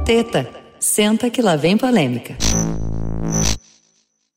Teta, 0.05 0.49
senta 0.79 1.29
que 1.29 1.41
lá 1.41 1.55
vem 1.55 1.77
polêmica. 1.77 2.35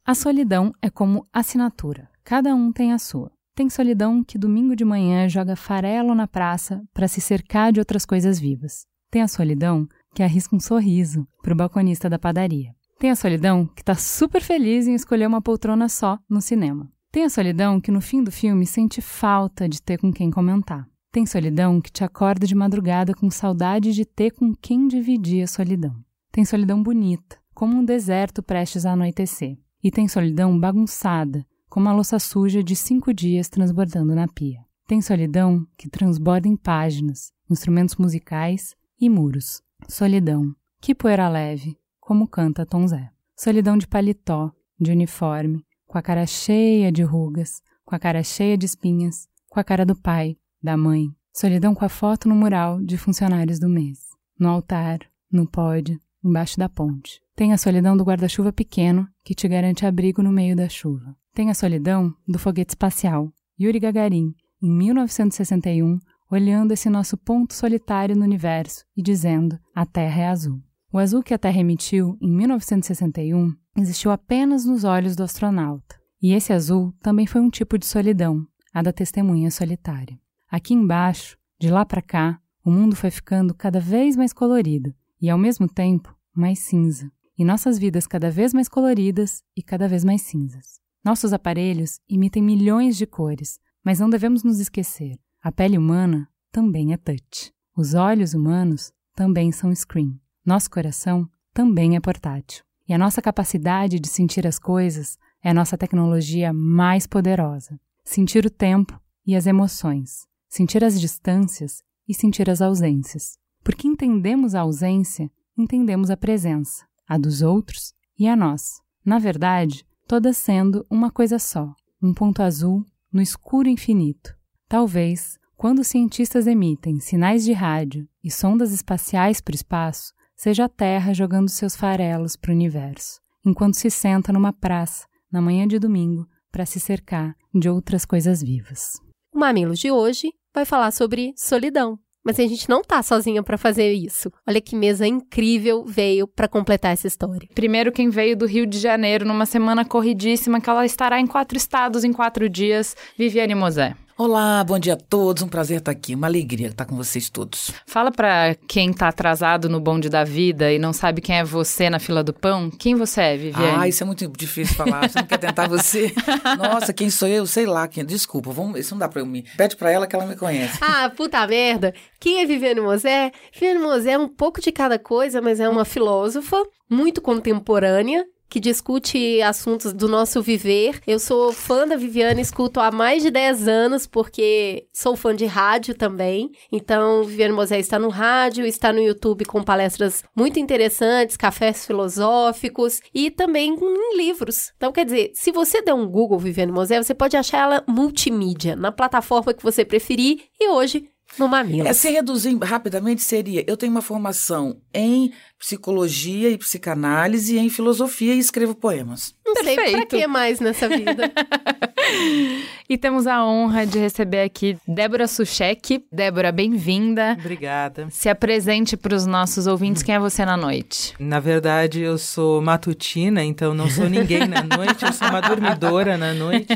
A 0.04 0.14
solidão 0.14 0.70
é 0.82 0.90
como 0.90 1.26
assinatura. 1.32 2.10
Cada 2.22 2.54
um 2.54 2.70
tem 2.70 2.92
a 2.92 2.98
sua. 2.98 3.37
Tem 3.58 3.68
solidão 3.68 4.22
que 4.22 4.38
domingo 4.38 4.76
de 4.76 4.84
manhã 4.84 5.28
joga 5.28 5.56
farelo 5.56 6.14
na 6.14 6.28
praça 6.28 6.80
para 6.94 7.08
se 7.08 7.20
cercar 7.20 7.72
de 7.72 7.80
outras 7.80 8.06
coisas 8.06 8.38
vivas. 8.38 8.86
Tem 9.10 9.20
a 9.20 9.26
solidão 9.26 9.84
que 10.14 10.22
arrisca 10.22 10.54
um 10.54 10.60
sorriso 10.60 11.26
para 11.42 11.52
o 11.52 11.56
balconista 11.56 12.08
da 12.08 12.20
padaria. 12.20 12.70
Tem 13.00 13.10
a 13.10 13.16
solidão 13.16 13.66
que 13.66 13.82
está 13.82 13.96
super 13.96 14.40
feliz 14.40 14.86
em 14.86 14.94
escolher 14.94 15.26
uma 15.26 15.42
poltrona 15.42 15.88
só 15.88 16.20
no 16.30 16.40
cinema. 16.40 16.88
Tem 17.10 17.24
a 17.24 17.28
solidão 17.28 17.80
que 17.80 17.90
no 17.90 18.00
fim 18.00 18.22
do 18.22 18.30
filme 18.30 18.64
sente 18.64 19.00
falta 19.00 19.68
de 19.68 19.82
ter 19.82 19.98
com 19.98 20.12
quem 20.12 20.30
comentar. 20.30 20.86
Tem 21.10 21.26
solidão 21.26 21.80
que 21.80 21.90
te 21.90 22.04
acorda 22.04 22.46
de 22.46 22.54
madrugada 22.54 23.12
com 23.12 23.28
saudade 23.28 23.92
de 23.92 24.04
ter 24.04 24.30
com 24.30 24.54
quem 24.54 24.86
dividir 24.86 25.42
a 25.42 25.48
solidão. 25.48 25.96
Tem 26.30 26.44
solidão 26.44 26.80
bonita, 26.80 27.36
como 27.52 27.76
um 27.76 27.84
deserto 27.84 28.40
prestes 28.40 28.86
a 28.86 28.92
anoitecer. 28.92 29.58
E 29.82 29.90
tem 29.90 30.06
solidão 30.06 30.56
bagunçada, 30.56 31.44
como 31.78 31.88
a 31.88 31.92
louça 31.92 32.18
suja 32.18 32.60
de 32.60 32.74
cinco 32.74 33.14
dias 33.14 33.48
transbordando 33.48 34.12
na 34.12 34.26
pia. 34.26 34.64
Tem 34.84 35.00
solidão 35.00 35.64
que 35.76 35.88
transborda 35.88 36.48
em 36.48 36.56
páginas, 36.56 37.30
instrumentos 37.48 37.94
musicais 37.94 38.74
e 39.00 39.08
muros. 39.08 39.62
Solidão, 39.88 40.52
que 40.80 40.92
poeira 40.92 41.28
leve, 41.28 41.78
como 42.00 42.26
canta 42.26 42.66
Tom 42.66 42.84
Zé. 42.88 43.12
Solidão 43.36 43.78
de 43.78 43.86
paletó, 43.86 44.50
de 44.76 44.90
uniforme, 44.90 45.64
com 45.86 45.96
a 45.96 46.02
cara 46.02 46.26
cheia 46.26 46.90
de 46.90 47.04
rugas, 47.04 47.62
com 47.84 47.94
a 47.94 47.98
cara 48.00 48.24
cheia 48.24 48.58
de 48.58 48.66
espinhas, 48.66 49.28
com 49.48 49.60
a 49.60 49.62
cara 49.62 49.86
do 49.86 49.94
pai, 49.94 50.36
da 50.60 50.76
mãe. 50.76 51.14
Solidão 51.32 51.76
com 51.76 51.84
a 51.84 51.88
foto 51.88 52.28
no 52.28 52.34
mural 52.34 52.82
de 52.82 52.96
funcionários 52.96 53.60
do 53.60 53.68
mês. 53.68 54.00
No 54.36 54.48
altar, 54.48 54.98
no 55.30 55.48
pódio, 55.48 56.00
embaixo 56.24 56.58
da 56.58 56.68
ponte. 56.68 57.20
Tem 57.36 57.52
a 57.52 57.56
solidão 57.56 57.96
do 57.96 58.02
guarda-chuva 58.02 58.52
pequeno, 58.52 59.06
que 59.22 59.32
te 59.32 59.46
garante 59.46 59.86
abrigo 59.86 60.24
no 60.24 60.32
meio 60.32 60.56
da 60.56 60.68
chuva. 60.68 61.16
Tem 61.38 61.50
a 61.50 61.54
solidão 61.54 62.12
do 62.26 62.36
foguete 62.36 62.72
espacial, 62.72 63.32
Yuri 63.60 63.78
Gagarin, 63.78 64.34
em 64.60 64.72
1961, 64.72 66.00
olhando 66.28 66.72
esse 66.72 66.90
nosso 66.90 67.16
ponto 67.16 67.54
solitário 67.54 68.16
no 68.16 68.24
universo 68.24 68.84
e 68.96 69.00
dizendo: 69.00 69.56
a 69.72 69.86
Terra 69.86 70.22
é 70.22 70.26
azul. 70.26 70.60
O 70.92 70.98
azul 70.98 71.22
que 71.22 71.32
a 71.32 71.38
Terra 71.38 71.60
emitiu 71.60 72.18
em 72.20 72.28
1961 72.28 73.54
existiu 73.76 74.10
apenas 74.10 74.64
nos 74.64 74.82
olhos 74.82 75.14
do 75.14 75.22
astronauta. 75.22 75.94
E 76.20 76.32
esse 76.32 76.52
azul 76.52 76.92
também 77.00 77.24
foi 77.24 77.40
um 77.40 77.50
tipo 77.50 77.78
de 77.78 77.86
solidão, 77.86 78.44
a 78.74 78.82
da 78.82 78.92
testemunha 78.92 79.52
solitária. 79.52 80.18
Aqui 80.50 80.74
embaixo, 80.74 81.38
de 81.56 81.70
lá 81.70 81.86
para 81.86 82.02
cá, 82.02 82.40
o 82.64 82.70
mundo 82.72 82.96
foi 82.96 83.12
ficando 83.12 83.54
cada 83.54 83.78
vez 83.78 84.16
mais 84.16 84.32
colorido 84.32 84.92
e, 85.22 85.30
ao 85.30 85.38
mesmo 85.38 85.68
tempo, 85.68 86.12
mais 86.34 86.58
cinza. 86.58 87.08
E 87.38 87.44
nossas 87.44 87.78
vidas 87.78 88.08
cada 88.08 88.28
vez 88.28 88.52
mais 88.52 88.68
coloridas 88.68 89.44
e 89.56 89.62
cada 89.62 89.86
vez 89.86 90.02
mais 90.02 90.22
cinzas. 90.22 90.80
Nossos 91.08 91.32
aparelhos 91.32 92.02
emitem 92.06 92.42
milhões 92.42 92.94
de 92.94 93.06
cores, 93.06 93.58
mas 93.82 93.98
não 93.98 94.10
devemos 94.10 94.44
nos 94.44 94.60
esquecer: 94.60 95.18
a 95.42 95.50
pele 95.50 95.78
humana 95.78 96.28
também 96.52 96.92
é 96.92 96.98
touch. 96.98 97.50
Os 97.74 97.94
olhos 97.94 98.34
humanos 98.34 98.92
também 99.14 99.50
são 99.50 99.74
screen. 99.74 100.20
Nosso 100.44 100.70
coração 100.70 101.26
também 101.54 101.96
é 101.96 102.00
portátil. 102.00 102.62
E 102.86 102.92
a 102.92 102.98
nossa 102.98 103.22
capacidade 103.22 103.98
de 103.98 104.06
sentir 104.06 104.46
as 104.46 104.58
coisas 104.58 105.16
é 105.42 105.48
a 105.48 105.54
nossa 105.54 105.78
tecnologia 105.78 106.52
mais 106.52 107.06
poderosa. 107.06 107.80
Sentir 108.04 108.44
o 108.44 108.50
tempo 108.50 109.00
e 109.26 109.34
as 109.34 109.46
emoções, 109.46 110.26
sentir 110.46 110.84
as 110.84 111.00
distâncias 111.00 111.82
e 112.06 112.12
sentir 112.12 112.50
as 112.50 112.60
ausências. 112.60 113.38
Porque 113.64 113.88
entendemos 113.88 114.54
a 114.54 114.60
ausência, 114.60 115.30
entendemos 115.56 116.10
a 116.10 116.18
presença, 116.18 116.84
a 117.08 117.16
dos 117.16 117.40
outros 117.40 117.94
e 118.18 118.28
a 118.28 118.36
nós. 118.36 118.82
Na 119.02 119.18
verdade, 119.18 119.86
todas 120.08 120.38
sendo 120.38 120.86
uma 120.90 121.10
coisa 121.10 121.38
só, 121.38 121.70
um 122.02 122.14
ponto 122.14 122.42
azul 122.42 122.82
no 123.12 123.20
escuro 123.20 123.68
infinito. 123.68 124.34
Talvez, 124.66 125.38
quando 125.54 125.84
cientistas 125.84 126.46
emitem 126.46 126.98
sinais 126.98 127.44
de 127.44 127.52
rádio 127.52 128.08
e 128.24 128.30
sondas 128.30 128.72
espaciais 128.72 129.38
para 129.38 129.52
o 129.52 129.54
espaço, 129.54 130.14
seja 130.34 130.64
a 130.64 130.68
Terra 130.68 131.12
jogando 131.12 131.50
seus 131.50 131.76
farelos 131.76 132.36
para 132.36 132.50
o 132.50 132.54
universo, 132.54 133.20
enquanto 133.44 133.74
se 133.74 133.90
senta 133.90 134.32
numa 134.32 134.52
praça, 134.52 135.06
na 135.30 135.42
manhã 135.42 135.68
de 135.68 135.78
domingo, 135.78 136.26
para 136.50 136.64
se 136.64 136.80
cercar 136.80 137.36
de 137.54 137.68
outras 137.68 138.06
coisas 138.06 138.42
vivas. 138.42 138.94
O 139.30 139.38
Mamilos 139.38 139.78
de 139.78 139.90
hoje 139.90 140.32
vai 140.54 140.64
falar 140.64 140.90
sobre 140.90 141.34
solidão. 141.36 141.98
Mas 142.28 142.38
a 142.38 142.42
gente 142.42 142.68
não 142.68 142.82
tá 142.82 143.02
sozinha 143.02 143.42
para 143.42 143.56
fazer 143.56 143.90
isso. 143.90 144.30
Olha 144.46 144.60
que 144.60 144.76
mesa 144.76 145.06
incrível 145.06 145.82
veio 145.86 146.26
para 146.28 146.46
completar 146.46 146.92
essa 146.92 147.06
história. 147.06 147.48
Primeiro 147.54 147.90
quem 147.90 148.10
veio 148.10 148.36
do 148.36 148.44
Rio 148.44 148.66
de 148.66 148.78
Janeiro 148.78 149.24
numa 149.24 149.46
semana 149.46 149.82
corridíssima 149.82 150.60
que 150.60 150.68
ela 150.68 150.84
estará 150.84 151.18
em 151.18 151.26
quatro 151.26 151.56
estados 151.56 152.04
em 152.04 152.12
quatro 152.12 152.46
dias, 152.46 152.94
Viviane 153.16 153.54
Mosé. 153.54 153.96
Olá, 154.20 154.64
bom 154.64 154.80
dia 154.80 154.94
a 154.94 154.96
todos. 154.96 155.44
Um 155.44 155.48
prazer 155.48 155.78
estar 155.78 155.92
aqui. 155.92 156.12
Uma 156.12 156.26
alegria 156.26 156.66
estar 156.66 156.84
com 156.84 156.96
vocês 156.96 157.30
todos. 157.30 157.70
Fala 157.86 158.10
para 158.10 158.56
quem 158.66 158.92
tá 158.92 159.06
atrasado 159.06 159.68
no 159.68 159.78
bonde 159.78 160.08
da 160.08 160.24
vida 160.24 160.72
e 160.72 160.76
não 160.76 160.92
sabe 160.92 161.20
quem 161.20 161.36
é 161.36 161.44
você 161.44 161.88
na 161.88 162.00
fila 162.00 162.24
do 162.24 162.32
pão. 162.32 162.68
Quem 162.68 162.96
você 162.96 163.20
é, 163.20 163.36
Viviane? 163.36 163.76
Ah, 163.78 163.86
isso 163.86 164.02
é 164.02 164.06
muito 164.06 164.26
difícil 164.36 164.74
falar. 164.74 165.08
Você 165.08 165.20
não 165.20 165.26
quer 165.28 165.38
tentar 165.38 165.68
você? 165.68 166.12
Nossa, 166.58 166.92
quem 166.92 167.10
sou 167.10 167.28
eu? 167.28 167.46
Sei 167.46 167.64
lá. 167.64 167.86
Quem... 167.86 168.04
Desculpa, 168.04 168.50
vamos... 168.50 168.80
isso 168.80 168.92
não 168.92 168.98
dá 168.98 169.08
para 169.08 169.22
eu 169.22 169.26
me... 169.26 169.44
Pede 169.56 169.76
para 169.76 169.92
ela 169.92 170.04
que 170.04 170.16
ela 170.16 170.26
me 170.26 170.34
conhece. 170.34 170.76
Ah, 170.80 171.08
puta 171.16 171.46
merda. 171.46 171.94
Quem 172.18 172.42
é 172.42 172.44
Viviane 172.44 172.80
Mosé? 172.80 173.30
Viviane 173.52 173.78
Mosé 173.78 174.10
é 174.10 174.18
um 174.18 174.26
pouco 174.26 174.60
de 174.60 174.72
cada 174.72 174.98
coisa, 174.98 175.40
mas 175.40 175.60
é 175.60 175.68
uma 175.68 175.84
filósofa 175.84 176.60
muito 176.90 177.22
contemporânea 177.22 178.26
que 178.48 178.58
discute 178.60 179.40
assuntos 179.42 179.92
do 179.92 180.08
nosso 180.08 180.40
viver. 180.40 181.00
Eu 181.06 181.18
sou 181.18 181.52
fã 181.52 181.86
da 181.86 181.96
Viviane, 181.96 182.40
escuto 182.40 182.80
há 182.80 182.90
mais 182.90 183.22
de 183.22 183.30
10 183.30 183.68
anos, 183.68 184.06
porque 184.06 184.86
sou 184.92 185.16
fã 185.16 185.34
de 185.34 185.44
rádio 185.44 185.94
também. 185.94 186.50
Então, 186.72 187.24
Viviane 187.24 187.52
Mosé 187.52 187.78
está 187.78 187.98
no 187.98 188.08
rádio, 188.08 188.64
está 188.64 188.92
no 188.92 189.00
YouTube 189.00 189.44
com 189.44 189.62
palestras 189.62 190.24
muito 190.34 190.58
interessantes, 190.58 191.36
cafés 191.36 191.86
filosóficos 191.86 193.00
e 193.14 193.30
também 193.30 193.74
em 193.74 194.16
livros. 194.16 194.72
Então, 194.76 194.92
quer 194.92 195.04
dizer, 195.04 195.32
se 195.34 195.52
você 195.52 195.82
der 195.82 195.94
um 195.94 196.06
Google 196.06 196.38
Viviane 196.38 196.72
Mosé, 196.72 197.02
você 197.02 197.14
pode 197.14 197.36
achar 197.36 197.58
ela 197.58 197.84
multimídia, 197.86 198.74
na 198.74 198.90
plataforma 198.90 199.52
que 199.52 199.62
você 199.62 199.84
preferir. 199.84 200.44
E 200.58 200.68
hoje, 200.68 201.08
no 201.38 201.48
Mamilo. 201.48 201.88
É, 201.88 201.92
se 201.92 202.10
reduzir 202.10 202.56
rapidamente, 202.58 203.22
seria: 203.22 203.64
eu 203.66 203.76
tenho 203.76 203.92
uma 203.92 204.02
formação 204.02 204.80
em 204.92 205.32
psicologia 205.58 206.50
e 206.50 206.58
psicanálise 206.58 207.56
e 207.56 207.58
em 207.58 207.68
filosofia 207.68 208.34
e 208.34 208.38
escrevo 208.38 208.74
poemas. 208.74 209.34
Não 209.48 209.54
Perfeito. 209.54 209.80
sei 209.82 209.92
pra 209.92 210.06
que 210.06 210.26
mais 210.26 210.60
nessa 210.60 210.88
vida. 210.88 211.32
e 212.88 212.98
temos 212.98 213.26
a 213.26 213.44
honra 213.44 213.86
de 213.86 213.98
receber 213.98 214.42
aqui 214.42 214.76
Débora 214.86 215.26
Suchek. 215.26 216.04
Débora, 216.12 216.52
bem-vinda. 216.52 217.34
Obrigada. 217.40 218.08
Se 218.10 218.28
apresente 218.28 218.94
para 218.96 219.14
os 219.14 219.24
nossos 219.24 219.66
ouvintes. 219.66 220.02
Quem 220.02 220.14
é 220.14 220.18
você 220.18 220.44
na 220.44 220.56
noite? 220.56 221.14
Na 221.18 221.40
verdade, 221.40 222.00
eu 222.02 222.18
sou 222.18 222.60
matutina, 222.60 223.42
então 223.42 223.72
não 223.72 223.88
sou 223.88 224.08
ninguém 224.08 224.46
na 224.46 224.62
noite. 224.76 225.04
Eu 225.04 225.12
sou 225.14 225.28
uma 225.28 225.40
dormidora 225.40 226.18
na 226.18 226.34
noite. 226.34 226.68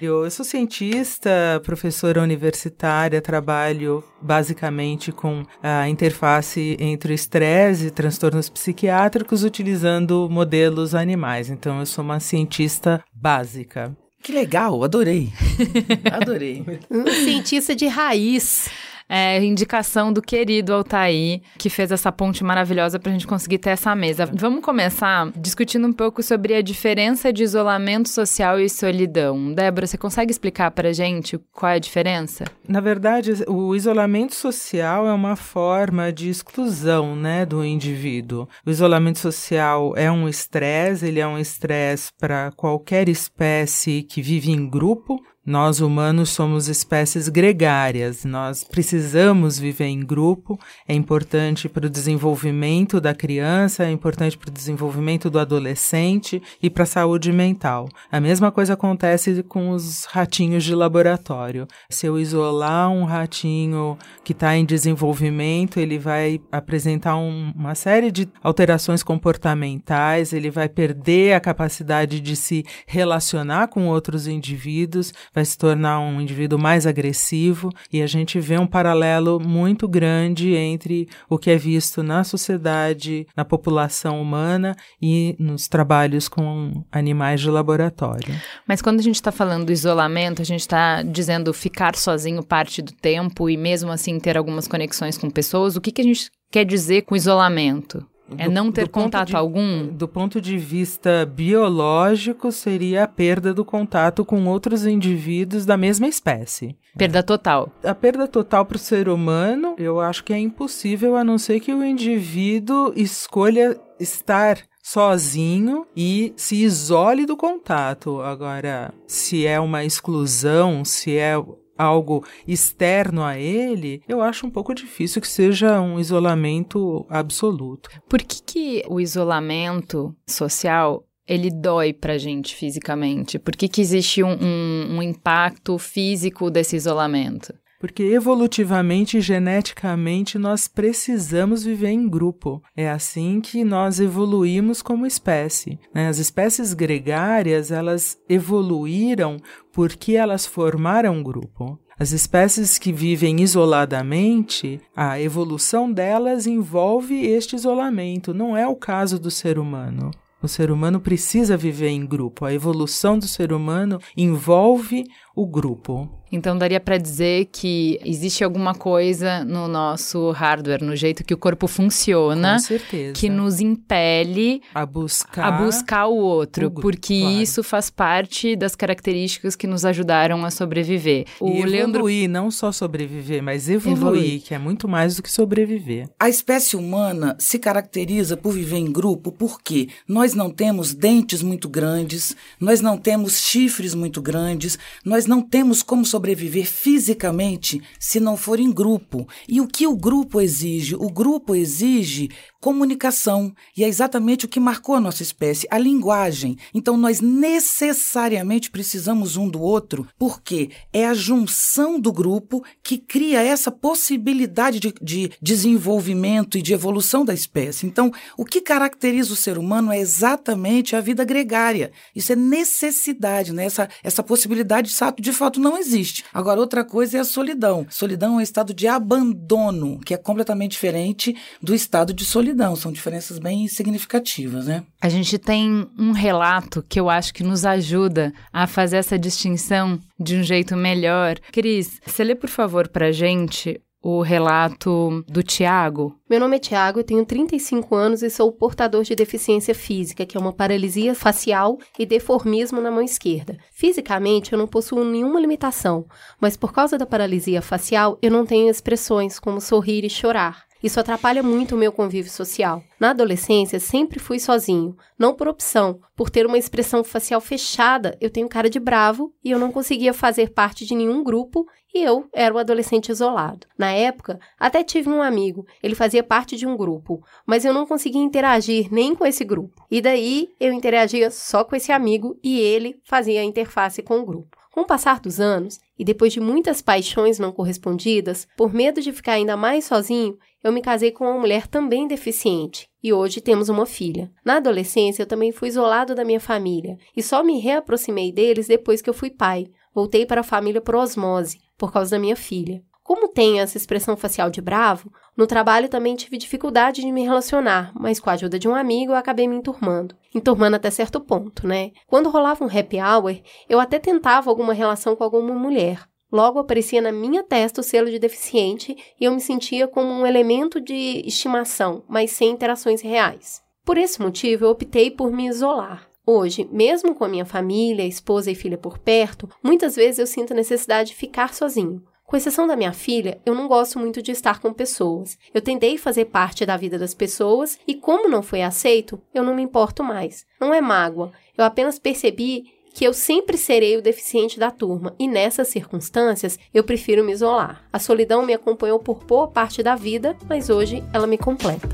Eu 0.00 0.30
sou 0.30 0.44
cientista, 0.44 1.60
professora 1.62 2.22
universitária, 2.22 3.20
trabalho 3.20 4.02
basicamente 4.20 5.12
com 5.12 5.44
a 5.62 5.88
interface 5.88 6.76
entre 6.80 7.12
o 7.12 7.14
estresse 7.14 7.86
e 7.86 7.90
transtornos 7.90 8.48
psiquiátricos 8.48 9.44
utilizando 9.44 10.28
modelos 10.30 10.94
animais. 10.94 11.50
Então, 11.50 11.80
eu 11.80 11.86
sou 11.86 12.04
uma 12.04 12.20
cientista 12.20 13.02
básica. 13.12 13.96
Que 14.22 14.32
legal, 14.32 14.82
adorei. 14.82 15.32
adorei. 16.12 16.64
Um 16.90 17.06
cientista 17.06 17.74
de 17.74 17.86
raiz 17.86 18.68
é, 19.08 19.42
indicação 19.42 20.12
do 20.12 20.20
querido 20.20 20.74
Altair, 20.74 21.40
que 21.56 21.70
fez 21.70 21.90
essa 21.90 22.12
ponte 22.12 22.44
maravilhosa 22.44 22.98
para 22.98 23.10
a 23.10 23.12
gente 23.12 23.26
conseguir 23.26 23.58
ter 23.58 23.70
essa 23.70 23.94
mesa. 23.94 24.28
Vamos 24.32 24.62
começar 24.62 25.30
discutindo 25.36 25.86
um 25.86 25.92
pouco 25.92 26.22
sobre 26.22 26.54
a 26.54 26.62
diferença 26.62 27.32
de 27.32 27.42
isolamento 27.42 28.08
social 28.08 28.60
e 28.60 28.68
solidão. 28.68 29.52
Débora, 29.52 29.86
você 29.86 29.96
consegue 29.96 30.30
explicar 30.30 30.70
para 30.70 30.92
gente 30.92 31.38
qual 31.52 31.72
é 31.72 31.76
a 31.76 31.78
diferença? 31.78 32.44
Na 32.68 32.80
verdade, 32.80 33.32
o 33.46 33.74
isolamento 33.74 34.34
social 34.34 35.06
é 35.06 35.12
uma 35.12 35.36
forma 35.36 36.12
de 36.12 36.28
exclusão 36.28 37.16
né, 37.16 37.46
do 37.46 37.64
indivíduo. 37.64 38.48
O 38.66 38.70
isolamento 38.70 39.18
social 39.18 39.94
é 39.96 40.10
um 40.10 40.28
estresse, 40.28 41.06
ele 41.06 41.20
é 41.20 41.26
um 41.26 41.38
estresse 41.38 42.10
para 42.18 42.50
qualquer 42.52 43.08
espécie 43.08 44.02
que 44.02 44.20
vive 44.20 44.50
em 44.50 44.68
grupo, 44.68 45.18
nós 45.48 45.80
humanos 45.80 46.28
somos 46.28 46.68
espécies 46.68 47.26
gregárias, 47.30 48.22
nós 48.22 48.62
precisamos 48.62 49.58
viver 49.58 49.86
em 49.86 50.00
grupo, 50.00 50.60
é 50.86 50.92
importante 50.92 51.70
para 51.70 51.86
o 51.86 51.90
desenvolvimento 51.90 53.00
da 53.00 53.14
criança, 53.14 53.84
é 53.84 53.90
importante 53.90 54.36
para 54.36 54.50
o 54.50 54.52
desenvolvimento 54.52 55.30
do 55.30 55.38
adolescente 55.38 56.42
e 56.62 56.68
para 56.68 56.82
a 56.82 56.86
saúde 56.86 57.32
mental. 57.32 57.88
A 58.12 58.20
mesma 58.20 58.52
coisa 58.52 58.74
acontece 58.74 59.42
com 59.42 59.70
os 59.70 60.04
ratinhos 60.04 60.64
de 60.64 60.74
laboratório. 60.74 61.66
Se 61.88 62.04
eu 62.06 62.18
isolar 62.18 62.90
um 62.90 63.04
ratinho 63.04 63.96
que 64.22 64.32
está 64.32 64.54
em 64.54 64.66
desenvolvimento, 64.66 65.80
ele 65.80 65.98
vai 65.98 66.42
apresentar 66.52 67.16
um, 67.16 67.54
uma 67.56 67.74
série 67.74 68.10
de 68.10 68.28
alterações 68.42 69.02
comportamentais, 69.02 70.34
ele 70.34 70.50
vai 70.50 70.68
perder 70.68 71.32
a 71.32 71.40
capacidade 71.40 72.20
de 72.20 72.36
se 72.36 72.66
relacionar 72.86 73.68
com 73.68 73.88
outros 73.88 74.26
indivíduos 74.26 75.10
vai 75.38 75.44
se 75.44 75.56
tornar 75.56 76.00
um 76.00 76.20
indivíduo 76.20 76.58
mais 76.58 76.84
agressivo 76.84 77.72
e 77.92 78.02
a 78.02 78.08
gente 78.08 78.40
vê 78.40 78.58
um 78.58 78.66
paralelo 78.66 79.38
muito 79.38 79.86
grande 79.86 80.52
entre 80.56 81.08
o 81.30 81.38
que 81.38 81.48
é 81.48 81.56
visto 81.56 82.02
na 82.02 82.24
sociedade, 82.24 83.24
na 83.36 83.44
população 83.44 84.20
humana 84.20 84.76
e 85.00 85.36
nos 85.38 85.68
trabalhos 85.68 86.28
com 86.28 86.84
animais 86.90 87.40
de 87.40 87.48
laboratório. 87.48 88.34
Mas 88.66 88.82
quando 88.82 88.98
a 88.98 89.02
gente 89.02 89.14
está 89.14 89.30
falando 89.30 89.66
do 89.66 89.72
isolamento, 89.72 90.42
a 90.42 90.44
gente 90.44 90.60
está 90.60 91.02
dizendo 91.02 91.54
ficar 91.54 91.94
sozinho 91.94 92.42
parte 92.42 92.82
do 92.82 92.92
tempo 92.92 93.48
e 93.48 93.56
mesmo 93.56 93.92
assim 93.92 94.18
ter 94.18 94.36
algumas 94.36 94.66
conexões 94.66 95.16
com 95.16 95.30
pessoas. 95.30 95.76
O 95.76 95.80
que, 95.80 95.92
que 95.92 96.00
a 96.00 96.04
gente 96.04 96.32
quer 96.50 96.64
dizer 96.64 97.02
com 97.02 97.14
isolamento? 97.14 98.04
É 98.36 98.46
do, 98.46 98.50
não 98.52 98.70
ter 98.70 98.88
contato 98.88 99.28
de, 99.28 99.36
algum? 99.36 99.86
Do 99.86 100.06
ponto 100.06 100.40
de 100.40 100.58
vista 100.58 101.24
biológico, 101.24 102.52
seria 102.52 103.04
a 103.04 103.08
perda 103.08 103.54
do 103.54 103.64
contato 103.64 104.24
com 104.24 104.46
outros 104.46 104.84
indivíduos 104.84 105.64
da 105.64 105.76
mesma 105.76 106.06
espécie. 106.06 106.76
Perda 106.96 107.22
total. 107.22 107.72
A 107.82 107.94
perda 107.94 108.26
total 108.26 108.66
para 108.66 108.76
o 108.76 108.80
ser 108.80 109.08
humano, 109.08 109.74
eu 109.78 110.00
acho 110.00 110.24
que 110.24 110.32
é 110.32 110.38
impossível, 110.38 111.16
a 111.16 111.24
não 111.24 111.38
ser 111.38 111.60
que 111.60 111.72
o 111.72 111.84
indivíduo 111.84 112.92
escolha 112.96 113.78
estar 113.98 114.58
sozinho 114.82 115.86
e 115.94 116.32
se 116.36 116.62
isole 116.62 117.26
do 117.26 117.36
contato. 117.36 118.20
Agora, 118.22 118.92
se 119.06 119.46
é 119.46 119.60
uma 119.60 119.84
exclusão, 119.84 120.84
se 120.84 121.16
é 121.16 121.34
algo 121.78 122.26
externo 122.46 123.22
a 123.22 123.38
ele, 123.38 124.02
eu 124.08 124.20
acho 124.20 124.46
um 124.46 124.50
pouco 124.50 124.74
difícil 124.74 125.22
que 125.22 125.28
seja 125.28 125.80
um 125.80 126.00
isolamento 126.00 127.06
absoluto. 127.08 127.88
Por 128.08 128.20
que, 128.20 128.42
que 128.42 128.82
o 128.88 129.00
isolamento 129.00 130.14
social 130.26 131.04
ele 131.26 131.50
dói 131.50 131.92
pra 131.92 132.18
gente 132.18 132.56
fisicamente? 132.56 133.38
Por 133.38 133.54
que, 133.54 133.68
que 133.68 133.80
existe 133.80 134.22
um, 134.22 134.32
um, 134.32 134.96
um 134.96 135.02
impacto 135.02 135.78
físico 135.78 136.50
desse 136.50 136.74
isolamento? 136.74 137.54
Porque 137.78 138.02
evolutivamente 138.02 139.18
e 139.18 139.20
geneticamente 139.20 140.36
nós 140.36 140.66
precisamos 140.66 141.62
viver 141.64 141.90
em 141.90 142.08
grupo. 142.08 142.60
É 142.76 142.90
assim 142.90 143.40
que 143.40 143.62
nós 143.62 144.00
evoluímos 144.00 144.82
como 144.82 145.06
espécie. 145.06 145.78
Né? 145.94 146.08
As 146.08 146.18
espécies 146.18 146.74
gregárias 146.74 147.70
elas 147.70 148.18
evoluíram 148.28 149.36
porque 149.72 150.14
elas 150.14 150.44
formaram 150.44 151.14
um 151.14 151.22
grupo. 151.22 151.78
As 152.00 152.12
espécies 152.12 152.78
que 152.78 152.92
vivem 152.92 153.40
isoladamente, 153.40 154.80
a 154.94 155.20
evolução 155.20 155.92
delas 155.92 156.46
envolve 156.46 157.26
este 157.26 157.56
isolamento. 157.56 158.32
Não 158.32 158.56
é 158.56 158.66
o 158.66 158.76
caso 158.76 159.18
do 159.18 159.30
ser 159.30 159.58
humano. 159.58 160.12
O 160.40 160.46
ser 160.46 160.70
humano 160.70 161.00
precisa 161.00 161.56
viver 161.56 161.88
em 161.88 162.06
grupo. 162.06 162.44
A 162.44 162.54
evolução 162.54 163.18
do 163.18 163.26
ser 163.26 163.52
humano 163.52 163.98
envolve 164.16 165.04
o 165.34 165.46
grupo. 165.46 166.08
Então 166.30 166.58
daria 166.58 166.78
para 166.78 166.98
dizer 166.98 167.46
que 167.50 167.98
existe 168.04 168.44
alguma 168.44 168.74
coisa 168.74 169.42
no 169.46 169.66
nosso 169.66 170.30
hardware, 170.32 170.84
no 170.84 170.94
jeito 170.94 171.24
que 171.24 171.32
o 171.32 171.38
corpo 171.38 171.66
funciona, 171.66 172.54
Com 172.54 172.58
certeza. 172.58 173.12
que 173.14 173.30
nos 173.30 173.60
impele 173.60 174.60
a 174.74 174.84
buscar, 174.84 175.46
a 175.46 175.52
buscar 175.52 176.06
o 176.06 176.16
outro, 176.16 176.66
o 176.66 176.70
grupo, 176.70 176.82
porque 176.82 177.20
claro. 177.20 177.34
isso 177.40 177.62
faz 177.62 177.88
parte 177.88 178.54
das 178.56 178.74
características 178.76 179.56
que 179.56 179.66
nos 179.66 179.86
ajudaram 179.86 180.44
a 180.44 180.50
sobreviver. 180.50 181.24
O 181.40 181.48
e 181.48 181.62
Leandro 181.62 182.00
evoluir, 182.00 182.28
não 182.28 182.50
só 182.50 182.70
sobreviver, 182.72 183.42
mas 183.42 183.68
evoluir, 183.68 183.96
Evoluir. 183.96 184.42
que 184.42 184.52
é 184.54 184.58
muito 184.58 184.86
mais 184.86 185.16
do 185.16 185.22
que 185.22 185.32
sobreviver. 185.32 186.10
A 186.20 186.28
espécie 186.28 186.76
humana 186.76 187.36
se 187.38 187.58
caracteriza 187.58 188.36
por 188.36 188.52
viver 188.52 188.76
em 188.76 188.92
grupo 188.92 189.32
porque 189.32 189.88
nós 190.06 190.34
não 190.34 190.50
temos 190.50 190.92
dentes 190.92 191.42
muito 191.42 191.70
grandes, 191.70 192.36
nós 192.60 192.82
não 192.82 192.98
temos 192.98 193.38
chifres 193.40 193.94
muito 193.94 194.20
grandes, 194.20 194.78
nós 195.02 195.26
não 195.28 195.42
temos 195.42 195.82
como 195.82 196.04
sobreviver 196.04 196.66
fisicamente 196.66 197.80
se 197.98 198.18
não 198.18 198.36
for 198.36 198.58
em 198.58 198.72
grupo. 198.72 199.28
E 199.48 199.60
o 199.60 199.66
que 199.66 199.86
o 199.86 199.96
grupo 199.96 200.40
exige? 200.40 200.94
O 200.94 201.10
grupo 201.10 201.54
exige 201.54 202.30
comunicação. 202.60 203.52
E 203.76 203.84
é 203.84 203.88
exatamente 203.88 204.44
o 204.44 204.48
que 204.48 204.58
marcou 204.58 204.94
a 204.94 205.00
nossa 205.00 205.22
espécie, 205.22 205.68
a 205.70 205.78
linguagem. 205.78 206.56
Então 206.74 206.96
nós 206.96 207.20
necessariamente 207.20 208.70
precisamos 208.70 209.36
um 209.36 209.48
do 209.48 209.60
outro, 209.60 210.06
porque 210.18 210.70
é 210.92 211.06
a 211.06 211.14
junção 211.14 212.00
do 212.00 212.12
grupo 212.12 212.64
que 212.82 212.98
cria 212.98 213.42
essa 213.42 213.70
possibilidade 213.70 214.80
de, 214.80 214.94
de 215.00 215.30
desenvolvimento 215.40 216.58
e 216.58 216.62
de 216.62 216.72
evolução 216.72 217.24
da 217.24 217.34
espécie. 217.34 217.86
Então, 217.86 218.12
o 218.36 218.44
que 218.44 218.60
caracteriza 218.60 219.32
o 219.32 219.36
ser 219.36 219.58
humano 219.58 219.92
é 219.92 219.98
exatamente 219.98 220.96
a 220.96 221.00
vida 221.00 221.24
gregária. 221.24 221.92
Isso 222.14 222.32
é 222.32 222.36
necessidade, 222.36 223.52
né? 223.52 223.64
Essa, 223.64 223.88
essa 224.02 224.22
possibilidade 224.22 224.88
de 224.88 224.94
fato, 225.08 225.22
de 225.22 225.32
fato 225.32 225.60
não 225.60 225.76
existe. 225.76 226.24
Agora, 226.32 226.60
outra 226.60 226.84
coisa 226.84 227.18
é 227.18 227.20
a 227.20 227.24
solidão. 227.24 227.86
Solidão 227.90 228.34
é 228.34 228.36
um 228.36 228.40
estado 228.40 228.74
de 228.74 228.86
abandono, 228.86 229.98
que 230.00 230.14
é 230.14 230.16
completamente 230.16 230.72
diferente 230.72 231.36
do 231.62 231.74
estado 231.74 232.12
de 232.12 232.24
solidão. 232.24 232.76
São 232.76 232.92
diferenças 232.92 233.38
bem 233.38 233.66
significativas, 233.68 234.66
né? 234.66 234.84
A 235.00 235.08
gente 235.08 235.38
tem 235.38 235.86
um 235.98 236.12
relato 236.12 236.84
que 236.88 237.00
eu 237.00 237.08
acho 237.08 237.32
que 237.32 237.42
nos 237.42 237.64
ajuda 237.64 238.32
a 238.52 238.66
fazer 238.66 238.96
essa 238.96 239.18
distinção 239.18 239.98
de 240.18 240.36
um 240.36 240.42
jeito 240.42 240.76
melhor. 240.76 241.38
Cris, 241.52 242.00
você 242.04 242.24
lê, 242.24 242.34
por 242.34 242.50
favor, 242.50 242.88
pra 242.88 243.12
gente 243.12 243.80
o 244.02 244.22
relato 244.22 245.24
do 245.26 245.42
Tiago? 245.42 246.18
Meu 246.28 246.38
nome 246.38 246.56
é 246.56 246.58
Tiago, 246.58 247.00
eu 247.00 247.04
tenho 247.04 247.24
35 247.24 247.94
anos 247.94 248.22
e 248.22 248.30
sou 248.30 248.52
portador 248.52 249.02
de 249.02 249.14
deficiência 249.14 249.74
física, 249.74 250.24
que 250.24 250.36
é 250.36 250.40
uma 250.40 250.52
paralisia 250.52 251.14
facial 251.14 251.78
e 251.98 252.06
deformismo 252.06 252.80
na 252.80 252.90
mão 252.90 253.02
esquerda. 253.02 253.58
Fisicamente, 253.72 254.52
eu 254.52 254.58
não 254.58 254.66
possuo 254.66 255.04
nenhuma 255.04 255.40
limitação, 255.40 256.06
mas 256.40 256.56
por 256.56 256.72
causa 256.72 256.96
da 256.96 257.06
paralisia 257.06 257.60
facial, 257.60 258.18
eu 258.22 258.30
não 258.30 258.46
tenho 258.46 258.68
expressões 258.68 259.38
como 259.38 259.60
sorrir 259.60 260.04
e 260.04 260.10
chorar. 260.10 260.67
Isso 260.82 261.00
atrapalha 261.00 261.42
muito 261.42 261.74
o 261.74 261.78
meu 261.78 261.90
convívio 261.90 262.30
social. 262.30 262.82
Na 263.00 263.10
adolescência, 263.10 263.80
sempre 263.80 264.18
fui 264.18 264.38
sozinho, 264.38 264.96
não 265.18 265.34
por 265.34 265.48
opção. 265.48 266.00
Por 266.14 266.30
ter 266.30 266.46
uma 266.46 266.58
expressão 266.58 267.02
facial 267.02 267.40
fechada, 267.40 268.16
eu 268.20 268.30
tenho 268.30 268.48
cara 268.48 268.70
de 268.70 268.78
bravo 268.78 269.32
e 269.42 269.50
eu 269.50 269.58
não 269.58 269.72
conseguia 269.72 270.14
fazer 270.14 270.50
parte 270.50 270.86
de 270.86 270.94
nenhum 270.94 271.24
grupo 271.24 271.66
e 271.94 272.02
eu 272.02 272.28
era 272.32 272.54
o 272.54 272.58
adolescente 272.58 273.10
isolado. 273.10 273.66
Na 273.76 273.90
época, 273.90 274.38
até 274.58 274.84
tive 274.84 275.08
um 275.08 275.22
amigo, 275.22 275.66
ele 275.82 275.94
fazia 275.94 276.22
parte 276.22 276.56
de 276.56 276.66
um 276.66 276.76
grupo, 276.76 277.22
mas 277.46 277.64
eu 277.64 277.72
não 277.72 277.86
conseguia 277.86 278.22
interagir 278.22 278.88
nem 278.92 279.14
com 279.14 279.26
esse 279.26 279.44
grupo. 279.44 279.84
E 279.90 280.00
daí 280.00 280.50
eu 280.60 280.72
interagia 280.72 281.30
só 281.30 281.64
com 281.64 281.74
esse 281.74 281.90
amigo 281.90 282.38
e 282.42 282.60
ele 282.60 283.00
fazia 283.04 283.40
a 283.40 283.44
interface 283.44 284.02
com 284.02 284.20
o 284.20 284.26
grupo. 284.26 284.56
Com 284.70 284.82
o 284.82 284.86
passar 284.86 285.18
dos 285.18 285.40
anos, 285.40 285.80
e 285.98 286.04
depois 286.04 286.32
de 286.32 286.40
muitas 286.40 286.80
paixões 286.80 287.38
não 287.38 287.50
correspondidas, 287.50 288.46
por 288.56 288.72
medo 288.72 289.00
de 289.00 289.12
ficar 289.12 289.32
ainda 289.32 289.56
mais 289.56 289.84
sozinho, 289.84 290.38
eu 290.62 290.72
me 290.72 290.80
casei 290.80 291.10
com 291.10 291.24
uma 291.24 291.38
mulher 291.38 291.66
também 291.66 292.06
deficiente 292.06 292.88
e 293.02 293.12
hoje 293.12 293.40
temos 293.40 293.68
uma 293.68 293.86
filha. 293.86 294.30
Na 294.44 294.56
adolescência, 294.56 295.22
eu 295.22 295.26
também 295.26 295.52
fui 295.52 295.68
isolado 295.68 296.14
da 296.14 296.24
minha 296.24 296.40
família 296.40 296.98
e 297.16 297.22
só 297.22 297.42
me 297.42 297.58
reaproximei 297.58 298.32
deles 298.32 298.66
depois 298.66 299.00
que 299.00 299.08
eu 299.08 299.14
fui 299.14 299.30
pai. 299.30 299.66
Voltei 299.94 300.26
para 300.26 300.42
a 300.42 300.44
família 300.44 300.80
por 300.80 300.94
osmose, 300.94 301.60
por 301.76 301.92
causa 301.92 302.12
da 302.12 302.18
minha 302.18 302.36
filha. 302.36 302.82
Como 303.02 303.28
tenho 303.28 303.58
essa 303.58 303.78
expressão 303.78 304.16
facial 304.16 304.50
de 304.50 304.60
bravo, 304.60 305.10
no 305.38 305.46
trabalho 305.46 305.88
também 305.88 306.16
tive 306.16 306.36
dificuldade 306.36 307.00
de 307.00 307.12
me 307.12 307.22
relacionar, 307.22 307.92
mas 307.94 308.18
com 308.18 308.28
a 308.28 308.32
ajuda 308.32 308.58
de 308.58 308.66
um 308.66 308.74
amigo 308.74 309.12
eu 309.12 309.16
acabei 309.16 309.46
me 309.46 309.54
enturmando. 309.54 310.16
Enturmando 310.34 310.74
até 310.74 310.90
certo 310.90 311.20
ponto, 311.20 311.64
né? 311.64 311.92
Quando 312.08 312.28
rolava 312.28 312.64
um 312.64 312.66
happy 312.68 312.96
hour, 312.96 313.40
eu 313.68 313.78
até 313.78 314.00
tentava 314.00 314.50
alguma 314.50 314.72
relação 314.72 315.14
com 315.14 315.22
alguma 315.22 315.54
mulher. 315.54 316.08
Logo 316.32 316.58
aparecia 316.58 317.00
na 317.00 317.12
minha 317.12 317.44
testa 317.44 317.80
o 317.80 317.84
selo 317.84 318.10
de 318.10 318.18
deficiente 318.18 318.96
e 319.20 319.26
eu 319.26 319.32
me 319.32 319.40
sentia 319.40 319.86
como 319.86 320.08
um 320.08 320.26
elemento 320.26 320.80
de 320.80 321.22
estimação, 321.24 322.02
mas 322.08 322.32
sem 322.32 322.50
interações 322.50 323.00
reais. 323.00 323.62
Por 323.84 323.96
esse 323.96 324.20
motivo, 324.20 324.64
eu 324.64 324.70
optei 324.70 325.08
por 325.08 325.30
me 325.30 325.46
isolar. 325.46 326.08
Hoje, 326.26 326.68
mesmo 326.72 327.14
com 327.14 327.24
a 327.24 327.28
minha 327.28 327.46
família, 327.46 328.04
esposa 328.04 328.50
e 328.50 328.56
filha 328.56 328.76
por 328.76 328.98
perto, 328.98 329.48
muitas 329.62 329.94
vezes 329.94 330.18
eu 330.18 330.26
sinto 330.26 330.52
a 330.52 330.56
necessidade 330.56 331.10
de 331.10 331.14
ficar 331.14 331.54
sozinho. 331.54 332.02
Com 332.28 332.36
exceção 332.36 332.66
da 332.66 332.76
minha 332.76 332.92
filha, 332.92 333.40
eu 333.46 333.54
não 333.54 333.66
gosto 333.66 333.98
muito 333.98 334.20
de 334.20 334.32
estar 334.32 334.60
com 334.60 334.70
pessoas. 334.70 335.38
Eu 335.54 335.62
tentei 335.62 335.96
fazer 335.96 336.26
parte 336.26 336.66
da 336.66 336.76
vida 336.76 336.98
das 336.98 337.14
pessoas 337.14 337.78
e, 337.88 337.94
como 337.94 338.28
não 338.28 338.42
foi 338.42 338.60
aceito, 338.60 339.18
eu 339.32 339.42
não 339.42 339.54
me 339.54 339.62
importo 339.62 340.04
mais. 340.04 340.44
Não 340.60 340.74
é 340.74 340.78
mágoa, 340.78 341.32
eu 341.56 341.64
apenas 341.64 341.98
percebi 341.98 342.64
que 342.92 343.02
eu 343.02 343.14
sempre 343.14 343.56
serei 343.56 343.96
o 343.96 344.02
deficiente 344.02 344.60
da 344.60 344.70
turma 344.70 345.16
e 345.18 345.26
nessas 345.26 345.68
circunstâncias 345.68 346.58
eu 346.74 346.84
prefiro 346.84 347.24
me 347.24 347.32
isolar. 347.32 347.88
A 347.90 347.98
solidão 347.98 348.44
me 348.44 348.52
acompanhou 348.52 348.98
por 348.98 349.24
boa 349.24 349.48
parte 349.48 349.82
da 349.82 349.96
vida, 349.96 350.36
mas 350.46 350.68
hoje 350.68 351.02
ela 351.14 351.26
me 351.26 351.38
completa. 351.38 351.88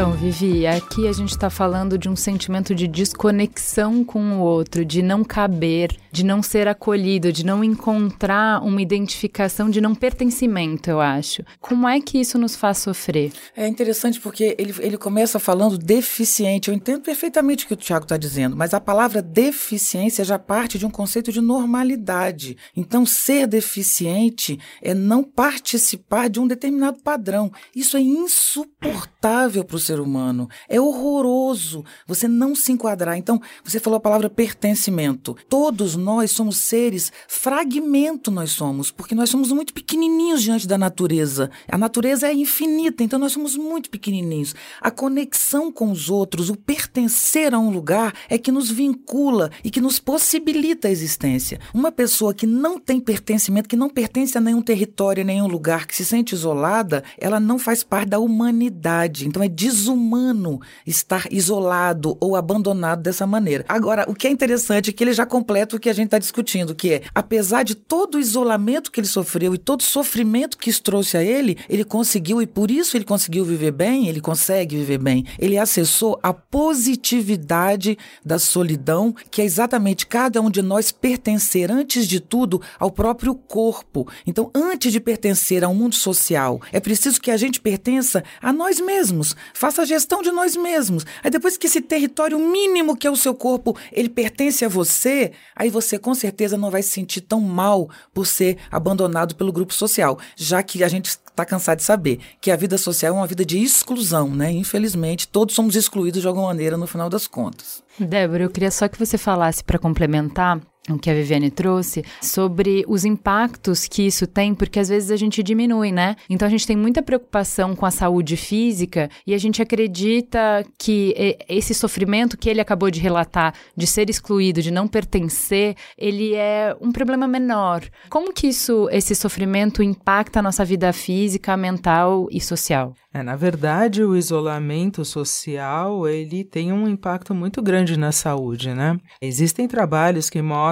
Então, 0.00 0.12
Vivi, 0.12 0.66
aqui 0.66 1.06
a 1.06 1.12
gente 1.12 1.28
está 1.28 1.50
falando 1.50 1.98
de 1.98 2.08
um 2.08 2.16
sentimento 2.16 2.74
de 2.74 2.88
desconexão 2.88 4.02
com 4.02 4.38
o 4.38 4.38
outro, 4.38 4.82
de 4.82 5.02
não 5.02 5.22
caber, 5.22 5.94
de 6.12 6.24
não 6.24 6.42
ser 6.42 6.68
acolhido, 6.68 7.32
de 7.32 7.44
não 7.44 7.62
encontrar 7.62 8.62
uma 8.62 8.82
identificação, 8.82 9.70
de 9.70 9.80
não 9.80 9.94
pertencimento, 9.94 10.90
eu 10.90 11.00
acho. 11.00 11.42
Como 11.60 11.88
é 11.88 12.00
que 12.00 12.18
isso 12.18 12.38
nos 12.38 12.56
faz 12.56 12.78
sofrer? 12.78 13.32
É 13.56 13.66
interessante 13.66 14.20
porque 14.20 14.56
ele, 14.58 14.74
ele 14.80 14.96
começa 14.96 15.38
falando 15.38 15.78
deficiente. 15.78 16.68
Eu 16.68 16.74
entendo 16.74 17.02
perfeitamente 17.02 17.64
o 17.64 17.68
que 17.68 17.74
o 17.74 17.76
Tiago 17.76 18.04
está 18.04 18.16
dizendo, 18.16 18.56
mas 18.56 18.74
a 18.74 18.80
palavra 18.80 19.22
deficiência 19.22 20.24
já 20.24 20.38
parte 20.38 20.78
de 20.78 20.86
um 20.86 20.90
conceito 20.90 21.32
de 21.32 21.40
normalidade. 21.40 22.56
Então, 22.76 23.06
ser 23.06 23.46
deficiente 23.46 24.58
é 24.82 24.94
não 24.94 25.22
participar 25.22 26.28
de 26.28 26.40
um 26.40 26.46
determinado 26.46 27.00
padrão. 27.02 27.50
Isso 27.74 27.96
é 27.96 28.00
insuportável 28.00 29.64
para 29.64 29.76
o 29.76 29.80
ser 29.80 30.00
humano. 30.00 30.48
É 30.68 30.80
horroroso 30.80 31.84
você 32.06 32.26
não 32.26 32.54
se 32.54 32.72
enquadrar. 32.72 33.16
Então, 33.16 33.40
você 33.64 33.78
falou 33.78 33.98
a 33.98 34.00
palavra 34.00 34.30
pertencimento. 34.30 35.36
Todos 35.48 35.96
nós 36.00 36.30
somos 36.32 36.56
seres, 36.56 37.12
fragmento 37.28 38.30
nós 38.30 38.50
somos, 38.50 38.90
porque 38.90 39.14
nós 39.14 39.30
somos 39.30 39.52
muito 39.52 39.72
pequenininhos 39.72 40.42
diante 40.42 40.66
da 40.66 40.78
natureza. 40.78 41.50
A 41.68 41.78
natureza 41.78 42.26
é 42.26 42.32
infinita, 42.32 43.04
então 43.04 43.18
nós 43.18 43.32
somos 43.32 43.56
muito 43.56 43.90
pequenininhos. 43.90 44.54
A 44.80 44.90
conexão 44.90 45.70
com 45.70 45.90
os 45.90 46.10
outros, 46.10 46.50
o 46.50 46.56
pertencer 46.56 47.54
a 47.54 47.58
um 47.58 47.70
lugar 47.70 48.14
é 48.28 48.38
que 48.38 48.50
nos 48.50 48.70
vincula 48.70 49.50
e 49.62 49.70
que 49.70 49.80
nos 49.80 49.98
possibilita 49.98 50.88
a 50.88 50.90
existência. 50.90 51.60
Uma 51.74 51.92
pessoa 51.92 52.32
que 52.32 52.46
não 52.46 52.78
tem 52.78 52.98
pertencimento, 52.98 53.68
que 53.68 53.76
não 53.76 53.88
pertence 53.88 54.36
a 54.36 54.40
nenhum 54.40 54.62
território, 54.62 55.24
nenhum 55.24 55.46
lugar, 55.46 55.86
que 55.86 55.94
se 55.94 56.04
sente 56.04 56.34
isolada, 56.34 57.04
ela 57.18 57.38
não 57.38 57.58
faz 57.58 57.84
parte 57.84 58.08
da 58.08 58.18
humanidade. 58.18 59.28
Então 59.28 59.42
é 59.42 59.48
desumano 59.48 60.60
estar 60.86 61.30
isolado 61.30 62.16
ou 62.20 62.36
abandonado 62.36 63.02
dessa 63.02 63.26
maneira. 63.26 63.64
Agora, 63.68 64.04
o 64.08 64.14
que 64.14 64.26
é 64.26 64.30
interessante 64.30 64.90
é 64.90 64.92
que 64.92 65.04
ele 65.04 65.12
já 65.12 65.26
completa 65.26 65.76
o 65.76 65.80
que 65.80 65.89
a 65.90 65.94
gente 65.94 66.06
está 66.06 66.18
discutindo, 66.18 66.74
que 66.74 66.94
é, 66.94 67.02
apesar 67.14 67.62
de 67.62 67.74
todo 67.74 68.14
o 68.16 68.20
isolamento 68.20 68.90
que 68.90 69.00
ele 69.00 69.06
sofreu 69.06 69.54
e 69.54 69.58
todo 69.58 69.80
o 69.80 69.84
sofrimento 69.84 70.56
que 70.56 70.70
isso 70.70 70.82
trouxe 70.82 71.16
a 71.16 71.22
ele, 71.22 71.58
ele 71.68 71.84
conseguiu, 71.84 72.40
e 72.40 72.46
por 72.46 72.70
isso 72.70 72.96
ele 72.96 73.04
conseguiu 73.04 73.44
viver 73.44 73.72
bem, 73.72 74.08
ele 74.08 74.20
consegue 74.20 74.76
viver 74.76 74.98
bem. 74.98 75.24
Ele 75.38 75.58
acessou 75.58 76.18
a 76.22 76.32
positividade 76.32 77.98
da 78.24 78.38
solidão, 78.38 79.14
que 79.30 79.42
é 79.42 79.44
exatamente 79.44 80.06
cada 80.06 80.40
um 80.40 80.50
de 80.50 80.62
nós 80.62 80.92
pertencer, 80.92 81.70
antes 81.70 82.06
de 82.06 82.20
tudo, 82.20 82.60
ao 82.78 82.90
próprio 82.90 83.34
corpo. 83.34 84.06
Então, 84.26 84.50
antes 84.54 84.92
de 84.92 85.00
pertencer 85.00 85.64
a 85.64 85.68
um 85.68 85.74
mundo 85.74 85.94
social, 85.94 86.60
é 86.72 86.80
preciso 86.80 87.20
que 87.20 87.30
a 87.30 87.36
gente 87.36 87.60
pertença 87.60 88.22
a 88.40 88.52
nós 88.52 88.80
mesmos, 88.80 89.34
faça 89.54 89.82
a 89.82 89.84
gestão 89.84 90.22
de 90.22 90.30
nós 90.30 90.56
mesmos. 90.56 91.04
Aí 91.22 91.30
depois 91.30 91.56
que 91.56 91.66
esse 91.66 91.80
território 91.80 92.38
mínimo 92.38 92.96
que 92.96 93.06
é 93.06 93.10
o 93.10 93.16
seu 93.16 93.34
corpo, 93.34 93.76
ele 93.92 94.08
pertence 94.08 94.64
a 94.64 94.68
você, 94.68 95.32
aí 95.54 95.70
você 95.70 95.79
você 95.80 95.98
com 95.98 96.14
certeza 96.14 96.56
não 96.56 96.70
vai 96.70 96.82
se 96.82 96.90
sentir 96.90 97.20
tão 97.20 97.40
mal 97.40 97.88
por 98.12 98.26
ser 98.26 98.58
abandonado 98.70 99.34
pelo 99.34 99.52
grupo 99.52 99.72
social, 99.72 100.18
já 100.36 100.62
que 100.62 100.84
a 100.84 100.88
gente 100.88 101.06
está 101.06 101.44
cansado 101.44 101.78
de 101.78 101.84
saber 101.84 102.20
que 102.40 102.50
a 102.50 102.56
vida 102.56 102.76
social 102.76 103.14
é 103.14 103.18
uma 103.18 103.26
vida 103.26 103.44
de 103.44 103.58
exclusão, 103.58 104.28
né? 104.28 104.50
Infelizmente, 104.50 105.28
todos 105.28 105.54
somos 105.54 105.74
excluídos 105.74 106.20
de 106.20 106.28
alguma 106.28 106.48
maneira 106.48 106.76
no 106.76 106.86
final 106.86 107.08
das 107.08 107.26
contas. 107.26 107.82
Débora, 107.98 108.44
eu 108.44 108.50
queria 108.50 108.70
só 108.70 108.88
que 108.88 108.98
você 108.98 109.18
falasse 109.18 109.62
para 109.62 109.78
complementar 109.78 110.60
o 110.88 110.98
que 110.98 111.10
a 111.10 111.14
Viviane 111.14 111.50
trouxe, 111.50 112.04
sobre 112.22 112.84
os 112.88 113.04
impactos 113.04 113.86
que 113.86 114.02
isso 114.02 114.26
tem, 114.26 114.54
porque 114.54 114.80
às 114.80 114.88
vezes 114.88 115.10
a 115.10 115.16
gente 115.16 115.42
diminui, 115.42 115.92
né? 115.92 116.16
Então 116.28 116.46
a 116.46 116.50
gente 116.50 116.66
tem 116.66 116.76
muita 116.76 117.02
preocupação 117.02 117.76
com 117.76 117.84
a 117.84 117.90
saúde 117.90 118.36
física 118.36 119.10
e 119.26 119.34
a 119.34 119.38
gente 119.38 119.60
acredita 119.60 120.64
que 120.78 121.36
esse 121.48 121.74
sofrimento 121.74 122.38
que 122.38 122.48
ele 122.48 122.60
acabou 122.60 122.90
de 122.90 123.00
relatar, 123.00 123.54
de 123.76 123.86
ser 123.86 124.08
excluído, 124.08 124.62
de 124.62 124.70
não 124.70 124.88
pertencer, 124.88 125.76
ele 125.98 126.34
é 126.34 126.74
um 126.80 126.90
problema 126.90 127.28
menor. 127.28 127.82
Como 128.08 128.32
que 128.32 128.48
isso, 128.48 128.88
esse 128.90 129.14
sofrimento 129.14 129.82
impacta 129.82 130.38
a 130.38 130.42
nossa 130.42 130.64
vida 130.64 130.92
física, 130.92 131.56
mental 131.56 132.26
e 132.30 132.40
social? 132.40 132.94
É, 133.12 133.22
na 133.22 133.34
verdade, 133.34 134.04
o 134.04 134.16
isolamento 134.16 135.04
social, 135.04 136.06
ele 136.06 136.44
tem 136.44 136.72
um 136.72 136.88
impacto 136.88 137.34
muito 137.34 137.60
grande 137.60 137.98
na 137.98 138.12
saúde, 138.12 138.72
né? 138.72 138.96
Existem 139.20 139.66
trabalhos 139.66 140.30
que 140.30 140.40
mostram 140.40 140.69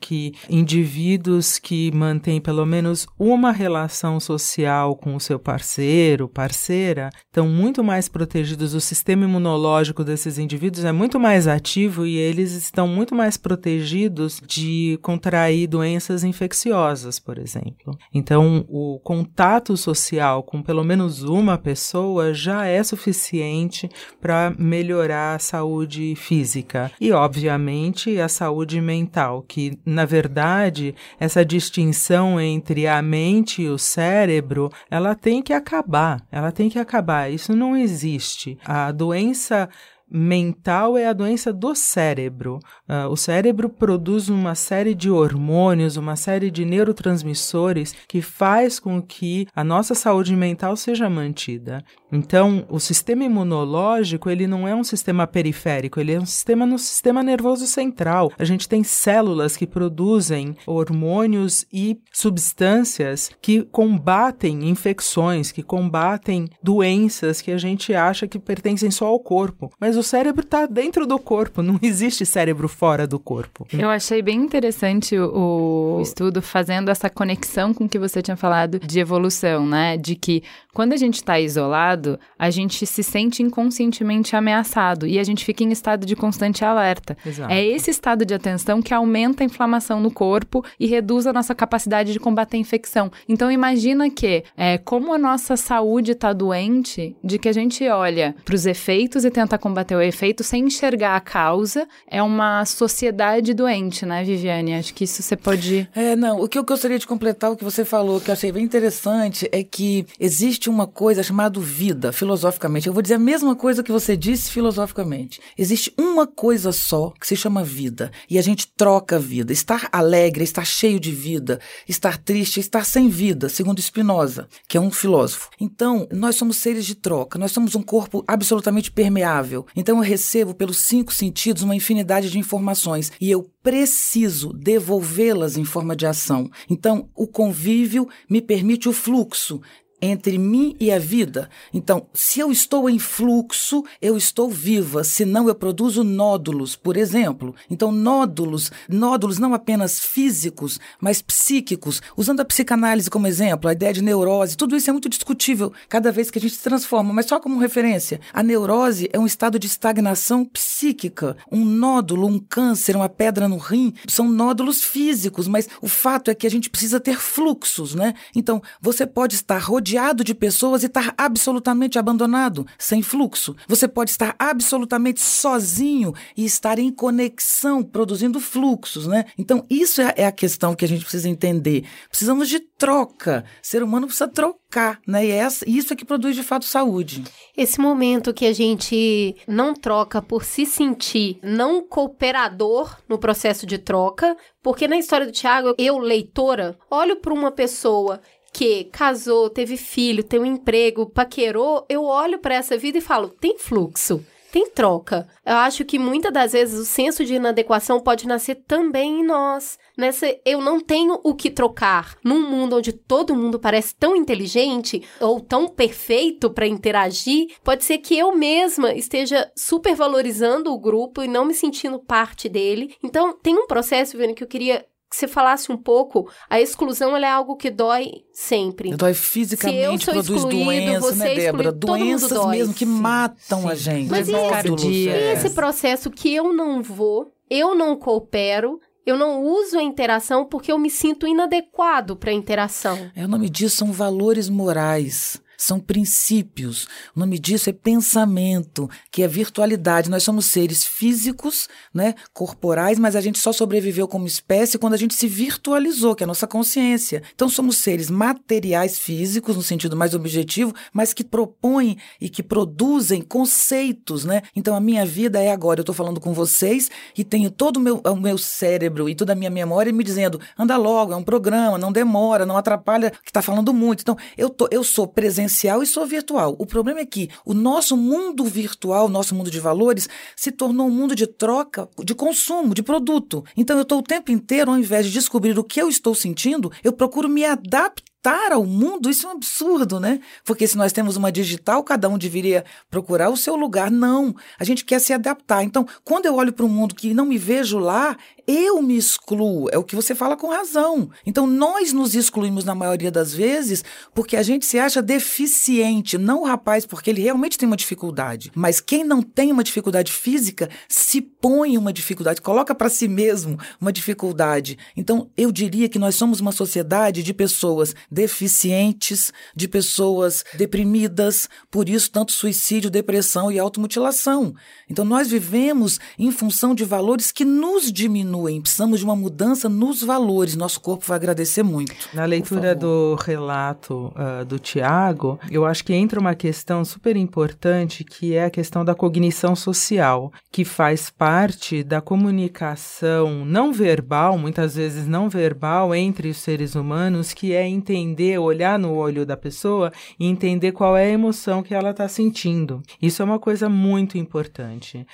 que 0.00 0.32
indivíduos 0.48 1.58
que 1.58 1.90
mantêm 1.92 2.40
pelo 2.40 2.64
menos 2.66 3.06
uma 3.18 3.52
relação 3.52 4.20
social 4.20 4.96
com 4.96 5.14
o 5.14 5.20
seu 5.20 5.38
parceiro, 5.38 6.28
parceira, 6.28 7.10
estão 7.26 7.48
muito 7.48 7.82
mais 7.82 8.08
protegidos, 8.08 8.74
o 8.74 8.80
sistema 8.80 9.24
imunológico 9.24 10.04
desses 10.04 10.38
indivíduos 10.38 10.84
é 10.84 10.92
muito 10.92 11.18
mais 11.18 11.46
ativo 11.46 12.06
e 12.06 12.16
eles 12.16 12.52
estão 12.52 12.86
muito 12.88 13.14
mais 13.14 13.36
protegidos 13.36 14.40
de 14.46 14.98
contrair 15.02 15.66
doenças 15.66 16.24
infecciosas, 16.24 17.18
por 17.18 17.38
exemplo. 17.38 17.96
Então, 18.12 18.64
o 18.68 18.98
contato 19.02 19.76
social 19.76 20.42
com 20.42 20.62
pelo 20.62 20.84
menos 20.84 21.22
uma 21.22 21.56
pessoa 21.58 22.34
já 22.34 22.66
é 22.66 22.82
suficiente 22.82 23.88
para 24.20 24.52
melhorar 24.58 25.36
a 25.36 25.38
saúde 25.38 26.14
física 26.16 26.90
e, 27.00 27.12
obviamente, 27.12 28.20
a 28.20 28.28
saúde 28.28 28.80
mental, 28.80 29.37
que, 29.42 29.78
na 29.84 30.04
verdade, 30.04 30.94
essa 31.18 31.44
distinção 31.44 32.40
entre 32.40 32.86
a 32.86 33.00
mente 33.02 33.62
e 33.62 33.68
o 33.68 33.78
cérebro, 33.78 34.70
ela 34.90 35.14
tem 35.14 35.42
que 35.42 35.52
acabar, 35.52 36.20
ela 36.30 36.50
tem 36.50 36.68
que 36.68 36.78
acabar. 36.78 37.30
Isso 37.30 37.54
não 37.54 37.76
existe. 37.76 38.58
A 38.64 38.90
doença 38.92 39.68
mental 40.10 40.96
é 40.96 41.06
a 41.06 41.12
doença 41.12 41.52
do 41.52 41.74
cérebro. 41.74 42.58
Uh, 42.88 43.08
o 43.10 43.16
cérebro 43.16 43.68
produz 43.68 44.28
uma 44.28 44.54
série 44.54 44.94
de 44.94 45.10
hormônios, 45.10 45.96
uma 45.96 46.16
série 46.16 46.50
de 46.50 46.64
neurotransmissores 46.64 47.94
que 48.08 48.22
faz 48.22 48.80
com 48.80 49.02
que 49.02 49.46
a 49.54 49.62
nossa 49.62 49.94
saúde 49.94 50.34
mental 50.34 50.76
seja 50.76 51.10
mantida. 51.10 51.84
Então, 52.10 52.64
o 52.68 52.80
sistema 52.80 53.24
imunológico, 53.24 54.30
ele 54.30 54.46
não 54.46 54.66
é 54.66 54.74
um 54.74 54.84
sistema 54.84 55.26
periférico, 55.26 56.00
ele 56.00 56.12
é 56.12 56.20
um 56.20 56.26
sistema 56.26 56.64
no 56.64 56.78
sistema 56.78 57.22
nervoso 57.22 57.66
central. 57.66 58.32
A 58.38 58.44
gente 58.44 58.68
tem 58.68 58.82
células 58.82 59.56
que 59.56 59.66
produzem 59.66 60.56
hormônios 60.66 61.66
e 61.72 61.98
substâncias 62.12 63.30
que 63.40 63.62
combatem 63.62 64.68
infecções, 64.68 65.52
que 65.52 65.62
combatem 65.62 66.48
doenças 66.62 67.40
que 67.40 67.50
a 67.50 67.58
gente 67.58 67.94
acha 67.94 68.26
que 68.26 68.38
pertencem 68.38 68.90
só 68.90 69.06
ao 69.06 69.20
corpo. 69.20 69.70
Mas 69.78 69.96
o 69.96 70.02
cérebro 70.02 70.42
está 70.42 70.66
dentro 70.66 71.06
do 71.06 71.18
corpo, 71.18 71.62
não 71.62 71.78
existe 71.82 72.24
cérebro 72.24 72.68
fora 72.68 73.06
do 73.06 73.18
corpo. 73.18 73.66
Eu 73.72 73.90
achei 73.90 74.22
bem 74.22 74.38
interessante 74.38 75.18
o, 75.18 76.00
estudo 76.00 76.40
fazendo 76.40 76.90
essa 76.90 77.10
conexão 77.10 77.74
com 77.74 77.84
o 77.84 77.88
que 77.88 77.98
você 77.98 78.22
tinha 78.22 78.36
falado 78.36 78.78
de 78.78 79.00
evolução, 79.00 79.66
né? 79.66 79.96
De 79.96 80.14
que 80.14 80.42
quando 80.72 80.92
a 80.92 80.96
gente 80.96 81.16
está 81.16 81.40
isolado, 81.40 81.97
a 82.38 82.50
gente 82.50 82.86
se 82.86 83.02
sente 83.02 83.42
inconscientemente 83.42 84.36
ameaçado 84.36 85.06
e 85.06 85.18
a 85.18 85.24
gente 85.24 85.44
fica 85.44 85.64
em 85.64 85.70
estado 85.70 86.06
de 86.06 86.14
constante 86.14 86.64
alerta. 86.64 87.16
Exato. 87.24 87.52
É 87.52 87.64
esse 87.64 87.90
estado 87.90 88.24
de 88.24 88.34
atenção 88.34 88.82
que 88.82 88.94
aumenta 88.94 89.42
a 89.42 89.46
inflamação 89.46 90.00
no 90.00 90.10
corpo 90.10 90.64
e 90.78 90.86
reduz 90.86 91.26
a 91.26 91.32
nossa 91.32 91.54
capacidade 91.54 92.12
de 92.12 92.20
combater 92.20 92.56
a 92.56 92.60
infecção. 92.60 93.10
Então 93.28 93.50
imagina 93.50 94.10
que, 94.10 94.44
é, 94.56 94.78
como 94.78 95.12
a 95.12 95.18
nossa 95.18 95.56
saúde 95.56 96.12
está 96.12 96.32
doente, 96.32 97.16
de 97.22 97.38
que 97.38 97.48
a 97.48 97.52
gente 97.52 97.86
olha 97.88 98.34
para 98.44 98.54
os 98.54 98.66
efeitos 98.66 99.24
e 99.24 99.30
tenta 99.30 99.58
combater 99.58 99.94
o 99.94 100.00
efeito 100.00 100.44
sem 100.44 100.64
enxergar 100.64 101.16
a 101.16 101.20
causa 101.20 101.86
é 102.06 102.22
uma 102.22 102.64
sociedade 102.64 103.54
doente, 103.54 104.04
né, 104.06 104.22
Viviane? 104.22 104.74
Acho 104.74 104.94
que 104.94 105.04
isso 105.04 105.22
você 105.22 105.36
pode. 105.36 105.88
É, 105.94 106.16
não. 106.16 106.40
O 106.40 106.48
que 106.48 106.58
eu 106.58 106.64
gostaria 106.64 106.98
de 106.98 107.06
completar, 107.06 107.50
o 107.50 107.56
que 107.56 107.64
você 107.64 107.84
falou, 107.84 108.20
que 108.20 108.30
eu 108.30 108.32
achei 108.32 108.52
bem 108.52 108.64
interessante, 108.64 109.48
é 109.52 109.62
que 109.62 110.06
existe 110.18 110.68
uma 110.68 110.86
coisa 110.86 111.22
chamada 111.22 111.58
vida, 111.88 112.12
filosoficamente. 112.12 112.86
Eu 112.86 112.92
vou 112.92 113.02
dizer 113.02 113.14
a 113.14 113.18
mesma 113.18 113.56
coisa 113.56 113.82
que 113.82 113.90
você 113.90 114.16
disse 114.16 114.50
filosoficamente. 114.50 115.40
Existe 115.56 115.92
uma 115.96 116.26
coisa 116.26 116.70
só 116.70 117.12
que 117.18 117.26
se 117.26 117.34
chama 117.34 117.64
vida. 117.64 118.10
E 118.28 118.38
a 118.38 118.42
gente 118.42 118.68
troca 118.76 119.16
a 119.16 119.18
vida. 119.18 119.52
Estar 119.52 119.88
alegre, 119.90 120.44
estar 120.44 120.66
cheio 120.66 121.00
de 121.00 121.10
vida. 121.10 121.60
Estar 121.88 122.18
triste, 122.18 122.60
estar 122.60 122.84
sem 122.84 123.08
vida, 123.08 123.48
segundo 123.48 123.80
Spinoza, 123.80 124.48
que 124.68 124.76
é 124.76 124.80
um 124.80 124.90
filósofo. 124.90 125.48
Então, 125.58 126.06
nós 126.12 126.36
somos 126.36 126.58
seres 126.58 126.84
de 126.84 126.94
troca. 126.94 127.38
Nós 127.38 127.52
somos 127.52 127.74
um 127.74 127.82
corpo 127.82 128.22
absolutamente 128.26 128.90
permeável. 128.90 129.66
Então 129.74 129.96
eu 129.96 130.02
recebo 130.02 130.54
pelos 130.54 130.78
cinco 130.78 131.12
sentidos 131.12 131.62
uma 131.62 131.74
infinidade 131.74 132.30
de 132.30 132.38
informações 132.38 133.10
e 133.20 133.30
eu 133.30 133.48
preciso 133.62 134.52
devolvê-las 134.52 135.56
em 135.56 135.64
forma 135.64 135.96
de 135.96 136.06
ação. 136.06 136.50
Então 136.68 137.08
o 137.14 137.26
convívio 137.26 138.08
me 138.28 138.42
permite 138.42 138.88
o 138.88 138.92
fluxo 138.92 139.60
entre 140.00 140.38
mim 140.38 140.76
e 140.78 140.90
a 140.90 140.98
vida. 140.98 141.48
Então, 141.72 142.06
se 142.14 142.40
eu 142.40 142.50
estou 142.50 142.88
em 142.88 142.98
fluxo, 142.98 143.84
eu 144.00 144.16
estou 144.16 144.48
viva, 144.48 145.02
senão 145.02 145.48
eu 145.48 145.54
produzo 145.54 146.04
nódulos, 146.04 146.76
por 146.76 146.96
exemplo. 146.96 147.54
Então, 147.70 147.90
nódulos, 147.90 148.70
nódulos 148.88 149.38
não 149.38 149.54
apenas 149.54 149.98
físicos, 149.98 150.78
mas 151.00 151.20
psíquicos. 151.20 152.00
Usando 152.16 152.40
a 152.40 152.44
psicanálise 152.44 153.10
como 153.10 153.26
exemplo, 153.26 153.68
a 153.68 153.72
ideia 153.72 153.92
de 153.92 154.02
neurose, 154.02 154.56
tudo 154.56 154.76
isso 154.76 154.88
é 154.88 154.92
muito 154.92 155.08
discutível 155.08 155.72
cada 155.88 156.12
vez 156.12 156.30
que 156.30 156.38
a 156.38 156.40
gente 156.40 156.54
se 156.54 156.62
transforma, 156.62 157.12
mas 157.12 157.26
só 157.26 157.40
como 157.40 157.58
referência. 157.58 158.20
A 158.32 158.42
neurose 158.42 159.08
é 159.12 159.18
um 159.18 159.26
estado 159.26 159.58
de 159.58 159.66
estagnação 159.66 160.44
psíquica. 160.44 161.36
Um 161.50 161.64
nódulo, 161.64 162.26
um 162.26 162.38
câncer, 162.38 162.94
uma 162.94 163.08
pedra 163.08 163.48
no 163.48 163.58
rim, 163.58 163.92
são 164.06 164.28
nódulos 164.28 164.82
físicos, 164.82 165.48
mas 165.48 165.68
o 165.82 165.88
fato 165.88 166.30
é 166.30 166.34
que 166.34 166.46
a 166.46 166.50
gente 166.50 166.70
precisa 166.70 167.00
ter 167.00 167.18
fluxos, 167.18 167.94
né? 167.94 168.14
Então, 168.34 168.62
você 168.80 169.06
pode 169.06 169.34
estar 169.34 169.58
rodeado 169.58 169.87
rodeado 169.88 170.22
de 170.22 170.34
pessoas 170.34 170.82
e 170.82 170.86
estar 170.86 171.14
absolutamente 171.16 171.98
abandonado, 171.98 172.66
sem 172.78 173.02
fluxo. 173.02 173.56
Você 173.66 173.88
pode 173.88 174.10
estar 174.10 174.34
absolutamente 174.38 175.20
sozinho 175.20 176.14
e 176.36 176.44
estar 176.44 176.78
em 176.78 176.92
conexão, 176.92 177.82
produzindo 177.82 178.38
fluxos, 178.38 179.06
né? 179.06 179.24
Então, 179.38 179.64
isso 179.70 180.02
é, 180.02 180.14
é 180.18 180.26
a 180.26 180.32
questão 180.32 180.74
que 180.74 180.84
a 180.84 180.88
gente 180.88 181.02
precisa 181.02 181.28
entender. 181.28 181.86
Precisamos 182.08 182.48
de 182.48 182.60
troca. 182.60 183.44
O 183.62 183.66
ser 183.66 183.82
humano 183.82 184.06
precisa 184.06 184.28
trocar, 184.28 185.00
né? 185.06 185.26
E 185.26 185.30
essa, 185.30 185.68
isso 185.68 185.92
é 185.92 185.96
que 185.96 186.04
produz 186.04 186.36
de 186.36 186.42
fato 186.42 186.66
saúde. 186.66 187.24
Esse 187.56 187.80
momento 187.80 188.34
que 188.34 188.46
a 188.46 188.52
gente 188.52 189.36
não 189.46 189.74
troca 189.74 190.20
por 190.20 190.44
se 190.44 190.66
sentir 190.66 191.38
não 191.42 191.82
cooperador 191.82 192.96
no 193.08 193.18
processo 193.18 193.66
de 193.66 193.78
troca, 193.78 194.36
porque 194.62 194.86
na 194.86 194.98
história 194.98 195.26
do 195.26 195.32
Tiago, 195.32 195.74
eu, 195.78 195.98
leitora, 195.98 196.76
olho 196.90 197.16
para 197.16 197.32
uma 197.32 197.50
pessoa 197.50 198.20
que 198.52 198.84
casou, 198.84 199.50
teve 199.50 199.76
filho, 199.76 200.24
tem 200.24 200.40
um 200.40 200.46
emprego, 200.46 201.06
paquerou, 201.06 201.84
eu 201.88 202.04
olho 202.04 202.38
para 202.38 202.54
essa 202.54 202.76
vida 202.76 202.98
e 202.98 203.02
falo: 203.02 203.28
tem 203.28 203.58
fluxo. 203.58 204.24
Tem 204.50 204.70
troca. 204.70 205.28
Eu 205.44 205.56
acho 205.56 205.84
que 205.84 205.98
muitas 205.98 206.32
das 206.32 206.52
vezes 206.52 206.80
o 206.80 206.84
senso 206.84 207.22
de 207.22 207.34
inadequação 207.34 208.00
pode 208.00 208.26
nascer 208.26 208.54
também 208.66 209.20
em 209.20 209.24
nós. 209.24 209.78
Nessa 209.96 210.34
eu 210.44 210.62
não 210.62 210.80
tenho 210.80 211.20
o 211.22 211.34
que 211.34 211.50
trocar. 211.50 212.16
Num 212.24 212.48
mundo 212.48 212.76
onde 212.76 212.92
todo 212.92 213.36
mundo 213.36 213.58
parece 213.58 213.94
tão 213.94 214.16
inteligente 214.16 215.02
ou 215.20 215.38
tão 215.38 215.68
perfeito 215.68 216.48
para 216.50 216.66
interagir, 216.66 217.48
pode 217.62 217.84
ser 217.84 217.98
que 217.98 218.16
eu 218.16 218.34
mesma 218.34 218.94
esteja 218.94 219.50
supervalorizando 219.54 220.72
o 220.72 220.78
grupo 220.78 221.22
e 221.22 221.28
não 221.28 221.44
me 221.44 221.52
sentindo 221.52 221.98
parte 221.98 222.48
dele. 222.48 222.96
Então, 223.02 223.36
tem 223.36 223.54
um 223.54 223.66
processo, 223.66 224.12
Viviane, 224.12 224.34
que 224.34 224.42
eu 224.42 224.48
queria 224.48 224.84
que 225.08 225.16
você 225.16 225.26
falasse 225.26 225.72
um 225.72 225.76
pouco, 225.76 226.30
a 226.50 226.60
exclusão 226.60 227.16
é 227.16 227.28
algo 227.28 227.56
que 227.56 227.70
dói 227.70 228.10
sempre. 228.32 228.94
Dói 228.94 229.14
fisicamente, 229.14 230.04
produz 230.04 230.44
doenças, 230.44 231.16
né, 231.16 231.34
Débora? 231.34 231.72
Doenças 231.72 232.46
mesmo 232.46 232.74
que 232.74 232.84
matam 232.84 233.62
sim. 233.62 233.68
a 233.68 233.74
gente. 233.74 234.10
Mas 234.10 234.28
e 234.28 234.34
esse, 234.34 234.86
e 234.88 235.08
esse 235.08 235.50
processo 235.50 236.10
que 236.10 236.34
eu 236.34 236.52
não 236.52 236.82
vou, 236.82 237.32
eu 237.48 237.74
não 237.74 237.96
coopero, 237.96 238.78
eu 239.06 239.16
não 239.16 239.42
uso 239.42 239.78
a 239.78 239.82
interação 239.82 240.44
porque 240.44 240.70
eu 240.70 240.78
me 240.78 240.90
sinto 240.90 241.26
inadequado 241.26 242.14
para 242.14 242.30
a 242.30 242.34
interação. 242.34 243.10
É, 243.16 243.24
o 243.24 243.28
nome 243.28 243.48
disso 243.48 243.76
são 243.76 243.90
valores 243.90 244.50
morais. 244.50 245.40
São 245.58 245.80
princípios. 245.80 246.86
O 247.16 247.18
nome 247.18 247.36
disso 247.36 247.68
é 247.68 247.72
pensamento, 247.72 248.88
que 249.10 249.24
é 249.24 249.28
virtualidade. 249.28 250.08
Nós 250.08 250.22
somos 250.22 250.46
seres 250.46 250.84
físicos, 250.84 251.68
né, 251.92 252.14
corporais, 252.32 252.96
mas 252.96 253.16
a 253.16 253.20
gente 253.20 253.40
só 253.40 253.52
sobreviveu 253.52 254.06
como 254.06 254.26
espécie 254.26 254.78
quando 254.78 254.94
a 254.94 254.96
gente 254.96 255.14
se 255.14 255.26
virtualizou, 255.26 256.14
que 256.14 256.22
é 256.22 256.26
a 256.26 256.28
nossa 256.28 256.46
consciência. 256.46 257.24
Então 257.34 257.48
somos 257.48 257.78
seres 257.78 258.08
materiais 258.08 258.98
físicos 258.98 259.56
no 259.56 259.62
sentido 259.62 259.96
mais 259.96 260.14
objetivo, 260.14 260.72
mas 260.92 261.12
que 261.12 261.24
propõem 261.24 261.98
e 262.20 262.28
que 262.28 262.42
produzem 262.42 263.20
conceitos, 263.20 264.24
né? 264.24 264.42
Então 264.54 264.76
a 264.76 264.80
minha 264.80 265.04
vida 265.04 265.42
é 265.42 265.50
agora, 265.50 265.80
eu 265.80 265.82
estou 265.82 265.94
falando 265.94 266.20
com 266.20 266.32
vocês 266.32 266.88
e 267.16 267.24
tenho 267.24 267.50
todo 267.50 267.78
o 267.78 267.80
meu, 267.80 268.00
o 268.04 268.16
meu 268.16 268.38
cérebro 268.38 269.08
e 269.08 269.14
toda 269.14 269.32
a 269.32 269.36
minha 269.36 269.50
memória 269.50 269.92
me 269.92 270.04
dizendo: 270.04 270.40
anda 270.56 270.76
logo, 270.76 271.12
é 271.12 271.16
um 271.16 271.24
programa, 271.24 271.76
não 271.76 271.90
demora, 271.90 272.46
não 272.46 272.56
atrapalha, 272.56 273.10
que 273.10 273.30
está 273.30 273.42
falando 273.42 273.74
muito. 273.74 274.02
Então, 274.02 274.16
eu, 274.36 274.48
tô, 274.48 274.68
eu 274.70 274.84
sou 274.84 275.06
presencial 275.08 275.47
e 275.48 275.86
sou 275.86 276.06
virtual. 276.06 276.54
O 276.58 276.66
problema 276.66 277.00
é 277.00 277.06
que 277.06 277.28
o 277.44 277.54
nosso 277.54 277.96
mundo 277.96 278.44
virtual, 278.44 279.08
nosso 279.08 279.34
mundo 279.34 279.50
de 279.50 279.60
valores, 279.60 280.08
se 280.36 280.50
tornou 280.50 280.86
um 280.86 280.90
mundo 280.90 281.14
de 281.14 281.26
troca, 281.26 281.88
de 282.04 282.14
consumo, 282.14 282.74
de 282.74 282.82
produto. 282.82 283.44
Então, 283.56 283.76
eu 283.76 283.82
estou 283.82 283.98
o 283.98 284.02
tempo 284.02 284.30
inteiro, 284.30 284.70
ao 284.70 284.78
invés 284.78 285.06
de 285.06 285.12
descobrir 285.12 285.58
o 285.58 285.64
que 285.64 285.80
eu 285.80 285.88
estou 285.88 286.14
sentindo, 286.14 286.70
eu 286.82 286.92
procuro 286.92 287.28
me 287.28 287.44
adaptar 287.44 288.08
adaptar 288.28 288.52
ao 288.52 288.64
mundo, 288.64 289.08
isso 289.08 289.26
é 289.26 289.30
um 289.30 289.32
absurdo, 289.32 290.00
né? 290.00 290.20
Porque 290.44 290.66
se 290.66 290.76
nós 290.76 290.92
temos 290.92 291.16
uma 291.16 291.30
digital, 291.32 291.82
cada 291.82 292.08
um 292.08 292.18
deveria 292.18 292.64
procurar 292.90 293.30
o 293.30 293.36
seu 293.36 293.56
lugar. 293.56 293.90
Não, 293.90 294.34
a 294.58 294.64
gente 294.64 294.84
quer 294.84 295.00
se 295.00 295.12
adaptar. 295.12 295.62
Então, 295.62 295.86
quando 296.04 296.26
eu 296.26 296.34
olho 296.34 296.52
para 296.52 296.64
um 296.64 296.68
mundo 296.68 296.94
que 296.94 297.14
não 297.14 297.24
me 297.24 297.38
vejo 297.38 297.78
lá, 297.78 298.16
eu 298.48 298.80
me 298.80 298.96
excluo. 298.96 299.68
É 299.70 299.76
o 299.76 299.84
que 299.84 299.94
você 299.94 300.14
fala 300.14 300.36
com 300.36 300.48
razão. 300.48 301.10
Então, 301.26 301.46
nós 301.46 301.92
nos 301.92 302.14
excluímos 302.14 302.64
na 302.64 302.74
maioria 302.74 303.10
das 303.10 303.34
vezes 303.34 303.84
porque 304.14 304.36
a 304.36 304.42
gente 304.42 304.64
se 304.64 304.78
acha 304.78 305.02
deficiente. 305.02 306.16
Não 306.16 306.40
o 306.40 306.46
rapaz, 306.46 306.86
porque 306.86 307.10
ele 307.10 307.20
realmente 307.20 307.58
tem 307.58 307.66
uma 307.66 307.76
dificuldade. 307.76 308.50
Mas 308.54 308.80
quem 308.80 309.04
não 309.04 309.20
tem 309.20 309.52
uma 309.52 309.62
dificuldade 309.62 310.10
física 310.10 310.70
se 310.88 311.20
põe 311.20 311.76
uma 311.76 311.92
dificuldade, 311.92 312.40
coloca 312.40 312.74
para 312.74 312.88
si 312.88 313.06
mesmo 313.06 313.58
uma 313.78 313.92
dificuldade. 313.92 314.78
Então, 314.96 315.30
eu 315.36 315.52
diria 315.52 315.88
que 315.88 315.98
nós 315.98 316.14
somos 316.14 316.40
uma 316.40 316.52
sociedade 316.52 317.22
de 317.22 317.34
pessoas 317.34 317.94
deficientes, 318.10 319.32
de 319.54 319.68
pessoas 319.68 320.42
deprimidas, 320.54 321.48
por 321.70 321.88
isso 321.88 322.10
tanto 322.10 322.32
suicídio, 322.32 322.90
depressão 322.90 323.52
e 323.52 323.58
automutilação. 323.58 324.54
Então 324.88 325.04
nós 325.04 325.28
vivemos 325.28 325.98
em 326.18 326.30
função 326.30 326.74
de 326.74 326.84
valores 326.84 327.30
que 327.30 327.44
nos 327.44 327.92
diminuem. 327.92 328.37
Precisamos 328.60 329.00
de 329.00 329.04
uma 329.04 329.16
mudança 329.16 329.68
nos 329.68 330.02
valores. 330.02 330.54
Nosso 330.54 330.80
corpo 330.80 331.04
vai 331.06 331.16
agradecer 331.16 331.62
muito. 331.62 331.94
Na 332.12 332.24
leitura 332.24 332.74
do 332.74 333.16
relato 333.16 334.12
uh, 334.14 334.44
do 334.44 334.58
Tiago, 334.58 335.38
eu 335.50 335.64
acho 335.64 335.84
que 335.84 335.94
entra 335.94 336.20
uma 336.20 336.34
questão 336.34 336.84
super 336.84 337.16
importante 337.16 338.04
que 338.04 338.34
é 338.34 338.44
a 338.44 338.50
questão 338.50 338.84
da 338.84 338.94
cognição 338.94 339.56
social, 339.56 340.32
que 340.52 340.64
faz 340.64 341.10
parte 341.10 341.82
da 341.82 342.00
comunicação 342.00 343.44
não 343.44 343.72
verbal, 343.72 344.38
muitas 344.38 344.76
vezes 344.76 345.06
não 345.06 345.28
verbal, 345.28 345.94
entre 345.94 346.28
os 346.28 346.36
seres 346.38 346.74
humanos, 346.74 347.32
que 347.32 347.52
é 347.52 347.66
entender, 347.66 348.38
olhar 348.38 348.78
no 348.78 348.94
olho 348.94 349.24
da 349.24 349.36
pessoa 349.36 349.92
e 350.18 350.26
entender 350.26 350.72
qual 350.72 350.96
é 350.96 351.06
a 351.06 351.10
emoção 351.10 351.62
que 351.62 351.74
ela 351.74 351.90
está 351.90 352.08
sentindo. 352.08 352.82
Isso 353.00 353.22
é 353.22 353.24
uma 353.24 353.38
coisa 353.38 353.68
muito 353.68 354.18
importante? 354.18 355.06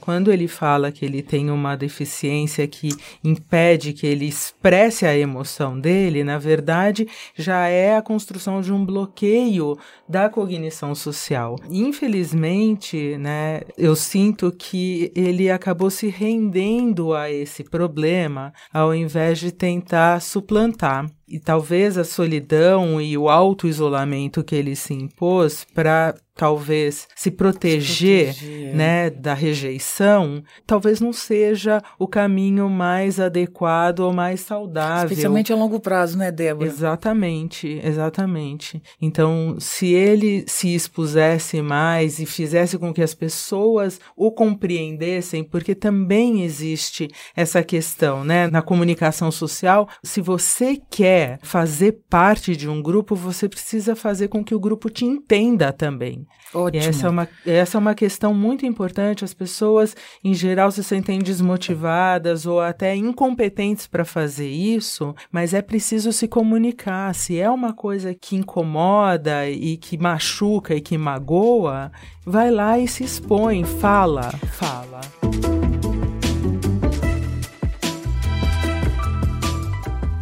Quando 0.00 0.32
ele 0.32 0.48
fala 0.48 0.90
que 0.90 1.04
ele 1.04 1.22
tem 1.22 1.50
uma 1.50 1.76
deficiência 1.76 2.66
que 2.66 2.88
impede 3.22 3.92
que 3.92 4.06
ele 4.06 4.26
expresse 4.26 5.06
a 5.06 5.16
emoção 5.16 5.78
dele, 5.78 6.24
na 6.24 6.38
verdade, 6.38 7.06
já 7.36 7.68
é 7.68 7.96
a 7.96 8.02
construção 8.02 8.60
de 8.60 8.72
um 8.72 8.84
bloqueio 8.84 9.78
da 10.08 10.28
cognição 10.28 10.94
social. 10.94 11.56
Infelizmente, 11.70 13.16
né, 13.18 13.60
eu 13.76 13.94
sinto 13.94 14.50
que 14.50 15.12
ele 15.14 15.50
acabou 15.50 15.90
se 15.90 16.08
rendendo 16.08 17.14
a 17.14 17.30
esse 17.30 17.62
problema 17.62 18.52
ao 18.72 18.94
invés 18.94 19.38
de 19.38 19.52
tentar 19.52 20.20
suplantar 20.20 21.08
e 21.28 21.38
talvez 21.38 21.98
a 21.98 22.04
solidão 22.04 23.00
e 23.00 23.16
o 23.18 23.28
auto-isolamento 23.28 24.42
que 24.42 24.54
ele 24.54 24.74
se 24.74 24.94
impôs 24.94 25.66
para 25.74 26.14
talvez 26.38 27.08
se 27.16 27.32
proteger, 27.32 28.32
se 28.32 28.44
proteger, 28.44 28.74
né, 28.76 29.10
da 29.10 29.34
rejeição, 29.34 30.40
talvez 30.64 31.00
não 31.00 31.12
seja 31.12 31.82
o 31.98 32.06
caminho 32.06 32.70
mais 32.70 33.18
adequado 33.18 34.00
ou 34.00 34.12
mais 34.12 34.38
saudável. 34.40 35.08
Especialmente 35.08 35.52
a 35.52 35.56
longo 35.56 35.80
prazo, 35.80 36.16
né, 36.16 36.30
Débora? 36.30 36.68
Exatamente, 36.68 37.80
exatamente. 37.82 38.80
Então, 39.02 39.56
se 39.58 39.88
ele 39.88 40.44
se 40.46 40.72
expusesse 40.72 41.60
mais 41.60 42.20
e 42.20 42.24
fizesse 42.24 42.78
com 42.78 42.94
que 42.94 43.02
as 43.02 43.14
pessoas 43.14 44.00
o 44.16 44.30
compreendessem, 44.30 45.42
porque 45.42 45.74
também 45.74 46.42
existe 46.44 47.08
essa 47.34 47.64
questão, 47.64 48.22
né, 48.22 48.46
na 48.46 48.62
comunicação 48.62 49.32
social, 49.32 49.88
se 50.04 50.20
você 50.20 50.80
quer 50.88 51.40
fazer 51.42 51.98
parte 52.08 52.54
de 52.54 52.68
um 52.68 52.80
grupo, 52.80 53.16
você 53.16 53.48
precisa 53.48 53.96
fazer 53.96 54.28
com 54.28 54.44
que 54.44 54.54
o 54.54 54.60
grupo 54.60 54.88
te 54.88 55.04
entenda 55.04 55.72
também. 55.72 56.27
Ótimo. 56.54 56.82
E 56.82 56.86
essa 56.86 57.06
é 57.06 57.10
uma, 57.10 57.28
essa 57.46 57.76
é 57.76 57.78
uma 57.78 57.94
questão 57.94 58.32
muito 58.32 58.64
importante. 58.64 59.24
As 59.24 59.34
pessoas, 59.34 59.94
em 60.24 60.32
geral, 60.32 60.70
se 60.70 60.82
sentem 60.82 61.18
desmotivadas 61.18 62.46
ou 62.46 62.60
até 62.60 62.96
incompetentes 62.96 63.86
para 63.86 64.04
fazer 64.04 64.48
isso, 64.48 65.14
mas 65.30 65.52
é 65.52 65.60
preciso 65.60 66.12
se 66.12 66.26
comunicar. 66.26 67.14
Se 67.14 67.38
é 67.38 67.50
uma 67.50 67.72
coisa 67.72 68.14
que 68.14 68.36
incomoda 68.36 69.48
e 69.48 69.76
que 69.76 69.98
machuca 69.98 70.74
e 70.74 70.80
que 70.80 70.96
magoa, 70.96 71.92
vai 72.24 72.50
lá 72.50 72.78
e 72.78 72.88
se 72.88 73.04
expõe, 73.04 73.64
fala, 73.64 74.30
fala. 74.52 75.00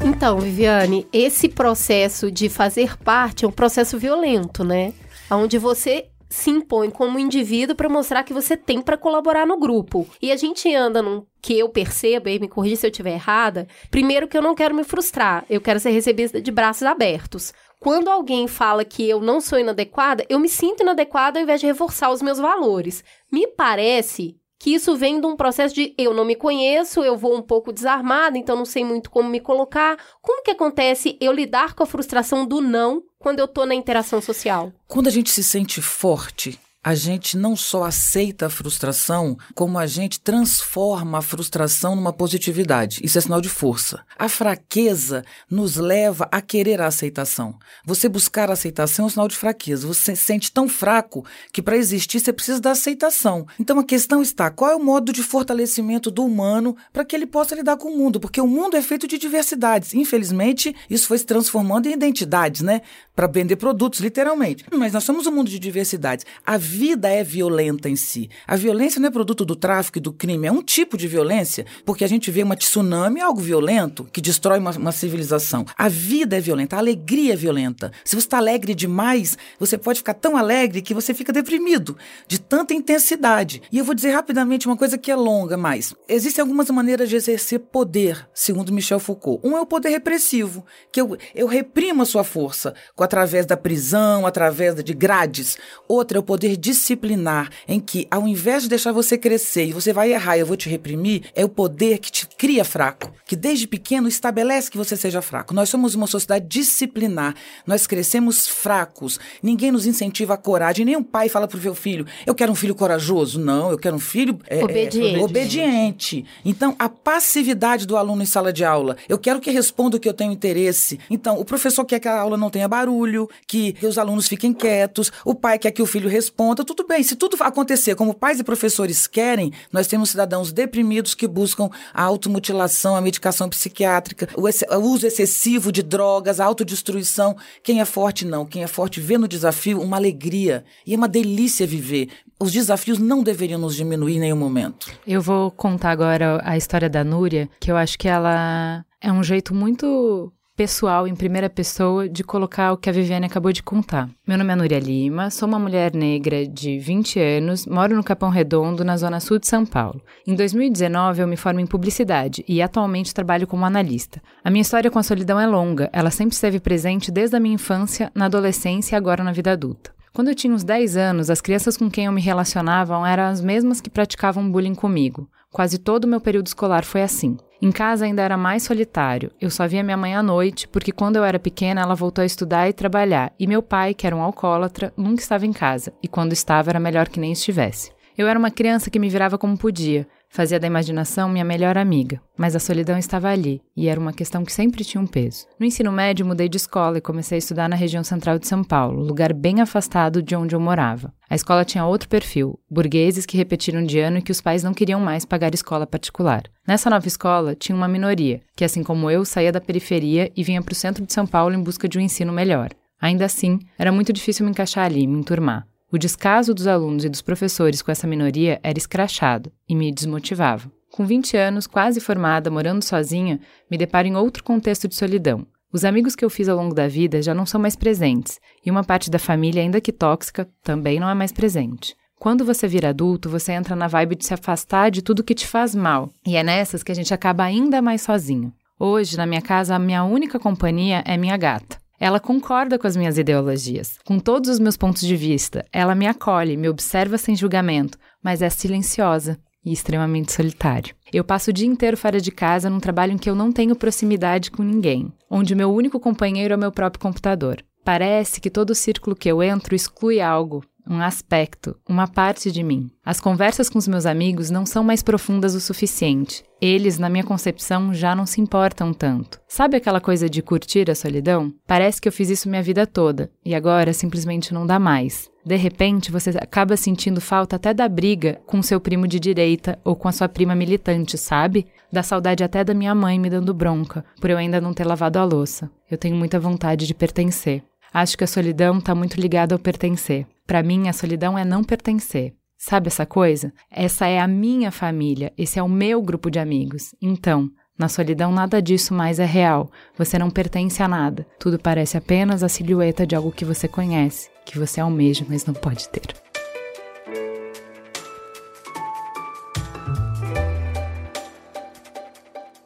Então, 0.04 0.38
Viviane, 0.38 1.06
esse 1.12 1.48
processo 1.48 2.30
de 2.30 2.48
fazer 2.48 2.96
parte 2.96 3.44
é 3.44 3.48
um 3.48 3.52
processo 3.52 3.98
violento, 3.98 4.64
né? 4.64 4.92
Onde 5.30 5.58
você 5.58 6.10
se 6.28 6.50
impõe 6.50 6.90
como 6.90 7.18
indivíduo 7.18 7.76
para 7.76 7.88
mostrar 7.88 8.22
que 8.24 8.32
você 8.32 8.56
tem 8.56 8.82
para 8.82 8.96
colaborar 8.96 9.46
no 9.46 9.58
grupo. 9.58 10.06
E 10.20 10.32
a 10.32 10.36
gente 10.36 10.72
anda 10.74 11.00
num 11.00 11.24
que 11.40 11.58
eu 11.58 11.68
perceba, 11.68 12.30
e 12.30 12.38
me 12.38 12.48
corrija 12.48 12.76
se 12.76 12.86
eu 12.86 12.90
estiver 12.90 13.14
errada, 13.14 13.68
primeiro 13.90 14.26
que 14.26 14.36
eu 14.36 14.42
não 14.42 14.54
quero 14.54 14.74
me 14.74 14.82
frustrar, 14.82 15.44
eu 15.48 15.60
quero 15.60 15.78
ser 15.78 15.90
recebida 15.90 16.40
de 16.40 16.50
braços 16.50 16.82
abertos. 16.82 17.52
Quando 17.78 18.08
alguém 18.08 18.48
fala 18.48 18.84
que 18.84 19.08
eu 19.08 19.20
não 19.20 19.40
sou 19.40 19.58
inadequada, 19.58 20.24
eu 20.28 20.40
me 20.40 20.48
sinto 20.48 20.82
inadequada 20.82 21.38
ao 21.38 21.42
invés 21.42 21.60
de 21.60 21.66
reforçar 21.66 22.10
os 22.10 22.22
meus 22.22 22.38
valores. 22.38 23.04
Me 23.30 23.46
parece 23.46 24.36
que 24.58 24.74
isso 24.74 24.96
vem 24.96 25.20
de 25.20 25.26
um 25.26 25.36
processo 25.36 25.74
de 25.74 25.94
eu 25.98 26.14
não 26.14 26.24
me 26.24 26.34
conheço, 26.34 27.00
eu 27.04 27.16
vou 27.16 27.36
um 27.36 27.42
pouco 27.42 27.72
desarmada, 27.72 28.38
então 28.38 28.56
não 28.56 28.64
sei 28.64 28.84
muito 28.84 29.10
como 29.10 29.28
me 29.28 29.40
colocar. 29.40 29.98
Como 30.22 30.42
que 30.42 30.50
acontece 30.50 31.16
eu 31.20 31.32
lidar 31.32 31.74
com 31.74 31.82
a 31.82 31.86
frustração 31.86 32.46
do 32.46 32.60
não 32.60 33.02
quando 33.18 33.40
eu 33.40 33.48
tô 33.48 33.66
na 33.66 33.74
interação 33.74 34.20
social? 34.20 34.72
Quando 34.86 35.08
a 35.08 35.10
gente 35.10 35.30
se 35.30 35.42
sente 35.42 35.82
forte, 35.82 36.58
a 36.86 36.94
gente 36.94 37.36
não 37.36 37.56
só 37.56 37.82
aceita 37.82 38.46
a 38.46 38.48
frustração, 38.48 39.36
como 39.56 39.76
a 39.76 39.88
gente 39.88 40.20
transforma 40.20 41.18
a 41.18 41.20
frustração 41.20 41.96
numa 41.96 42.12
positividade. 42.12 43.00
Isso 43.02 43.18
é 43.18 43.20
sinal 43.20 43.40
de 43.40 43.48
força. 43.48 44.04
A 44.16 44.28
fraqueza 44.28 45.24
nos 45.50 45.74
leva 45.74 46.28
a 46.30 46.40
querer 46.40 46.80
a 46.80 46.86
aceitação. 46.86 47.58
Você 47.84 48.08
buscar 48.08 48.50
a 48.50 48.52
aceitação 48.52 49.04
é 49.04 49.06
um 49.06 49.10
sinal 49.10 49.26
de 49.26 49.34
fraqueza. 49.34 49.84
Você 49.84 50.14
se 50.14 50.22
sente 50.22 50.52
tão 50.52 50.68
fraco 50.68 51.26
que 51.52 51.60
para 51.60 51.76
existir 51.76 52.20
você 52.20 52.32
precisa 52.32 52.60
da 52.60 52.70
aceitação. 52.70 53.48
Então 53.58 53.80
a 53.80 53.84
questão 53.84 54.22
está: 54.22 54.48
qual 54.48 54.70
é 54.70 54.76
o 54.76 54.84
modo 54.84 55.12
de 55.12 55.24
fortalecimento 55.24 56.08
do 56.08 56.24
humano 56.24 56.76
para 56.92 57.04
que 57.04 57.16
ele 57.16 57.26
possa 57.26 57.56
lidar 57.56 57.78
com 57.78 57.88
o 57.88 57.98
mundo? 57.98 58.20
Porque 58.20 58.40
o 58.40 58.46
mundo 58.46 58.76
é 58.76 58.80
feito 58.80 59.08
de 59.08 59.18
diversidades. 59.18 59.92
Infelizmente, 59.92 60.72
isso 60.88 61.08
foi 61.08 61.18
se 61.18 61.26
transformando 61.26 61.88
em 61.88 61.94
identidades, 61.94 62.62
né? 62.62 62.82
Para 63.12 63.26
vender 63.26 63.56
produtos, 63.56 63.98
literalmente. 63.98 64.64
Mas 64.72 64.92
nós 64.92 65.02
somos 65.02 65.26
um 65.26 65.32
mundo 65.32 65.50
de 65.50 65.58
diversidades. 65.58 66.24
A 66.46 66.56
vida 66.76 67.08
é 67.08 67.24
violenta 67.24 67.88
em 67.88 67.96
si. 67.96 68.28
A 68.46 68.54
violência 68.54 69.00
não 69.00 69.08
é 69.08 69.10
produto 69.10 69.46
do 69.46 69.56
tráfico 69.56 69.96
e 69.96 70.00
do 70.00 70.12
crime, 70.12 70.46
é 70.46 70.52
um 70.52 70.62
tipo 70.62 70.98
de 70.98 71.08
violência, 71.08 71.64
porque 71.86 72.04
a 72.04 72.06
gente 72.06 72.30
vê 72.30 72.42
uma 72.42 72.54
tsunami, 72.54 73.22
algo 73.22 73.40
violento, 73.40 74.06
que 74.12 74.20
destrói 74.20 74.58
uma, 74.58 74.72
uma 74.72 74.92
civilização. 74.92 75.64
A 75.76 75.88
vida 75.88 76.36
é 76.36 76.40
violenta, 76.40 76.76
a 76.76 76.78
alegria 76.78 77.32
é 77.32 77.36
violenta. 77.36 77.90
Se 78.04 78.14
você 78.14 78.26
está 78.26 78.36
alegre 78.36 78.74
demais, 78.74 79.38
você 79.58 79.78
pode 79.78 80.00
ficar 80.00 80.12
tão 80.12 80.36
alegre 80.36 80.82
que 80.82 80.92
você 80.92 81.14
fica 81.14 81.32
deprimido, 81.32 81.96
de 82.28 82.38
tanta 82.38 82.74
intensidade. 82.74 83.62
E 83.72 83.78
eu 83.78 83.84
vou 83.84 83.94
dizer 83.94 84.10
rapidamente 84.10 84.66
uma 84.66 84.76
coisa 84.76 84.98
que 84.98 85.10
é 85.10 85.16
longa, 85.16 85.56
mas 85.56 85.94
existem 86.06 86.42
algumas 86.42 86.68
maneiras 86.68 87.08
de 87.08 87.16
exercer 87.16 87.58
poder, 87.58 88.28
segundo 88.34 88.70
Michel 88.70 89.00
Foucault. 89.00 89.40
Um 89.42 89.56
é 89.56 89.60
o 89.62 89.66
poder 89.66 89.88
repressivo, 89.88 90.62
que 90.92 91.00
eu, 91.00 91.16
eu 91.34 91.46
reprimo 91.46 92.02
a 92.02 92.06
sua 92.06 92.22
força, 92.22 92.74
através 92.98 93.46
da 93.46 93.56
prisão, 93.56 94.26
através 94.26 94.74
de 94.84 94.92
grades. 94.92 95.56
Outro 95.88 96.18
é 96.18 96.20
o 96.20 96.22
poder 96.22 96.56
disciplinar 96.66 97.48
em 97.68 97.78
que, 97.78 98.08
ao 98.10 98.26
invés 98.26 98.64
de 98.64 98.68
deixar 98.68 98.90
você 98.90 99.16
crescer 99.16 99.66
e 99.66 99.72
você 99.72 99.92
vai 99.92 100.12
errar 100.12 100.36
e 100.36 100.40
eu 100.40 100.46
vou 100.46 100.56
te 100.56 100.68
reprimir, 100.68 101.22
é 101.34 101.44
o 101.44 101.48
poder 101.48 101.98
que 101.98 102.10
te 102.10 102.26
cria 102.26 102.64
fraco, 102.64 103.12
que 103.24 103.36
desde 103.36 103.68
pequeno 103.68 104.08
estabelece 104.08 104.70
que 104.70 104.76
você 104.76 104.96
seja 104.96 105.22
fraco. 105.22 105.54
Nós 105.54 105.68
somos 105.68 105.94
uma 105.94 106.08
sociedade 106.08 106.46
disciplinar, 106.48 107.34
nós 107.64 107.86
crescemos 107.86 108.48
fracos, 108.48 109.20
ninguém 109.40 109.70
nos 109.70 109.86
incentiva 109.86 110.34
a 110.34 110.36
coragem, 110.36 110.84
nenhum 110.84 111.02
pai 111.02 111.28
fala 111.28 111.46
pro 111.46 111.60
seu 111.60 111.74
filho, 111.74 112.04
eu 112.26 112.34
quero 112.34 112.50
um 112.50 112.54
filho 112.56 112.74
corajoso. 112.74 113.38
Não, 113.38 113.70
eu 113.70 113.78
quero 113.78 113.96
um 113.96 114.00
filho 114.00 114.38
é, 114.48 114.64
obediente. 114.64 115.14
É, 115.14 115.22
obediente. 115.22 116.24
Então, 116.44 116.74
a 116.78 116.88
passividade 116.88 117.86
do 117.86 117.96
aluno 117.96 118.22
em 118.22 118.26
sala 118.26 118.52
de 118.52 118.64
aula, 118.64 118.96
eu 119.08 119.18
quero 119.18 119.40
que 119.40 119.50
responda 119.50 119.96
o 119.96 120.00
que 120.00 120.08
eu 120.08 120.14
tenho 120.14 120.32
interesse. 120.32 120.98
Então, 121.08 121.38
o 121.38 121.44
professor 121.44 121.84
quer 121.84 122.00
que 122.00 122.08
a 122.08 122.18
aula 122.18 122.36
não 122.36 122.50
tenha 122.50 122.66
barulho, 122.66 123.28
que, 123.46 123.72
que 123.74 123.86
os 123.86 123.98
alunos 123.98 124.26
fiquem 124.26 124.52
quietos, 124.52 125.12
o 125.24 125.34
pai 125.34 125.58
quer 125.58 125.70
que 125.70 125.82
o 125.82 125.86
filho 125.86 126.08
responda, 126.08 126.55
tudo 126.64 126.86
bem. 126.86 127.02
Se 127.02 127.16
tudo 127.16 127.36
acontecer 127.40 127.94
como 127.94 128.14
pais 128.14 128.40
e 128.40 128.44
professores 128.44 129.06
querem, 129.06 129.52
nós 129.72 129.86
temos 129.86 130.10
cidadãos 130.10 130.52
deprimidos 130.52 131.14
que 131.14 131.26
buscam 131.26 131.68
a 131.92 132.02
automutilação, 132.02 132.96
a 132.96 133.00
medicação 133.00 133.48
psiquiátrica, 133.48 134.28
o, 134.36 134.42
o 134.42 134.80
uso 134.80 135.06
excessivo 135.06 135.70
de 135.72 135.82
drogas, 135.82 136.40
a 136.40 136.44
autodestruição. 136.44 137.36
Quem 137.62 137.80
é 137.80 137.84
forte, 137.84 138.24
não. 138.24 138.46
Quem 138.46 138.62
é 138.62 138.66
forte 138.66 139.00
vê 139.00 139.18
no 139.18 139.28
desafio 139.28 139.80
uma 139.80 139.96
alegria. 139.96 140.64
E 140.86 140.94
é 140.94 140.96
uma 140.96 141.08
delícia 141.08 141.66
viver 141.66 142.08
os 142.38 142.52
desafios 142.52 142.98
não 142.98 143.22
deveriam 143.22 143.58
nos 143.58 143.74
diminuir 143.74 144.16
em 144.16 144.20
nenhum 144.20 144.36
momento. 144.36 144.92
Eu 145.06 145.22
vou 145.22 145.50
contar 145.50 145.90
agora 145.90 146.40
a 146.44 146.56
história 146.56 146.88
da 146.88 147.02
Núria, 147.02 147.48
que 147.58 147.70
eu 147.70 147.76
acho 147.76 147.98
que 147.98 148.08
ela 148.08 148.84
é 149.00 149.10
um 149.10 149.22
jeito 149.22 149.54
muito 149.54 150.32
pessoal, 150.56 151.06
em 151.06 151.14
primeira 151.14 151.50
pessoa, 151.50 152.08
de 152.08 152.24
colocar 152.24 152.72
o 152.72 152.78
que 152.78 152.88
a 152.88 152.92
Viviane 152.92 153.26
acabou 153.26 153.52
de 153.52 153.62
contar. 153.62 154.08
Meu 154.26 154.38
nome 154.38 154.52
é 154.54 154.56
Núria 154.56 154.78
Lima, 154.78 155.28
sou 155.28 155.46
uma 155.46 155.58
mulher 155.58 155.94
negra 155.94 156.46
de 156.46 156.78
20 156.78 157.20
anos, 157.20 157.66
moro 157.66 157.94
no 157.94 158.02
Capão 158.02 158.30
Redondo, 158.30 158.82
na 158.82 158.96
zona 158.96 159.20
sul 159.20 159.38
de 159.38 159.46
São 159.46 159.66
Paulo. 159.66 160.00
Em 160.26 160.34
2019, 160.34 161.20
eu 161.20 161.28
me 161.28 161.36
formo 161.36 161.60
em 161.60 161.66
publicidade 161.66 162.42
e 162.48 162.62
atualmente 162.62 163.12
trabalho 163.12 163.46
como 163.46 163.66
analista. 163.66 164.22
A 164.42 164.50
minha 164.50 164.62
história 164.62 164.90
com 164.90 164.98
a 164.98 165.02
solidão 165.02 165.38
é 165.38 165.46
longa, 165.46 165.90
ela 165.92 166.10
sempre 166.10 166.34
esteve 166.34 166.58
presente 166.58 167.12
desde 167.12 167.36
a 167.36 167.40
minha 167.40 167.54
infância, 167.54 168.10
na 168.14 168.24
adolescência 168.24 168.94
e 168.94 168.96
agora 168.96 169.22
na 169.22 169.32
vida 169.32 169.52
adulta. 169.52 169.94
Quando 170.14 170.28
eu 170.28 170.34
tinha 170.34 170.54
uns 170.54 170.64
10 170.64 170.96
anos, 170.96 171.28
as 171.28 171.42
crianças 171.42 171.76
com 171.76 171.90
quem 171.90 172.06
eu 172.06 172.12
me 172.12 172.22
relacionava 172.22 173.06
eram 173.06 173.24
as 173.24 173.42
mesmas 173.42 173.82
que 173.82 173.90
praticavam 173.90 174.50
bullying 174.50 174.74
comigo. 174.74 175.28
Quase 175.52 175.76
todo 175.76 176.04
o 176.04 176.08
meu 176.08 176.20
período 176.20 176.46
escolar 176.46 176.82
foi 176.82 177.02
assim. 177.02 177.36
Em 177.60 177.72
casa 177.72 178.04
ainda 178.04 178.22
era 178.22 178.36
mais 178.36 178.62
solitário. 178.62 179.30
Eu 179.40 179.50
só 179.50 179.66
via 179.66 179.82
minha 179.82 179.96
mãe 179.96 180.14
à 180.14 180.22
noite, 180.22 180.68
porque 180.68 180.92
quando 180.92 181.16
eu 181.16 181.24
era 181.24 181.38
pequena 181.38 181.80
ela 181.80 181.94
voltou 181.94 182.22
a 182.22 182.26
estudar 182.26 182.68
e 182.68 182.72
trabalhar, 182.72 183.32
e 183.38 183.46
meu 183.46 183.62
pai, 183.62 183.94
que 183.94 184.06
era 184.06 184.14
um 184.14 184.22
alcoólatra, 184.22 184.92
nunca 184.96 185.22
estava 185.22 185.46
em 185.46 185.52
casa, 185.52 185.92
e 186.02 186.08
quando 186.08 186.32
estava 186.32 186.70
era 186.70 186.80
melhor 186.80 187.08
que 187.08 187.20
nem 187.20 187.32
estivesse. 187.32 187.92
Eu 188.16 188.28
era 188.28 188.38
uma 188.38 188.50
criança 188.50 188.90
que 188.90 188.98
me 188.98 189.08
virava 189.08 189.38
como 189.38 189.58
podia, 189.58 190.06
Fazia 190.28 190.60
da 190.60 190.66
imaginação 190.66 191.28
minha 191.28 191.44
melhor 191.44 191.78
amiga, 191.78 192.20
mas 192.36 192.54
a 192.54 192.58
solidão 192.58 192.98
estava 192.98 193.30
ali 193.30 193.62
e 193.76 193.88
era 193.88 193.98
uma 193.98 194.12
questão 194.12 194.44
que 194.44 194.52
sempre 194.52 194.84
tinha 194.84 195.00
um 195.00 195.06
peso. 195.06 195.46
No 195.58 195.64
ensino 195.64 195.90
médio, 195.90 196.26
mudei 196.26 196.48
de 196.48 196.56
escola 196.56 196.98
e 196.98 197.00
comecei 197.00 197.36
a 197.36 197.38
estudar 197.38 197.68
na 197.68 197.76
região 197.76 198.04
central 198.04 198.38
de 198.38 198.46
São 198.46 198.62
Paulo, 198.62 199.02
lugar 199.02 199.32
bem 199.32 199.60
afastado 199.60 200.22
de 200.22 200.36
onde 200.36 200.54
eu 200.54 200.60
morava. 200.60 201.12
A 201.28 201.34
escola 201.34 201.64
tinha 201.64 201.86
outro 201.86 202.08
perfil, 202.08 202.58
burgueses 202.70 203.24
que 203.24 203.36
repetiram 203.36 203.82
de 203.82 203.98
ano 203.98 204.18
e 204.18 204.22
que 204.22 204.32
os 204.32 204.40
pais 204.40 204.62
não 204.62 204.74
queriam 204.74 205.00
mais 205.00 205.24
pagar 205.24 205.54
escola 205.54 205.86
particular. 205.86 206.42
Nessa 206.66 206.90
nova 206.90 207.08
escola, 207.08 207.54
tinha 207.54 207.74
uma 207.74 207.88
minoria, 207.88 208.42
que 208.54 208.64
assim 208.64 208.82
como 208.82 209.10
eu, 209.10 209.24
saía 209.24 209.52
da 209.52 209.60
periferia 209.60 210.30
e 210.36 210.42
vinha 210.42 210.60
para 210.60 210.72
o 210.72 210.76
centro 210.76 211.06
de 211.06 211.12
São 211.12 211.26
Paulo 211.26 211.54
em 211.54 211.62
busca 211.62 211.88
de 211.88 211.98
um 211.98 212.02
ensino 212.02 212.32
melhor. 212.32 212.70
Ainda 213.00 213.24
assim, 213.24 213.58
era 213.78 213.92
muito 213.92 214.12
difícil 214.12 214.44
me 214.44 214.50
encaixar 214.50 214.84
ali, 214.86 215.06
me 215.06 215.18
enturmar. 215.18 215.66
O 215.92 215.98
descaso 215.98 216.52
dos 216.52 216.66
alunos 216.66 217.04
e 217.04 217.08
dos 217.08 217.22
professores 217.22 217.80
com 217.80 217.92
essa 217.92 218.08
minoria 218.08 218.58
era 218.60 218.76
escrachado 218.76 219.52
e 219.68 219.74
me 219.74 219.92
desmotivava. 219.92 220.70
Com 220.90 221.06
20 221.06 221.36
anos, 221.36 221.66
quase 221.68 222.00
formada, 222.00 222.50
morando 222.50 222.82
sozinha, 222.82 223.38
me 223.70 223.78
deparo 223.78 224.08
em 224.08 224.16
outro 224.16 224.42
contexto 224.42 224.88
de 224.88 224.96
solidão. 224.96 225.46
Os 225.72 225.84
amigos 225.84 226.16
que 226.16 226.24
eu 226.24 226.30
fiz 226.30 226.48
ao 226.48 226.56
longo 226.56 226.74
da 226.74 226.88
vida 226.88 227.22
já 227.22 227.32
não 227.32 227.46
são 227.46 227.60
mais 227.60 227.76
presentes, 227.76 228.40
e 228.64 228.70
uma 228.70 228.82
parte 228.82 229.10
da 229.10 229.18
família, 229.18 229.62
ainda 229.62 229.80
que 229.80 229.92
tóxica, 229.92 230.48
também 230.62 230.98
não 230.98 231.08
é 231.08 231.14
mais 231.14 231.30
presente. 231.30 231.94
Quando 232.18 232.44
você 232.44 232.66
vira 232.66 232.88
adulto, 232.88 233.28
você 233.28 233.52
entra 233.52 233.76
na 233.76 233.86
vibe 233.86 234.16
de 234.16 234.24
se 234.24 234.34
afastar 234.34 234.90
de 234.90 235.02
tudo 235.02 235.22
que 235.22 235.34
te 235.34 235.46
faz 235.46 235.74
mal, 235.74 236.10
e 236.26 236.34
é 236.34 236.42
nessas 236.42 236.82
que 236.82 236.90
a 236.90 236.94
gente 236.94 237.12
acaba 237.12 237.44
ainda 237.44 237.80
mais 237.82 238.02
sozinho. 238.02 238.52
Hoje, 238.78 239.16
na 239.16 239.26
minha 239.26 239.42
casa, 239.42 239.76
a 239.76 239.78
minha 239.78 240.02
única 240.02 240.38
companhia 240.38 241.04
é 241.06 241.16
minha 241.16 241.36
gata. 241.36 241.78
Ela 241.98 242.20
concorda 242.20 242.78
com 242.78 242.86
as 242.86 242.96
minhas 242.96 243.18
ideologias, 243.18 243.98
com 244.04 244.18
todos 244.18 244.50
os 244.50 244.58
meus 244.58 244.76
pontos 244.76 245.02
de 245.02 245.16
vista. 245.16 245.64
Ela 245.72 245.94
me 245.94 246.06
acolhe, 246.06 246.56
me 246.56 246.68
observa 246.68 247.16
sem 247.16 247.34
julgamento, 247.34 247.98
mas 248.22 248.42
é 248.42 248.50
silenciosa 248.50 249.38
e 249.64 249.72
extremamente 249.72 250.32
solitário. 250.32 250.94
Eu 251.12 251.24
passo 251.24 251.50
o 251.50 251.52
dia 251.52 251.66
inteiro 251.66 251.96
fora 251.96 252.20
de 252.20 252.30
casa 252.30 252.70
num 252.70 252.78
trabalho 252.80 253.12
em 253.12 253.18
que 253.18 253.28
eu 253.28 253.34
não 253.34 253.50
tenho 253.50 253.74
proximidade 253.74 254.50
com 254.50 254.62
ninguém, 254.62 255.12
onde 255.30 255.54
meu 255.54 255.72
único 255.72 255.98
companheiro 255.98 256.54
é 256.54 256.56
o 256.56 256.60
meu 256.60 256.70
próprio 256.70 257.00
computador. 257.00 257.64
Parece 257.84 258.40
que 258.40 258.50
todo 258.50 258.74
círculo 258.74 259.16
que 259.16 259.30
eu 259.30 259.42
entro 259.42 259.74
exclui 259.74 260.20
algo, 260.20 260.64
um 260.88 261.00
aspecto, 261.00 261.76
uma 261.88 262.06
parte 262.06 262.50
de 262.50 262.62
mim. 262.62 262.90
As 263.04 263.20
conversas 263.20 263.68
com 263.68 263.78
os 263.78 263.88
meus 263.88 264.06
amigos 264.06 264.50
não 264.50 264.64
são 264.64 264.84
mais 264.84 265.02
profundas 265.02 265.54
o 265.54 265.60
suficiente. 265.60 266.44
Eles, 266.60 266.98
na 266.98 267.08
minha 267.08 267.24
concepção, 267.24 267.92
já 267.92 268.14
não 268.14 268.24
se 268.24 268.40
importam 268.40 268.92
tanto. 268.94 269.40
Sabe 269.46 269.76
aquela 269.76 270.00
coisa 270.00 270.28
de 270.28 270.42
curtir 270.42 270.90
a 270.90 270.94
solidão? 270.94 271.52
Parece 271.66 272.00
que 272.00 272.08
eu 272.08 272.12
fiz 272.12 272.30
isso 272.30 272.48
minha 272.48 272.62
vida 272.62 272.86
toda 272.86 273.30
e 273.44 273.54
agora 273.54 273.92
simplesmente 273.92 274.54
não 274.54 274.66
dá 274.66 274.78
mais. 274.78 275.30
De 275.44 275.56
repente, 275.56 276.10
você 276.10 276.30
acaba 276.30 276.76
sentindo 276.76 277.20
falta 277.20 277.56
até 277.56 277.72
da 277.72 277.88
briga 277.88 278.40
com 278.46 278.62
seu 278.62 278.80
primo 278.80 279.06
de 279.06 279.20
direita 279.20 279.78
ou 279.84 279.94
com 279.94 280.08
a 280.08 280.12
sua 280.12 280.28
prima 280.28 280.54
militante, 280.54 281.16
sabe? 281.16 281.66
Da 281.92 282.02
saudade 282.02 282.42
até 282.42 282.64
da 282.64 282.74
minha 282.74 282.94
mãe 282.94 283.18
me 283.18 283.30
dando 283.30 283.54
bronca 283.54 284.04
por 284.20 284.30
eu 284.30 284.36
ainda 284.36 284.60
não 284.60 284.74
ter 284.74 284.84
lavado 284.84 285.18
a 285.18 285.24
louça. 285.24 285.70
Eu 285.88 285.96
tenho 285.96 286.16
muita 286.16 286.40
vontade 286.40 286.86
de 286.86 286.94
pertencer. 286.94 287.62
Acho 287.92 288.18
que 288.18 288.24
a 288.24 288.26
solidão 288.26 288.78
está 288.78 288.94
muito 288.94 289.20
ligada 289.20 289.54
ao 289.54 289.58
pertencer. 289.58 290.26
Para 290.46 290.62
mim, 290.62 290.88
a 290.88 290.92
solidão 290.92 291.36
é 291.36 291.44
não 291.44 291.64
pertencer. 291.64 292.32
Sabe 292.56 292.86
essa 292.86 293.04
coisa? 293.04 293.52
Essa 293.68 294.06
é 294.06 294.20
a 294.20 294.28
minha 294.28 294.70
família, 294.70 295.32
esse 295.36 295.58
é 295.58 295.62
o 295.62 295.68
meu 295.68 296.00
grupo 296.00 296.30
de 296.30 296.38
amigos. 296.38 296.94
Então, 297.02 297.50
na 297.76 297.88
solidão, 297.88 298.30
nada 298.30 298.62
disso 298.62 298.94
mais 298.94 299.18
é 299.18 299.24
real. 299.24 299.68
Você 299.98 300.16
não 300.18 300.30
pertence 300.30 300.80
a 300.82 300.88
nada. 300.88 301.26
Tudo 301.38 301.58
parece 301.58 301.96
apenas 301.96 302.44
a 302.44 302.48
silhueta 302.48 303.04
de 303.04 303.16
algo 303.16 303.32
que 303.32 303.44
você 303.44 303.66
conhece, 303.66 304.30
que 304.44 304.56
você 304.56 304.80
almeja, 304.80 305.26
mas 305.28 305.44
não 305.44 305.52
pode 305.52 305.88
ter. 305.88 306.14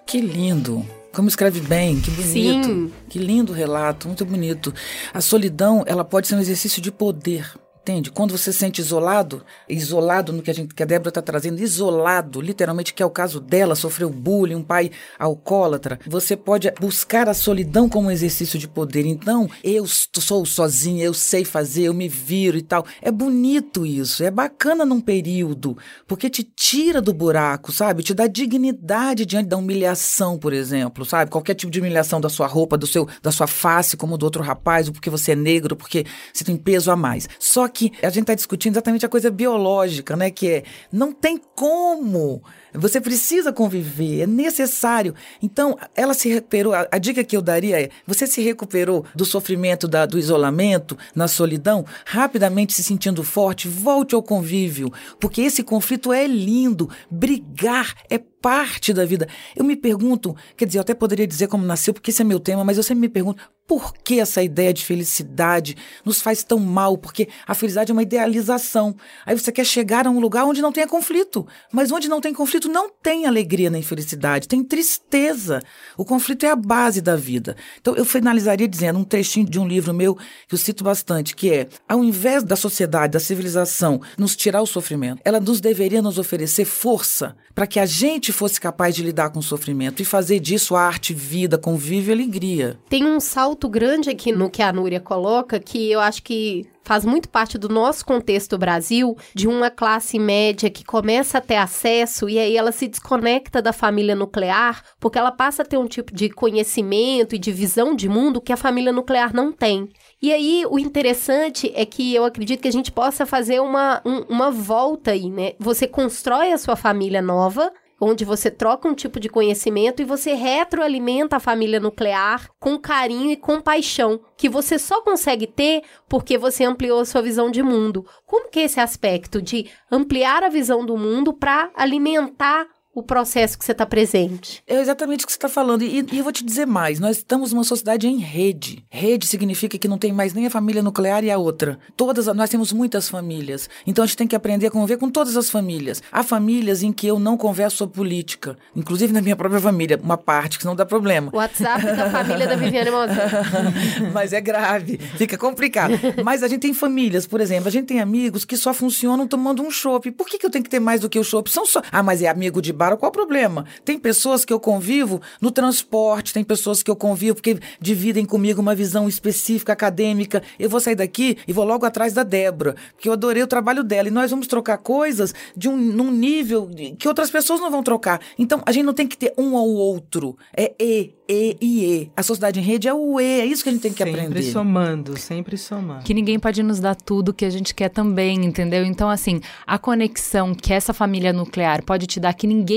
Que 0.07 0.21
lindo! 0.21 0.85
Como 1.14 1.29
escreve 1.29 1.61
bem, 1.61 1.99
que 1.99 2.11
bonito. 2.11 2.66
Sim. 2.69 2.93
Que 3.09 3.19
lindo 3.19 3.53
relato, 3.53 4.07
muito 4.07 4.25
bonito. 4.25 4.73
A 5.12 5.21
solidão, 5.21 5.83
ela 5.87 6.05
pode 6.05 6.29
ser 6.29 6.37
um 6.37 6.40
exercício 6.40 6.81
de 6.81 6.93
poder. 6.93 7.53
Entende? 7.90 8.12
Quando 8.12 8.38
você 8.38 8.53
se 8.53 8.59
sente 8.61 8.81
isolado, 8.81 9.42
isolado 9.68 10.33
no 10.33 10.42
que 10.42 10.50
a, 10.50 10.55
gente, 10.55 10.72
que 10.72 10.83
a 10.83 10.87
Débora 10.87 11.09
está 11.09 11.20
trazendo, 11.20 11.61
isolado, 11.61 12.40
literalmente, 12.40 12.94
que 12.94 13.03
é 13.03 13.07
o 13.07 13.11
caso 13.11 13.40
dela, 13.40 13.74
sofreu 13.74 14.09
bullying, 14.09 14.55
um 14.55 14.62
pai 14.62 14.92
alcoólatra, 15.18 15.98
você 16.07 16.37
pode 16.37 16.72
buscar 16.81 17.29
a 17.29 17.35
solidão 17.35 17.88
como 17.88 18.07
um 18.07 18.11
exercício 18.11 18.61
de 18.61 18.68
poder. 18.68 19.07
Então, 19.07 19.50
eu 19.64 19.85
sou 19.88 20.46
sozinha, 20.46 21.05
eu 21.05 21.12
sei 21.12 21.44
fazer, 21.44 21.83
eu 21.83 21.94
me 21.94 22.09
viro 22.09 22.57
e 22.57 22.62
tal. 22.62 22.87
É 23.03 23.11
bonito 23.11 23.85
isso, 23.85 24.22
é 24.22 24.31
bacana 24.31 24.85
num 24.85 25.00
período, 25.00 25.76
porque 26.07 26.31
te 26.31 26.44
tira 26.44 27.03
do 27.03 27.12
buraco, 27.12 27.72
sabe? 27.72 28.05
Te 28.05 28.14
dá 28.14 28.29
dignidade 28.29 29.26
diante 29.26 29.48
da 29.48 29.57
humilhação, 29.57 30.38
por 30.38 30.53
exemplo, 30.53 31.05
sabe? 31.05 31.29
Qualquer 31.29 31.55
tipo 31.55 31.72
de 31.72 31.81
humilhação 31.81 32.20
da 32.20 32.29
sua 32.29 32.46
roupa, 32.46 32.79
do 32.79 32.87
seu, 32.87 33.09
da 33.20 33.33
sua 33.33 33.48
face, 33.48 33.96
como 33.96 34.16
do 34.16 34.22
outro 34.22 34.44
rapaz, 34.44 34.87
ou 34.87 34.92
porque 34.92 35.11
você 35.11 35.33
é 35.33 35.37
negro, 35.37 35.74
porque 35.74 36.05
você 36.33 36.44
tem 36.44 36.57
peso 36.57 36.92
a 36.92 36.94
mais. 36.94 37.29
Só 37.40 37.66
que 37.66 37.80
a 38.03 38.09
gente 38.09 38.23
está 38.23 38.35
discutindo 38.35 38.75
exatamente 38.75 39.07
a 39.07 39.09
coisa 39.09 39.31
biológica, 39.31 40.16
né? 40.16 40.31
Que 40.31 40.49
é 40.49 40.62
não 40.93 41.12
tem 41.12 41.38
como. 41.55 42.43
Você 42.74 43.00
precisa 43.00 43.52
conviver, 43.52 44.22
é 44.22 44.26
necessário. 44.26 45.14
Então, 45.42 45.76
ela 45.94 46.14
se 46.14 46.28
recuperou. 46.28 46.72
A, 46.72 46.87
a 46.90 46.98
dica 46.98 47.24
que 47.24 47.37
eu 47.37 47.42
daria 47.42 47.80
é: 47.80 47.90
você 48.06 48.26
se 48.26 48.40
recuperou 48.40 49.04
do 49.14 49.24
sofrimento, 49.24 49.88
da, 49.88 50.06
do 50.06 50.18
isolamento, 50.18 50.96
na 51.14 51.28
solidão, 51.28 51.85
rapidamente 52.04 52.72
se 52.72 52.83
sentindo 52.83 53.22
forte, 53.22 53.68
volte 53.68 54.14
ao 54.14 54.22
convívio, 54.22 54.92
porque 55.18 55.42
esse 55.42 55.62
conflito 55.62 56.12
é 56.12 56.26
lindo. 56.26 56.88
Brigar 57.11 57.94
é 58.09 58.18
parte 58.18 58.92
da 58.92 59.04
vida. 59.04 59.28
Eu 59.54 59.64
me 59.64 59.76
pergunto, 59.76 60.35
quer 60.56 60.64
dizer, 60.64 60.78
eu 60.78 60.83
até 60.83 60.94
poderia 60.94 61.26
dizer 61.26 61.46
como 61.48 61.64
nasceu, 61.64 61.92
porque 61.92 62.11
esse 62.11 62.22
é 62.22 62.24
meu 62.24 62.40
tema, 62.40 62.64
mas 62.64 62.76
eu 62.76 62.83
sempre 62.83 63.02
me 63.02 63.09
pergunto 63.09 63.42
por 63.70 63.94
que 63.94 64.18
essa 64.18 64.42
ideia 64.42 64.74
de 64.74 64.85
felicidade 64.85 65.76
nos 66.04 66.20
faz 66.20 66.42
tão 66.42 66.59
mal? 66.59 66.98
Porque 66.98 67.28
a 67.46 67.54
felicidade 67.54 67.92
é 67.92 67.94
uma 67.94 68.02
idealização. 68.02 68.96
Aí 69.24 69.38
você 69.38 69.52
quer 69.52 69.64
chegar 69.64 70.09
a 70.09 70.11
um 70.11 70.18
lugar 70.18 70.44
onde 70.44 70.61
não 70.61 70.72
tenha 70.72 70.88
conflito. 70.88 71.46
Mas 71.72 71.92
onde 71.92 72.09
não 72.09 72.20
tem 72.20 72.35
conflito, 72.35 72.60
conflito 72.61 72.68
não 72.68 72.90
tem 72.90 73.27
alegria 73.27 73.70
nem 73.70 73.83
felicidade, 73.83 74.49
tem 74.49 74.62
tristeza. 74.62 75.62
O 75.96 76.05
conflito 76.05 76.44
é 76.44 76.51
a 76.51 76.57
base 76.57 77.01
da 77.01 77.16
vida. 77.16 77.57
Então, 77.81 77.96
eu 77.96 78.05
finalizaria 78.05 78.68
dizendo 78.68 78.99
um 78.99 79.05
trechinho 79.05 79.49
de 79.49 79.59
um 79.59 79.66
livro 79.66 79.94
meu 79.94 80.14
que 80.14 80.55
eu 80.55 80.59
cito 80.59 80.85
bastante, 80.85 81.35
que 81.35 81.51
é: 81.51 81.68
ao 81.88 82.05
invés 82.05 82.42
da 82.44 82.57
sociedade, 82.57 83.12
da 83.12 83.20
civilização, 83.20 84.01
nos 84.18 84.37
tirar 84.37 84.61
o 84.61 84.66
sofrimento, 84.66 85.23
ela 85.25 85.40
nos 85.40 85.61
deveria 85.61 86.03
nos 86.03 86.18
oferecer 86.18 86.64
força 86.64 87.37
para 87.55 87.66
que 87.66 87.81
a 87.81 87.87
gente 87.87 88.33
fosse 88.33 88.61
capaz 88.61 88.94
de 88.94 89.03
lidar 89.03 89.31
com 89.31 89.38
o 89.38 89.42
sofrimento 89.42 90.03
e 90.03 90.05
fazer 90.05 90.40
disso 90.40 90.77
arte, 90.77 91.14
vida, 91.14 91.59
convívio 91.59 92.11
e 92.11 92.14
alegria. 92.14 92.79
Tem 92.88 93.05
um 93.05 93.20
salto 93.20 93.68
grande 93.68 94.11
aqui 94.11 94.33
no 94.33 94.51
que 94.51 94.62
a 94.62 94.73
Núria 94.73 95.01
coloca, 95.01 95.59
que 95.59 95.90
eu 95.90 96.01
acho 96.01 96.23
que 96.23 96.66
faz 96.83 97.05
muito 97.05 97.29
parte 97.29 97.59
do 97.59 97.69
nosso 97.69 98.05
contexto 98.05 98.59
Brasil, 98.59 99.16
de 99.35 99.47
uma 99.47 99.71
classe 99.71 100.19
média 100.19 100.71
que 100.71 100.85
começa 100.85 101.38
a 101.38 101.40
ter 101.40 101.57
acesso 101.57 102.29
e 102.29 102.38
aí 102.38 102.57
ela 102.57 102.73
se 102.73 102.88
desconecta 102.88 103.62
da 103.62 103.73
família 103.73 104.14
nuclear, 104.14 104.83
porque 104.99 105.19
ela 105.19 105.33
passa 105.33 105.62
a 105.62 105.64
ter 105.64 105.77
um 105.77 105.87
tipo 105.87 106.14
de 106.14 106.29
conhecimento 106.31 107.35
e 107.35 107.38
de 107.38 107.53
visão 107.53 107.95
de 107.95 108.09
mundo 108.09 108.40
que 108.40 108.53
a 108.53 108.57
família 108.57 108.93
nuclear 108.93 109.35
não 109.35 109.53
tem. 109.53 109.88
E 110.23 110.33
aí, 110.33 110.64
o 110.69 110.79
interessante 110.79 111.73
é 111.75 111.87
que 111.87 112.14
eu 112.14 112.27
acredito 112.27 112.61
que 112.61 112.69
a 112.69 112.73
gente 112.73 112.93
possa 112.93 113.25
fazer 113.25 113.61
uma, 113.61 114.03
um, 114.05 114.21
uma 114.29 114.51
volta 114.51 115.12
aí, 115.12 115.31
né? 115.31 115.53
Você 115.59 115.87
constrói 115.87 116.53
a 116.53 116.59
sua 116.59 116.77
família 116.77 117.23
nova, 117.23 117.73
onde 118.01 118.25
você 118.25 118.51
troca 118.51 118.89
um 118.89 118.95
tipo 118.95 119.21
de 119.21 119.29
conhecimento 119.29 120.01
e 120.01 120.05
você 120.05 120.33
retroalimenta 120.33 121.37
a 121.37 121.41
família 121.41 121.79
nuclear 121.79 122.49
com 122.59 122.79
carinho 122.79 123.31
e 123.31 123.37
compaixão, 123.37 124.21
que 124.37 124.49
você 124.49 124.79
só 124.79 125.03
consegue 125.03 125.47
ter 125.47 125.83
porque 126.09 126.39
você 126.39 126.65
ampliou 126.65 127.01
a 127.01 127.05
sua 127.05 127.21
visão 127.21 127.51
de 127.51 127.63
mundo. 127.63 128.07
Como 128.25 128.49
que 128.49 128.61
é 128.61 128.65
esse 128.65 128.81
aspecto 128.81 129.43
de 129.43 129.67
ampliar 129.91 130.43
a 130.43 130.49
visão 130.49 130.85
do 130.87 130.97
mundo 130.97 131.33
para 131.35 131.71
alimentar 131.75 132.67
o 132.92 133.03
processo 133.03 133.57
que 133.57 133.64
você 133.64 133.72
está 133.72 133.87
presente. 133.87 134.62
É 134.66 134.81
exatamente 134.81 135.24
o 135.24 135.26
que 135.26 135.33
você 135.33 135.37
está 135.37 135.48
falando. 135.48 135.83
E, 135.83 136.05
e, 136.12 136.18
eu 136.18 136.24
vou 136.24 136.33
te 136.33 136.44
dizer 136.44 136.66
mais: 136.66 136.98
nós 136.98 137.18
estamos 137.18 137.53
numa 137.53 137.64
sociedade 137.64 138.09
em 138.09 138.18
rede. 138.18 138.85
Rede 138.90 139.26
significa 139.26 139.79
que 139.79 139.88
não 139.88 139.98
tem 139.98 140.12
mais 140.12 140.35
nem 140.35 140.46
a 140.46 140.50
família 140.50 140.83
nuclear 140.83 141.22
e 141.22 141.31
a 141.31 141.38
outra. 141.38 141.79
Todas, 141.96 142.26
nós 142.26 142.50
temos 142.50 142.72
muitas 142.72 143.09
famílias. 143.09 143.68
Então 143.87 144.03
a 144.03 144.07
gente 144.07 144.16
tem 144.16 144.26
que 144.26 144.35
aprender 144.35 144.66
a 144.66 144.70
conviver 144.70 144.96
com 144.96 145.09
todas 145.09 145.37
as 145.37 145.48
famílias. 145.48 146.03
Há 146.11 146.22
famílias 146.22 146.83
em 146.83 146.92
que 146.92 147.07
eu 147.07 147.18
não 147.18 147.37
converso 147.37 147.76
sobre 147.76 147.94
política, 147.94 148.57
inclusive 148.74 149.12
na 149.12 149.22
minha 149.22 149.37
própria 149.37 149.61
família, 149.61 149.98
uma 150.03 150.18
parte, 150.18 150.59
que 150.59 150.64
não 150.64 150.74
dá 150.74 150.85
problema. 150.85 151.31
O 151.33 151.37
WhatsApp 151.37 151.85
da 151.85 152.11
família 152.11 152.46
da 152.46 152.57
Viviane 152.57 152.90
Moser. 152.90 153.31
Mas 154.12 154.33
é 154.33 154.40
grave, 154.40 154.98
fica 154.98 155.38
complicado. 155.38 155.94
Mas 156.24 156.42
a 156.42 156.48
gente 156.48 156.62
tem 156.62 156.74
famílias, 156.74 157.26
por 157.26 157.40
exemplo, 157.40 157.68
a 157.68 157.70
gente 157.70 157.87
tem 157.87 158.00
amigos 158.00 158.44
que 158.44 158.57
só 158.57 158.74
funcionam 158.74 159.29
tomando 159.29 159.62
um 159.62 159.70
chopp. 159.70 160.11
Por 160.11 160.26
que, 160.26 160.38
que 160.38 160.46
eu 160.46 160.50
tenho 160.50 160.64
que 160.64 160.70
ter 160.70 160.81
mais 160.81 161.00
do 161.00 161.09
que 161.09 161.18
o 161.18 161.24
chopp? 161.24 161.50
São 161.50 161.64
só. 161.64 161.83
Ah, 161.92 162.03
mas 162.03 162.20
é 162.20 162.29
amigo 162.29 162.61
de 162.61 162.72
qual 162.97 163.11
o 163.11 163.12
problema? 163.12 163.64
Tem 163.85 163.99
pessoas 163.99 164.45
que 164.45 164.53
eu 164.53 164.61
convivo 164.61 165.21
no 165.40 165.51
transporte, 165.51 166.33
tem 166.33 166.45
pessoas 166.45 166.83
que 166.83 166.90
eu 166.90 166.97
convivo 166.97 167.37
porque 167.37 167.59
dividem 167.81 168.25
comigo 168.25 168.61
uma 168.61 168.75
visão 168.75 169.09
específica, 169.09 169.73
acadêmica. 169.73 170.43
Eu 170.59 170.71
vou 170.71 170.81
sair 170.81 170.95
daqui 170.95 171.37
e 171.47 171.53
vou 171.53 171.64
logo 171.64 171.85
atrás 171.85 172.12
da 172.12 172.23
Débora, 172.23 172.75
porque 172.95 173.09
eu 173.09 173.12
adorei 173.12 173.43
o 173.43 173.47
trabalho 173.47 173.85
dela. 173.85 174.09
E 174.09 174.11
nós 174.11 174.31
vamos 174.31 174.47
trocar 174.47 174.79
coisas 174.79 175.35
de 175.57 175.69
um 175.69 175.77
num 175.77 176.11
nível 176.11 176.71
que 176.99 177.09
outras 177.09 177.31
pessoas 177.31 177.61
não 177.61 177.71
vão 177.71 177.83
trocar. 177.83 178.21
Então, 178.38 178.62
a 178.64 178.73
gente 178.73 178.85
não 178.85 178.95
tem 178.95 179.07
que 179.07 179.16
ter 179.16 179.33
um 179.37 179.55
ou 179.55 179.75
outro. 179.75 180.37
É 180.57 180.73
E, 180.79 181.14
E 181.29 181.57
e 181.61 181.85
E. 181.85 182.11
A 182.16 182.23
sociedade 182.23 182.61
em 182.61 182.62
rede 182.62 182.88
é 182.88 182.95
o 182.95 183.21
E, 183.21 183.40
é 183.40 183.45
isso 183.45 183.62
que 183.62 183.69
a 183.69 183.73
gente 183.73 183.83
tem 183.83 183.93
que 183.93 183.99
sempre 183.99 184.12
aprender. 184.12 184.43
Sempre 184.43 184.53
somando, 184.53 185.16
sempre 185.19 185.57
somando. 185.57 186.05
Que 186.05 186.14
ninguém 186.14 186.38
pode 186.38 186.62
nos 186.62 186.81
dar 186.81 186.95
tudo 186.95 187.35
que 187.35 187.45
a 187.45 187.51
gente 187.51 187.75
quer 187.75 187.88
também, 187.88 188.45
entendeu? 188.45 188.85
Então, 188.85 189.09
assim, 189.11 189.40
a 189.66 189.79
conexão 189.79 190.55
que 190.55 190.73
essa 190.73 190.93
família 190.93 191.33
nuclear 191.33 191.83
pode 191.85 192.07
te 192.07 192.21
dar 192.21 192.33
que 192.33 192.47
ninguém 192.47 192.69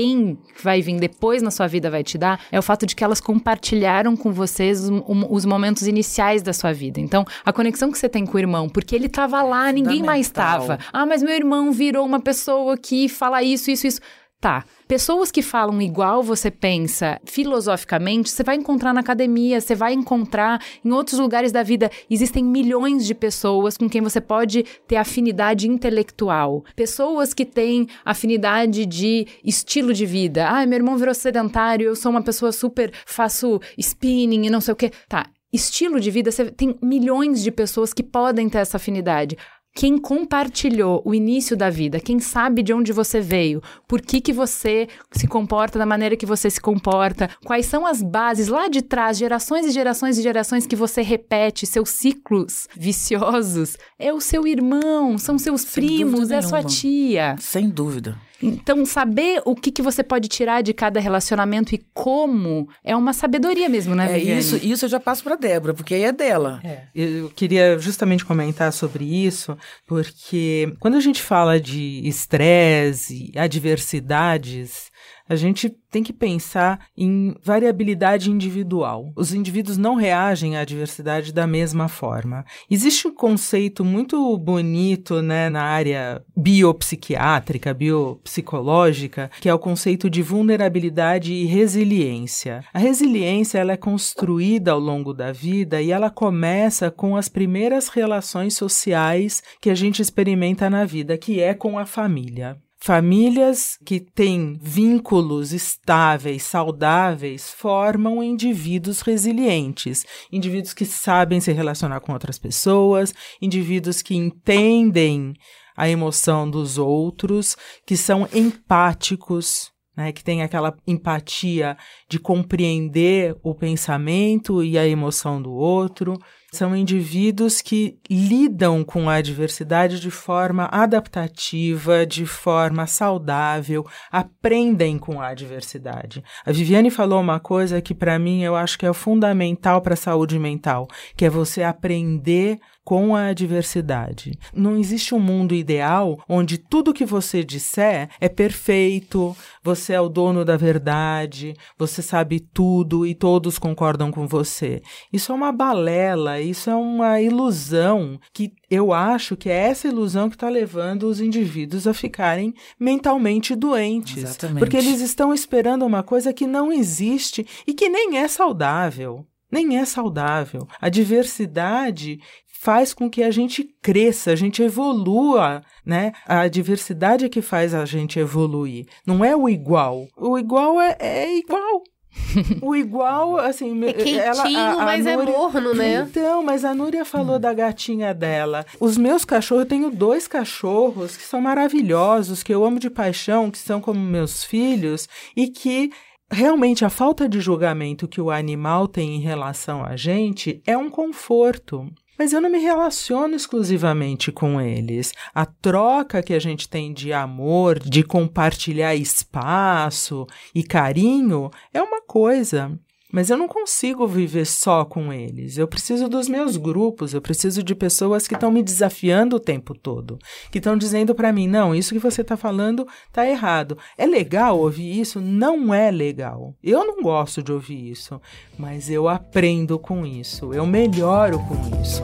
vai 0.62 0.80
vir 0.80 0.98
depois 0.98 1.42
na 1.42 1.50
sua 1.50 1.66
vida 1.66 1.90
vai 1.90 2.02
te 2.02 2.16
dar 2.16 2.40
é 2.50 2.58
o 2.58 2.62
fato 2.62 2.86
de 2.86 2.94
que 2.94 3.02
elas 3.02 3.20
compartilharam 3.20 4.16
com 4.16 4.32
vocês 4.32 4.88
os, 4.88 5.02
os 5.28 5.44
momentos 5.44 5.86
iniciais 5.86 6.42
da 6.42 6.52
sua 6.52 6.72
vida. 6.72 7.00
Então, 7.00 7.24
a 7.44 7.52
conexão 7.52 7.90
que 7.90 7.98
você 7.98 8.08
tem 8.08 8.24
com 8.26 8.36
o 8.36 8.40
irmão, 8.40 8.68
porque 8.68 8.94
ele 8.94 9.06
estava 9.06 9.42
lá, 9.42 9.70
ninguém 9.72 10.02
mais 10.02 10.26
estava. 10.26 10.78
Ah, 10.92 11.06
mas 11.06 11.22
meu 11.22 11.34
irmão 11.34 11.72
virou 11.72 12.04
uma 12.04 12.20
pessoa 12.20 12.76
que 12.76 13.08
fala 13.08 13.42
isso, 13.42 13.70
isso, 13.70 13.86
isso. 13.86 14.00
Tá. 14.40 14.62
Pessoas 14.86 15.30
que 15.30 15.40
falam 15.40 15.80
igual 15.80 16.22
você 16.22 16.50
pensa 16.50 17.18
filosoficamente, 17.24 18.28
você 18.28 18.42
vai 18.42 18.56
encontrar 18.56 18.92
na 18.92 19.00
academia, 19.00 19.58
você 19.58 19.74
vai 19.74 19.94
encontrar 19.94 20.62
em 20.84 20.92
outros 20.92 21.18
lugares 21.18 21.50
da 21.50 21.62
vida. 21.62 21.90
Existem 22.10 22.44
milhões 22.44 23.06
de 23.06 23.14
pessoas 23.14 23.78
com 23.78 23.88
quem 23.88 24.02
você 24.02 24.20
pode 24.20 24.62
ter 24.86 24.96
afinidade 24.96 25.66
intelectual. 25.66 26.62
Pessoas 26.76 27.32
que 27.32 27.46
têm 27.46 27.88
afinidade 28.04 28.84
de 28.84 29.26
estilo 29.42 29.94
de 29.94 30.04
vida. 30.04 30.46
Ah, 30.46 30.66
meu 30.66 30.76
irmão 30.76 30.98
virou 30.98 31.14
sedentário, 31.14 31.86
eu 31.86 31.96
sou 31.96 32.10
uma 32.10 32.22
pessoa 32.22 32.52
super, 32.52 32.92
faço 33.06 33.60
spinning 33.78 34.46
e 34.46 34.50
não 34.50 34.60
sei 34.60 34.72
o 34.72 34.76
quê. 34.76 34.92
Tá. 35.08 35.26
Estilo 35.54 36.00
de 36.00 36.10
vida, 36.10 36.32
você 36.32 36.50
tem 36.50 36.76
milhões 36.82 37.40
de 37.40 37.52
pessoas 37.52 37.92
que 37.92 38.02
podem 38.02 38.48
ter 38.48 38.58
essa 38.58 38.76
afinidade 38.76 39.38
quem 39.74 39.98
compartilhou 39.98 41.02
o 41.04 41.12
início 41.12 41.56
da 41.56 41.68
vida, 41.68 41.98
quem 41.98 42.20
sabe 42.20 42.62
de 42.62 42.72
onde 42.72 42.92
você 42.92 43.20
veio, 43.20 43.60
por 43.88 44.00
que, 44.00 44.20
que 44.20 44.32
você 44.32 44.86
se 45.10 45.26
comporta 45.26 45.78
da 45.78 45.84
maneira 45.84 46.16
que 46.16 46.24
você 46.24 46.48
se 46.48 46.60
comporta, 46.60 47.28
quais 47.44 47.66
são 47.66 47.84
as 47.84 48.00
bases 48.00 48.46
lá 48.46 48.68
de 48.68 48.80
trás, 48.82 49.18
gerações 49.18 49.66
e 49.66 49.72
gerações 49.72 50.16
e 50.16 50.22
gerações 50.22 50.64
que 50.64 50.76
você 50.76 51.02
repete, 51.02 51.66
seus 51.66 51.90
ciclos 51.90 52.68
viciosos, 52.76 53.76
é 53.98 54.12
o 54.12 54.20
seu 54.20 54.46
irmão, 54.46 55.18
são 55.18 55.36
seus 55.38 55.62
Sem 55.62 55.82
primos, 55.84 56.30
é 56.30 56.36
a 56.36 56.42
sua 56.42 56.62
tia. 56.62 57.34
Sem 57.40 57.68
dúvida. 57.68 58.16
Então, 58.42 58.84
saber 58.84 59.40
o 59.44 59.54
que, 59.54 59.70
que 59.70 59.82
você 59.82 60.02
pode 60.02 60.28
tirar 60.28 60.62
de 60.62 60.74
cada 60.74 61.00
relacionamento 61.00 61.74
e 61.74 61.84
como 61.92 62.68
é 62.82 62.94
uma 62.94 63.12
sabedoria 63.12 63.68
mesmo, 63.68 63.94
né, 63.94 64.06
Viviane? 64.06 64.30
É, 64.32 64.38
isso, 64.38 64.56
isso 64.56 64.84
eu 64.84 64.88
já 64.88 65.00
passo 65.00 65.22
para 65.22 65.36
Débora, 65.36 65.74
porque 65.74 65.94
aí 65.94 66.04
é 66.04 66.12
dela. 66.12 66.60
É. 66.64 66.82
Eu 66.94 67.30
queria 67.30 67.78
justamente 67.78 68.24
comentar 68.24 68.72
sobre 68.72 69.04
isso, 69.04 69.56
porque 69.86 70.74
quando 70.78 70.96
a 70.96 71.00
gente 71.00 71.22
fala 71.22 71.60
de 71.60 72.06
estresse, 72.06 73.32
adversidades, 73.36 74.92
a 75.28 75.36
gente 75.36 75.70
tem 75.90 76.02
que 76.02 76.12
pensar 76.12 76.86
em 76.96 77.34
variabilidade 77.42 78.30
individual. 78.30 79.12
Os 79.16 79.32
indivíduos 79.32 79.78
não 79.78 79.94
reagem 79.94 80.56
à 80.56 80.64
diversidade 80.64 81.32
da 81.32 81.46
mesma 81.46 81.88
forma. 81.88 82.44
Existe 82.70 83.06
um 83.06 83.14
conceito 83.14 83.84
muito 83.84 84.36
bonito 84.36 85.22
né, 85.22 85.48
na 85.48 85.62
área 85.62 86.22
biopsiquiátrica, 86.36 87.72
biopsicológica, 87.72 89.30
que 89.40 89.48
é 89.48 89.54
o 89.54 89.58
conceito 89.58 90.10
de 90.10 90.20
vulnerabilidade 90.20 91.32
e 91.32 91.46
resiliência. 91.46 92.64
A 92.74 92.78
resiliência 92.78 93.58
ela 93.58 93.72
é 93.72 93.76
construída 93.76 94.72
ao 94.72 94.80
longo 94.80 95.14
da 95.14 95.30
vida 95.32 95.80
e 95.80 95.90
ela 95.92 96.10
começa 96.10 96.90
com 96.90 97.16
as 97.16 97.28
primeiras 97.28 97.88
relações 97.88 98.54
sociais 98.54 99.42
que 99.60 99.70
a 99.70 99.74
gente 99.74 100.02
experimenta 100.02 100.68
na 100.68 100.84
vida, 100.84 101.16
que 101.16 101.40
é 101.40 101.54
com 101.54 101.78
a 101.78 101.86
família. 101.86 102.58
Famílias 102.84 103.78
que 103.82 103.98
têm 103.98 104.58
vínculos 104.60 105.54
estáveis, 105.54 106.42
saudáveis, 106.42 107.50
formam 107.50 108.22
indivíduos 108.22 109.00
resilientes, 109.00 110.04
indivíduos 110.30 110.74
que 110.74 110.84
sabem 110.84 111.40
se 111.40 111.50
relacionar 111.50 112.00
com 112.00 112.12
outras 112.12 112.38
pessoas, 112.38 113.14
indivíduos 113.40 114.02
que 114.02 114.14
entendem 114.14 115.32
a 115.74 115.88
emoção 115.88 116.50
dos 116.50 116.76
outros, 116.76 117.56
que 117.86 117.96
são 117.96 118.28
empáticos, 118.34 119.72
né, 119.96 120.12
que 120.12 120.22
têm 120.22 120.42
aquela 120.42 120.76
empatia 120.86 121.78
de 122.06 122.18
compreender 122.18 123.34
o 123.42 123.54
pensamento 123.54 124.62
e 124.62 124.76
a 124.76 124.86
emoção 124.86 125.40
do 125.40 125.54
outro, 125.54 126.18
são 126.54 126.74
indivíduos 126.76 127.60
que 127.60 127.98
lidam 128.10 128.84
com 128.84 129.08
a 129.08 129.14
adversidade 129.14 130.00
de 130.00 130.10
forma 130.10 130.64
adaptativa, 130.72 132.06
de 132.06 132.26
forma 132.26 132.86
saudável, 132.86 133.86
aprendem 134.10 134.98
com 134.98 135.20
a 135.20 135.28
adversidade. 135.28 136.22
A 136.44 136.52
Viviane 136.52 136.90
falou 136.90 137.20
uma 137.20 137.40
coisa 137.40 137.80
que, 137.80 137.94
para 137.94 138.18
mim, 138.18 138.42
eu 138.42 138.54
acho 138.56 138.78
que 138.78 138.86
é 138.86 138.92
fundamental 138.92 139.80
para 139.80 139.94
a 139.94 139.96
saúde 139.96 140.38
mental, 140.38 140.88
que 141.16 141.24
é 141.24 141.30
você 141.30 141.62
aprender 141.62 142.58
com 142.84 143.16
a 143.16 143.28
adversidade. 143.28 144.38
Não 144.52 144.76
existe 144.76 145.14
um 145.14 145.20
mundo 145.20 145.54
ideal 145.54 146.22
onde 146.28 146.58
tudo 146.58 146.92
que 146.92 147.04
você 147.04 147.42
disser 147.42 148.10
é 148.20 148.28
perfeito, 148.28 149.34
você 149.62 149.94
é 149.94 150.00
o 150.00 150.08
dono 150.08 150.44
da 150.44 150.56
verdade, 150.56 151.54
você 151.78 152.02
sabe 152.02 152.40
tudo 152.40 153.06
e 153.06 153.14
todos 153.14 153.58
concordam 153.58 154.10
com 154.10 154.26
você. 154.26 154.82
Isso 155.12 155.32
é 155.32 155.34
uma 155.34 155.50
balela, 155.50 156.40
isso 156.40 156.68
é 156.68 156.76
uma 156.76 157.20
ilusão 157.20 158.20
que 158.32 158.52
eu 158.70 158.92
acho 158.92 159.36
que 159.36 159.48
é 159.48 159.68
essa 159.68 159.88
ilusão 159.88 160.28
que 160.28 160.36
está 160.36 160.48
levando 160.48 161.04
os 161.04 161.20
indivíduos 161.20 161.86
a 161.86 161.94
ficarem 161.94 162.52
mentalmente 162.78 163.54
doentes. 163.54 164.18
Exatamente. 164.18 164.58
Porque 164.58 164.76
eles 164.76 165.00
estão 165.00 165.32
esperando 165.32 165.86
uma 165.86 166.02
coisa 166.02 166.32
que 166.32 166.46
não 166.46 166.72
existe 166.72 167.46
e 167.66 167.72
que 167.72 167.88
nem 167.88 168.18
é 168.18 168.28
saudável 168.28 169.26
Nem 169.50 169.78
é 169.78 169.84
saudável. 169.84 170.66
A 170.80 170.88
diversidade 170.88 172.18
faz 172.64 172.94
com 172.94 173.10
que 173.10 173.22
a 173.22 173.30
gente 173.30 173.62
cresça, 173.82 174.30
a 174.30 174.34
gente 174.34 174.62
evolua, 174.62 175.60
né? 175.84 176.12
A 176.26 176.48
diversidade 176.48 177.26
é 177.26 177.28
que 177.28 177.42
faz 177.42 177.74
a 177.74 177.84
gente 177.84 178.18
evoluir. 178.18 178.86
Não 179.06 179.22
é 179.22 179.36
o 179.36 179.50
igual. 179.50 180.08
O 180.16 180.38
igual 180.38 180.80
é, 180.80 180.96
é 180.98 181.36
igual. 181.36 181.82
o 182.62 182.74
igual, 182.74 183.36
assim. 183.36 183.84
É 183.84 183.92
quentinho, 183.92 184.18
ela, 184.18 184.42
a, 184.44 184.72
a 184.72 184.84
mas 184.86 185.04
é 185.04 185.14
Núria... 185.14 185.30
é 185.30 185.36
morno, 185.36 185.74
né? 185.74 186.06
Então, 186.08 186.42
mas 186.42 186.64
a 186.64 186.74
Núria 186.74 187.04
falou 187.04 187.36
hum. 187.36 187.40
da 187.40 187.52
gatinha 187.52 188.14
dela. 188.14 188.64
Os 188.80 188.96
meus 188.96 189.26
cachorros, 189.26 189.64
eu 189.64 189.68
tenho 189.68 189.90
dois 189.90 190.26
cachorros 190.26 191.18
que 191.18 191.22
são 191.22 191.42
maravilhosos, 191.42 192.42
que 192.42 192.54
eu 192.54 192.64
amo 192.64 192.80
de 192.80 192.88
paixão, 192.88 193.50
que 193.50 193.58
são 193.58 193.78
como 193.78 194.00
meus 194.00 194.42
filhos, 194.42 195.06
e 195.36 195.48
que 195.48 195.90
realmente 196.32 196.82
a 196.82 196.88
falta 196.88 197.28
de 197.28 197.42
julgamento 197.42 198.08
que 198.08 198.22
o 198.22 198.30
animal 198.30 198.88
tem 198.88 199.16
em 199.16 199.20
relação 199.20 199.84
a 199.84 199.96
gente 199.96 200.62
é 200.66 200.78
um 200.78 200.88
conforto. 200.88 201.92
Mas 202.18 202.32
eu 202.32 202.40
não 202.40 202.50
me 202.50 202.58
relaciono 202.58 203.34
exclusivamente 203.34 204.30
com 204.30 204.60
eles. 204.60 205.12
A 205.34 205.44
troca 205.44 206.22
que 206.22 206.32
a 206.32 206.38
gente 206.38 206.68
tem 206.68 206.92
de 206.92 207.12
amor, 207.12 207.78
de 207.78 208.02
compartilhar 208.02 208.94
espaço 208.94 210.26
e 210.54 210.62
carinho 210.62 211.50
é 211.72 211.82
uma 211.82 212.00
coisa. 212.02 212.78
Mas 213.14 213.30
eu 213.30 213.36
não 213.36 213.46
consigo 213.46 214.08
viver 214.08 214.44
só 214.44 214.84
com 214.84 215.12
eles. 215.12 215.56
Eu 215.56 215.68
preciso 215.68 216.08
dos 216.08 216.28
meus 216.28 216.56
grupos, 216.56 217.14
eu 217.14 217.22
preciso 217.22 217.62
de 217.62 217.72
pessoas 217.72 218.26
que 218.26 218.34
estão 218.34 218.50
me 218.50 218.60
desafiando 218.60 219.36
o 219.36 219.40
tempo 219.40 219.72
todo, 219.72 220.18
que 220.50 220.58
estão 220.58 220.76
dizendo 220.76 221.14
para 221.14 221.32
mim: 221.32 221.46
não, 221.46 221.72
isso 221.72 221.94
que 221.94 222.00
você 222.00 222.22
está 222.22 222.36
falando 222.36 222.84
está 223.06 223.24
errado. 223.24 223.78
É 223.96 224.04
legal 224.04 224.58
ouvir 224.58 224.98
isso? 224.98 225.20
Não 225.20 225.72
é 225.72 225.92
legal. 225.92 226.56
Eu 226.60 226.84
não 226.84 227.00
gosto 227.00 227.40
de 227.40 227.52
ouvir 227.52 227.88
isso, 227.88 228.20
mas 228.58 228.90
eu 228.90 229.08
aprendo 229.08 229.78
com 229.78 230.04
isso, 230.04 230.52
eu 230.52 230.66
melhoro 230.66 231.38
com 231.38 231.80
isso. 231.80 232.02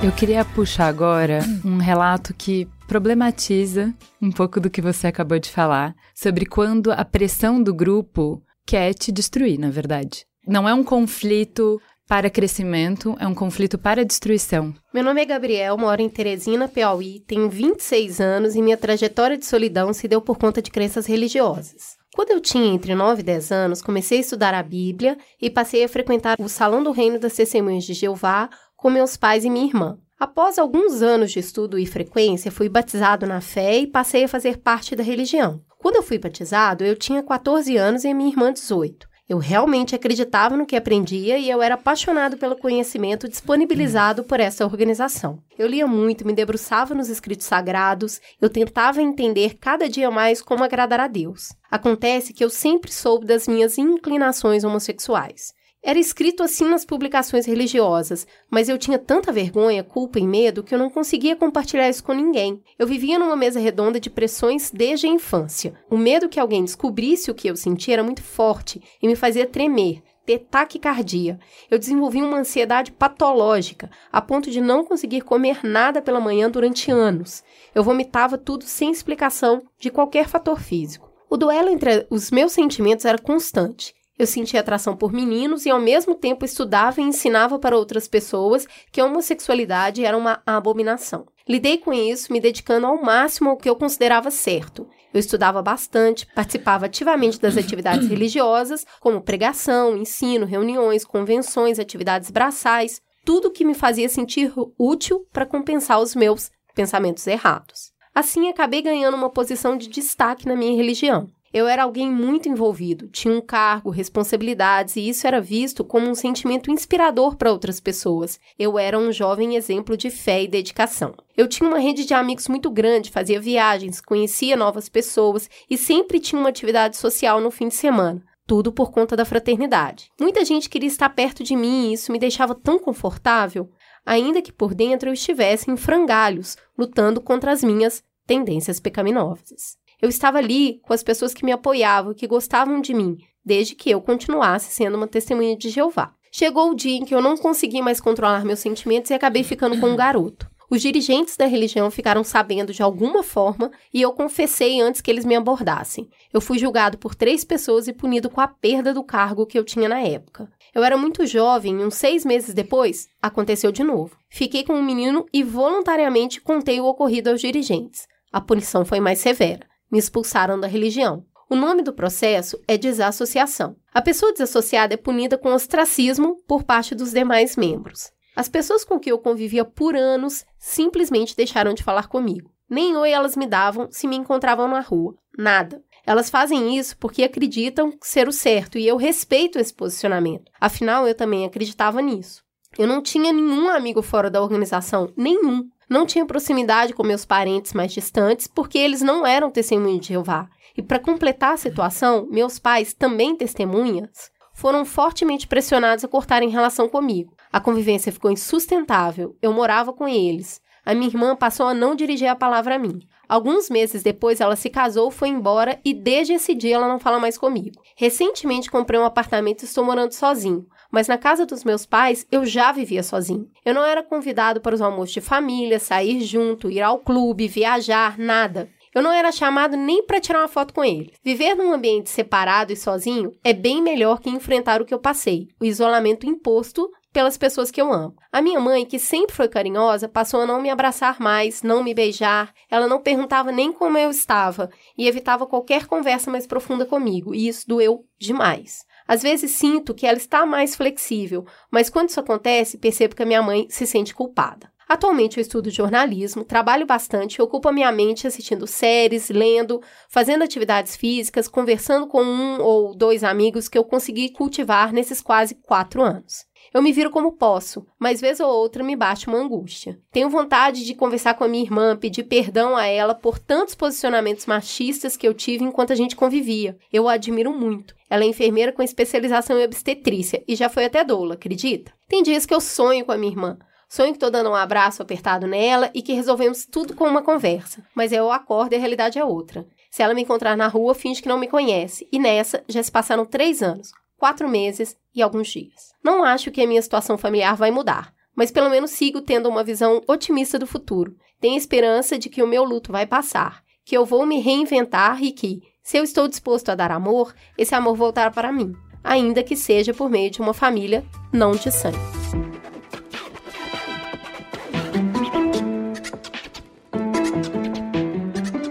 Eu 0.00 0.12
queria 0.12 0.44
puxar 0.44 0.86
agora 0.86 1.40
um 1.64 1.78
relato 1.78 2.32
que 2.34 2.68
problematiza 2.92 3.94
um 4.20 4.30
pouco 4.30 4.60
do 4.60 4.68
que 4.68 4.82
você 4.82 5.06
acabou 5.06 5.38
de 5.38 5.48
falar 5.48 5.94
sobre 6.14 6.44
quando 6.44 6.92
a 6.92 7.02
pressão 7.06 7.62
do 7.62 7.72
grupo 7.72 8.42
quer 8.66 8.92
te 8.92 9.10
destruir, 9.10 9.58
na 9.58 9.70
verdade. 9.70 10.26
Não 10.46 10.68
é 10.68 10.74
um 10.74 10.84
conflito 10.84 11.80
para 12.06 12.28
crescimento, 12.28 13.16
é 13.18 13.26
um 13.26 13.34
conflito 13.34 13.78
para 13.78 14.04
destruição. 14.04 14.74
Meu 14.92 15.02
nome 15.02 15.22
é 15.22 15.24
Gabriel, 15.24 15.78
moro 15.78 16.02
em 16.02 16.08
Teresina, 16.10 16.68
Piauí, 16.68 17.20
tenho 17.20 17.48
26 17.48 18.20
anos 18.20 18.54
e 18.56 18.60
minha 18.60 18.76
trajetória 18.76 19.38
de 19.38 19.46
solidão 19.46 19.94
se 19.94 20.06
deu 20.06 20.20
por 20.20 20.36
conta 20.36 20.60
de 20.60 20.70
crenças 20.70 21.06
religiosas. 21.06 21.96
Quando 22.14 22.32
eu 22.32 22.42
tinha 22.42 22.74
entre 22.74 22.94
9 22.94 23.22
e 23.22 23.24
10 23.24 23.52
anos, 23.52 23.80
comecei 23.80 24.18
a 24.18 24.20
estudar 24.20 24.52
a 24.52 24.62
Bíblia 24.62 25.16
e 25.40 25.48
passei 25.48 25.82
a 25.82 25.88
frequentar 25.88 26.36
o 26.38 26.46
Salão 26.46 26.82
do 26.82 26.92
Reino 26.92 27.18
das 27.18 27.32
Testemunhas 27.32 27.84
de 27.84 27.94
Jeová 27.94 28.50
com 28.76 28.90
meus 28.90 29.16
pais 29.16 29.46
e 29.46 29.48
minha 29.48 29.64
irmã. 29.64 29.96
Após 30.22 30.56
alguns 30.56 31.02
anos 31.02 31.32
de 31.32 31.40
estudo 31.40 31.76
e 31.76 31.84
frequência, 31.84 32.52
fui 32.52 32.68
batizado 32.68 33.26
na 33.26 33.40
fé 33.40 33.78
e 33.78 33.88
passei 33.88 34.22
a 34.22 34.28
fazer 34.28 34.58
parte 34.58 34.94
da 34.94 35.02
religião. 35.02 35.60
Quando 35.80 35.96
eu 35.96 36.02
fui 36.04 36.16
batizado, 36.16 36.84
eu 36.84 36.94
tinha 36.94 37.24
14 37.24 37.76
anos 37.76 38.04
e 38.04 38.14
minha 38.14 38.30
irmã 38.30 38.52
18. 38.52 39.08
Eu 39.28 39.38
realmente 39.38 39.96
acreditava 39.96 40.56
no 40.56 40.64
que 40.64 40.76
aprendia 40.76 41.38
e 41.38 41.50
eu 41.50 41.60
era 41.60 41.74
apaixonado 41.74 42.36
pelo 42.36 42.54
conhecimento 42.54 43.28
disponibilizado 43.28 44.22
por 44.22 44.38
essa 44.38 44.64
organização. 44.64 45.42
Eu 45.58 45.66
lia 45.66 45.88
muito, 45.88 46.24
me 46.24 46.32
debruçava 46.32 46.94
nos 46.94 47.08
escritos 47.08 47.46
sagrados, 47.46 48.20
eu 48.40 48.48
tentava 48.48 49.02
entender 49.02 49.56
cada 49.60 49.88
dia 49.88 50.08
mais 50.08 50.40
como 50.40 50.62
agradar 50.62 51.00
a 51.00 51.08
Deus. 51.08 51.48
Acontece 51.68 52.32
que 52.32 52.44
eu 52.44 52.48
sempre 52.48 52.92
soube 52.92 53.26
das 53.26 53.48
minhas 53.48 53.76
inclinações 53.76 54.62
homossexuais. 54.62 55.52
Era 55.84 55.98
escrito 55.98 56.44
assim 56.44 56.64
nas 56.68 56.84
publicações 56.84 57.44
religiosas, 57.44 58.24
mas 58.48 58.68
eu 58.68 58.78
tinha 58.78 59.00
tanta 59.00 59.32
vergonha, 59.32 59.82
culpa 59.82 60.20
e 60.20 60.26
medo 60.26 60.62
que 60.62 60.72
eu 60.72 60.78
não 60.78 60.88
conseguia 60.88 61.34
compartilhar 61.34 61.88
isso 61.88 62.04
com 62.04 62.12
ninguém. 62.12 62.62
Eu 62.78 62.86
vivia 62.86 63.18
numa 63.18 63.34
mesa 63.34 63.58
redonda 63.58 63.98
de 63.98 64.08
pressões 64.08 64.70
desde 64.70 65.08
a 65.08 65.10
infância. 65.10 65.74
O 65.90 65.96
medo 65.96 66.28
que 66.28 66.38
alguém 66.38 66.64
descobrisse 66.64 67.32
o 67.32 67.34
que 67.34 67.48
eu 67.48 67.56
sentia 67.56 67.94
era 67.94 68.04
muito 68.04 68.22
forte 68.22 68.80
e 69.02 69.08
me 69.08 69.16
fazia 69.16 69.44
tremer, 69.44 70.04
ter 70.24 70.38
taquicardia. 70.38 71.40
Eu 71.68 71.80
desenvolvi 71.80 72.22
uma 72.22 72.38
ansiedade 72.38 72.92
patológica, 72.92 73.90
a 74.12 74.20
ponto 74.20 74.52
de 74.52 74.60
não 74.60 74.84
conseguir 74.84 75.22
comer 75.22 75.64
nada 75.64 76.00
pela 76.00 76.20
manhã 76.20 76.48
durante 76.48 76.92
anos. 76.92 77.42
Eu 77.74 77.82
vomitava 77.82 78.38
tudo 78.38 78.64
sem 78.64 78.92
explicação 78.92 79.62
de 79.80 79.90
qualquer 79.90 80.28
fator 80.28 80.60
físico. 80.60 81.10
O 81.28 81.36
duelo 81.36 81.70
entre 81.70 82.06
os 82.08 82.30
meus 82.30 82.52
sentimentos 82.52 83.04
era 83.04 83.18
constante. 83.18 83.92
Eu 84.22 84.26
sentia 84.28 84.60
atração 84.60 84.96
por 84.96 85.12
meninos 85.12 85.66
e, 85.66 85.70
ao 85.70 85.80
mesmo 85.80 86.14
tempo, 86.14 86.44
estudava 86.44 87.00
e 87.00 87.04
ensinava 87.04 87.58
para 87.58 87.76
outras 87.76 88.06
pessoas 88.06 88.68
que 88.92 89.00
a 89.00 89.04
homossexualidade 89.04 90.04
era 90.04 90.16
uma 90.16 90.40
abominação. 90.46 91.26
Lidei 91.48 91.76
com 91.76 91.92
isso, 91.92 92.32
me 92.32 92.38
dedicando 92.38 92.86
ao 92.86 93.02
máximo 93.02 93.50
ao 93.50 93.56
que 93.56 93.68
eu 93.68 93.74
considerava 93.74 94.30
certo. 94.30 94.88
Eu 95.12 95.18
estudava 95.18 95.60
bastante, 95.60 96.24
participava 96.36 96.86
ativamente 96.86 97.40
das 97.40 97.56
atividades 97.58 98.08
religiosas, 98.08 98.86
como 99.00 99.20
pregação, 99.20 99.96
ensino, 99.96 100.46
reuniões, 100.46 101.04
convenções, 101.04 101.80
atividades 101.80 102.30
braçais, 102.30 103.00
tudo 103.24 103.50
que 103.50 103.64
me 103.64 103.74
fazia 103.74 104.08
sentir 104.08 104.52
útil 104.78 105.26
para 105.32 105.46
compensar 105.46 106.00
os 106.00 106.14
meus 106.14 106.48
pensamentos 106.76 107.26
errados. 107.26 107.90
Assim, 108.14 108.48
acabei 108.48 108.82
ganhando 108.82 109.16
uma 109.16 109.30
posição 109.30 109.76
de 109.76 109.88
destaque 109.88 110.46
na 110.46 110.54
minha 110.54 110.76
religião. 110.76 111.28
Eu 111.52 111.68
era 111.68 111.82
alguém 111.82 112.10
muito 112.10 112.48
envolvido, 112.48 113.08
tinha 113.08 113.34
um 113.34 113.40
cargo, 113.40 113.90
responsabilidades, 113.90 114.96
e 114.96 115.06
isso 115.06 115.26
era 115.26 115.38
visto 115.38 115.84
como 115.84 116.08
um 116.08 116.14
sentimento 116.14 116.70
inspirador 116.70 117.36
para 117.36 117.52
outras 117.52 117.78
pessoas. 117.78 118.40
Eu 118.58 118.78
era 118.78 118.98
um 118.98 119.12
jovem 119.12 119.54
exemplo 119.54 119.94
de 119.94 120.08
fé 120.08 120.42
e 120.42 120.48
dedicação. 120.48 121.14
Eu 121.36 121.46
tinha 121.46 121.68
uma 121.68 121.78
rede 121.78 122.06
de 122.06 122.14
amigos 122.14 122.48
muito 122.48 122.70
grande, 122.70 123.10
fazia 123.10 123.38
viagens, 123.38 124.00
conhecia 124.00 124.56
novas 124.56 124.88
pessoas 124.88 125.50
e 125.68 125.76
sempre 125.76 126.18
tinha 126.18 126.40
uma 126.40 126.48
atividade 126.48 126.96
social 126.96 127.38
no 127.38 127.50
fim 127.50 127.68
de 127.68 127.74
semana. 127.74 128.22
Tudo 128.46 128.72
por 128.72 128.90
conta 128.90 129.14
da 129.14 129.26
fraternidade. 129.26 130.10
Muita 130.18 130.46
gente 130.46 130.70
queria 130.70 130.88
estar 130.88 131.10
perto 131.10 131.44
de 131.44 131.54
mim 131.54 131.90
e 131.90 131.92
isso 131.92 132.10
me 132.10 132.18
deixava 132.18 132.54
tão 132.54 132.78
confortável, 132.78 133.68
ainda 134.06 134.40
que 134.40 134.52
por 134.52 134.74
dentro 134.74 135.10
eu 135.10 135.12
estivesse 135.12 135.70
em 135.70 135.76
frangalhos, 135.76 136.56
lutando 136.78 137.20
contra 137.20 137.52
as 137.52 137.62
minhas 137.62 138.02
tendências 138.26 138.80
pecaminosas. 138.80 139.81
Eu 140.02 140.08
estava 140.08 140.38
ali 140.38 140.80
com 140.82 140.92
as 140.92 141.00
pessoas 141.00 141.32
que 141.32 141.44
me 141.44 141.52
apoiavam, 141.52 142.12
que 142.12 142.26
gostavam 142.26 142.80
de 142.80 142.92
mim, 142.92 143.18
desde 143.44 143.76
que 143.76 143.88
eu 143.88 144.00
continuasse 144.00 144.74
sendo 144.74 144.96
uma 144.96 145.06
testemunha 145.06 145.56
de 145.56 145.70
Jeová. 145.70 146.12
Chegou 146.32 146.72
o 146.72 146.74
dia 146.74 146.96
em 146.96 147.04
que 147.04 147.14
eu 147.14 147.22
não 147.22 147.36
consegui 147.36 147.80
mais 147.80 148.00
controlar 148.00 148.44
meus 148.44 148.58
sentimentos 148.58 149.12
e 149.12 149.14
acabei 149.14 149.44
ficando 149.44 149.78
com 149.78 149.90
um 149.90 149.96
garoto. 149.96 150.50
Os 150.68 150.82
dirigentes 150.82 151.36
da 151.36 151.46
religião 151.46 151.88
ficaram 151.88 152.24
sabendo 152.24 152.72
de 152.72 152.82
alguma 152.82 153.22
forma 153.22 153.70
e 153.94 154.02
eu 154.02 154.12
confessei 154.12 154.80
antes 154.80 155.00
que 155.00 155.08
eles 155.08 155.24
me 155.24 155.36
abordassem. 155.36 156.08
Eu 156.32 156.40
fui 156.40 156.58
julgado 156.58 156.98
por 156.98 157.14
três 157.14 157.44
pessoas 157.44 157.86
e 157.86 157.92
punido 157.92 158.28
com 158.28 158.40
a 158.40 158.48
perda 158.48 158.92
do 158.92 159.04
cargo 159.04 159.46
que 159.46 159.56
eu 159.56 159.62
tinha 159.62 159.88
na 159.88 160.00
época. 160.00 160.50
Eu 160.74 160.82
era 160.82 160.96
muito 160.96 161.24
jovem 161.26 161.80
e 161.80 161.84
uns 161.84 161.94
seis 161.94 162.24
meses 162.24 162.54
depois, 162.54 163.06
aconteceu 163.20 163.70
de 163.70 163.84
novo. 163.84 164.16
Fiquei 164.28 164.64
com 164.64 164.72
um 164.72 164.82
menino 164.82 165.26
e 165.32 165.44
voluntariamente 165.44 166.40
contei 166.40 166.80
o 166.80 166.86
ocorrido 166.86 167.30
aos 167.30 167.40
dirigentes. 167.40 168.08
A 168.32 168.40
punição 168.40 168.84
foi 168.84 168.98
mais 168.98 169.20
severa 169.20 169.70
me 169.92 169.98
expulsaram 169.98 170.58
da 170.58 170.66
religião. 170.66 171.24
O 171.50 171.54
nome 171.54 171.82
do 171.82 171.92
processo 171.92 172.58
é 172.66 172.78
desassociação. 172.78 173.76
A 173.92 174.00
pessoa 174.00 174.32
desassociada 174.32 174.94
é 174.94 174.96
punida 174.96 175.36
com 175.36 175.52
ostracismo 175.52 176.36
por 176.48 176.64
parte 176.64 176.94
dos 176.94 177.12
demais 177.12 177.56
membros. 177.56 178.10
As 178.34 178.48
pessoas 178.48 178.84
com 178.84 178.98
que 178.98 179.12
eu 179.12 179.18
convivia 179.18 179.62
por 179.62 179.94
anos 179.94 180.46
simplesmente 180.58 181.36
deixaram 181.36 181.74
de 181.74 181.82
falar 181.82 182.08
comigo. 182.08 182.50
Nem 182.70 182.96
oi 182.96 183.10
elas 183.10 183.36
me 183.36 183.46
davam 183.46 183.88
se 183.90 184.06
me 184.06 184.16
encontravam 184.16 184.66
na 184.66 184.80
rua. 184.80 185.14
Nada. 185.36 185.82
Elas 186.06 186.30
fazem 186.30 186.76
isso 186.76 186.96
porque 186.96 187.22
acreditam 187.22 187.92
ser 188.00 188.26
o 188.26 188.32
certo 188.32 188.78
e 188.78 188.88
eu 188.88 188.96
respeito 188.96 189.58
esse 189.58 189.74
posicionamento. 189.74 190.50
Afinal, 190.58 191.06
eu 191.06 191.14
também 191.14 191.44
acreditava 191.44 192.00
nisso. 192.00 192.42
Eu 192.78 192.86
não 192.86 193.02
tinha 193.02 193.32
nenhum 193.32 193.68
amigo 193.68 194.00
fora 194.00 194.30
da 194.30 194.42
organização, 194.42 195.12
nenhum. 195.16 195.68
Não 195.92 196.06
tinha 196.06 196.24
proximidade 196.24 196.94
com 196.94 197.02
meus 197.04 197.26
parentes 197.26 197.74
mais 197.74 197.92
distantes 197.92 198.46
porque 198.46 198.78
eles 198.78 199.02
não 199.02 199.26
eram 199.26 199.50
testemunhas 199.50 200.00
de 200.00 200.08
Jeová. 200.14 200.48
E 200.74 200.80
para 200.80 200.98
completar 200.98 201.52
a 201.52 201.56
situação, 201.58 202.26
meus 202.30 202.58
pais, 202.58 202.94
também 202.94 203.36
testemunhas, 203.36 204.30
foram 204.54 204.86
fortemente 204.86 205.46
pressionados 205.46 206.02
a 206.02 206.08
cortarem 206.08 206.48
relação 206.48 206.88
comigo. 206.88 207.36
A 207.52 207.60
convivência 207.60 208.10
ficou 208.10 208.30
insustentável. 208.30 209.36
Eu 209.42 209.52
morava 209.52 209.92
com 209.92 210.08
eles. 210.08 210.62
A 210.82 210.94
minha 210.94 211.08
irmã 211.08 211.36
passou 211.36 211.66
a 211.66 211.74
não 211.74 211.94
dirigir 211.94 212.28
a 212.28 212.34
palavra 212.34 212.76
a 212.76 212.78
mim. 212.78 212.98
Alguns 213.28 213.68
meses 213.68 214.02
depois, 214.02 214.40
ela 214.40 214.56
se 214.56 214.70
casou, 214.70 215.10
foi 215.10 215.28
embora 215.28 215.78
e 215.84 215.92
desde 215.92 216.32
esse 216.32 216.54
dia 216.54 216.76
ela 216.76 216.88
não 216.88 216.98
fala 216.98 217.20
mais 217.20 217.36
comigo. 217.36 217.82
Recentemente 217.96 218.70
comprei 218.70 218.98
um 218.98 219.04
apartamento 219.04 219.60
e 219.60 219.64
estou 219.66 219.84
morando 219.84 220.12
sozinho, 220.12 220.66
mas 220.92 221.08
na 221.08 221.16
casa 221.16 221.46
dos 221.46 221.64
meus 221.64 221.86
pais 221.86 222.26
eu 222.30 222.44
já 222.44 222.70
vivia 222.70 223.02
sozinho. 223.02 223.50
Eu 223.64 223.74
não 223.74 223.84
era 223.84 224.02
convidado 224.02 224.60
para 224.60 224.74
os 224.74 224.82
almoços 224.82 225.14
de 225.14 225.20
família, 225.22 225.80
sair 225.80 226.20
junto, 226.20 226.70
ir 226.70 226.82
ao 226.82 226.98
clube, 226.98 227.48
viajar, 227.48 228.18
nada. 228.18 228.68
Eu 228.94 229.00
não 229.00 229.10
era 229.10 229.32
chamado 229.32 229.74
nem 229.74 230.04
para 230.04 230.20
tirar 230.20 230.40
uma 230.40 230.48
foto 230.48 230.74
com 230.74 230.84
ele. 230.84 231.14
Viver 231.24 231.54
num 231.54 231.72
ambiente 231.72 232.10
separado 232.10 232.72
e 232.72 232.76
sozinho 232.76 233.32
é 233.42 233.54
bem 233.54 233.80
melhor 233.80 234.20
que 234.20 234.28
enfrentar 234.28 234.82
o 234.82 234.84
que 234.84 234.92
eu 234.92 234.98
passei, 234.98 235.48
o 235.58 235.64
isolamento 235.64 236.26
imposto 236.26 236.90
pelas 237.10 237.38
pessoas 237.38 237.70
que 237.70 237.80
eu 237.80 237.92
amo. 237.92 238.14
A 238.30 238.42
minha 238.42 238.60
mãe, 238.60 238.84
que 238.84 238.98
sempre 238.98 239.34
foi 239.34 239.48
carinhosa, 239.48 240.08
passou 240.08 240.40
a 240.40 240.46
não 240.46 240.60
me 240.60 240.70
abraçar 240.70 241.20
mais, 241.20 241.62
não 241.62 241.82
me 241.82 241.94
beijar, 241.94 242.52
ela 242.70 242.86
não 242.86 243.00
perguntava 243.00 243.52
nem 243.52 243.72
como 243.72 243.98
eu 243.98 244.10
estava 244.10 244.70
e 244.96 245.06
evitava 245.06 245.46
qualquer 245.46 245.86
conversa 245.86 246.30
mais 246.30 246.46
profunda 246.46 246.86
comigo, 246.86 247.34
e 247.34 247.48
isso 247.48 247.68
doeu 247.68 248.04
demais. 248.18 248.84
Às 249.06 249.22
vezes 249.22 249.52
sinto 249.52 249.94
que 249.94 250.06
ela 250.06 250.18
está 250.18 250.44
mais 250.46 250.74
flexível, 250.74 251.44
mas 251.70 251.90
quando 251.90 252.08
isso 252.08 252.20
acontece, 252.20 252.78
percebo 252.78 253.14
que 253.16 253.22
a 253.22 253.26
minha 253.26 253.42
mãe 253.42 253.66
se 253.68 253.86
sente 253.86 254.14
culpada. 254.14 254.72
Atualmente 254.92 255.38
eu 255.38 255.40
estudo 255.40 255.70
jornalismo, 255.70 256.44
trabalho 256.44 256.84
bastante, 256.84 257.40
ocupo 257.40 257.66
a 257.66 257.72
minha 257.72 257.90
mente 257.90 258.26
assistindo 258.26 258.66
séries, 258.66 259.30
lendo, 259.30 259.80
fazendo 260.06 260.44
atividades 260.44 260.96
físicas, 260.96 261.48
conversando 261.48 262.06
com 262.06 262.22
um 262.22 262.60
ou 262.60 262.94
dois 262.94 263.24
amigos 263.24 263.68
que 263.68 263.78
eu 263.78 263.84
consegui 263.84 264.30
cultivar 264.30 264.92
nesses 264.92 265.22
quase 265.22 265.54
quatro 265.54 266.02
anos. 266.02 266.44
Eu 266.72 266.82
me 266.82 266.92
viro 266.92 267.10
como 267.10 267.32
posso, 267.32 267.86
mas 267.98 268.20
vez 268.20 268.40
ou 268.40 268.48
outra 268.48 268.82
me 268.82 268.96
bate 268.96 269.26
uma 269.28 269.38
angústia. 269.38 269.98
Tenho 270.10 270.30
vontade 270.30 270.84
de 270.84 270.94
conversar 270.94 271.34
com 271.34 271.44
a 271.44 271.48
minha 271.48 271.64
irmã, 271.64 271.96
pedir 271.96 272.24
perdão 272.24 272.76
a 272.76 272.86
ela 272.86 273.14
por 273.14 273.38
tantos 273.38 273.74
posicionamentos 273.74 274.46
machistas 274.46 275.16
que 275.16 275.26
eu 275.26 275.34
tive 275.34 275.64
enquanto 275.64 275.92
a 275.92 275.96
gente 275.96 276.16
convivia. 276.16 276.76
Eu 276.92 277.08
a 277.08 277.12
admiro 277.12 277.52
muito. 277.52 277.94
Ela 278.08 278.24
é 278.24 278.26
enfermeira 278.26 278.72
com 278.72 278.82
especialização 278.82 279.58
em 279.58 279.64
obstetrícia 279.64 280.42
e 280.46 280.56
já 280.56 280.68
foi 280.68 280.84
até 280.84 281.04
doula, 281.04 281.34
acredita? 281.34 281.92
Tem 282.08 282.22
dias 282.22 282.46
que 282.46 282.54
eu 282.54 282.60
sonho 282.60 283.04
com 283.04 283.12
a 283.12 283.18
minha 283.18 283.32
irmã. 283.32 283.58
Sonho 283.88 284.14
que 284.14 284.18
tô 284.18 284.30
dando 284.30 284.48
um 284.48 284.54
abraço 284.54 285.02
apertado 285.02 285.46
nela 285.46 285.90
e 285.92 286.00
que 286.00 286.14
resolvemos 286.14 286.64
tudo 286.64 286.94
com 286.94 287.04
uma 287.04 287.22
conversa. 287.22 287.82
Mas 287.94 288.10
eu 288.12 288.32
acordo 288.32 288.72
e 288.72 288.76
a 288.76 288.78
realidade 288.78 289.18
é 289.18 289.24
outra. 289.24 289.66
Se 289.90 290.02
ela 290.02 290.14
me 290.14 290.22
encontrar 290.22 290.56
na 290.56 290.66
rua, 290.66 290.94
finge 290.94 291.20
que 291.20 291.28
não 291.28 291.38
me 291.38 291.46
conhece. 291.46 292.08
E 292.10 292.18
nessa, 292.18 292.64
já 292.66 292.82
se 292.82 292.90
passaram 292.90 293.26
três 293.26 293.62
anos 293.62 293.92
quatro 294.22 294.48
meses 294.48 294.96
e 295.12 295.20
alguns 295.20 295.48
dias. 295.48 295.92
Não 296.00 296.22
acho 296.22 296.52
que 296.52 296.62
a 296.62 296.66
minha 296.66 296.80
situação 296.80 297.18
familiar 297.18 297.56
vai 297.56 297.72
mudar, 297.72 298.14
mas 298.36 298.52
pelo 298.52 298.70
menos 298.70 298.92
sigo 298.92 299.20
tendo 299.20 299.48
uma 299.48 299.64
visão 299.64 300.00
otimista 300.06 300.60
do 300.60 300.66
futuro. 300.66 301.16
Tenho 301.40 301.56
esperança 301.56 302.16
de 302.16 302.28
que 302.28 302.40
o 302.40 302.46
meu 302.46 302.62
luto 302.62 302.92
vai 302.92 303.04
passar, 303.04 303.64
que 303.84 303.96
eu 303.96 304.06
vou 304.06 304.24
me 304.24 304.38
reinventar 304.38 305.20
e 305.24 305.32
que, 305.32 305.60
se 305.82 305.96
eu 305.96 306.04
estou 306.04 306.28
disposto 306.28 306.68
a 306.68 306.76
dar 306.76 306.92
amor, 306.92 307.34
esse 307.58 307.74
amor 307.74 307.96
voltará 307.96 308.30
para 308.30 308.52
mim, 308.52 308.72
ainda 309.02 309.42
que 309.42 309.56
seja 309.56 309.92
por 309.92 310.08
meio 310.08 310.30
de 310.30 310.40
uma 310.40 310.54
família 310.54 311.04
não 311.32 311.50
de 311.50 311.72
sangue. 311.72 311.98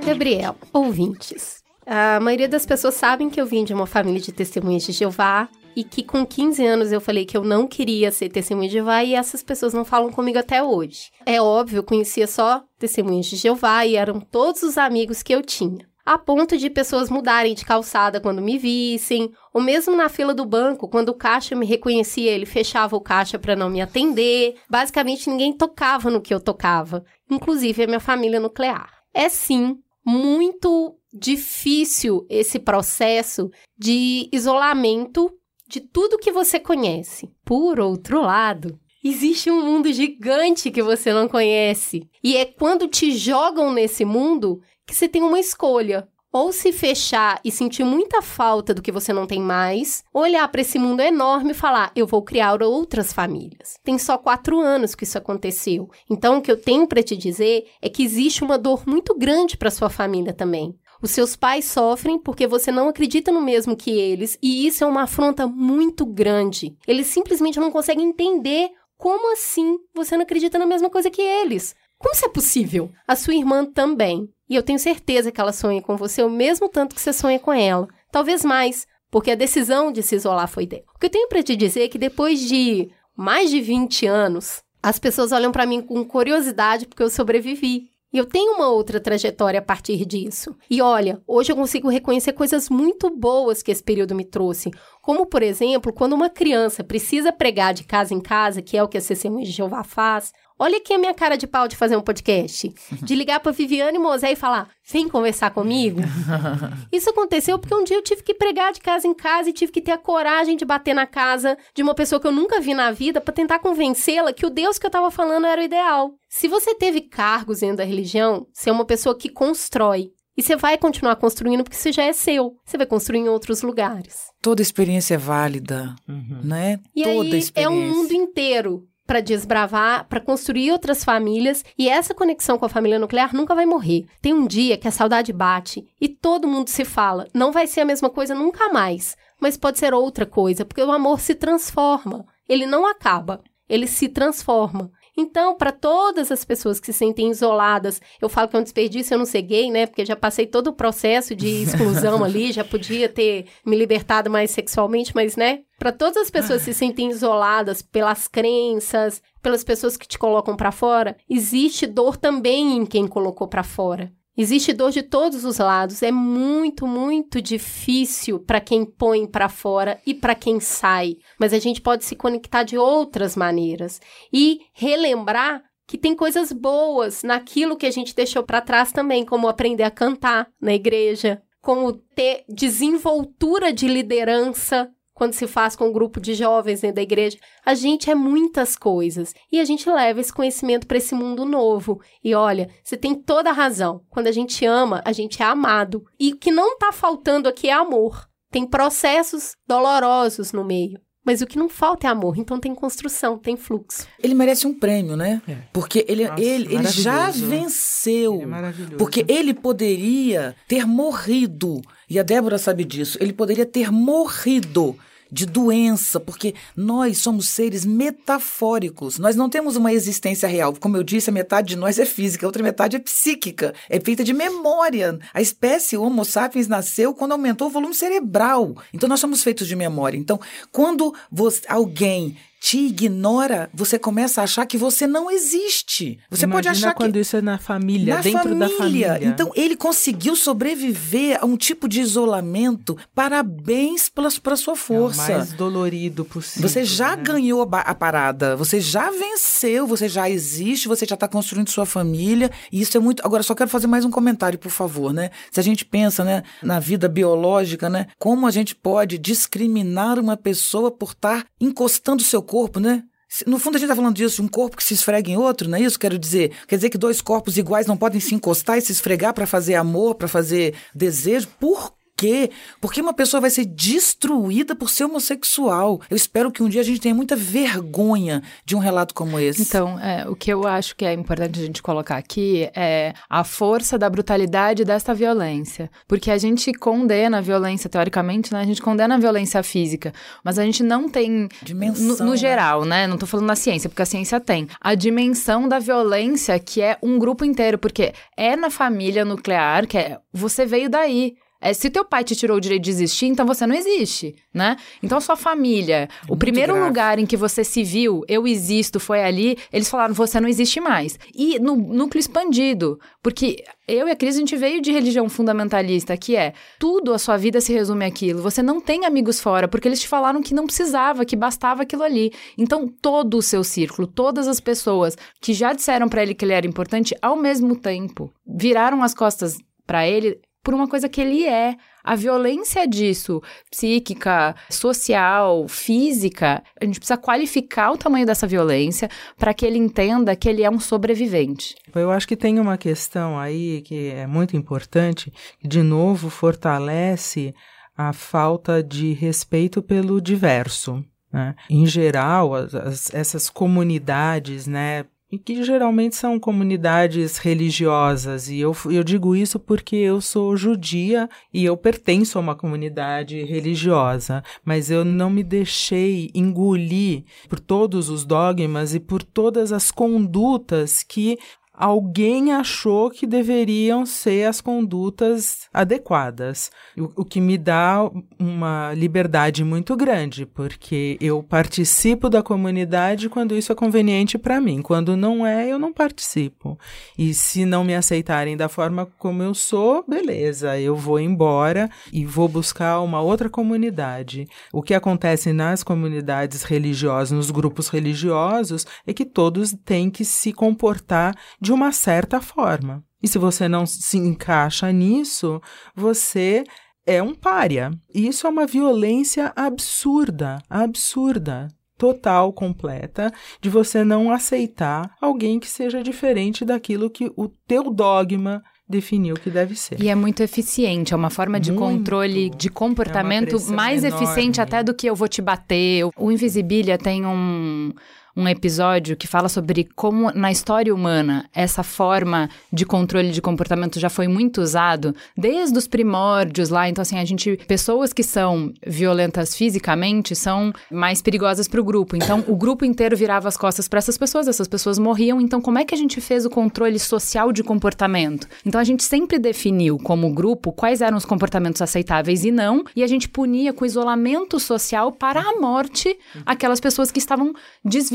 Gabriel, 0.06 0.56
ouvintes. 0.72 1.61
A 1.86 2.20
maioria 2.20 2.48
das 2.48 2.66
pessoas 2.66 2.96
sabem 2.96 3.30
que 3.30 3.42
eu 3.42 3.46
vim 3.46 3.64
de 3.64 3.74
uma 3.74 3.88
família 3.88 4.22
de 4.22 4.32
testemunhas 4.32 4.84
de 4.84 4.92
Jeová 4.92 5.50
e 5.76 5.84
que 5.84 6.04
com 6.04 6.26
15 6.26 6.66
anos 6.66 6.92
eu 6.92 7.02
falei 7.02 7.26
que 7.26 7.36
eu 7.36 7.44
não 7.44 7.66
queria 7.66 8.12
ser 8.12 8.30
testemunha 8.30 8.68
de 8.68 8.76
Jeová 8.76 9.04
e 9.04 9.16
essas 9.16 9.42
pessoas 9.42 9.74
não 9.74 9.86
falam 9.86 10.12
comigo 10.12 10.38
até 10.38 10.62
hoje. 10.62 11.12
É 11.26 11.42
óbvio, 11.42 11.78
eu 11.78 11.84
conhecia 11.84 12.28
só 12.28 12.64
testemunhas 12.78 13.26
de 13.26 13.36
Jeová 13.36 13.86
e 13.86 13.96
eram 13.96 14.20
todos 14.20 14.64
os 14.64 14.78
amigos 14.78 15.24
que 15.24 15.34
eu 15.34 15.42
tinha. 15.42 15.90
A 16.04 16.18
ponto 16.18 16.58
de 16.58 16.70
pessoas 16.70 17.12
mudarem 17.12 17.54
de 17.54 17.64
calçada 17.64 18.20
quando 18.20 18.42
me 18.42 18.58
vissem, 18.58 19.32
ou 19.54 19.62
mesmo 19.62 19.96
na 19.96 20.10
fila 20.10 20.34
do 20.34 20.46
banco, 20.46 20.88
quando 20.88 21.10
o 21.10 21.14
caixa 21.14 21.56
me 21.56 21.66
reconhecia, 21.66 22.32
ele 22.32 22.46
fechava 22.46 22.96
o 22.96 23.02
caixa 23.02 23.38
para 23.38 23.56
não 23.56 23.70
me 23.70 23.82
atender. 23.82 24.56
Basicamente, 24.68 25.30
ninguém 25.30 25.54
tocava 25.54 26.10
no 26.10 26.20
que 26.20 26.34
eu 26.34 26.40
tocava, 26.40 27.06
inclusive 27.30 27.84
a 27.84 27.88
minha 27.88 28.00
família 28.00 28.40
nuclear. 28.40 28.90
É 29.14 29.30
sim 29.30 29.78
muito 30.04 30.96
difícil 31.14 32.26
esse 32.30 32.60
processo 32.60 33.50
de 33.78 34.30
isolamento 34.32 35.32
de 35.68 35.80
tudo 35.80 36.18
que 36.18 36.32
você 36.32 36.60
conhece. 36.60 37.30
Por 37.46 37.80
outro 37.80 38.22
lado, 38.22 38.80
existe 39.04 39.50
um 39.50 39.64
mundo 39.64 39.92
gigante 39.92 40.72
que 40.72 40.82
você 40.82 41.14
não 41.14 41.28
conhece. 41.28 42.08
E 42.24 42.36
é 42.36 42.46
quando 42.46 42.88
te 42.88 43.12
jogam 43.12 43.72
nesse 43.72 44.06
mundo 44.06 44.62
que 44.86 44.94
você 44.94 45.08
tem 45.08 45.24
uma 45.24 45.40
escolha 45.40 46.08
ou 46.32 46.54
se 46.54 46.72
fechar 46.72 47.42
e 47.44 47.52
sentir 47.52 47.84
muita 47.84 48.22
falta 48.22 48.74
do 48.74 48.82
que 48.82 48.92
você 48.92 49.12
não 49.12 49.28
tem 49.28 49.40
mais, 49.40 50.04
olhar 50.14 50.48
para 50.48 50.62
esse 50.62 50.80
mundo 50.80 51.02
enorme 51.02 51.52
e 51.52 51.56
falar: 51.56 51.92
eu 51.96 52.08
vou 52.08 52.22
criar 52.22 52.64
outras 52.64 53.12
famílias. 53.12 53.76
Tem 53.84 53.98
só 53.98 54.18
quatro 54.18 54.60
anos 54.60 54.96
que 54.96 55.04
isso 55.04 55.18
aconteceu. 55.18 55.90
Então, 56.10 56.38
o 56.38 56.42
que 56.42 56.52
eu 56.52 56.60
tenho 56.60 56.88
para 56.88 57.04
te 57.04 57.18
dizer 57.18 57.66
é 57.82 57.90
que 57.90 58.04
existe 58.04 58.44
uma 58.44 58.58
dor 58.58 58.84
muito 58.88 59.14
grande 59.18 59.58
para 59.58 59.70
sua 59.70 59.90
família 59.90 60.34
também. 60.34 60.74
Os 61.02 61.12
seus 61.12 61.36
pais 61.36 61.66
sofrem 61.66 62.20
porque 62.20 62.46
você 62.46 62.72
não 62.72 62.88
acredita 62.88 63.32
no 63.32 63.42
mesmo 63.42 63.76
que 63.76 63.90
eles, 63.90 64.38
e 64.42 64.68
isso 64.68 64.84
é 64.84 64.88
uma 64.88 65.04
afronta 65.04 65.48
muito 65.48 66.06
grande. 66.06 66.78
Eles 66.88 67.08
simplesmente 67.08 67.60
não 67.60 67.72
conseguem 67.72 68.10
entender 68.10 68.70
como 68.98 69.34
assim 69.34 69.80
você 69.96 70.16
não 70.16 70.24
acredita 70.24 70.60
na 70.60 70.66
mesma 70.66 70.90
coisa 70.90 71.10
que 71.10 71.22
eles. 71.22 71.76
Como 71.98 72.14
isso 72.14 72.26
é 72.26 72.30
possível? 72.30 72.92
A 73.08 73.16
sua 73.16 73.36
irmã 73.36 73.66
também. 73.66 74.30
E 74.50 74.56
eu 74.56 74.64
tenho 74.64 74.80
certeza 74.80 75.32
que 75.32 75.40
ela 75.40 75.54
sonha 75.54 75.82
com 75.82 75.96
você 75.96 76.22
o 76.24 76.30
mesmo 76.30 76.68
tanto 76.68 76.96
que 76.96 77.02
você 77.02 77.14
sonha 77.14 77.40
com 77.40 77.54
ela. 77.54 77.88
Talvez 78.12 78.44
mais, 78.44 78.86
porque 79.10 79.32
a 79.32 79.36
decisão 79.36 79.92
de 79.92 80.04
se 80.04 80.16
isolar 80.16 80.48
foi 80.48 80.66
dela. 80.66 80.84
O 80.96 81.00
que 81.00 81.06
eu 81.06 81.10
tenho 81.10 81.28
para 81.28 81.44
te 81.44 81.56
dizer 81.56 81.84
é 81.84 81.88
que 81.88 81.98
depois 81.98 82.40
de 82.40 82.92
mais 83.16 83.50
de 83.50 83.62
20 83.62 84.08
anos, 84.08 84.64
as 84.82 84.98
pessoas 84.98 85.32
olham 85.32 85.52
para 85.52 85.66
mim 85.66 85.82
com 85.82 86.04
curiosidade 86.04 86.88
porque 86.88 87.04
eu 87.04 87.10
sobrevivi. 87.10 87.91
E 88.14 88.18
eu 88.18 88.26
tenho 88.26 88.56
uma 88.56 88.70
outra 88.70 89.00
trajetória 89.00 89.60
a 89.60 89.64
partir 89.64 90.06
disso. 90.06 90.54
E 90.70 90.82
olha, 90.82 91.22
hoje 91.26 91.52
eu 91.52 91.56
consigo 91.56 91.88
reconhecer 91.90 92.34
coisas 92.34 92.70
muito 92.70 93.10
boas 93.10 93.64
que 93.64 93.72
esse 93.72 93.82
período 93.82 94.14
me 94.14 94.26
trouxe. 94.26 94.70
Como, 95.02 95.26
por 95.26 95.42
exemplo, 95.42 95.94
quando 95.94 96.14
uma 96.14 96.30
criança 96.30 96.84
precisa 96.84 97.32
pregar 97.32 97.74
de 97.74 97.86
casa 97.86 98.14
em 98.14 98.20
casa, 98.20 98.62
que 98.62 98.76
é 98.76 98.84
o 98.84 98.88
que 98.88 98.98
a 98.98 99.02
CCM 99.02 99.44
de 99.44 99.52
Jeová 99.52 99.84
faz, 99.84 100.34
Olha 100.64 100.78
aqui 100.78 100.94
a 100.94 100.98
minha 101.00 101.14
cara 101.16 101.38
de 101.38 101.48
pau 101.48 101.68
de 101.68 101.76
fazer 101.76 101.98
um 101.98 102.02
podcast. 102.02 102.72
De 103.02 103.16
ligar 103.16 103.40
pra 103.40 103.52
Viviane 103.52 103.98
Mosé 103.98 104.32
e 104.32 104.36
falar: 104.36 104.70
vem 104.92 105.10
conversar 105.10 105.50
comigo. 105.50 106.02
Isso 106.94 107.10
aconteceu 107.10 107.58
porque 107.58 107.74
um 107.74 107.84
dia 107.84 107.98
eu 107.98 108.04
tive 108.04 108.22
que 108.22 108.36
pregar 108.36 108.72
de 108.72 108.80
casa 108.80 109.08
em 109.08 109.14
casa 109.14 109.50
e 109.50 109.54
tive 109.54 109.72
que 109.72 109.82
ter 109.82 109.92
a 109.92 109.98
coragem 109.98 110.56
de 110.56 110.64
bater 110.64 110.94
na 110.94 111.08
casa 111.08 111.58
de 111.74 111.82
uma 111.82 111.96
pessoa 111.96 112.22
que 112.22 112.28
eu 112.28 112.32
nunca 112.32 112.60
vi 112.60 112.76
na 112.76 112.92
vida 112.92 113.20
para 113.20 113.34
tentar 113.34 113.58
convencê-la 113.58 114.34
que 114.34 114.46
o 114.46 114.52
Deus 114.52 114.78
que 114.78 114.86
eu 114.86 114.92
tava 114.92 115.10
falando 115.10 115.48
era 115.48 115.60
o 115.60 115.64
ideal. 115.64 116.12
Se 116.30 116.48
você 116.48 116.76
teve 116.76 117.02
cargos 117.02 117.62
dentro 117.62 117.78
da 117.78 117.84
religião, 117.84 118.46
você 118.54 118.70
é 118.70 118.74
uma 118.74 118.86
pessoa 118.86 119.18
que 119.18 119.30
constrói. 119.30 120.12
E 120.38 120.44
você 120.44 120.56
vai 120.56 120.78
continuar 120.78 121.16
construindo 121.16 121.64
porque 121.64 121.76
você 121.76 121.92
já 121.92 122.04
é 122.04 122.14
seu. 122.14 122.56
Você 122.64 122.78
vai 122.78 122.86
construir 122.86 123.20
em 123.20 123.30
outros 123.30 123.64
lugares. 123.64 124.28
Toda 124.42 124.62
experiência 124.62 125.16
é 125.16 125.18
válida, 125.18 125.96
uhum. 126.08 126.40
né? 126.44 126.80
E 126.96 127.04
Toda 127.04 127.36
aí 127.36 127.40
experiência. 127.40 127.54
é 127.56 127.70
um 127.70 127.90
mundo 127.90 128.14
inteiro 128.14 128.88
para 129.12 129.20
desbravar, 129.20 130.08
para 130.08 130.22
construir 130.22 130.72
outras 130.72 131.04
famílias, 131.04 131.66
e 131.78 131.90
essa 131.90 132.14
conexão 132.14 132.58
com 132.58 132.64
a 132.64 132.70
família 132.70 132.98
nuclear 132.98 133.36
nunca 133.36 133.54
vai 133.54 133.66
morrer. 133.66 134.06
Tem 134.22 134.34
um 134.34 134.48
dia 134.48 134.78
que 134.78 134.88
a 134.88 134.92
saudade 134.92 135.34
bate 135.34 135.86
e 136.00 136.08
todo 136.08 136.48
mundo 136.48 136.70
se 136.70 136.86
fala, 136.86 137.28
não 137.34 137.52
vai 137.52 137.68
ser 137.68 137.82
a 137.82 137.86
mesma 137.86 138.10
coisa 138.10 138.34
nunca 138.34 138.72
mais, 138.72 139.18
mas 139.38 139.58
pode 139.58 139.80
ser 139.80 139.94
outra 139.94 140.26
coisa, 140.26 140.64
porque 140.64 140.82
o 140.82 140.94
amor 140.94 141.20
se 141.20 141.36
transforma. 141.36 142.26
Ele 142.48 142.66
não 142.66 142.88
acaba, 142.88 143.42
ele 143.68 143.86
se 143.86 144.08
transforma. 144.08 144.90
Então, 145.18 145.56
para 145.56 145.72
todas 145.72 146.32
as 146.32 146.46
pessoas 146.46 146.80
que 146.80 146.88
se 146.88 146.94
sentem 146.94 147.30
isoladas, 147.30 148.02
eu 148.22 148.30
falo 148.30 148.48
que 148.48 148.56
é 148.56 148.60
um 148.60 148.64
desperdício 148.64 149.14
eu 149.14 149.18
não 149.18 149.26
ser 149.26 149.42
gay, 149.42 149.70
né? 149.70 149.86
Porque 149.86 150.06
já 150.06 150.16
passei 150.16 150.46
todo 150.46 150.68
o 150.68 150.74
processo 150.74 151.36
de 151.36 151.48
exclusão 151.64 152.24
ali, 152.24 152.52
já 152.52 152.64
podia 152.64 153.10
ter 153.10 153.46
me 153.66 153.76
libertado 153.76 154.30
mais 154.30 154.52
sexualmente, 154.52 155.14
mas, 155.14 155.36
né? 155.36 155.62
Para 155.78 155.92
todas 155.92 156.18
as 156.18 156.30
pessoas 156.30 156.64
que 156.64 156.74
se 156.74 156.80
sentem 156.80 157.10
isoladas 157.10 157.82
pelas 157.82 158.28
crenças, 158.28 159.22
pelas 159.42 159.64
pessoas 159.64 159.98
que 159.98 160.08
te 160.08 160.18
colocam 160.18 160.56
para 160.56 160.72
fora, 160.72 161.18
existe 161.30 161.88
dor 161.88 162.16
também 162.16 162.78
em 162.78 162.86
quem 162.86 163.08
colocou 163.08 163.48
para 163.48 163.64
fora. 163.64 164.12
Existe 164.38 164.72
dor 164.72 164.92
de 164.92 165.04
todos 165.04 165.44
os 165.44 165.58
lados. 165.58 166.02
É 166.02 166.12
muito, 166.12 166.88
muito 166.88 167.42
difícil 167.42 168.40
para 168.40 168.62
quem 168.62 168.86
põe 168.86 169.28
para 169.28 169.50
fora 169.50 170.00
e 170.06 170.14
para 170.14 170.34
quem 170.36 170.60
sai. 170.60 171.18
Mas 171.40 171.54
a 171.54 171.60
gente 171.60 171.82
pode 171.82 172.06
se 172.06 172.16
conectar 172.16 172.64
de 172.64 172.78
outras 172.78 173.36
maneiras 173.36 174.00
e 174.32 174.62
relembrar 174.74 175.62
que 175.86 175.98
tem 175.98 176.16
coisas 176.16 176.54
boas 176.54 177.22
naquilo 177.22 177.76
que 177.76 177.86
a 177.86 177.92
gente 177.92 178.16
deixou 178.16 178.44
para 178.44 178.62
trás 178.62 178.94
também, 178.94 179.26
como 179.26 179.50
aprender 179.50 179.84
a 179.84 179.92
cantar 179.92 180.48
na 180.62 180.74
igreja, 180.74 181.42
como 181.62 181.92
ter 181.92 182.46
desenvoltura 182.48 183.74
de 183.74 183.88
liderança 183.88 184.90
quando 185.22 185.34
se 185.34 185.46
faz 185.46 185.76
com 185.76 185.90
um 185.90 185.94
grupo 185.94 186.20
de 186.20 186.34
jovens 186.34 186.82
dentro 186.82 186.96
da 186.96 187.04
igreja. 187.04 187.38
A 187.64 187.76
gente 187.76 188.10
é 188.10 188.16
muitas 188.16 188.76
coisas 188.76 189.36
e 189.52 189.60
a 189.60 189.64
gente 189.64 189.88
leva 189.88 190.20
esse 190.20 190.34
conhecimento 190.34 190.88
para 190.88 190.98
esse 190.98 191.14
mundo 191.14 191.46
novo. 191.46 192.02
E 192.24 192.34
olha, 192.34 192.72
você 192.84 192.98
tem 192.98 193.14
toda 193.14 193.52
a 193.52 193.54
razão. 193.54 194.02
Quando 194.10 194.26
a 194.26 194.32
gente 194.32 194.66
ama, 194.66 195.00
a 195.06 195.12
gente 195.12 195.44
é 195.44 195.46
amado. 195.46 196.04
E 196.20 196.34
o 196.34 196.38
que 196.38 196.50
não 196.50 196.74
está 196.74 196.92
faltando 196.92 197.48
aqui 197.48 197.70
é 197.70 197.74
amor. 197.74 198.28
Tem 198.50 198.66
processos 198.66 199.52
dolorosos 199.68 200.52
no 200.52 200.66
meio. 200.66 201.00
Mas 201.24 201.40
o 201.40 201.46
que 201.46 201.60
não 201.60 201.70
falta 201.70 202.08
é 202.08 202.10
amor, 202.10 202.40
então 202.40 202.60
tem 202.60 202.74
construção, 202.74 203.38
tem 203.38 203.56
fluxo. 203.56 204.08
Ele 204.24 204.34
merece 204.34 204.66
um 204.66 204.74
prêmio, 204.74 205.16
né? 205.16 205.40
É. 205.48 205.58
Porque 205.72 206.04
ele, 206.10 206.28
Nossa, 206.28 206.42
ele, 206.42 206.74
ele 206.74 206.88
já 206.88 207.14
maravilhoso. 207.14 207.48
venceu. 207.48 208.34
Ele 208.34 208.42
é 208.42 208.48
maravilhoso. 208.48 208.98
Porque 208.98 209.24
ele 209.28 209.54
poderia 209.54 210.56
ter 210.68 210.88
morrido, 210.88 211.80
e 212.10 212.18
a 212.18 212.24
Débora 212.24 212.58
sabe 212.58 212.84
disso, 212.84 213.20
ele 213.22 213.34
poderia 213.34 213.68
ter 213.68 213.92
morrido 213.92 214.98
de 215.32 215.46
doença, 215.46 216.20
porque 216.20 216.54
nós 216.76 217.20
somos 217.20 217.48
seres 217.48 217.86
metafóricos. 217.86 219.18
Nós 219.18 219.36
não 219.36 219.50
temos 219.50 219.76
uma 219.76 219.94
existência 219.94 220.48
real. 220.48 220.74
Como 220.74 220.98
eu 220.98 221.04
disse, 221.04 221.30
a 221.30 221.34
metade 221.34 221.70
de 221.70 221.76
nós 221.76 221.98
é 222.00 222.06
física, 222.06 222.46
a 222.46 222.50
outra 222.50 222.64
metade 222.64 222.96
é 222.96 223.00
psíquica, 223.00 223.74
é 223.90 224.00
feita 224.00 224.24
de 224.24 224.34
memória. 224.34 225.20
A 225.34 225.42
espécie 225.42 225.96
Homo 225.96 226.26
sapiens 226.26 226.68
nasceu 226.68 227.14
quando 227.14 227.32
aumentou 227.32 227.68
o 227.68 227.72
volume 227.72 227.94
cerebral. 227.94 228.76
Então 228.94 229.08
nós 229.08 229.20
somos 229.20 229.44
feitos 229.44 229.68
de 229.68 229.76
memória. 229.76 230.18
Então, 230.18 230.40
quando 230.72 231.14
você- 231.32 231.62
alguém 231.68 232.36
te 232.62 232.78
ignora, 232.78 233.72
você 233.74 233.98
começa 233.98 234.40
a 234.40 234.44
achar 234.44 234.68
que 234.68 234.78
você 234.78 235.08
não 235.08 235.32
existe. 235.32 236.20
Você 236.30 236.46
pode 236.46 236.68
Imagina 236.68 236.90
achar 236.90 236.96
quando 236.96 237.14
que 237.14 237.20
isso 237.20 237.36
é 237.36 237.42
na 237.42 237.58
família, 237.58 238.16
na 238.16 238.22
dentro 238.22 238.54
da 238.54 238.70
família. 238.70 239.20
Então, 239.20 239.52
ele 239.56 239.76
conseguiu 239.76 240.36
sobreviver 240.36 241.40
a 241.42 241.46
um 241.48 241.58
tipo 241.58 241.90
de 241.90 242.00
isolamento. 242.00 242.96
Parabéns 243.16 244.10
para 244.10 244.30
sua 244.30 244.74
É 244.74 244.76
o 244.76 244.76
força. 244.76 245.38
mais 245.38 245.54
dolorido 245.54 246.24
possível. 246.24 246.70
Você 246.70 246.86
já 246.86 247.16
né? 247.16 247.24
ganhou 247.24 247.64
a, 247.64 247.96
parada, 247.96 248.56
você 248.56 248.80
já 248.80 249.10
venceu, 249.10 249.88
você 249.88 250.08
já 250.08 250.30
existe, 250.30 250.88
você 250.88 251.04
já 251.08 251.16
está 251.16 251.28
construindo 251.28 251.68
sua 251.68 251.88
família. 251.88 252.52
E 252.72 252.80
isso 252.80 252.96
é 252.96 253.00
muito. 253.00 253.26
Agora, 253.26 253.42
só 253.42 253.56
quero 253.56 253.72
fazer 253.72 253.88
mais 253.88 254.06
um 254.06 254.12
comentário, 254.12 254.60
por 254.60 254.72
favor, 254.72 255.12
né? 255.12 255.32
Se 255.50 255.60
a 255.60 255.64
gente 255.64 255.84
pensa, 255.84 256.24
né, 256.24 256.44
na 256.62 256.80
vida 256.80 257.10
biológica, 257.10 257.90
né, 257.90 258.06
como 258.20 258.46
a 258.46 258.52
gente 258.52 258.76
pode 258.76 259.18
discriminar 259.18 260.20
uma 260.20 260.38
pessoa 260.38 260.92
por 260.92 261.14
estar 261.14 261.44
encostando 261.60 262.22
o 262.22 262.26
seu 262.26 262.44
corpo, 262.52 262.82
né? 262.82 263.02
No 263.48 263.58
fundo, 263.58 263.78
a 263.78 263.80
gente 263.80 263.86
está 263.90 263.96
falando 263.96 264.18
disso, 264.18 264.44
um 264.44 264.48
corpo 264.50 264.76
que 264.76 264.84
se 264.84 264.94
esfrega 264.94 265.32
em 265.32 265.38
outro, 265.38 265.70
não 265.70 265.78
é 265.78 265.82
isso? 265.82 265.98
Quero 265.98 266.20
dizer, 266.20 266.52
quer 266.68 266.76
dizer 266.76 266.90
que 266.90 266.98
dois 266.98 267.22
corpos 267.22 267.58
iguais 267.58 267.88
não 267.88 267.96
podem 267.96 268.20
se 268.20 268.36
encostar 268.36 268.78
e 268.78 268.82
se 268.82 268.92
esfregar 268.92 269.34
para 269.34 269.48
fazer 269.48 269.76
amor, 269.76 270.16
para 270.16 270.28
fazer 270.28 270.76
desejo? 270.94 271.48
Por 271.58 271.94
quê? 272.22 272.52
Porque 272.80 273.02
uma 273.02 273.14
pessoa 273.14 273.42
vai 273.42 273.50
ser 273.50 273.66
destruída 273.66 274.76
por 274.76 274.92
ser 274.92 275.06
homossexual. 275.06 276.00
Eu 276.08 276.16
espero 276.16 276.52
que 276.52 276.62
um 276.62 276.70
dia 276.70 276.82
a 276.82 276.84
gente 276.84 277.02
tenha 277.02 277.16
muita 277.16 277.36
vergonha 277.36 278.44
de 278.64 278.76
um 278.76 278.80
relato 278.80 279.14
como 279.16 279.40
esse. 279.40 279.64
Então, 279.64 280.00
é, 280.00 280.30
o 280.30 280.36
que 280.36 280.54
eu 280.54 280.68
acho 280.68 280.96
que 280.96 281.04
é 281.04 281.14
importante 281.14 281.60
a 281.60 281.64
gente 281.64 281.82
colocar 281.82 282.18
aqui 282.18 282.70
é 282.76 283.14
a 283.28 283.44
força 283.44 283.98
da 283.98 284.08
brutalidade 284.08 284.86
desta 284.86 285.16
violência. 285.16 285.90
Porque 286.08 286.30
a 286.30 286.38
gente 286.38 286.72
condena 286.74 287.40
a 287.40 287.42
violência, 287.42 287.90
teoricamente, 287.90 288.54
né? 288.54 288.62
A 288.62 288.66
gente 288.66 288.82
condena 288.82 289.16
a 289.16 289.18
violência 289.18 289.64
física, 289.64 290.14
mas 290.44 290.60
a 290.60 290.64
gente 290.64 290.84
não 290.84 291.10
tem. 291.10 291.50
Dimensão, 291.64 292.06
No, 292.06 292.18
no 292.18 292.32
né? 292.32 292.38
geral, 292.38 292.86
né? 292.86 293.08
Não 293.08 293.18
tô 293.18 293.26
falando 293.26 293.48
na 293.48 293.56
ciência, 293.56 293.90
porque 293.90 294.02
a 294.04 294.06
ciência 294.06 294.40
tem. 294.40 294.68
A 294.80 294.94
dimensão 294.94 295.68
da 295.68 295.80
violência, 295.80 296.60
que 296.60 296.82
é 296.82 296.98
um 297.02 297.18
grupo 297.18 297.44
inteiro, 297.44 297.80
porque 297.80 298.14
é 298.38 298.56
na 298.56 298.70
família 298.70 299.26
nuclear, 299.26 299.88
que 299.88 299.98
é. 299.98 300.20
Você 300.32 300.66
veio 300.66 300.90
daí. 300.90 301.36
É, 301.62 301.74
se 301.74 301.92
teu 301.92 302.04
pai 302.04 302.24
te 302.24 302.36
tirou 302.36 302.58
o 302.58 302.60
direito 302.60 302.84
de 302.84 302.90
existir, 302.90 303.28
então 303.28 303.46
você 303.46 303.68
não 303.68 303.76
existe, 303.76 304.36
né? 304.52 304.76
Então 305.04 305.22
sua 305.22 305.36
família, 305.36 306.10
o 306.24 306.30
muito 306.30 306.40
primeiro 306.40 306.74
grave. 306.74 306.88
lugar 306.88 307.20
em 307.20 307.26
que 307.26 307.38
você 307.38 307.64
se 307.64 307.84
viu, 307.84 308.24
eu 308.28 308.48
existo, 308.48 309.00
foi 309.00 309.24
ali, 309.24 309.58
eles 309.72 309.88
falaram, 309.88 310.14
você 310.14 310.40
não 310.40 310.50
existe 310.50 310.80
mais. 310.80 311.20
E 311.36 311.60
no 311.60 311.76
núcleo 311.76 312.20
expandido, 312.20 313.00
porque 313.22 313.64
eu 313.88 314.08
e 314.08 314.12
a 314.12 314.16
Cris, 314.16 314.36
a 314.36 314.40
gente 314.40 314.56
veio 314.56 314.82
de 314.82 314.92
religião 314.92 315.30
fundamentalista, 315.30 316.18
que 316.18 316.36
é, 316.36 316.54
tudo 316.80 317.14
a 317.14 317.20
sua 317.20 317.38
vida 317.38 317.62
se 317.62 317.72
resume 317.72 318.06
àquilo, 318.06 318.42
você 318.42 318.64
não 318.64 318.82
tem 318.82 319.06
amigos 319.06 319.40
fora, 319.40 319.68
porque 319.68 319.88
eles 319.88 320.02
te 320.02 320.08
falaram 320.08 320.42
que 320.42 320.56
não 320.56 320.66
precisava, 320.66 321.26
que 321.26 321.36
bastava 321.36 321.84
aquilo 321.84 322.04
ali. 322.04 322.34
Então 322.58 322.88
todo 322.88 323.38
o 323.38 323.42
seu 323.42 323.64
círculo, 323.64 324.08
todas 324.08 324.48
as 324.48 324.60
pessoas 324.60 325.16
que 325.40 325.54
já 325.54 325.74
disseram 325.74 326.10
pra 326.10 326.24
ele 326.24 326.34
que 326.34 326.44
ele 326.44 326.54
era 326.54 326.66
importante, 326.66 327.16
ao 327.22 327.36
mesmo 327.36 327.76
tempo, 327.76 328.34
viraram 328.48 329.04
as 329.04 329.14
costas 329.14 329.58
pra 329.86 330.08
ele 330.08 330.40
por 330.64 330.74
uma 330.74 330.88
coisa 330.88 331.10
que 331.10 331.20
ele 331.22 331.46
é. 331.46 331.76
A 332.04 332.16
violência 332.16 332.88
disso, 332.88 333.42
psíquica, 333.70 334.56
social, 334.70 335.68
física, 335.68 336.64
a 336.82 336.86
gente 336.86 337.00
precisa 337.00 337.18
qualificar 337.18 337.92
o 337.92 337.98
tamanho 337.98 338.26
dessa 338.26 338.48
violência 338.48 339.08
para 339.38 339.54
que 339.54 339.66
ele 339.66 339.78
entenda 339.78 340.36
que 340.36 340.50
ele 340.50 340.64
é 340.64 340.70
um 340.70 340.80
sobrevivente. 340.80 341.76
Eu 341.94 342.10
acho 342.12 342.28
que 342.28 342.36
tem 342.36 342.60
uma 342.60 342.78
questão 342.78 343.38
aí 343.38 343.82
que 343.82 344.10
é 344.10 344.26
muito 344.26 344.58
importante, 344.58 345.32
que 345.60 345.68
de 345.68 345.84
novo 345.84 346.30
fortalece 346.30 347.54
a 347.96 348.14
falta 348.14 348.82
de 348.82 349.14
respeito 349.14 349.82
pelo 349.82 350.20
diverso. 350.20 351.04
Né? 351.32 351.56
Em 351.70 351.86
geral, 351.86 352.54
as- 352.56 352.74
as- 352.76 353.14
essas 353.14 353.50
comunidades, 353.50 354.68
né, 354.68 355.06
e 355.32 355.38
que 355.38 355.64
geralmente 355.64 356.16
são 356.16 356.40
comunidades 356.40 357.38
religiosas, 357.38 358.50
e 358.50 358.60
eu, 358.60 358.76
eu 358.92 359.04
digo 359.04 359.36
isso 359.36 359.58
porque 359.60 359.96
eu 359.96 360.20
sou 360.20 360.58
judia 360.58 361.30
e 361.54 361.64
eu 361.64 361.78
pertenço 361.78 362.38
a 362.38 362.42
uma 362.42 362.56
comunidade 362.56 363.42
religiosa, 363.44 364.44
mas 364.66 364.92
eu 364.92 365.06
não 365.06 365.30
me 365.30 365.44
deixei 365.44 366.30
engolir 366.36 367.24
por 367.48 367.60
todos 367.60 368.10
os 368.10 368.26
dogmas 368.26 368.94
e 368.94 369.00
por 369.00 369.24
todas 369.24 369.72
as 369.72 369.90
condutas 369.90 371.04
que 371.04 371.38
alguém 371.82 372.54
achou 372.54 373.10
que 373.10 373.26
deveriam 373.26 374.06
ser 374.06 374.48
as 374.48 374.62
condutas 374.62 375.68
adequadas. 375.74 376.70
O, 376.96 377.22
o 377.22 377.26
que 377.26 377.42
me 377.42 377.58
dá 377.58 378.08
uma 378.38 378.94
liberdade 378.94 379.64
muito 379.64 379.96
grande, 379.96 380.46
porque 380.46 381.18
eu 381.20 381.42
participo 381.42 382.30
da 382.30 382.44
comunidade 382.44 383.30
quando 383.30 383.58
isso 383.58 383.72
é 383.72 383.76
conveniente 383.76 384.38
para 384.38 384.62
mim. 384.62 384.80
Quando 384.80 385.18
não 385.18 385.44
é, 385.44 385.68
eu 385.68 385.80
não 385.80 385.92
participo. 385.92 386.78
E 387.18 387.34
se 387.34 387.66
não 387.66 387.84
me 387.84 387.96
aceitarem 387.96 388.56
da 388.56 388.70
forma 388.70 389.08
como 389.18 389.42
eu 389.42 389.56
sou, 389.56 390.06
beleza, 390.08 390.80
eu 390.80 390.96
vou 390.96 391.20
embora 391.20 391.90
e 392.14 392.24
vou 392.28 392.48
buscar 392.48 393.02
uma 393.02 393.22
outra 393.22 393.50
comunidade. 393.50 394.48
O 394.72 394.84
que 394.84 394.94
acontece 394.94 395.52
nas 395.52 395.82
comunidades 395.82 396.62
religiosas, 396.62 397.32
nos 397.32 397.50
grupos 397.50 397.88
religiosos, 397.88 398.86
é 399.08 399.12
que 399.14 399.26
todos 399.26 399.74
têm 399.84 400.12
que 400.12 400.24
se 400.24 400.54
comportar 400.54 401.36
de 401.60 401.71
uma 401.72 401.92
certa 401.92 402.40
forma. 402.42 403.04
E 403.22 403.28
se 403.28 403.38
você 403.38 403.68
não 403.68 403.86
se 403.86 404.18
encaixa 404.18 404.92
nisso, 404.92 405.62
você 405.96 406.64
é 407.06 407.22
um 407.22 407.34
pária. 407.36 407.92
E 408.14 408.28
isso 408.28 408.48
é 408.48 408.50
uma 408.50 408.66
violência 408.66 409.52
absurda, 409.56 410.58
absurda. 410.70 411.68
Total, 411.98 412.52
completa, 412.52 413.32
de 413.62 413.70
você 413.70 414.04
não 414.04 414.32
aceitar 414.32 415.12
alguém 415.22 415.60
que 415.60 415.68
seja 415.68 416.02
diferente 416.02 416.66
daquilo 416.66 417.12
que 417.12 417.32
o 417.38 417.48
teu 417.68 417.92
dogma 417.92 418.64
definiu 418.90 419.36
que 419.36 419.52
deve 419.52 419.76
ser. 419.76 420.02
E 420.02 420.10
é 420.10 420.16
muito 420.16 420.42
eficiente, 420.42 421.14
é 421.14 421.16
uma 421.16 421.30
forma 421.30 421.60
de 421.60 421.72
Muito. 421.72 421.98
controle 422.00 422.50
de 422.50 422.70
comportamento 422.70 423.50
É 423.50 423.52
uma 423.52 423.58
pressão 423.60 423.76
mais 423.76 424.04
enorme. 424.04 424.26
eficiente 424.26 424.60
até 424.60 424.82
do 424.84 424.96
que 424.96 425.08
eu 425.08 425.16
vou 425.16 425.28
te 425.28 425.44
bater. 425.44 426.04
O 426.18 426.32
Invisibilia 426.32 426.98
tem 426.98 427.24
um, 427.24 427.94
um 428.36 428.48
episódio 428.48 429.16
que 429.16 429.28
fala 429.28 429.50
sobre 429.50 429.88
como 429.96 430.32
na 430.32 430.52
história 430.52 430.94
humana 430.94 431.50
essa 431.54 431.84
forma 431.84 432.50
de 432.72 432.86
controle 432.86 433.32
de 433.32 433.42
comportamento 433.42 434.00
já 434.00 434.10
foi 434.10 434.28
muito 434.28 434.62
usado 434.62 435.16
desde 435.38 435.78
os 435.78 435.88
primórdios 435.88 436.70
lá. 436.70 436.88
Então, 436.90 437.02
assim, 437.02 437.18
a 437.18 437.26
gente. 437.26 437.58
Pessoas 437.68 438.14
que 438.14 438.24
são 438.24 438.72
violentas 438.86 439.56
fisicamente 439.56 440.36
são 440.36 440.74
mais 440.92 441.22
perigosas 441.22 441.68
para 441.68 441.80
o 441.80 441.84
grupo. 441.84 442.16
Então, 442.16 442.44
o 442.48 442.56
grupo 442.56 442.86
inteiro 442.86 443.16
virava 443.16 443.48
as 443.48 443.58
costas 443.58 443.88
para 443.88 444.00
essas 444.00 444.18
pessoas, 444.18 444.48
essas 444.48 444.68
pessoas 444.68 444.98
morriam. 444.98 445.40
Então, 445.42 445.62
como 445.62 445.80
é 445.80 445.86
que 445.86 445.94
a 445.94 445.98
gente 445.98 446.20
fez 446.22 446.46
o 446.46 446.50
controle 446.50 447.00
social 447.00 447.52
de 447.52 447.64
comportamento? 447.64 448.48
Então, 448.66 448.80
a 448.80 448.84
gente 448.84 449.04
sempre 449.04 449.38
definiu 449.38 449.98
como 449.98 450.34
grupo 450.34 450.72
quais 450.72 451.02
eram 451.02 451.18
os 451.18 451.26
comportamentos 451.26 451.82
aceitáveis 451.82 452.44
e 452.44 452.52
não, 452.52 452.84
e 452.96 453.04
a 453.04 453.08
gente 453.08 453.30
punia 453.30 453.74
com 453.74 453.86
isolamento 453.86 454.60
social 454.60 455.12
para 455.12 455.42
a 455.42 455.60
morte 455.60 456.18
aquelas 456.46 456.80
pessoas 456.80 457.12
que 457.12 457.20
estavam 457.20 457.54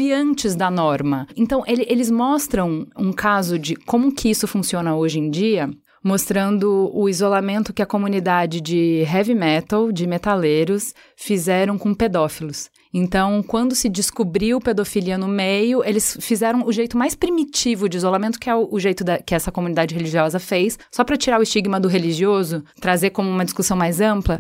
desviantes 0.07 0.55
da 0.55 0.71
norma. 0.71 1.27
Então, 1.37 1.65
ele- 1.67 1.87
eles 1.89 2.11
mostram 2.11 2.87
um 2.97 3.13
caso 3.13 3.59
de 3.59 3.75
como 3.75 4.15
que 4.15 4.31
isso 4.31 4.47
funciona 4.47 4.95
hoje 4.95 5.19
em 5.19 5.29
dia, 5.29 5.69
mostrando 6.03 6.91
o 6.95 7.09
isolamento 7.09 7.73
que 7.73 7.83
a 7.83 7.87
comunidade 7.87 8.61
de 8.61 9.05
heavy 9.13 9.35
metal, 9.35 9.91
de 9.91 10.07
metaleiros, 10.07 10.95
fizeram 11.17 11.77
com 11.77 11.93
pedófilos. 11.93 12.71
Então, 12.99 13.43
quando 13.43 13.75
se 13.75 13.89
descobriu 13.91 14.59
pedofilia 14.59 15.19
no 15.19 15.29
meio, 15.29 15.85
eles 15.85 16.17
fizeram 16.21 16.65
o 16.67 16.73
jeito 16.73 16.97
mais 16.97 17.15
primitivo 17.15 17.89
de 17.91 17.99
isolamento, 17.99 18.41
que 18.41 18.49
é 18.49 18.55
o, 18.55 18.67
o 18.71 18.81
jeito 18.81 19.05
da- 19.05 19.19
que 19.19 19.35
essa 19.35 19.53
comunidade 19.53 19.95
religiosa 19.95 20.39
fez, 20.39 20.79
só 20.91 21.05
para 21.05 21.17
tirar 21.17 21.39
o 21.39 21.43
estigma 21.43 21.79
do 21.79 21.89
religioso, 21.89 22.65
trazer 22.81 23.11
como 23.11 23.29
uma 23.29 23.45
discussão 23.45 23.77
mais 23.77 24.01
ampla. 24.01 24.39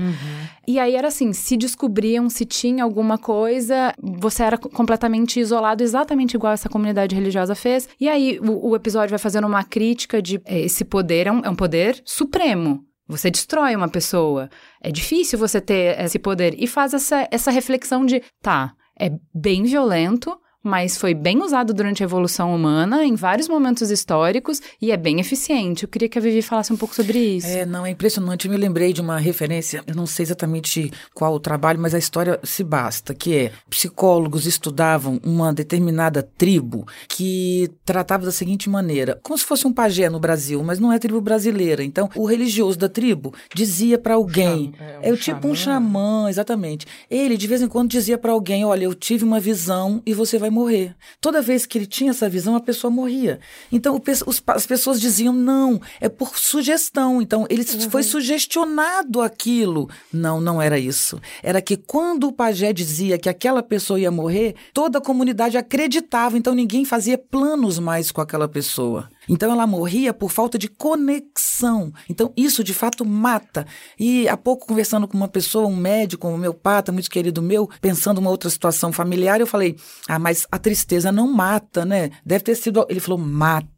E 0.67 0.79
aí 0.79 0.97
era 0.97 1.09
assim, 1.09 1.33
se 1.35 1.55
descobriam 1.57 2.31
se 2.31 2.45
tinha 2.47 2.83
alguma 2.83 3.19
coisa, 3.19 3.93
você 4.03 4.43
era 4.43 4.57
co- 4.57 4.71
completamente 4.71 5.39
isolado, 5.39 5.83
exatamente 5.83 6.35
igual 6.35 6.53
essa 6.55 6.69
comunidade 6.69 7.15
religiosa 7.15 7.55
fez. 7.55 7.89
E 8.01 8.09
aí 8.09 8.41
o, 8.43 8.71
o 8.71 8.75
episódio 8.75 9.11
vai 9.11 9.19
fazendo 9.19 9.47
uma 9.47 9.63
crítica 9.65 10.23
de 10.23 10.41
eh, 10.47 10.61
esse 10.61 10.83
poder 10.83 11.27
é 11.27 11.33
um, 11.33 11.41
é 11.45 11.51
um 11.51 11.55
poder 11.55 12.01
supremo. 12.07 12.86
Você 13.09 13.31
destrói 13.31 13.77
uma 13.77 13.89
pessoa. 13.89 14.51
É 14.81 14.91
difícil 14.91 15.39
você 15.39 15.61
ter 15.61 15.99
esse 16.01 16.19
poder. 16.19 16.55
E 16.59 16.67
faz 16.67 16.93
essa, 16.93 17.29
essa 17.31 17.51
reflexão 17.51 18.05
de, 18.05 18.23
tá, 18.43 18.75
é 18.99 19.11
bem 19.33 19.63
violento, 19.63 20.37
mas 20.67 20.97
foi 20.97 21.15
bem 21.15 21.43
usado 21.43 21.73
durante 21.73 22.03
a 22.03 22.05
evolução 22.05 22.53
humana, 22.53 23.05
em 23.05 23.15
vários 23.15 23.49
momentos 23.49 23.89
históricos, 23.91 24.61
e 24.83 24.91
é 24.91 24.97
bem 24.97 25.21
eficiente. 25.21 25.85
Eu 25.85 25.89
queria 25.89 26.09
que 26.09 26.19
a 26.19 26.21
Vivi 26.21 26.43
falasse 26.43 26.73
um 26.73 26.77
pouco 26.77 26.93
sobre 26.93 27.19
isso. 27.19 27.47
É, 27.47 27.65
não, 27.65 27.87
é 27.87 27.91
impressionante. 27.91 28.47
Eu 28.47 28.51
me 28.51 28.59
lembrei 28.59 28.93
de 28.93 29.01
uma 29.01 29.17
referência, 29.19 29.85
eu 29.87 29.95
não 29.95 30.07
sei 30.07 30.25
exatamente 30.25 30.91
qual 31.15 31.35
o 31.35 31.41
trabalho, 31.41 31.79
mas 31.79 31.95
a 31.95 31.99
história 31.99 32.41
se 32.43 32.65
basta, 32.65 33.15
que 33.15 33.37
é, 33.37 33.53
psicólogos 33.71 34.45
estudavam 34.45 35.21
uma 35.25 35.53
determinada 35.53 36.21
tribo 36.23 36.85
que 37.09 37.71
tratava 37.85 38.25
da 38.25 38.33
seguinte 38.33 38.69
maneira, 38.69 39.21
como 39.23 39.39
se 39.39 39.45
fosse 39.45 39.69
um 39.69 39.73
pajé 39.73 40.11
no 40.11 40.19
Brasil, 40.19 40.61
mas 40.65 40.81
não 40.81 40.93
é 40.93 40.99
tribo 40.99 41.21
brasileira. 41.21 41.85
Então, 41.85 42.11
o 42.17 42.27
religioso 42.27 42.77
da 42.77 42.89
tribo 42.89 43.33
dizia 43.55 43.99
para 43.99 44.15
alguém, 44.15 44.73
é, 44.81 45.11
um 45.11 45.15
é 45.15 45.17
tipo 45.17 45.47
um 45.47 45.55
xamã, 45.55 46.29
exatamente. 46.29 46.87
Ele, 47.09 47.37
de 47.37 47.47
vez 47.47 47.63
em 47.63 47.69
quando, 47.69 47.89
dizia 47.91 48.19
para 48.19 48.33
alguém, 48.33 48.65
olha, 48.65 48.85
eu 48.85 48.95
tive 48.95 49.25
uma 49.25 49.39
visão 49.39 50.03
e 50.05 50.13
você 50.13 50.39
vai 50.39 50.51
morrer. 50.57 50.97
Toda 51.21 51.43
vez 51.43 51.67
que 51.67 51.77
ele 51.77 51.87
tinha 51.87 52.11
essa 52.11 52.29
visão, 52.29 52.57
a 52.57 52.61
pessoa 52.61 52.91
morria. 52.91 53.39
Então 53.71 54.01
os, 54.27 54.43
as 54.47 54.67
pessoas 54.67 54.99
diziam 54.99 55.33
não, 55.33 55.81
é 56.01 56.09
por 56.09 56.39
sugestão. 56.39 57.21
Então 57.21 57.47
ele 57.51 57.63
uhum. 57.63 57.91
foi 57.91 58.03
sugestionado 58.03 59.21
aquilo. 59.21 59.91
Não, 60.13 60.41
não 60.41 60.61
era 60.61 60.79
isso. 60.79 61.21
Era 61.43 61.61
que 61.61 61.77
quando 61.77 62.29
o 62.29 62.33
pajé 62.33 62.73
dizia 62.73 63.19
que 63.19 63.29
aquela 63.29 63.63
pessoa 63.63 64.01
ia 64.01 64.11
morrer, 64.11 64.55
toda 64.73 64.99
a 64.99 65.03
comunidade 65.03 65.59
acreditava. 65.59 66.39
Então 66.39 66.55
ninguém 66.55 66.85
fazia 66.85 67.19
planos 67.19 67.79
mais 67.79 68.11
com 68.11 68.23
aquela 68.23 68.49
pessoa. 68.49 69.09
Então 69.29 69.51
ela 69.51 69.67
morria 69.67 70.13
por 70.13 70.31
falta 70.31 70.59
de 70.59 70.69
conexão. 70.69 71.93
Então 72.09 72.33
isso 72.37 72.63
de 72.63 72.75
fato 72.75 73.05
mata. 73.05 73.67
E 73.99 74.29
há 74.29 74.37
pouco 74.37 74.67
conversando 74.67 75.09
com 75.09 75.17
uma 75.17 75.29
pessoa, 75.29 75.67
um 75.67 75.77
médico, 75.77 76.29
um 76.29 76.35
homeopata 76.35 76.93
muito 76.93 77.11
querido 77.11 77.43
meu, 77.43 77.69
pensando 77.81 78.19
uma 78.19 78.31
outra 78.31 78.51
situação 78.51 78.93
familiar, 78.93 79.41
eu 79.41 79.47
falei: 79.47 79.77
"Ah, 80.09 80.19
mas 80.19 80.47
a 80.51 80.59
tristeza 80.59 81.11
não 81.11 81.33
mata, 81.33 81.85
né? 81.85 82.11
Deve 82.25 82.45
ter 82.45 82.55
sido". 82.55 82.87
Ele 82.89 83.01
falou: 83.01 83.19
"Mata". 83.19 83.77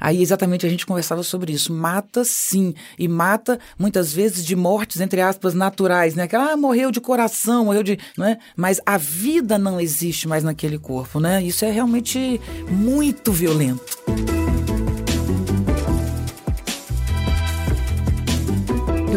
Aí 0.00 0.20
exatamente 0.20 0.66
a 0.66 0.68
gente 0.68 0.84
conversava 0.84 1.22
sobre 1.22 1.52
isso. 1.52 1.72
Mata 1.72 2.24
sim. 2.24 2.74
E 2.98 3.06
mata 3.06 3.58
muitas 3.78 4.12
vezes 4.12 4.44
de 4.44 4.56
mortes, 4.56 5.00
entre 5.00 5.20
aspas, 5.20 5.54
naturais, 5.54 6.14
né? 6.14 6.26
Que 6.26 6.34
ah, 6.34 6.56
morreu 6.56 6.90
de 6.90 7.00
coração, 7.00 7.66
morreu 7.66 7.82
de. 7.82 7.98
Né? 8.18 8.38
Mas 8.56 8.80
a 8.84 8.96
vida 8.96 9.56
não 9.56 9.80
existe 9.80 10.26
mais 10.26 10.42
naquele 10.42 10.78
corpo, 10.78 11.20
né? 11.20 11.42
Isso 11.42 11.64
é 11.64 11.70
realmente 11.70 12.40
muito 12.68 13.32
violento. 13.32 14.43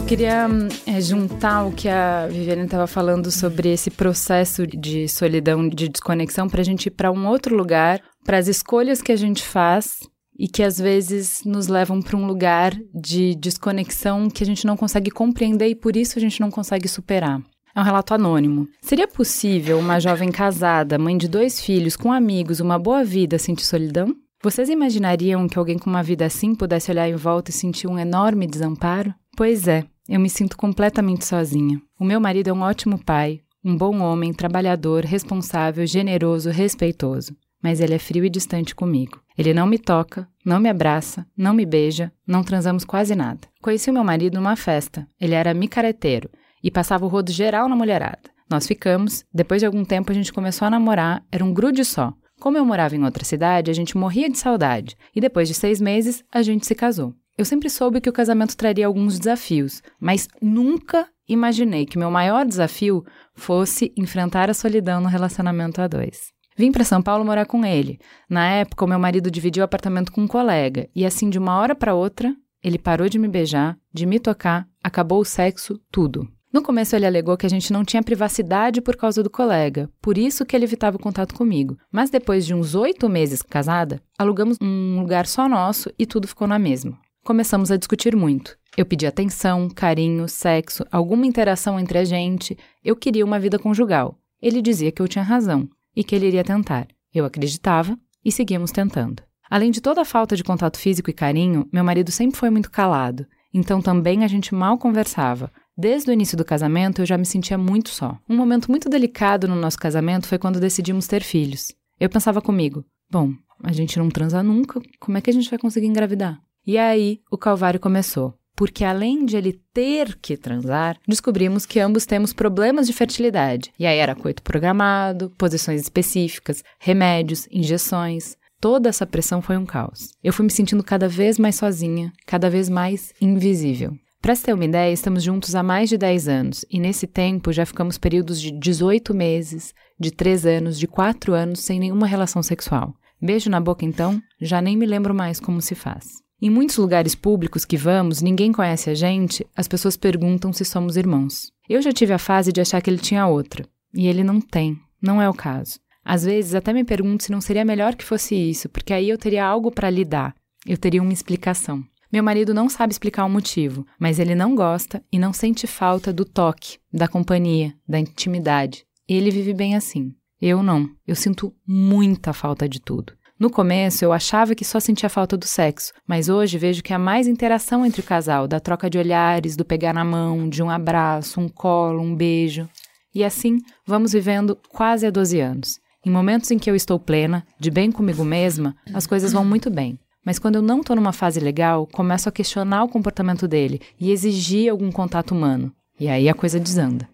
Queria 0.05 0.47
é, 0.85 1.01
juntar 1.01 1.65
o 1.65 1.71
que 1.71 1.89
a 1.89 2.27
Viviane 2.27 2.65
estava 2.65 2.85
falando 2.85 3.31
sobre 3.31 3.69
esse 3.69 3.89
processo 3.89 4.67
de 4.67 5.07
solidão, 5.07 5.67
de 5.67 5.89
desconexão, 5.89 6.47
para 6.47 6.61
a 6.61 6.63
gente 6.63 6.87
ir 6.87 6.91
para 6.91 7.11
um 7.11 7.25
outro 7.25 7.55
lugar, 7.55 8.01
para 8.23 8.37
as 8.37 8.47
escolhas 8.47 9.01
que 9.01 9.11
a 9.11 9.15
gente 9.15 9.41
faz 9.41 9.99
e 10.37 10.47
que 10.47 10.61
às 10.61 10.77
vezes 10.77 11.41
nos 11.45 11.67
levam 11.67 12.01
para 12.01 12.15
um 12.15 12.27
lugar 12.27 12.73
de 12.93 13.33
desconexão 13.35 14.29
que 14.29 14.43
a 14.43 14.45
gente 14.45 14.67
não 14.67 14.77
consegue 14.77 15.09
compreender 15.09 15.69
e 15.69 15.75
por 15.75 15.95
isso 15.95 16.19
a 16.19 16.21
gente 16.21 16.39
não 16.41 16.51
consegue 16.51 16.87
superar. 16.87 17.41
É 17.73 17.79
um 17.79 17.83
relato 17.83 18.13
anônimo. 18.13 18.67
Seria 18.81 19.07
possível 19.07 19.79
uma 19.79 19.99
jovem 19.99 20.31
casada, 20.31 20.99
mãe 20.99 21.17
de 21.17 21.27
dois 21.27 21.59
filhos, 21.59 21.95
com 21.95 22.11
amigos, 22.11 22.59
uma 22.59 22.77
boa 22.77 23.03
vida, 23.03 23.39
sentir 23.39 23.65
solidão? 23.65 24.13
Vocês 24.43 24.69
imaginariam 24.69 25.47
que 25.47 25.57
alguém 25.57 25.79
com 25.79 25.89
uma 25.89 26.03
vida 26.03 26.25
assim 26.25 26.53
pudesse 26.53 26.91
olhar 26.91 27.09
em 27.09 27.15
volta 27.15 27.49
e 27.49 27.53
sentir 27.53 27.87
um 27.87 27.97
enorme 27.97 28.45
desamparo? 28.45 29.13
Pois 29.37 29.67
é, 29.67 29.83
eu 30.09 30.19
me 30.19 30.31
sinto 30.31 30.57
completamente 30.57 31.23
sozinha. 31.23 31.79
O 31.99 32.03
meu 32.03 32.19
marido 32.19 32.47
é 32.47 32.53
um 32.53 32.61
ótimo 32.61 32.97
pai, 32.97 33.41
um 33.63 33.77
bom 33.77 33.99
homem, 33.99 34.33
trabalhador, 34.33 35.05
responsável, 35.05 35.85
generoso, 35.85 36.49
respeitoso. 36.49 37.37
Mas 37.61 37.79
ele 37.79 37.93
é 37.93 37.99
frio 37.99 38.25
e 38.25 38.31
distante 38.31 38.73
comigo. 38.73 39.21
Ele 39.37 39.53
não 39.53 39.67
me 39.67 39.77
toca, 39.77 40.27
não 40.43 40.59
me 40.59 40.67
abraça, 40.67 41.23
não 41.37 41.53
me 41.53 41.67
beija, 41.67 42.11
não 42.25 42.43
transamos 42.43 42.83
quase 42.83 43.13
nada. 43.13 43.41
Conheci 43.61 43.91
o 43.91 43.93
meu 43.93 44.03
marido 44.03 44.33
numa 44.33 44.55
festa. 44.55 45.07
Ele 45.21 45.35
era 45.35 45.53
micareteiro 45.53 46.31
e 46.63 46.71
passava 46.71 47.05
o 47.05 47.07
rodo 47.07 47.31
geral 47.31 47.69
na 47.69 47.75
mulherada. 47.75 48.31
Nós 48.49 48.65
ficamos, 48.65 49.23
depois 49.31 49.61
de 49.61 49.67
algum 49.67 49.85
tempo 49.85 50.11
a 50.11 50.15
gente 50.15 50.33
começou 50.33 50.65
a 50.65 50.71
namorar, 50.71 51.23
era 51.31 51.45
um 51.45 51.53
grude 51.53 51.85
só. 51.85 52.11
Como 52.39 52.57
eu 52.57 52.65
morava 52.65 52.95
em 52.95 53.03
outra 53.03 53.23
cidade, 53.23 53.69
a 53.69 53.73
gente 53.75 53.97
morria 53.97 54.31
de 54.31 54.39
saudade, 54.39 54.97
e 55.15 55.21
depois 55.21 55.47
de 55.47 55.53
seis 55.53 55.79
meses 55.79 56.23
a 56.33 56.41
gente 56.41 56.65
se 56.65 56.73
casou. 56.73 57.13
Eu 57.37 57.45
sempre 57.45 57.69
soube 57.69 58.01
que 58.01 58.09
o 58.09 58.13
casamento 58.13 58.57
traria 58.57 58.87
alguns 58.87 59.19
desafios, 59.19 59.83
mas 59.99 60.27
nunca 60.41 61.07
imaginei 61.29 61.85
que 61.85 61.97
meu 61.97 62.09
maior 62.09 62.43
desafio 62.43 63.05
fosse 63.35 63.93
enfrentar 63.95 64.49
a 64.49 64.55
solidão 64.55 64.99
no 64.99 65.07
relacionamento 65.07 65.79
a 65.79 65.87
dois. 65.87 66.31
Vim 66.57 66.71
para 66.71 66.83
São 66.83 66.99
Paulo 66.99 67.23
morar 67.23 67.45
com 67.45 67.63
ele. 67.63 67.99
Na 68.27 68.49
época, 68.49 68.87
meu 68.87 68.97
marido 68.97 69.29
dividiu 69.29 69.61
o 69.61 69.65
apartamento 69.65 70.11
com 70.11 70.21
um 70.21 70.27
colega, 70.27 70.89
e 70.95 71.05
assim, 71.05 71.29
de 71.29 71.37
uma 71.37 71.59
hora 71.59 71.75
para 71.75 71.93
outra, 71.93 72.35
ele 72.63 72.79
parou 72.79 73.07
de 73.07 73.19
me 73.19 73.27
beijar, 73.27 73.77
de 73.93 74.07
me 74.07 74.19
tocar, 74.19 74.67
acabou 74.83 75.21
o 75.21 75.25
sexo, 75.25 75.79
tudo. 75.91 76.27
No 76.51 76.63
começo, 76.63 76.95
ele 76.95 77.05
alegou 77.05 77.37
que 77.37 77.45
a 77.45 77.49
gente 77.49 77.71
não 77.71 77.85
tinha 77.85 78.01
privacidade 78.01 78.81
por 78.81 78.95
causa 78.95 79.21
do 79.21 79.29
colega, 79.29 79.87
por 80.01 80.17
isso 80.17 80.43
que 80.43 80.55
ele 80.55 80.65
evitava 80.65 80.97
o 80.97 80.99
contato 80.99 81.35
comigo. 81.35 81.77
Mas 81.91 82.09
depois 82.09 82.47
de 82.47 82.55
uns 82.55 82.73
oito 82.73 83.07
meses 83.07 83.43
casada, 83.43 84.01
alugamos 84.17 84.57
um 84.59 84.99
lugar 84.99 85.27
só 85.27 85.47
nosso 85.47 85.91
e 85.99 86.05
tudo 86.07 86.27
ficou 86.27 86.47
na 86.47 86.57
mesma. 86.57 86.97
Começamos 87.27 87.71
a 87.71 87.75
discutir 87.75 88.15
muito. 88.15 88.57
Eu 88.77 88.85
pedi 88.85 89.05
atenção, 89.05 89.69
carinho, 89.69 90.29
sexo, 90.29 90.85
alguma 90.89 91.25
interação 91.25 91.77
entre 91.77 91.97
a 91.97 92.05
gente. 92.05 92.57
Eu 92.81 92.95
queria 92.95 93.25
uma 93.25 93.37
vida 93.37 93.59
conjugal. 93.59 94.17
Ele 94.41 94.61
dizia 94.61 94.93
que 94.93 95.01
eu 95.01 95.09
tinha 95.09 95.25
razão 95.25 95.67
e 95.93 96.05
que 96.05 96.15
ele 96.15 96.27
iria 96.27 96.41
tentar. 96.41 96.87
Eu 97.13 97.25
acreditava 97.25 97.99
e 98.23 98.31
seguíamos 98.31 98.71
tentando. 98.71 99.21
Além 99.49 99.71
de 99.71 99.81
toda 99.81 99.99
a 99.99 100.05
falta 100.05 100.37
de 100.37 100.43
contato 100.45 100.77
físico 100.77 101.09
e 101.09 101.13
carinho, 101.13 101.67
meu 101.69 101.83
marido 101.83 102.13
sempre 102.13 102.39
foi 102.39 102.49
muito 102.49 102.71
calado, 102.71 103.27
então 103.53 103.81
também 103.81 104.23
a 104.23 104.27
gente 104.29 104.55
mal 104.55 104.77
conversava. 104.77 105.51
Desde 105.77 106.09
o 106.09 106.13
início 106.13 106.37
do 106.37 106.45
casamento 106.45 107.01
eu 107.01 107.05
já 107.05 107.17
me 107.17 107.25
sentia 107.25 107.57
muito 107.57 107.89
só. 107.89 108.17
Um 108.29 108.37
momento 108.37 108.71
muito 108.71 108.87
delicado 108.87 109.49
no 109.49 109.55
nosso 109.57 109.77
casamento 109.77 110.29
foi 110.29 110.37
quando 110.37 110.61
decidimos 110.61 111.07
ter 111.07 111.23
filhos. 111.23 111.75
Eu 111.99 112.09
pensava 112.09 112.41
comigo: 112.41 112.85
bom, 113.11 113.33
a 113.61 113.73
gente 113.73 113.99
não 113.99 114.07
transa 114.07 114.41
nunca, 114.41 114.79
como 114.97 115.17
é 115.17 115.21
que 115.21 115.29
a 115.29 115.33
gente 115.33 115.49
vai 115.49 115.59
conseguir 115.59 115.87
engravidar? 115.87 116.41
E 116.67 116.77
aí 116.77 117.21
o 117.31 117.37
calvário 117.37 117.79
começou. 117.79 118.33
Porque 118.53 118.83
além 118.83 119.23
de 119.23 119.37
ele 119.37 119.61
ter 119.73 120.17
que 120.19 120.35
transar, 120.35 120.97
descobrimos 121.07 121.65
que 121.65 121.79
ambos 121.79 122.05
temos 122.05 122.33
problemas 122.33 122.87
de 122.87 122.93
fertilidade. 122.93 123.71
E 123.79 123.85
aí 123.85 123.99
era 123.99 124.15
coito 124.15 124.43
programado, 124.43 125.31
posições 125.37 125.79
específicas, 125.79 126.63
remédios, 126.77 127.47
injeções. 127.51 128.35
Toda 128.59 128.89
essa 128.89 129.05
pressão 129.05 129.41
foi 129.41 129.55
um 129.55 129.65
caos. 129.65 130.09
Eu 130.21 130.33
fui 130.33 130.43
me 130.43 130.51
sentindo 130.51 130.83
cada 130.83 131.07
vez 131.07 131.39
mais 131.39 131.55
sozinha, 131.55 132.11
cada 132.25 132.49
vez 132.49 132.67
mais 132.67 133.13
invisível. 133.21 133.93
Para 134.19 134.35
ter 134.35 134.53
uma 134.53 134.65
ideia, 134.65 134.91
estamos 134.91 135.23
juntos 135.23 135.55
há 135.55 135.63
mais 135.63 135.87
de 135.87 135.97
10 135.97 136.27
anos 136.27 136.65
e 136.69 136.79
nesse 136.79 137.07
tempo 137.07 137.53
já 137.53 137.65
ficamos 137.65 137.97
períodos 137.97 138.41
de 138.41 138.51
18 138.51 139.13
meses, 139.13 139.73
de 139.97 140.11
3 140.11 140.45
anos, 140.45 140.77
de 140.77 140.87
4 140.87 141.33
anos 141.33 141.59
sem 141.59 141.79
nenhuma 141.79 142.07
relação 142.07 142.43
sexual. 142.43 142.93
Beijo 143.21 143.49
na 143.49 143.61
boca 143.61 143.85
então, 143.85 144.19
já 144.41 144.59
nem 144.59 144.75
me 144.75 144.85
lembro 144.85 145.13
mais 145.13 145.39
como 145.39 145.61
se 145.61 145.75
faz. 145.75 146.26
Em 146.39 146.51
muitos 146.51 146.77
lugares 146.77 147.15
públicos 147.15 147.65
que 147.65 147.75
vamos, 147.75 148.21
ninguém 148.21 148.51
conhece 148.51 148.91
a 148.91 148.93
gente, 148.93 149.45
as 149.55 149.67
pessoas 149.67 149.97
perguntam 149.97 150.53
se 150.53 150.63
somos 150.63 150.95
irmãos. 150.95 151.51
Eu 151.67 151.81
já 151.81 151.91
tive 151.91 152.13
a 152.13 152.19
fase 152.19 152.51
de 152.51 152.61
achar 152.61 152.79
que 152.79 152.89
ele 152.89 152.99
tinha 152.99 153.25
outra, 153.25 153.65
e 153.91 154.07
ele 154.07 154.23
não 154.23 154.39
tem, 154.39 154.79
não 155.01 155.19
é 155.19 155.27
o 155.27 155.33
caso. 155.33 155.79
Às 156.05 156.23
vezes 156.23 156.53
até 156.53 156.71
me 156.71 156.83
pergunto 156.83 157.23
se 157.23 157.31
não 157.31 157.41
seria 157.41 157.65
melhor 157.65 157.95
que 157.95 158.05
fosse 158.05 158.35
isso, 158.35 158.69
porque 158.69 158.93
aí 158.93 159.09
eu 159.09 159.17
teria 159.17 159.45
algo 159.45 159.71
para 159.71 159.89
lhe 159.89 160.05
dar, 160.05 160.35
eu 160.65 160.77
teria 160.77 161.01
uma 161.01 161.11
explicação. 161.11 161.83
Meu 162.11 162.23
marido 162.23 162.53
não 162.53 162.69
sabe 162.69 162.93
explicar 162.93 163.25
o 163.25 163.29
motivo, 163.29 163.85
mas 163.99 164.19
ele 164.19 164.35
não 164.35 164.55
gosta 164.55 165.03
e 165.11 165.17
não 165.17 165.33
sente 165.33 165.65
falta 165.65 166.13
do 166.13 166.23
toque, 166.23 166.77
da 166.93 167.07
companhia, 167.07 167.73
da 167.87 167.99
intimidade. 167.99 168.85
Ele 169.07 169.31
vive 169.31 169.53
bem 169.53 169.75
assim. 169.75 170.13
Eu 170.39 170.61
não. 170.61 170.89
Eu 171.05 171.15
sinto 171.15 171.53
muita 171.65 172.31
falta 172.31 172.69
de 172.69 172.79
tudo. 172.79 173.13
No 173.39 173.51
começo, 173.51 174.03
eu 174.03 174.11
achava 174.11 174.55
que 174.55 174.65
só 174.65 174.79
sentia 174.79 175.09
falta 175.09 175.37
do 175.37 175.45
sexo, 175.45 175.93
mas 176.07 176.27
hoje 176.27 176.57
vejo 176.57 176.81
que 176.81 176.91
há 176.91 176.97
mais 176.97 177.27
interação 177.27 177.85
entre 177.85 178.01
o 178.01 178.03
casal, 178.03 178.47
da 178.47 178.59
troca 178.59 178.89
de 178.89 178.97
olhares, 178.97 179.55
do 179.55 179.63
pegar 179.63 179.93
na 179.93 180.03
mão, 180.03 180.49
de 180.49 180.63
um 180.63 180.71
abraço, 180.71 181.39
um 181.39 181.47
colo, 181.47 182.01
um 182.01 182.15
beijo. 182.15 182.67
E 183.13 183.23
assim, 183.23 183.59
vamos 183.85 184.13
vivendo 184.13 184.57
quase 184.69 185.05
há 185.05 185.11
12 185.11 185.39
anos. 185.39 185.79
Em 186.03 186.09
momentos 186.09 186.49
em 186.49 186.57
que 186.57 186.69
eu 186.69 186.75
estou 186.75 186.99
plena, 186.99 187.45
de 187.59 187.69
bem 187.69 187.91
comigo 187.91 188.23
mesma, 188.23 188.75
as 188.91 189.05
coisas 189.05 189.33
vão 189.33 189.45
muito 189.45 189.69
bem. 189.69 189.99
Mas 190.25 190.39
quando 190.39 190.55
eu 190.55 190.61
não 190.63 190.79
estou 190.79 190.95
numa 190.95 191.13
fase 191.13 191.39
legal, 191.39 191.85
começo 191.85 192.27
a 192.27 192.31
questionar 192.31 192.83
o 192.83 192.89
comportamento 192.89 193.47
dele 193.47 193.79
e 193.99 194.11
exigir 194.11 194.71
algum 194.71 194.91
contato 194.91 195.31
humano. 195.35 195.71
E 195.99 196.09
aí 196.09 196.27
a 196.27 196.33
coisa 196.33 196.59
desanda. 196.59 197.07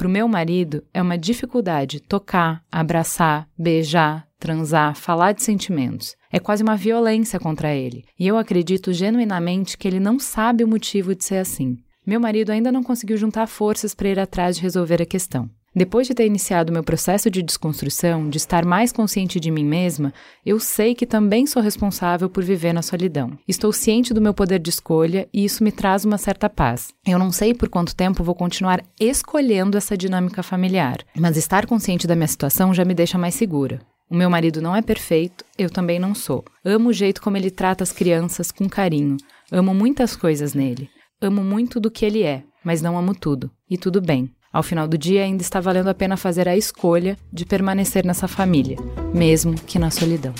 Para 0.00 0.08
o 0.08 0.10
meu 0.10 0.26
marido, 0.26 0.82
é 0.94 1.02
uma 1.02 1.18
dificuldade 1.18 2.00
tocar, 2.00 2.64
abraçar, 2.72 3.46
beijar, 3.58 4.26
transar, 4.38 4.96
falar 4.96 5.32
de 5.32 5.42
sentimentos. 5.42 6.16
É 6.32 6.38
quase 6.38 6.62
uma 6.62 6.74
violência 6.74 7.38
contra 7.38 7.74
ele. 7.74 8.06
E 8.18 8.26
eu 8.26 8.38
acredito 8.38 8.94
genuinamente 8.94 9.76
que 9.76 9.86
ele 9.86 10.00
não 10.00 10.18
sabe 10.18 10.64
o 10.64 10.68
motivo 10.68 11.14
de 11.14 11.22
ser 11.22 11.36
assim. 11.36 11.76
meu 12.06 12.18
marido 12.18 12.48
ainda 12.48 12.72
não 12.72 12.82
conseguiu 12.82 13.18
juntar 13.18 13.46
forças 13.46 13.94
para 13.94 14.08
ir 14.08 14.18
atrás 14.18 14.56
de 14.56 14.62
resolver 14.62 15.02
a 15.02 15.06
questão. 15.06 15.50
Depois 15.74 16.08
de 16.08 16.14
ter 16.14 16.26
iniciado 16.26 16.72
meu 16.72 16.82
processo 16.82 17.30
de 17.30 17.42
desconstrução, 17.42 18.28
de 18.28 18.38
estar 18.38 18.64
mais 18.64 18.90
consciente 18.90 19.38
de 19.38 19.52
mim 19.52 19.64
mesma, 19.64 20.12
eu 20.44 20.58
sei 20.58 20.96
que 20.96 21.06
também 21.06 21.46
sou 21.46 21.62
responsável 21.62 22.28
por 22.28 22.42
viver 22.42 22.72
na 22.72 22.82
solidão. 22.82 23.38
Estou 23.46 23.72
ciente 23.72 24.12
do 24.12 24.20
meu 24.20 24.34
poder 24.34 24.58
de 24.58 24.68
escolha 24.68 25.28
e 25.32 25.44
isso 25.44 25.62
me 25.62 25.70
traz 25.70 26.04
uma 26.04 26.18
certa 26.18 26.50
paz. 26.50 26.88
Eu 27.06 27.20
não 27.20 27.30
sei 27.30 27.54
por 27.54 27.68
quanto 27.68 27.94
tempo 27.94 28.24
vou 28.24 28.34
continuar 28.34 28.82
escolhendo 28.98 29.78
essa 29.78 29.96
dinâmica 29.96 30.42
familiar, 30.42 30.98
mas 31.16 31.36
estar 31.36 31.66
consciente 31.66 32.04
da 32.04 32.16
minha 32.16 32.26
situação 32.26 32.74
já 32.74 32.84
me 32.84 32.92
deixa 32.92 33.16
mais 33.16 33.36
segura. 33.36 33.80
O 34.10 34.16
meu 34.16 34.28
marido 34.28 34.60
não 34.60 34.74
é 34.74 34.82
perfeito, 34.82 35.44
eu 35.56 35.70
também 35.70 36.00
não 36.00 36.16
sou. 36.16 36.44
Amo 36.64 36.88
o 36.88 36.92
jeito 36.92 37.22
como 37.22 37.36
ele 37.36 37.48
trata 37.48 37.84
as 37.84 37.92
crianças 37.92 38.50
com 38.50 38.68
carinho. 38.68 39.16
Amo 39.52 39.72
muitas 39.72 40.16
coisas 40.16 40.52
nele. 40.52 40.90
Amo 41.22 41.44
muito 41.44 41.78
do 41.78 41.92
que 41.92 42.04
ele 42.04 42.24
é, 42.24 42.42
mas 42.64 42.82
não 42.82 42.98
amo 42.98 43.14
tudo. 43.14 43.48
E 43.70 43.78
tudo 43.78 44.00
bem. 44.00 44.28
Ao 44.52 44.64
final 44.64 44.88
do 44.88 44.98
dia, 44.98 45.22
ainda 45.22 45.42
está 45.42 45.60
valendo 45.60 45.90
a 45.90 45.94
pena 45.94 46.16
fazer 46.16 46.48
a 46.48 46.56
escolha 46.56 47.16
de 47.32 47.46
permanecer 47.46 48.04
nessa 48.04 48.26
família, 48.26 48.76
mesmo 49.14 49.54
que 49.54 49.78
na 49.78 49.92
solidão. 49.92 50.34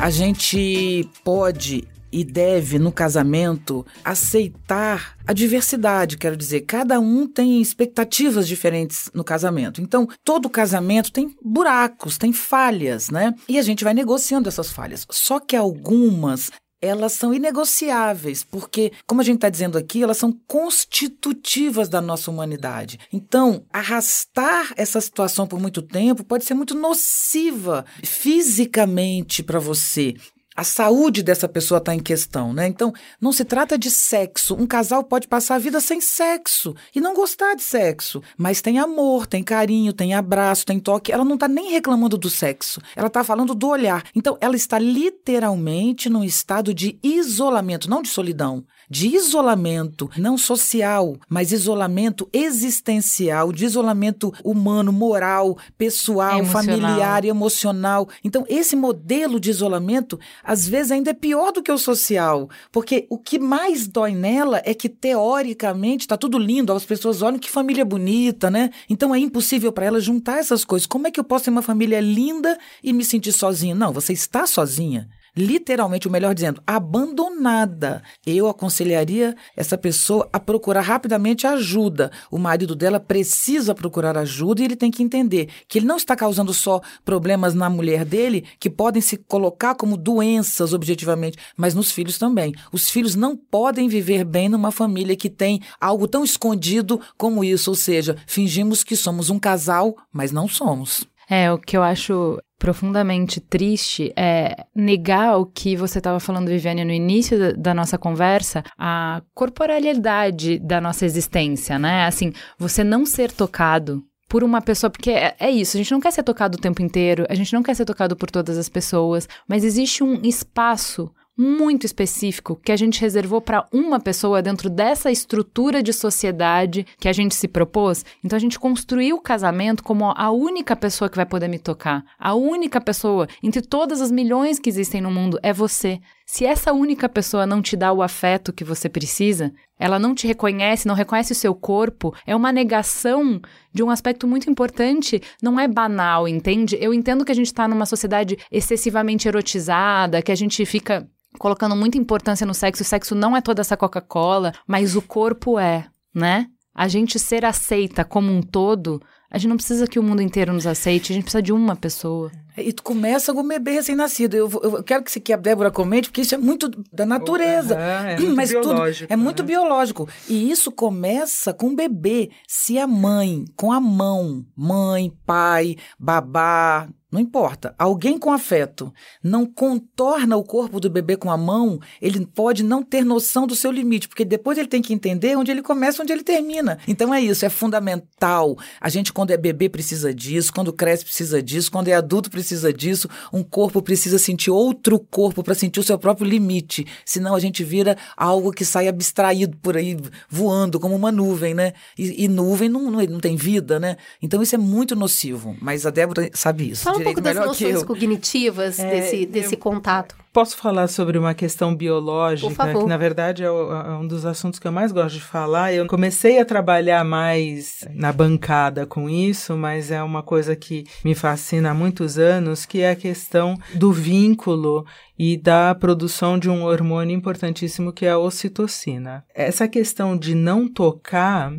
A 0.00 0.08
gente 0.08 1.06
pode 1.22 1.86
e 2.10 2.24
deve, 2.24 2.78
no 2.78 2.90
casamento, 2.90 3.84
aceitar 4.02 5.18
a 5.26 5.34
diversidade. 5.34 6.16
Quero 6.16 6.34
dizer, 6.34 6.62
cada 6.62 6.98
um 6.98 7.26
tem 7.26 7.60
expectativas 7.60 8.48
diferentes 8.48 9.10
no 9.12 9.22
casamento. 9.22 9.82
Então, 9.82 10.08
todo 10.24 10.48
casamento 10.48 11.12
tem 11.12 11.36
buracos, 11.44 12.16
tem 12.16 12.32
falhas, 12.32 13.10
né? 13.10 13.34
E 13.46 13.58
a 13.58 13.62
gente 13.62 13.84
vai 13.84 13.92
negociando 13.92 14.48
essas 14.48 14.70
falhas. 14.70 15.06
Só 15.10 15.38
que 15.38 15.54
algumas 15.54 16.50
elas 16.80 17.12
são 17.12 17.34
inegociáveis, 17.34 18.44
porque, 18.44 18.92
como 19.06 19.20
a 19.20 19.24
gente 19.24 19.36
está 19.36 19.48
dizendo 19.48 19.76
aqui, 19.76 20.02
elas 20.02 20.16
são 20.16 20.32
constitutivas 20.46 21.88
da 21.88 22.00
nossa 22.00 22.30
humanidade. 22.30 22.98
Então, 23.12 23.64
arrastar 23.72 24.72
essa 24.76 25.00
situação 25.00 25.46
por 25.46 25.60
muito 25.60 25.82
tempo 25.82 26.24
pode 26.24 26.44
ser 26.44 26.54
muito 26.54 26.74
nociva 26.74 27.84
fisicamente 28.02 29.42
para 29.42 29.58
você 29.58 30.14
a 30.58 30.64
saúde 30.64 31.22
dessa 31.22 31.48
pessoa 31.48 31.78
está 31.78 31.94
em 31.94 32.00
questão, 32.00 32.52
né? 32.52 32.66
Então, 32.66 32.92
não 33.20 33.30
se 33.30 33.44
trata 33.44 33.78
de 33.78 33.92
sexo. 33.92 34.56
Um 34.56 34.66
casal 34.66 35.04
pode 35.04 35.28
passar 35.28 35.54
a 35.54 35.58
vida 35.60 35.80
sem 35.80 36.00
sexo 36.00 36.74
e 36.92 37.00
não 37.00 37.14
gostar 37.14 37.54
de 37.54 37.62
sexo, 37.62 38.20
mas 38.36 38.60
tem 38.60 38.80
amor, 38.80 39.24
tem 39.24 39.40
carinho, 39.40 39.92
tem 39.92 40.14
abraço, 40.14 40.66
tem 40.66 40.80
toque. 40.80 41.12
Ela 41.12 41.24
não 41.24 41.34
está 41.34 41.46
nem 41.46 41.70
reclamando 41.70 42.18
do 42.18 42.28
sexo, 42.28 42.80
ela 42.96 43.06
está 43.06 43.22
falando 43.22 43.54
do 43.54 43.68
olhar. 43.68 44.02
Então, 44.16 44.36
ela 44.40 44.56
está 44.56 44.80
literalmente 44.80 46.10
num 46.10 46.24
estado 46.24 46.74
de 46.74 46.98
isolamento, 47.04 47.88
não 47.88 48.02
de 48.02 48.08
solidão 48.08 48.64
de 48.88 49.08
isolamento, 49.08 50.10
não 50.16 50.38
social, 50.38 51.16
mas 51.28 51.52
isolamento 51.52 52.28
existencial, 52.32 53.52
de 53.52 53.64
isolamento 53.64 54.32
humano, 54.42 54.92
moral, 54.92 55.58
pessoal, 55.76 56.38
emocional. 56.38 56.64
familiar, 56.64 57.24
emocional. 57.24 58.08
Então, 58.24 58.44
esse 58.48 58.74
modelo 58.74 59.38
de 59.38 59.50
isolamento, 59.50 60.18
às 60.42 60.66
vezes, 60.66 60.92
ainda 60.92 61.10
é 61.10 61.14
pior 61.14 61.52
do 61.52 61.62
que 61.62 61.70
o 61.70 61.78
social, 61.78 62.48
porque 62.72 63.06
o 63.10 63.18
que 63.18 63.38
mais 63.38 63.86
dói 63.86 64.12
nela 64.12 64.62
é 64.64 64.72
que, 64.72 64.88
teoricamente, 64.88 66.04
está 66.04 66.16
tudo 66.16 66.38
lindo, 66.38 66.72
as 66.72 66.84
pessoas 66.84 67.20
olham 67.22 67.38
que 67.38 67.50
família 67.50 67.84
bonita, 67.84 68.50
né? 68.50 68.70
Então, 68.88 69.14
é 69.14 69.18
impossível 69.18 69.72
para 69.72 69.86
ela 69.86 70.00
juntar 70.00 70.38
essas 70.38 70.64
coisas. 70.64 70.86
Como 70.86 71.06
é 71.06 71.10
que 71.10 71.20
eu 71.20 71.24
posso 71.24 71.44
ter 71.44 71.50
uma 71.50 71.62
família 71.62 72.00
linda 72.00 72.58
e 72.82 72.92
me 72.92 73.04
sentir 73.04 73.32
sozinha? 73.32 73.74
Não, 73.74 73.92
você 73.92 74.12
está 74.12 74.46
sozinha 74.46 75.08
literalmente, 75.38 76.08
o 76.08 76.10
melhor 76.10 76.34
dizendo, 76.34 76.60
abandonada. 76.66 78.02
Eu 78.26 78.48
aconselharia 78.48 79.36
essa 79.56 79.78
pessoa 79.78 80.28
a 80.32 80.40
procurar 80.40 80.80
rapidamente 80.80 81.46
ajuda. 81.46 82.10
O 82.30 82.38
marido 82.38 82.74
dela 82.74 82.98
precisa 82.98 83.74
procurar 83.74 84.18
ajuda 84.18 84.60
e 84.60 84.64
ele 84.64 84.76
tem 84.76 84.90
que 84.90 85.02
entender 85.02 85.48
que 85.68 85.78
ele 85.78 85.86
não 85.86 85.96
está 85.96 86.16
causando 86.16 86.52
só 86.52 86.80
problemas 87.04 87.54
na 87.54 87.70
mulher 87.70 88.04
dele, 88.04 88.44
que 88.58 88.68
podem 88.68 89.00
se 89.00 89.16
colocar 89.16 89.74
como 89.74 89.96
doenças 89.96 90.74
objetivamente, 90.74 91.38
mas 91.56 91.74
nos 91.74 91.92
filhos 91.92 92.18
também. 92.18 92.52
Os 92.72 92.90
filhos 92.90 93.14
não 93.14 93.36
podem 93.36 93.88
viver 93.88 94.24
bem 94.24 94.48
numa 94.48 94.72
família 94.72 95.16
que 95.16 95.30
tem 95.30 95.60
algo 95.80 96.08
tão 96.08 96.24
escondido 96.24 97.00
como 97.16 97.44
isso, 97.44 97.70
ou 97.70 97.76
seja, 97.76 98.16
fingimos 98.26 98.82
que 98.82 98.96
somos 98.96 99.30
um 99.30 99.38
casal, 99.38 99.96
mas 100.12 100.32
não 100.32 100.48
somos. 100.48 101.06
É, 101.30 101.52
o 101.52 101.58
que 101.58 101.76
eu 101.76 101.82
acho 101.82 102.40
profundamente 102.58 103.40
triste 103.40 104.12
é 104.16 104.66
negar 104.74 105.38
o 105.38 105.46
que 105.46 105.76
você 105.76 105.98
estava 105.98 106.18
falando, 106.18 106.48
Viviane, 106.48 106.84
no 106.84 106.92
início 106.92 107.56
da, 107.56 107.72
nossa 107.72 107.96
conversa, 107.96 108.64
a 108.76 109.22
corporalidade 109.32 110.58
da 110.58 110.80
nossa 110.80 111.06
existência, 111.06 111.78
né? 111.78 112.04
Assim, 112.04 112.32
você 112.58 112.82
não 112.82 113.06
ser 113.06 113.30
tocado 113.30 114.02
por 114.28 114.44
uma 114.44 114.60
pessoa, 114.60 114.90
porque 114.90 115.10
é, 115.10 115.34
é, 115.38 115.50
isso, 115.50 115.76
a 115.76 115.78
gente 115.78 115.92
não 115.92 116.00
quer 116.00 116.10
ser 116.10 116.22
tocado 116.22 116.58
o 116.58 116.60
tempo 116.60 116.82
inteiro, 116.82 117.24
a 117.30 117.34
gente 117.34 117.52
não 117.52 117.62
quer 117.62 117.74
ser 117.74 117.84
tocado 117.84 118.14
por 118.16 118.30
todas 118.30 118.58
as 118.58 118.68
pessoas, 118.68 119.28
mas 119.48 119.64
existe 119.64 120.04
um 120.04 120.20
espaço 120.22 121.10
muito 121.38 121.86
específico 121.86 122.56
que 122.56 122.72
a 122.72 122.76
gente 122.76 123.00
reservou 123.00 123.40
para 123.40 123.64
uma 123.72 124.00
pessoa 124.00 124.42
dentro 124.42 124.68
dessa 124.68 125.10
estrutura 125.10 125.80
de 125.80 125.92
sociedade 125.92 126.84
que 126.98 127.08
a 127.08 127.12
gente 127.12 127.36
se 127.36 127.46
propôs. 127.46 128.04
Então 128.24 128.36
a 128.36 128.40
gente 128.40 128.58
construiu 128.58 129.16
o 129.16 129.20
casamento 129.20 129.84
como 129.84 130.12
a 130.16 130.30
única 130.32 130.74
pessoa 130.74 131.08
que 131.08 131.16
vai 131.16 131.26
poder 131.26 131.46
me 131.46 131.58
tocar. 131.58 132.04
A 132.18 132.34
única 132.34 132.80
pessoa 132.80 133.28
entre 133.40 133.62
todas 133.62 134.00
as 134.00 134.10
milhões 134.10 134.58
que 134.58 134.68
existem 134.68 135.00
no 135.00 135.10
mundo 135.10 135.38
é 135.42 135.52
você. 135.52 136.00
Se 136.30 136.44
essa 136.44 136.74
única 136.74 137.08
pessoa 137.08 137.46
não 137.46 137.62
te 137.62 137.74
dá 137.74 137.90
o 137.90 138.02
afeto 138.02 138.52
que 138.52 138.62
você 138.62 138.86
precisa, 138.86 139.50
ela 139.78 139.98
não 139.98 140.14
te 140.14 140.26
reconhece, 140.26 140.86
não 140.86 140.94
reconhece 140.94 141.32
o 141.32 141.34
seu 141.34 141.54
corpo, 141.54 142.14
é 142.26 142.36
uma 142.36 142.52
negação 142.52 143.40
de 143.72 143.82
um 143.82 143.88
aspecto 143.88 144.28
muito 144.28 144.50
importante, 144.50 145.22
não 145.42 145.58
é 145.58 145.66
banal, 145.66 146.28
entende? 146.28 146.76
Eu 146.78 146.92
entendo 146.92 147.24
que 147.24 147.32
a 147.32 147.34
gente 147.34 147.46
está 147.46 147.66
numa 147.66 147.86
sociedade 147.86 148.36
excessivamente 148.52 149.26
erotizada, 149.26 150.20
que 150.20 150.30
a 150.30 150.34
gente 150.34 150.66
fica 150.66 151.08
colocando 151.38 151.74
muita 151.74 151.96
importância 151.96 152.46
no 152.46 152.52
sexo. 152.52 152.82
O 152.82 152.86
sexo 152.86 153.14
não 153.14 153.34
é 153.34 153.40
toda 153.40 153.62
essa 153.62 153.74
Coca-Cola, 153.74 154.52
mas 154.66 154.96
o 154.96 155.00
corpo 155.00 155.58
é, 155.58 155.86
né? 156.14 156.46
A 156.74 156.88
gente 156.88 157.18
ser 157.18 157.42
aceita 157.42 158.04
como 158.04 158.30
um 158.30 158.42
todo, 158.42 159.00
a 159.30 159.36
gente 159.36 159.48
não 159.48 159.56
precisa 159.56 159.86
que 159.86 159.98
o 159.98 160.02
mundo 160.02 160.22
inteiro 160.22 160.52
nos 160.52 160.66
aceite, 160.66 161.12
a 161.12 161.14
gente 161.14 161.24
precisa 161.24 161.42
de 161.42 161.52
uma 161.52 161.76
pessoa. 161.76 162.30
E 162.56 162.72
tu 162.72 162.82
começa 162.82 163.32
com 163.32 163.40
um 163.40 163.48
bebê 163.48 163.72
recém-nascido. 163.72 164.36
Eu, 164.36 164.50
eu, 164.62 164.82
quero 164.82 165.04
que, 165.04 165.20
que 165.20 165.32
a 165.32 165.36
Débora 165.36 165.70
comente, 165.70 166.08
porque 166.08 166.22
isso 166.22 166.34
é 166.34 166.38
muito 166.38 166.68
da 166.92 167.06
natureza. 167.06 167.74
Uhum, 167.74 167.80
é 167.80 168.16
muito 168.20 168.36
Mas 168.36 168.50
biológico. 168.50 169.06
Tudo 169.06 169.12
é 169.12 169.16
muito 169.16 169.42
né? 169.42 169.46
biológico. 169.46 170.08
E 170.28 170.50
isso 170.50 170.72
começa 170.72 171.52
com 171.52 171.68
o 171.68 171.76
bebê. 171.76 172.30
Se 172.46 172.78
a 172.78 172.86
mãe, 172.86 173.44
com 173.54 173.70
a 173.70 173.80
mão, 173.80 174.44
mãe, 174.56 175.12
pai, 175.24 175.76
babá, 175.98 176.88
não 177.10 177.20
importa. 177.20 177.74
Alguém 177.78 178.18
com 178.18 178.30
afeto 178.30 178.92
não 179.22 179.46
contorna 179.46 180.36
o 180.36 180.44
corpo 180.44 180.78
do 180.78 180.90
bebê 180.90 181.16
com 181.16 181.30
a 181.30 181.36
mão, 181.36 181.80
ele 182.02 182.24
pode 182.26 182.62
não 182.62 182.82
ter 182.82 183.02
noção 183.04 183.46
do 183.46 183.56
seu 183.56 183.72
limite, 183.72 184.08
porque 184.08 184.24
depois 184.24 184.58
ele 184.58 184.68
tem 184.68 184.82
que 184.82 184.92
entender 184.92 185.36
onde 185.36 185.50
ele 185.50 185.62
começa, 185.62 186.02
onde 186.02 186.12
ele 186.12 186.22
termina. 186.22 186.78
Então 186.86 187.12
é 187.12 187.20
isso, 187.20 187.46
é 187.46 187.48
fundamental. 187.48 188.58
A 188.78 188.90
gente, 188.90 189.12
quando 189.12 189.30
é 189.30 189.38
bebê, 189.38 189.70
precisa 189.70 190.12
disso, 190.12 190.52
quando 190.52 190.72
cresce, 190.72 191.04
precisa 191.04 191.42
disso, 191.42 191.72
quando 191.72 191.88
é 191.88 191.94
adulto, 191.94 192.30
precisa 192.30 192.72
disso. 192.72 193.08
Um 193.32 193.42
corpo 193.42 193.80
precisa 193.80 194.18
sentir 194.18 194.50
outro 194.50 194.98
corpo 194.98 195.42
para 195.42 195.54
sentir 195.54 195.80
o 195.80 195.84
seu 195.84 195.98
próprio 195.98 196.28
limite. 196.28 196.86
Senão 197.06 197.34
a 197.34 197.40
gente 197.40 197.64
vira 197.64 197.96
algo 198.16 198.52
que 198.52 198.64
sai 198.64 198.86
abstraído 198.86 199.56
por 199.58 199.78
aí, 199.78 199.96
voando 200.28 200.78
como 200.78 200.94
uma 200.94 201.10
nuvem, 201.10 201.54
né? 201.54 201.72
E, 201.96 202.24
e 202.24 202.28
nuvem 202.28 202.68
não, 202.68 202.90
não, 202.90 203.02
não 203.02 203.20
tem 203.20 203.34
vida, 203.34 203.80
né? 203.80 203.96
Então 204.20 204.42
isso 204.42 204.54
é 204.54 204.58
muito 204.58 204.94
nocivo. 204.94 205.56
Mas 205.60 205.86
a 205.86 205.90
Débora 205.90 206.28
sabe 206.34 206.70
isso. 206.70 206.84
Fala 206.84 206.97
um 207.00 207.04
pouco 207.04 207.20
das 207.20 207.36
noções 207.36 207.82
cognitivas 207.82 208.78
é, 208.78 208.90
desse, 208.90 209.26
desse 209.26 209.54
eu... 209.54 209.58
contato. 209.58 210.16
Posso 210.32 210.56
falar 210.56 210.86
sobre 210.88 211.18
uma 211.18 211.34
questão 211.34 211.74
biológica, 211.74 212.72
que 212.72 212.84
na 212.84 212.96
verdade 212.96 213.42
é, 213.42 213.46
é, 213.46 213.50
um 213.50 214.06
dos 214.06 214.24
assuntos 214.24 214.60
que 214.60 214.68
eu 214.68 214.72
mais 214.72 214.92
gosto 214.92 215.14
de 215.14 215.20
falar. 215.20 215.72
Eu 215.72 215.86
comecei 215.86 216.38
a 216.38 216.44
trabalhar 216.44 217.04
mais 217.04 217.84
na 217.92 218.12
bancada 218.12 218.86
com 218.86 219.08
isso, 219.08 219.56
mas 219.56 219.90
é 219.90 220.02
uma 220.02 220.22
coisa 220.22 220.54
que 220.54 220.84
me 221.04 221.14
fascina 221.14 221.70
há 221.70 221.74
muitos 221.74 222.18
anos, 222.18 222.64
que 222.66 222.80
é 222.80 222.90
a 222.90 222.96
questão 222.96 223.56
do 223.74 223.90
vínculo 223.90 224.86
e 225.18 225.36
da 225.36 225.74
produção 225.74 226.38
de 226.38 226.48
um 226.48 226.62
hormônio 226.62 227.16
importantíssimo 227.16 227.92
que 227.92 228.06
é 228.06 228.10
a 228.10 228.18
ocitocina. 228.18 229.24
Essa 229.34 229.66
questão 229.66 230.16
de 230.16 230.34
não 230.34 230.68
tocar 230.68 231.52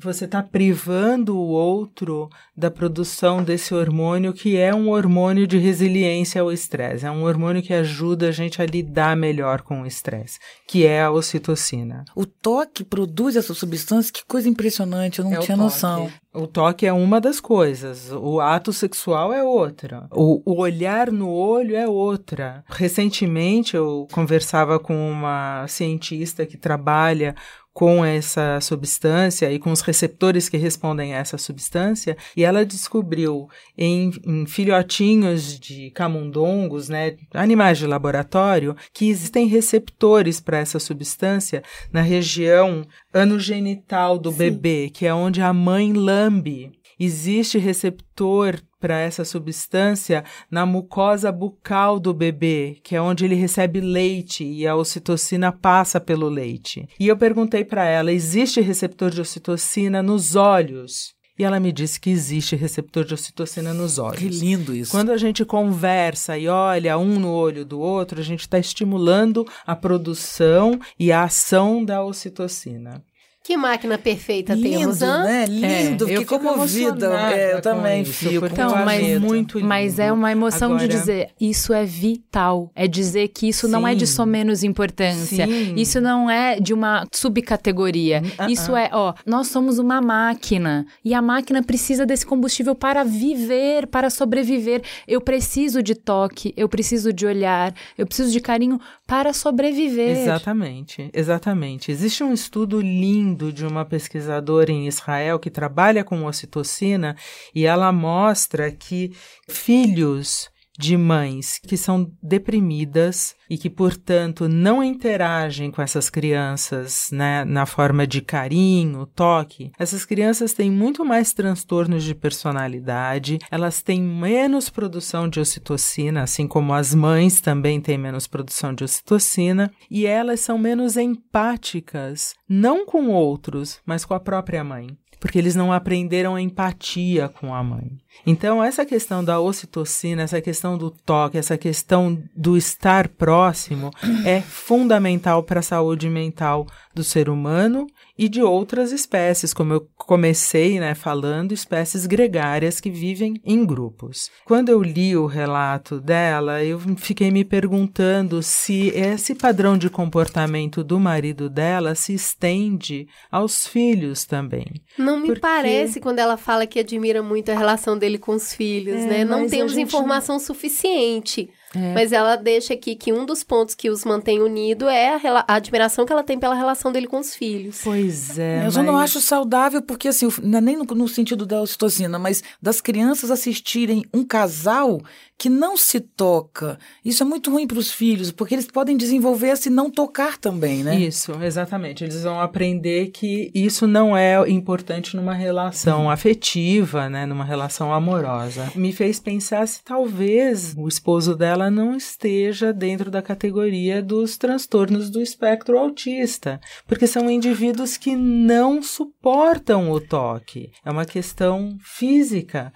você 0.00 0.24
está 0.24 0.42
privando 0.42 1.36
o 1.36 1.48
outro 1.48 2.28
da 2.56 2.70
produção 2.70 3.42
desse 3.42 3.74
hormônio 3.74 4.32
que 4.32 4.56
é 4.56 4.74
um 4.74 4.90
hormônio 4.90 5.46
de 5.46 5.58
resiliência 5.58 6.40
ao 6.40 6.52
estresse, 6.52 7.06
é 7.06 7.10
um 7.10 7.24
hormônio 7.24 7.62
que 7.62 7.72
ajuda 7.72 8.28
a 8.28 8.32
gente 8.32 8.60
a 8.60 8.66
lidar 8.66 9.16
melhor 9.16 9.62
com 9.62 9.82
o 9.82 9.86
estresse, 9.86 10.38
que 10.66 10.86
é 10.86 11.02
a 11.02 11.10
ocitocina. 11.10 12.04
O 12.14 12.26
toque 12.26 12.84
produz 12.84 13.36
essa 13.36 13.54
substância, 13.54 14.12
que 14.12 14.24
coisa 14.24 14.48
impressionante, 14.48 15.18
eu 15.18 15.24
não 15.24 15.34
É 15.34 15.38
tinha 15.38 15.56
noção. 15.56 16.10
O 16.32 16.48
toque 16.48 16.84
é 16.84 16.92
uma 16.92 17.20
das 17.20 17.38
coisas, 17.38 18.10
o 18.10 18.40
ato 18.40 18.72
sexual 18.72 19.32
é 19.32 19.44
outra, 19.44 20.08
o, 20.10 20.42
o 20.44 20.60
olhar 20.60 21.12
no 21.12 21.30
olho 21.30 21.76
é 21.76 21.86
outra. 21.86 22.64
Recentemente 22.68 23.76
eu 23.76 24.08
conversava 24.10 24.80
com 24.80 25.10
uma 25.10 25.64
cientista 25.68 26.44
que 26.44 26.56
trabalha 26.56 27.36
com 27.74 28.04
essa 28.04 28.60
substância 28.60 29.52
e 29.52 29.58
com 29.58 29.72
os 29.72 29.80
receptores 29.80 30.48
que 30.48 30.56
respondem 30.56 31.12
a 31.12 31.18
essa 31.18 31.36
substância, 31.36 32.16
e 32.36 32.44
ela 32.44 32.64
descobriu 32.64 33.48
em, 33.76 34.12
em 34.24 34.46
filhotinhos 34.46 35.58
de 35.58 35.90
camundongos, 35.90 36.88
né, 36.88 37.16
animais 37.34 37.78
de 37.78 37.86
laboratório, 37.88 38.76
que 38.92 39.08
existem 39.08 39.48
receptores 39.48 40.40
para 40.40 40.58
essa 40.58 40.78
substância 40.78 41.64
na 41.92 42.00
região 42.00 42.86
anogenital 43.12 44.18
do 44.18 44.30
bebê, 44.30 44.88
que 44.88 45.04
é 45.04 45.12
onde 45.12 45.42
a 45.42 45.52
mãe 45.52 45.92
lambe. 45.92 46.70
Existe 46.98 47.58
receptor 47.58 48.60
para 48.84 48.98
essa 48.98 49.24
substância 49.24 50.22
na 50.50 50.66
mucosa 50.66 51.32
bucal 51.32 51.98
do 51.98 52.12
bebê, 52.12 52.76
que 52.84 52.94
é 52.94 53.00
onde 53.00 53.24
ele 53.24 53.34
recebe 53.34 53.80
leite 53.80 54.44
e 54.44 54.66
a 54.66 54.76
ocitocina 54.76 55.50
passa 55.50 55.98
pelo 55.98 56.28
leite. 56.28 56.86
E 57.00 57.08
eu 57.08 57.16
perguntei 57.16 57.64
para 57.64 57.86
ela: 57.86 58.12
existe 58.12 58.60
receptor 58.60 59.10
de 59.10 59.22
ocitocina 59.22 60.02
nos 60.02 60.36
olhos? 60.36 61.14
E 61.38 61.44
ela 61.44 61.58
me 61.58 61.72
disse 61.72 61.98
que 61.98 62.10
existe 62.10 62.54
receptor 62.54 63.06
de 63.06 63.14
ocitocina 63.14 63.72
nos 63.72 63.98
olhos. 63.98 64.18
Que 64.18 64.28
lindo 64.28 64.74
isso. 64.74 64.90
Quando 64.90 65.12
a 65.12 65.16
gente 65.16 65.46
conversa 65.46 66.36
e 66.36 66.46
olha 66.46 66.98
um 66.98 67.18
no 67.18 67.32
olho 67.32 67.64
do 67.64 67.80
outro, 67.80 68.20
a 68.20 68.22
gente 68.22 68.40
está 68.40 68.58
estimulando 68.58 69.46
a 69.66 69.74
produção 69.74 70.78
e 70.98 71.10
a 71.10 71.24
ação 71.24 71.82
da 71.82 72.04
ocitocina. 72.04 73.02
Que 73.46 73.58
máquina 73.58 73.98
perfeita 73.98 74.54
Lindo, 74.54 74.78
temos, 74.78 75.00
né? 75.00 75.44
Lindo, 75.46 76.08
É, 76.08 76.14
eu 76.14 76.20
fico 76.20 76.40
comovida. 76.40 77.14
É, 77.30 77.52
eu 77.52 77.60
também 77.60 78.00
isso, 78.00 78.12
fico. 78.30 78.46
Então, 78.46 78.70
mas- 78.86 79.20
muito 79.20 79.58
lindo. 79.58 79.68
Mas 79.68 79.98
é 79.98 80.10
uma 80.10 80.32
emoção 80.32 80.70
de 80.78 80.84
Agora- 80.84 80.88
dizer, 80.98 81.28
isso 81.38 81.74
é 81.74 81.84
vital. 81.84 82.70
É 82.74 82.88
dizer 82.88 83.28
que 83.28 83.46
isso 83.46 83.68
não 83.68 83.86
é 83.86 83.94
de 83.94 84.06
Sim. 84.06 84.14
só 84.14 84.24
menos 84.24 84.64
importância. 84.64 85.46
Sim. 85.46 85.74
Isso 85.76 86.00
não 86.00 86.30
é 86.30 86.58
de 86.58 86.72
uma 86.72 87.06
subcategoria. 87.12 88.22
Ah, 88.38 88.50
Isso 88.50 88.74
ah. 88.74 88.80
é, 88.80 88.90
ó, 88.92 89.12
nós 89.26 89.48
somos 89.48 89.78
uma 89.78 90.00
máquina. 90.00 90.86
E 91.04 91.12
a 91.12 91.20
máquina 91.20 91.62
precisa 91.62 92.06
desse 92.06 92.24
combustível 92.24 92.74
para 92.74 93.04
viver, 93.04 93.86
para 93.88 94.08
sobreviver. 94.08 94.80
Eu 95.06 95.20
preciso 95.20 95.82
de 95.82 95.94
toque, 95.94 96.54
eu 96.56 96.66
preciso 96.66 97.12
de 97.12 97.26
olhar, 97.26 97.74
eu 97.98 98.06
preciso 98.06 98.30
de 98.32 98.40
carinho 98.40 98.80
para 99.06 99.32
sobreviver. 99.32 100.16
Exatamente, 100.16 101.10
exatamente. 101.12 101.92
Existe 101.92 102.24
um 102.24 102.32
estudo 102.32 102.80
lindo 102.80 103.52
de 103.52 103.66
uma 103.66 103.84
pesquisadora 103.84 104.72
em 104.72 104.86
Israel 104.86 105.38
que 105.38 105.50
trabalha 105.50 106.02
com 106.02 106.24
ocitocina 106.24 107.16
e 107.54 107.66
ela 107.66 107.92
mostra 107.92 108.70
que 108.70 109.12
filhos 109.48 110.50
de 110.78 110.96
mães 110.96 111.58
que 111.58 111.76
são 111.76 112.10
deprimidas 112.22 113.34
e 113.48 113.56
que, 113.56 113.70
portanto, 113.70 114.48
não 114.48 114.82
interagem 114.82 115.70
com 115.70 115.80
essas 115.80 116.10
crianças 116.10 117.08
né, 117.12 117.44
na 117.44 117.66
forma 117.66 118.06
de 118.06 118.20
carinho, 118.20 119.06
toque, 119.06 119.70
essas 119.78 120.04
crianças 120.04 120.52
têm 120.52 120.70
muito 120.70 121.04
mais 121.04 121.32
transtornos 121.32 122.02
de 122.02 122.14
personalidade, 122.14 123.38
elas 123.50 123.82
têm 123.82 124.02
menos 124.02 124.68
produção 124.68 125.28
de 125.28 125.38
ocitocina, 125.38 126.22
assim 126.22 126.48
como 126.48 126.72
as 126.72 126.94
mães 126.94 127.40
também 127.40 127.80
têm 127.80 127.98
menos 127.98 128.26
produção 128.26 128.74
de 128.74 128.84
ocitocina, 128.84 129.70
e 129.90 130.06
elas 130.06 130.40
são 130.40 130.58
menos 130.58 130.96
empáticas, 130.96 132.34
não 132.48 132.84
com 132.84 133.08
outros, 133.08 133.80
mas 133.86 134.04
com 134.04 134.14
a 134.14 134.20
própria 134.20 134.64
mãe. 134.64 134.88
Porque 135.20 135.38
eles 135.38 135.54
não 135.54 135.72
aprenderam 135.72 136.34
a 136.34 136.42
empatia 136.42 137.28
com 137.28 137.54
a 137.54 137.62
mãe. 137.62 137.98
Então, 138.26 138.62
essa 138.62 138.84
questão 138.84 139.22
da 139.22 139.40
ocitocina, 139.40 140.22
essa 140.22 140.40
questão 140.40 140.78
do 140.78 140.90
toque, 140.90 141.38
essa 141.38 141.58
questão 141.58 142.22
do 142.34 142.56
estar 142.56 143.08
próximo 143.08 143.90
é 144.24 144.40
fundamental 144.40 145.42
para 145.42 145.60
a 145.60 145.62
saúde 145.62 146.08
mental 146.08 146.66
do 146.94 147.02
ser 147.04 147.28
humano 147.28 147.86
e 148.16 148.28
de 148.28 148.40
outras 148.40 148.92
espécies, 148.92 149.52
como 149.52 149.72
eu 149.72 149.86
comecei 149.96 150.78
né, 150.78 150.94
falando, 150.94 151.52
espécies 151.52 152.06
gregárias 152.06 152.78
que 152.80 152.90
vivem 152.90 153.40
em 153.44 153.64
grupos. 153.66 154.30
Quando 154.44 154.68
eu 154.68 154.80
li 154.82 155.16
o 155.16 155.26
relato 155.26 156.00
dela, 156.00 156.62
eu 156.62 156.78
fiquei 156.96 157.30
me 157.30 157.44
perguntando 157.44 158.42
se 158.42 158.88
esse 158.90 159.34
padrão 159.34 159.76
de 159.76 159.90
comportamento 159.90 160.84
do 160.84 161.00
marido 161.00 161.50
dela 161.50 161.94
se 161.94 162.14
estende 162.14 163.08
aos 163.30 163.66
filhos 163.66 164.24
também. 164.24 164.66
Não 164.96 165.18
me 165.18 165.26
Porque- 165.26 165.40
parece 165.40 166.00
quando 166.00 166.20
ela 166.20 166.36
fala 166.36 166.66
que 166.66 166.78
admira 166.78 167.22
muito 167.22 167.50
a 167.50 167.58
relação 167.58 167.98
dele 168.04 168.18
com 168.18 168.34
os 168.34 168.52
filhos, 168.52 168.96
É, 169.00 169.06
né? 169.06 169.24
Não 169.24 169.40
mas 169.42 169.50
temos 169.50 169.76
informação 169.78 170.38
suficiente. 170.38 171.48
É. 171.76 171.92
Mas 171.92 172.12
ela 172.12 172.36
deixa 172.36 172.72
aqui 172.74 172.94
que 172.94 173.12
um 173.12 173.26
dos 173.26 173.42
pontos 173.42 173.74
que 173.74 173.90
os 173.90 174.04
mantém 174.04 174.40
unidos 174.40 174.86
é 174.88 175.14
a, 175.14 175.16
rela- 175.16 175.44
a 175.48 175.54
admiração 175.54 176.06
que 176.06 176.12
ela 176.12 176.22
tem 176.22 176.38
pela 176.38 176.54
relação 176.54 176.92
dele 176.92 177.08
com 177.08 177.18
os 177.18 177.34
filhos. 177.34 177.80
Pois 177.82 178.38
é. 178.38 178.64
eu 178.66 178.70
já 178.70 178.80
não 178.82 178.92
mas- 178.92 179.10
acho 179.10 179.20
saudável, 179.20 179.82
porque 179.82 180.06
assim, 180.06 180.28
não 180.42 180.58
é 180.58 180.60
nem 180.60 180.76
no, 180.76 180.84
no 180.84 181.08
sentido 181.08 181.44
da 181.44 181.60
ocitocina, 181.60 182.16
mas 182.16 182.44
das 182.62 182.80
crianças 182.80 183.28
assistirem 183.28 184.04
um 184.14 184.24
casal 184.24 185.00
que 185.38 185.48
não 185.48 185.76
se 185.76 186.00
toca. 186.00 186.78
Isso 187.04 187.22
é 187.22 187.26
muito 187.26 187.50
ruim 187.50 187.66
para 187.66 187.78
os 187.78 187.90
filhos, 187.90 188.30
porque 188.30 188.54
eles 188.54 188.66
podem 188.66 188.96
desenvolver 188.96 189.56
se 189.56 189.68
não 189.68 189.90
tocar 189.90 190.38
também, 190.38 190.82
né? 190.82 190.98
Isso, 190.98 191.32
exatamente. 191.42 192.04
Eles 192.04 192.22
vão 192.22 192.40
aprender 192.40 193.08
que 193.08 193.50
isso 193.54 193.86
não 193.86 194.16
é 194.16 194.48
importante 194.48 195.16
numa 195.16 195.34
relação 195.34 196.10
afetiva, 196.10 197.08
né, 197.08 197.26
numa 197.26 197.44
relação 197.44 197.92
amorosa. 197.92 198.70
Me 198.74 198.92
fez 198.92 199.20
pensar 199.20 199.66
se 199.66 199.82
talvez 199.82 200.74
o 200.76 200.88
esposo 200.88 201.34
dela 201.34 201.70
não 201.70 201.96
esteja 201.96 202.72
dentro 202.72 203.10
da 203.10 203.20
categoria 203.20 204.02
dos 204.02 204.38
transtornos 204.38 205.10
do 205.10 205.20
espectro 205.20 205.78
autista, 205.78 206.60
porque 206.86 207.06
são 207.06 207.30
indivíduos 207.30 207.96
que 207.96 208.16
não 208.16 208.82
suportam 208.82 209.90
o 209.90 210.00
toque. 210.00 210.70
É 210.84 210.90
uma 210.90 211.04
questão 211.04 211.76
física. 211.80 212.72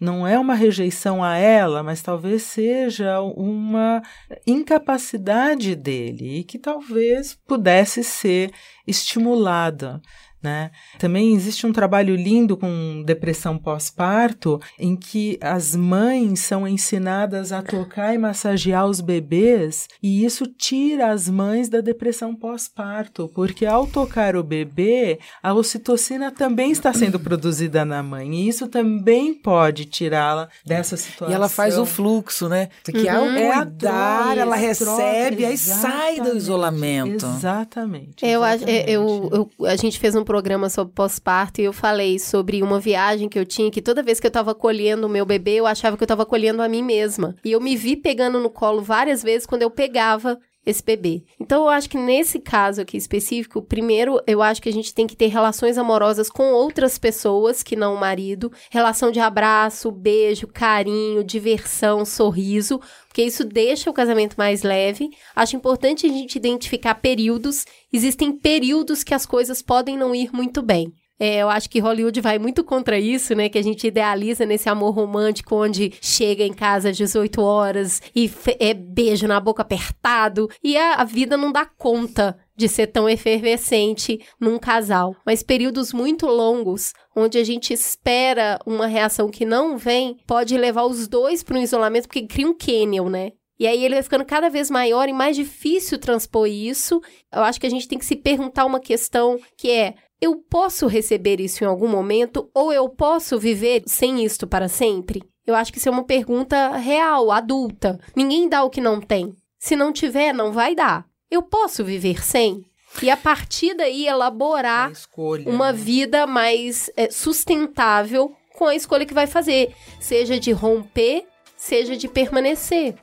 Não 0.00 0.26
é 0.26 0.38
uma 0.38 0.54
rejeição 0.54 1.22
a 1.22 1.36
ela, 1.36 1.82
mas 1.82 2.00
talvez 2.00 2.42
seja 2.44 3.20
uma 3.20 4.00
incapacidade 4.46 5.76
dele 5.76 6.38
e 6.38 6.44
que 6.44 6.58
talvez 6.58 7.34
pudesse 7.46 8.02
ser 8.02 8.50
estimulada. 8.86 10.00
Né? 10.42 10.70
Também 10.98 11.34
existe 11.34 11.66
um 11.66 11.72
trabalho 11.72 12.16
lindo 12.16 12.56
com 12.56 13.02
depressão 13.04 13.58
pós-parto, 13.58 14.58
em 14.78 14.96
que 14.96 15.38
as 15.40 15.74
mães 15.76 16.40
são 16.40 16.66
ensinadas 16.66 17.52
a 17.52 17.60
tocar 17.62 18.14
e 18.14 18.18
massagear 18.18 18.86
os 18.86 19.02
bebês, 19.02 19.86
e 20.02 20.24
isso 20.24 20.46
tira 20.46 21.10
as 21.12 21.28
mães 21.28 21.68
da 21.68 21.82
depressão 21.82 22.34
pós-parto, 22.34 23.30
porque 23.34 23.66
ao 23.66 23.86
tocar 23.86 24.34
o 24.34 24.42
bebê, 24.42 25.18
a 25.42 25.52
ocitocina 25.52 26.30
também 26.30 26.70
está 26.70 26.90
sendo 26.92 27.20
produzida 27.20 27.84
na 27.84 28.02
mãe, 28.02 28.34
e 28.34 28.48
isso 28.48 28.66
também 28.66 29.34
pode 29.34 29.84
tirá-la 29.84 30.48
dessa 30.64 30.96
situação. 30.96 31.30
E 31.30 31.34
ela 31.34 31.48
faz 31.50 31.76
o 31.76 31.84
fluxo, 31.84 32.48
né? 32.48 32.70
Porque 32.82 33.08
ao 33.08 33.26
É 33.26 33.50
a 33.50 33.66
cuidar, 33.66 34.38
ela 34.38 34.54
a 34.54 34.58
recebe, 34.58 35.36
troca, 35.36 35.48
aí 35.48 35.58
sai 35.58 36.14
do 36.14 36.20
exatamente, 36.20 36.36
isolamento. 36.36 37.26
Exatamente. 37.26 38.24
Eu, 38.24 38.44
é, 38.44 38.54
eu, 38.54 39.04
exatamente. 39.06 39.50
eu- 39.58 39.66
a 39.66 39.76
gente 39.76 39.98
fez 39.98 40.14
um 40.14 40.24
programa 40.30 40.70
sobre 40.70 40.94
pós-parto 40.94 41.60
e 41.60 41.64
eu 41.64 41.72
falei 41.72 42.16
sobre 42.16 42.62
uma 42.62 42.78
viagem 42.78 43.28
que 43.28 43.36
eu 43.36 43.44
tinha, 43.44 43.68
que 43.68 43.82
toda 43.82 44.00
vez 44.00 44.20
que 44.20 44.28
eu 44.28 44.30
tava 44.30 44.54
colhendo 44.54 45.08
o 45.08 45.10
meu 45.10 45.26
bebê, 45.26 45.56
eu 45.56 45.66
achava 45.66 45.96
que 45.96 46.04
eu 46.04 46.06
tava 46.06 46.24
colhendo 46.24 46.62
a 46.62 46.68
mim 46.68 46.84
mesma. 46.84 47.34
E 47.44 47.50
eu 47.50 47.60
me 47.60 47.74
vi 47.74 47.96
pegando 47.96 48.38
no 48.38 48.48
colo 48.48 48.80
várias 48.80 49.24
vezes 49.24 49.44
quando 49.44 49.62
eu 49.62 49.70
pegava 49.72 50.38
esse 50.64 50.82
bebê. 50.82 51.24
Então, 51.38 51.62
eu 51.62 51.68
acho 51.68 51.88
que 51.88 51.96
nesse 51.96 52.38
caso 52.38 52.82
aqui 52.82 52.96
específico, 52.96 53.62
primeiro, 53.62 54.20
eu 54.26 54.42
acho 54.42 54.60
que 54.60 54.68
a 54.68 54.72
gente 54.72 54.94
tem 54.94 55.06
que 55.06 55.16
ter 55.16 55.28
relações 55.28 55.78
amorosas 55.78 56.28
com 56.28 56.52
outras 56.52 56.98
pessoas 56.98 57.62
que 57.62 57.74
não 57.74 57.94
o 57.94 58.00
marido, 58.00 58.52
relação 58.70 59.10
de 59.10 59.20
abraço, 59.20 59.90
beijo, 59.90 60.46
carinho, 60.46 61.24
diversão, 61.24 62.04
sorriso, 62.04 62.80
porque 63.08 63.22
isso 63.22 63.44
deixa 63.44 63.90
o 63.90 63.94
casamento 63.94 64.36
mais 64.36 64.62
leve. 64.62 65.08
Acho 65.34 65.56
importante 65.56 66.06
a 66.06 66.08
gente 66.08 66.36
identificar 66.36 66.94
períodos. 66.96 67.64
Existem 67.92 68.30
períodos 68.30 69.02
que 69.02 69.14
as 69.14 69.26
coisas 69.26 69.62
podem 69.62 69.96
não 69.96 70.14
ir 70.14 70.30
muito 70.32 70.62
bem. 70.62 70.92
É, 71.22 71.36
eu 71.36 71.50
acho 71.50 71.68
que 71.68 71.80
Hollywood 71.80 72.18
vai 72.22 72.38
muito 72.38 72.64
contra 72.64 72.98
isso, 72.98 73.34
né? 73.34 73.50
Que 73.50 73.58
a 73.58 73.62
gente 73.62 73.86
idealiza 73.86 74.46
nesse 74.46 74.70
amor 74.70 74.94
romântico 74.94 75.54
onde 75.54 75.92
chega 76.00 76.42
em 76.42 76.54
casa 76.54 76.88
às 76.88 76.96
18 76.96 77.42
horas 77.42 78.00
e 78.16 78.30
é 78.58 78.72
beijo 78.72 79.28
na 79.28 79.38
boca 79.38 79.60
apertado 79.60 80.48
e 80.64 80.78
a, 80.78 80.94
a 80.94 81.04
vida 81.04 81.36
não 81.36 81.52
dá 81.52 81.66
conta 81.66 82.38
de 82.56 82.68
ser 82.68 82.86
tão 82.86 83.06
efervescente 83.06 84.18
num 84.40 84.58
casal. 84.58 85.14
Mas 85.26 85.42
períodos 85.42 85.92
muito 85.92 86.26
longos, 86.26 86.94
onde 87.14 87.36
a 87.36 87.44
gente 87.44 87.74
espera 87.74 88.58
uma 88.64 88.86
reação 88.86 89.28
que 89.28 89.44
não 89.44 89.76
vem, 89.76 90.16
pode 90.26 90.56
levar 90.56 90.84
os 90.84 91.06
dois 91.06 91.42
para 91.42 91.58
um 91.58 91.62
isolamento, 91.62 92.08
porque 92.08 92.26
cria 92.26 92.48
um 92.48 92.56
canyon, 92.56 93.10
né? 93.10 93.32
E 93.58 93.66
aí 93.66 93.84
ele 93.84 93.94
vai 93.94 94.02
ficando 94.02 94.24
cada 94.24 94.48
vez 94.48 94.70
maior 94.70 95.06
e 95.06 95.12
mais 95.12 95.36
difícil 95.36 95.98
transpor 95.98 96.46
isso. 96.46 96.98
Eu 97.30 97.42
acho 97.42 97.60
que 97.60 97.66
a 97.66 97.70
gente 97.70 97.86
tem 97.86 97.98
que 97.98 98.06
se 98.06 98.16
perguntar 98.16 98.64
uma 98.64 98.80
questão 98.80 99.38
que 99.54 99.70
é: 99.70 99.96
eu 100.20 100.36
posso 100.36 100.86
receber 100.86 101.40
isso 101.40 101.64
em 101.64 101.66
algum 101.66 101.88
momento 101.88 102.50
ou 102.54 102.72
eu 102.72 102.88
posso 102.88 103.38
viver 103.38 103.82
sem 103.86 104.24
isto 104.24 104.46
para 104.46 104.68
sempre? 104.68 105.22
Eu 105.46 105.54
acho 105.54 105.72
que 105.72 105.78
isso 105.78 105.88
é 105.88 105.92
uma 105.92 106.04
pergunta 106.04 106.76
real, 106.76 107.30
adulta. 107.30 107.98
Ninguém 108.14 108.48
dá 108.48 108.62
o 108.62 108.70
que 108.70 108.80
não 108.80 109.00
tem. 109.00 109.34
Se 109.58 109.74
não 109.74 109.92
tiver, 109.92 110.32
não 110.32 110.52
vai 110.52 110.74
dar. 110.74 111.06
Eu 111.30 111.42
posso 111.42 111.84
viver 111.84 112.22
sem? 112.22 112.64
E 113.02 113.08
a 113.08 113.16
partir 113.16 113.74
daí 113.74 114.06
elaborar 114.06 114.90
escolha, 114.90 115.48
uma 115.48 115.72
né? 115.72 115.78
vida 115.78 116.26
mais 116.26 116.90
é, 116.96 117.08
sustentável 117.10 118.34
com 118.56 118.66
a 118.66 118.74
escolha 118.74 119.06
que 119.06 119.14
vai 119.14 119.26
fazer, 119.26 119.74
seja 120.00 120.38
de 120.38 120.50
romper, 120.50 121.24
seja 121.56 121.96
de 121.96 122.08
permanecer. 122.08 122.94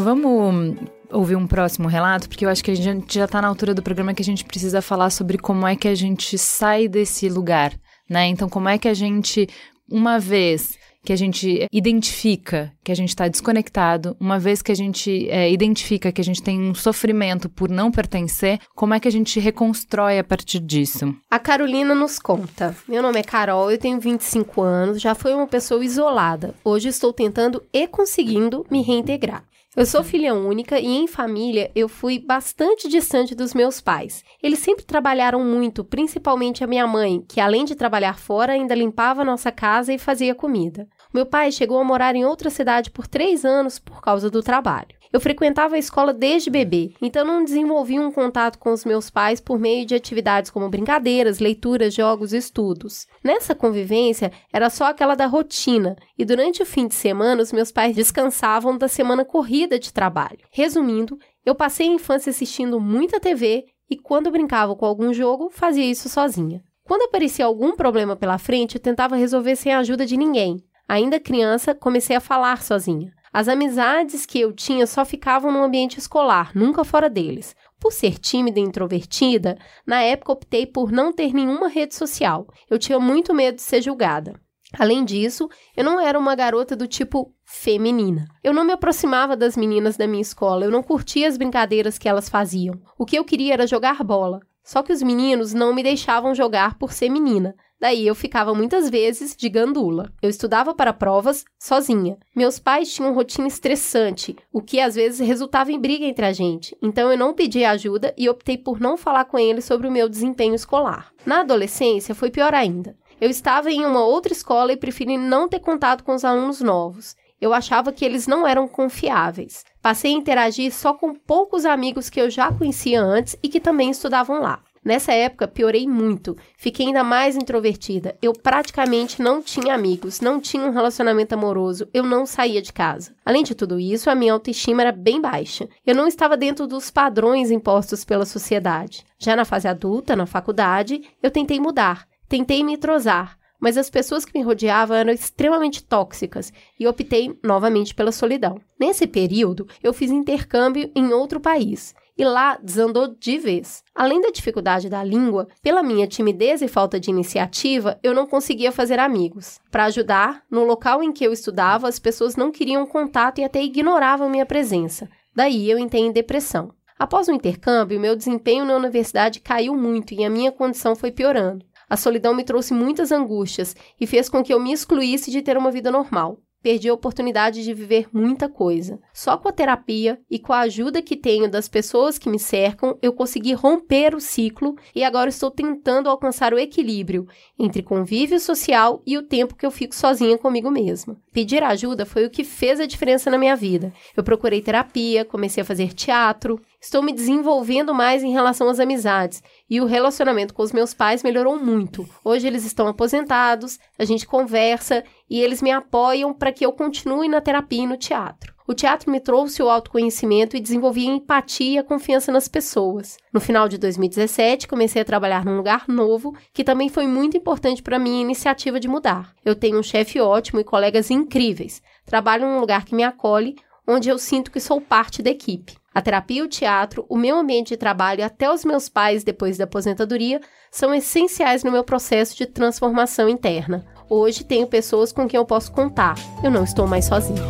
Vamos 0.00 0.76
ouvir 1.12 1.36
um 1.36 1.46
próximo 1.46 1.86
relato, 1.86 2.26
porque 2.26 2.46
eu 2.46 2.48
acho 2.48 2.64
que 2.64 2.70
a 2.70 2.74
gente 2.74 3.14
já 3.14 3.26
está 3.26 3.42
na 3.42 3.48
altura 3.48 3.74
do 3.74 3.82
programa 3.82 4.14
que 4.14 4.22
a 4.22 4.24
gente 4.24 4.46
precisa 4.46 4.80
falar 4.80 5.10
sobre 5.10 5.36
como 5.36 5.66
é 5.66 5.76
que 5.76 5.86
a 5.86 5.94
gente 5.94 6.38
sai 6.38 6.88
desse 6.88 7.28
lugar, 7.28 7.74
né? 8.08 8.26
Então, 8.26 8.48
como 8.48 8.68
é 8.68 8.78
que 8.78 8.88
a 8.88 8.94
gente, 8.94 9.46
uma 9.90 10.18
vez 10.18 10.78
que 11.04 11.12
a 11.12 11.16
gente 11.16 11.66
identifica 11.70 12.72
que 12.82 12.90
a 12.90 12.94
gente 12.94 13.10
está 13.10 13.28
desconectado, 13.28 14.16
uma 14.18 14.38
vez 14.38 14.62
que 14.62 14.72
a 14.72 14.74
gente 14.74 15.28
é, 15.28 15.50
identifica 15.50 16.10
que 16.10 16.20
a 16.20 16.24
gente 16.24 16.42
tem 16.42 16.58
um 16.58 16.74
sofrimento 16.74 17.50
por 17.50 17.68
não 17.68 17.90
pertencer, 17.90 18.58
como 18.74 18.94
é 18.94 19.00
que 19.00 19.08
a 19.08 19.12
gente 19.12 19.38
reconstrói 19.38 20.18
a 20.18 20.24
partir 20.24 20.60
disso? 20.60 21.14
A 21.30 21.38
Carolina 21.38 21.94
nos 21.94 22.18
conta. 22.18 22.74
Meu 22.88 23.02
nome 23.02 23.20
é 23.20 23.22
Carol, 23.22 23.70
eu 23.70 23.78
tenho 23.78 24.00
25 24.00 24.62
anos, 24.62 25.00
já 25.00 25.14
fui 25.14 25.34
uma 25.34 25.46
pessoa 25.46 25.84
isolada. 25.84 26.54
Hoje 26.64 26.88
estou 26.88 27.12
tentando 27.12 27.62
e 27.70 27.86
conseguindo 27.86 28.64
me 28.70 28.82
reintegrar. 28.82 29.44
Eu 29.76 29.86
sou 29.86 30.02
filha 30.02 30.34
única 30.34 30.80
e 30.80 30.86
em 30.86 31.06
família 31.06 31.70
eu 31.76 31.88
fui 31.88 32.18
bastante 32.18 32.88
distante 32.88 33.36
dos 33.36 33.54
meus 33.54 33.80
pais. 33.80 34.24
Eles 34.42 34.58
sempre 34.58 34.84
trabalharam 34.84 35.44
muito, 35.44 35.84
principalmente 35.84 36.64
a 36.64 36.66
minha 36.66 36.88
mãe, 36.88 37.24
que 37.28 37.40
além 37.40 37.64
de 37.64 37.76
trabalhar 37.76 38.18
fora, 38.18 38.54
ainda 38.54 38.74
limpava 38.74 39.24
nossa 39.24 39.52
casa 39.52 39.92
e 39.92 39.98
fazia 39.98 40.34
comida. 40.34 40.88
Meu 41.14 41.24
pai 41.24 41.52
chegou 41.52 41.78
a 41.78 41.84
morar 41.84 42.16
em 42.16 42.24
outra 42.24 42.50
cidade 42.50 42.90
por 42.90 43.06
três 43.06 43.44
anos 43.44 43.78
por 43.78 44.00
causa 44.00 44.28
do 44.28 44.42
trabalho. 44.42 44.99
Eu 45.12 45.20
frequentava 45.20 45.74
a 45.74 45.78
escola 45.78 46.12
desde 46.12 46.50
bebê, 46.50 46.94
então 47.02 47.24
não 47.24 47.42
desenvolvi 47.42 47.98
um 47.98 48.12
contato 48.12 48.58
com 48.58 48.72
os 48.72 48.84
meus 48.84 49.10
pais 49.10 49.40
por 49.40 49.58
meio 49.58 49.84
de 49.84 49.94
atividades 49.94 50.52
como 50.52 50.68
brincadeiras, 50.68 51.40
leituras, 51.40 51.92
jogos 51.92 52.32
e 52.32 52.36
estudos. 52.36 53.08
Nessa 53.22 53.52
convivência, 53.52 54.30
era 54.52 54.70
só 54.70 54.84
aquela 54.84 55.16
da 55.16 55.26
rotina, 55.26 55.96
e 56.16 56.24
durante 56.24 56.62
o 56.62 56.66
fim 56.66 56.86
de 56.86 56.94
semana 56.94 57.42
os 57.42 57.52
meus 57.52 57.72
pais 57.72 57.96
descansavam 57.96 58.78
da 58.78 58.86
semana 58.86 59.24
corrida 59.24 59.80
de 59.80 59.92
trabalho. 59.92 60.38
Resumindo, 60.52 61.18
eu 61.44 61.56
passei 61.56 61.88
a 61.88 61.92
infância 61.92 62.30
assistindo 62.30 62.78
muita 62.78 63.18
TV 63.18 63.64
e 63.90 63.96
quando 63.96 64.30
brincava 64.30 64.76
com 64.76 64.86
algum 64.86 65.12
jogo, 65.12 65.50
fazia 65.50 65.84
isso 65.84 66.08
sozinha. 66.08 66.62
Quando 66.84 67.02
aparecia 67.02 67.44
algum 67.44 67.74
problema 67.74 68.14
pela 68.14 68.38
frente, 68.38 68.76
eu 68.76 68.80
tentava 68.80 69.16
resolver 69.16 69.56
sem 69.56 69.72
a 69.72 69.80
ajuda 69.80 70.06
de 70.06 70.16
ninguém. 70.16 70.62
Ainda 70.88 71.18
criança, 71.18 71.74
comecei 71.74 72.14
a 72.14 72.20
falar 72.20 72.62
sozinha. 72.62 73.12
As 73.32 73.46
amizades 73.46 74.26
que 74.26 74.40
eu 74.40 74.52
tinha 74.52 74.86
só 74.86 75.04
ficavam 75.04 75.52
no 75.52 75.62
ambiente 75.62 75.98
escolar, 75.98 76.50
nunca 76.54 76.82
fora 76.82 77.08
deles. 77.08 77.54
Por 77.78 77.92
ser 77.92 78.18
tímida 78.18 78.58
e 78.58 78.62
introvertida, 78.62 79.56
na 79.86 80.02
época 80.02 80.32
optei 80.32 80.66
por 80.66 80.90
não 80.90 81.12
ter 81.12 81.32
nenhuma 81.32 81.68
rede 81.68 81.94
social. 81.94 82.46
Eu 82.68 82.78
tinha 82.78 82.98
muito 82.98 83.32
medo 83.32 83.56
de 83.56 83.62
ser 83.62 83.80
julgada. 83.82 84.34
Além 84.78 85.04
disso, 85.04 85.48
eu 85.76 85.84
não 85.84 86.00
era 86.00 86.18
uma 86.18 86.34
garota 86.34 86.76
do 86.76 86.86
tipo 86.86 87.32
feminina. 87.44 88.26
Eu 88.42 88.52
não 88.52 88.64
me 88.64 88.72
aproximava 88.72 89.36
das 89.36 89.56
meninas 89.56 89.96
da 89.96 90.06
minha 90.06 90.22
escola, 90.22 90.64
eu 90.64 90.70
não 90.70 90.82
curtia 90.82 91.26
as 91.26 91.36
brincadeiras 91.36 91.98
que 91.98 92.08
elas 92.08 92.28
faziam. 92.28 92.80
O 92.98 93.04
que 93.04 93.16
eu 93.16 93.24
queria 93.24 93.54
era 93.54 93.66
jogar 93.66 94.02
bola. 94.04 94.40
Só 94.62 94.82
que 94.82 94.92
os 94.92 95.02
meninos 95.02 95.54
não 95.54 95.74
me 95.74 95.82
deixavam 95.82 96.34
jogar 96.34 96.78
por 96.78 96.92
ser 96.92 97.08
menina. 97.08 97.54
Daí 97.80 98.06
eu 98.06 98.14
ficava 98.14 98.54
muitas 98.54 98.90
vezes 98.90 99.34
de 99.34 99.48
gandula. 99.48 100.12
Eu 100.20 100.28
estudava 100.28 100.74
para 100.74 100.92
provas 100.92 101.44
sozinha. 101.58 102.18
Meus 102.36 102.58
pais 102.58 102.92
tinham 102.92 103.14
rotina 103.14 103.48
estressante, 103.48 104.36
o 104.52 104.60
que 104.60 104.78
às 104.78 104.94
vezes 104.94 105.26
resultava 105.26 105.72
em 105.72 105.80
briga 105.80 106.04
entre 106.04 106.26
a 106.26 106.32
gente. 106.32 106.76
Então 106.82 107.10
eu 107.10 107.16
não 107.16 107.32
pedi 107.32 107.64
ajuda 107.64 108.14
e 108.18 108.28
optei 108.28 108.58
por 108.58 108.78
não 108.78 108.98
falar 108.98 109.24
com 109.24 109.38
eles 109.38 109.64
sobre 109.64 109.88
o 109.88 109.90
meu 109.90 110.08
desempenho 110.08 110.54
escolar. 110.54 111.10
Na 111.24 111.40
adolescência 111.40 112.14
foi 112.14 112.30
pior 112.30 112.52
ainda. 112.52 112.94
Eu 113.18 113.30
estava 113.30 113.70
em 113.70 113.84
uma 113.84 114.04
outra 114.04 114.32
escola 114.32 114.72
e 114.72 114.76
preferi 114.76 115.16
não 115.16 115.48
ter 115.48 115.60
contato 115.60 116.04
com 116.04 116.14
os 116.14 116.24
alunos 116.24 116.60
novos. 116.60 117.16
Eu 117.40 117.54
achava 117.54 117.92
que 117.92 118.04
eles 118.04 118.26
não 118.26 118.46
eram 118.46 118.68
confiáveis. 118.68 119.64
Passei 119.80 120.12
a 120.12 120.16
interagir 120.16 120.70
só 120.72 120.92
com 120.92 121.14
poucos 121.14 121.64
amigos 121.64 122.10
que 122.10 122.20
eu 122.20 122.28
já 122.28 122.52
conhecia 122.52 123.02
antes 123.02 123.36
e 123.42 123.48
que 123.48 123.58
também 123.58 123.90
estudavam 123.90 124.40
lá. 124.40 124.62
Nessa 124.82 125.12
época, 125.12 125.46
piorei 125.46 125.86
muito. 125.86 126.36
Fiquei 126.56 126.86
ainda 126.86 127.04
mais 127.04 127.36
introvertida. 127.36 128.16
Eu 128.22 128.32
praticamente 128.32 129.20
não 129.20 129.42
tinha 129.42 129.74
amigos, 129.74 130.20
não 130.20 130.40
tinha 130.40 130.64
um 130.64 130.70
relacionamento 130.70 131.34
amoroso, 131.34 131.86
eu 131.92 132.02
não 132.02 132.24
saía 132.24 132.62
de 132.62 132.72
casa. 132.72 133.14
Além 133.24 133.42
de 133.42 133.54
tudo 133.54 133.78
isso, 133.78 134.08
a 134.08 134.14
minha 134.14 134.32
autoestima 134.32 134.80
era 134.80 134.92
bem 134.92 135.20
baixa. 135.20 135.68
Eu 135.86 135.94
não 135.94 136.06
estava 136.06 136.34
dentro 136.34 136.66
dos 136.66 136.90
padrões 136.90 137.50
impostos 137.50 138.06
pela 138.06 138.24
sociedade. 138.24 139.04
Já 139.18 139.36
na 139.36 139.44
fase 139.44 139.68
adulta, 139.68 140.16
na 140.16 140.24
faculdade, 140.24 141.02
eu 141.22 141.30
tentei 141.30 141.60
mudar, 141.60 142.08
tentei 142.26 142.64
me 142.64 142.72
entrosar, 142.72 143.38
mas 143.60 143.76
as 143.76 143.90
pessoas 143.90 144.24
que 144.24 144.36
me 144.36 144.42
rodeavam 144.42 144.96
eram 144.96 145.12
extremamente 145.12 145.84
tóxicas 145.84 146.50
e 146.78 146.86
optei 146.88 147.38
novamente 147.44 147.94
pela 147.94 148.10
solidão. 148.12 148.58
Nesse 148.80 149.06
período, 149.06 149.68
eu 149.82 149.92
fiz 149.92 150.10
intercâmbio 150.10 150.90
em 150.96 151.12
outro 151.12 151.38
país 151.38 151.94
e 152.20 152.24
lá 152.24 152.58
desandou 152.62 153.16
de 153.18 153.38
vez. 153.38 153.82
Além 153.94 154.20
da 154.20 154.30
dificuldade 154.30 154.90
da 154.90 155.02
língua, 155.02 155.48
pela 155.62 155.82
minha 155.82 156.06
timidez 156.06 156.60
e 156.60 156.68
falta 156.68 157.00
de 157.00 157.08
iniciativa, 157.08 157.98
eu 158.02 158.12
não 158.12 158.26
conseguia 158.26 158.70
fazer 158.70 158.98
amigos. 158.98 159.58
Para 159.70 159.86
ajudar, 159.86 160.42
no 160.50 160.62
local 160.62 161.02
em 161.02 161.12
que 161.12 161.24
eu 161.24 161.32
estudava, 161.32 161.88
as 161.88 161.98
pessoas 161.98 162.36
não 162.36 162.52
queriam 162.52 162.84
contato 162.84 163.38
e 163.38 163.44
até 163.44 163.62
ignoravam 163.62 164.28
minha 164.28 164.44
presença. 164.44 165.08
Daí 165.34 165.70
eu 165.70 165.78
entrei 165.78 166.02
em 166.02 166.12
depressão. 166.12 166.74
Após 166.98 167.26
o 167.26 167.32
intercâmbio, 167.32 167.98
meu 167.98 168.14
desempenho 168.14 168.66
na 168.66 168.76
universidade 168.76 169.40
caiu 169.40 169.74
muito 169.74 170.12
e 170.12 170.22
a 170.22 170.28
minha 170.28 170.52
condição 170.52 170.94
foi 170.94 171.10
piorando. 171.10 171.64
A 171.88 171.96
solidão 171.96 172.34
me 172.34 172.44
trouxe 172.44 172.74
muitas 172.74 173.10
angústias 173.10 173.74
e 173.98 174.06
fez 174.06 174.28
com 174.28 174.44
que 174.44 174.52
eu 174.52 174.60
me 174.60 174.74
excluísse 174.74 175.30
de 175.30 175.40
ter 175.40 175.56
uma 175.56 175.70
vida 175.70 175.90
normal 175.90 176.38
perdi 176.62 176.88
a 176.88 176.94
oportunidade 176.94 177.62
de 177.62 177.74
viver 177.74 178.08
muita 178.12 178.48
coisa. 178.48 179.00
Só 179.12 179.36
com 179.36 179.48
a 179.48 179.52
terapia 179.52 180.20
e 180.30 180.38
com 180.38 180.52
a 180.52 180.60
ajuda 180.60 181.02
que 181.02 181.16
tenho 181.16 181.50
das 181.50 181.68
pessoas 181.68 182.18
que 182.18 182.28
me 182.28 182.38
cercam, 182.38 182.98
eu 183.00 183.12
consegui 183.12 183.52
romper 183.52 184.14
o 184.14 184.20
ciclo 184.20 184.76
e 184.94 185.02
agora 185.02 185.30
estou 185.30 185.50
tentando 185.50 186.08
alcançar 186.08 186.52
o 186.52 186.58
equilíbrio 186.58 187.26
entre 187.58 187.82
convívio 187.82 188.38
social 188.38 189.02
e 189.06 189.16
o 189.16 189.22
tempo 189.22 189.54
que 189.54 189.64
eu 189.64 189.70
fico 189.70 189.94
sozinha 189.94 190.36
comigo 190.36 190.70
mesma. 190.70 191.16
Pedir 191.32 191.62
ajuda 191.62 192.04
foi 192.04 192.24
o 192.24 192.30
que 192.30 192.44
fez 192.44 192.80
a 192.80 192.86
diferença 192.86 193.30
na 193.30 193.38
minha 193.38 193.56
vida. 193.56 193.92
Eu 194.16 194.22
procurei 194.22 194.60
terapia, 194.60 195.24
comecei 195.24 195.62
a 195.62 195.66
fazer 195.66 195.92
teatro, 195.92 196.60
estou 196.80 197.02
me 197.02 197.12
desenvolvendo 197.12 197.92
mais 197.92 198.22
em 198.22 198.32
relação 198.32 198.68
às 198.68 198.80
amizades 198.80 199.42
e 199.68 199.80
o 199.80 199.86
relacionamento 199.86 200.54
com 200.54 200.62
os 200.62 200.72
meus 200.72 200.94
pais 200.94 201.22
melhorou 201.22 201.58
muito. 201.58 202.08
Hoje 202.24 202.46
eles 202.46 202.64
estão 202.64 202.88
aposentados, 202.88 203.78
a 203.98 204.04
gente 204.04 204.26
conversa 204.26 205.04
e 205.28 205.40
eles 205.40 205.60
me 205.60 205.70
apoiam 205.70 206.32
para 206.32 206.52
que 206.52 206.64
eu 206.64 206.72
continue 206.72 207.28
na 207.28 207.40
terapia 207.40 207.82
e 207.82 207.86
no 207.86 207.96
teatro. 207.96 208.54
O 208.70 208.74
teatro 208.74 209.10
me 209.10 209.18
trouxe 209.18 209.60
o 209.60 209.68
autoconhecimento 209.68 210.56
e 210.56 210.60
desenvolvi 210.60 211.08
a 211.08 211.12
empatia 211.12 211.72
e 211.72 211.78
a 211.78 211.82
confiança 211.82 212.30
nas 212.30 212.46
pessoas. 212.46 213.16
No 213.32 213.40
final 213.40 213.68
de 213.68 213.76
2017, 213.76 214.68
comecei 214.68 215.02
a 215.02 215.04
trabalhar 215.04 215.44
num 215.44 215.56
lugar 215.56 215.88
novo, 215.88 216.36
que 216.52 216.62
também 216.62 216.88
foi 216.88 217.04
muito 217.04 217.36
importante 217.36 217.82
para 217.82 217.98
minha 217.98 218.20
iniciativa 218.20 218.78
de 218.78 218.86
mudar. 218.86 219.34
Eu 219.44 219.56
tenho 219.56 219.76
um 219.76 219.82
chefe 219.82 220.20
ótimo 220.20 220.60
e 220.60 220.64
colegas 220.64 221.10
incríveis. 221.10 221.82
Trabalho 222.06 222.46
num 222.46 222.60
lugar 222.60 222.84
que 222.84 222.94
me 222.94 223.02
acolhe, 223.02 223.56
onde 223.88 224.08
eu 224.08 224.16
sinto 224.18 224.52
que 224.52 224.60
sou 224.60 224.80
parte 224.80 225.20
da 225.20 225.30
equipe. 225.30 225.79
A 225.92 226.00
terapia 226.00 226.44
o 226.44 226.48
teatro, 226.48 227.04
o 227.08 227.16
meu 227.16 227.36
ambiente 227.36 227.70
de 227.70 227.76
trabalho 227.76 228.20
e 228.20 228.22
até 228.22 228.48
os 228.52 228.64
meus 228.64 228.88
pais 228.88 229.24
depois 229.24 229.58
da 229.58 229.64
aposentadoria 229.64 230.40
são 230.70 230.94
essenciais 230.94 231.64
no 231.64 231.72
meu 231.72 231.82
processo 231.82 232.36
de 232.36 232.46
transformação 232.46 233.28
interna. 233.28 233.84
Hoje 234.08 234.44
tenho 234.44 234.68
pessoas 234.68 235.10
com 235.10 235.26
quem 235.26 235.38
eu 235.38 235.44
posso 235.44 235.72
contar. 235.72 236.14
Eu 236.44 236.50
não 236.50 236.62
estou 236.62 236.86
mais 236.86 237.06
sozinha. 237.06 237.42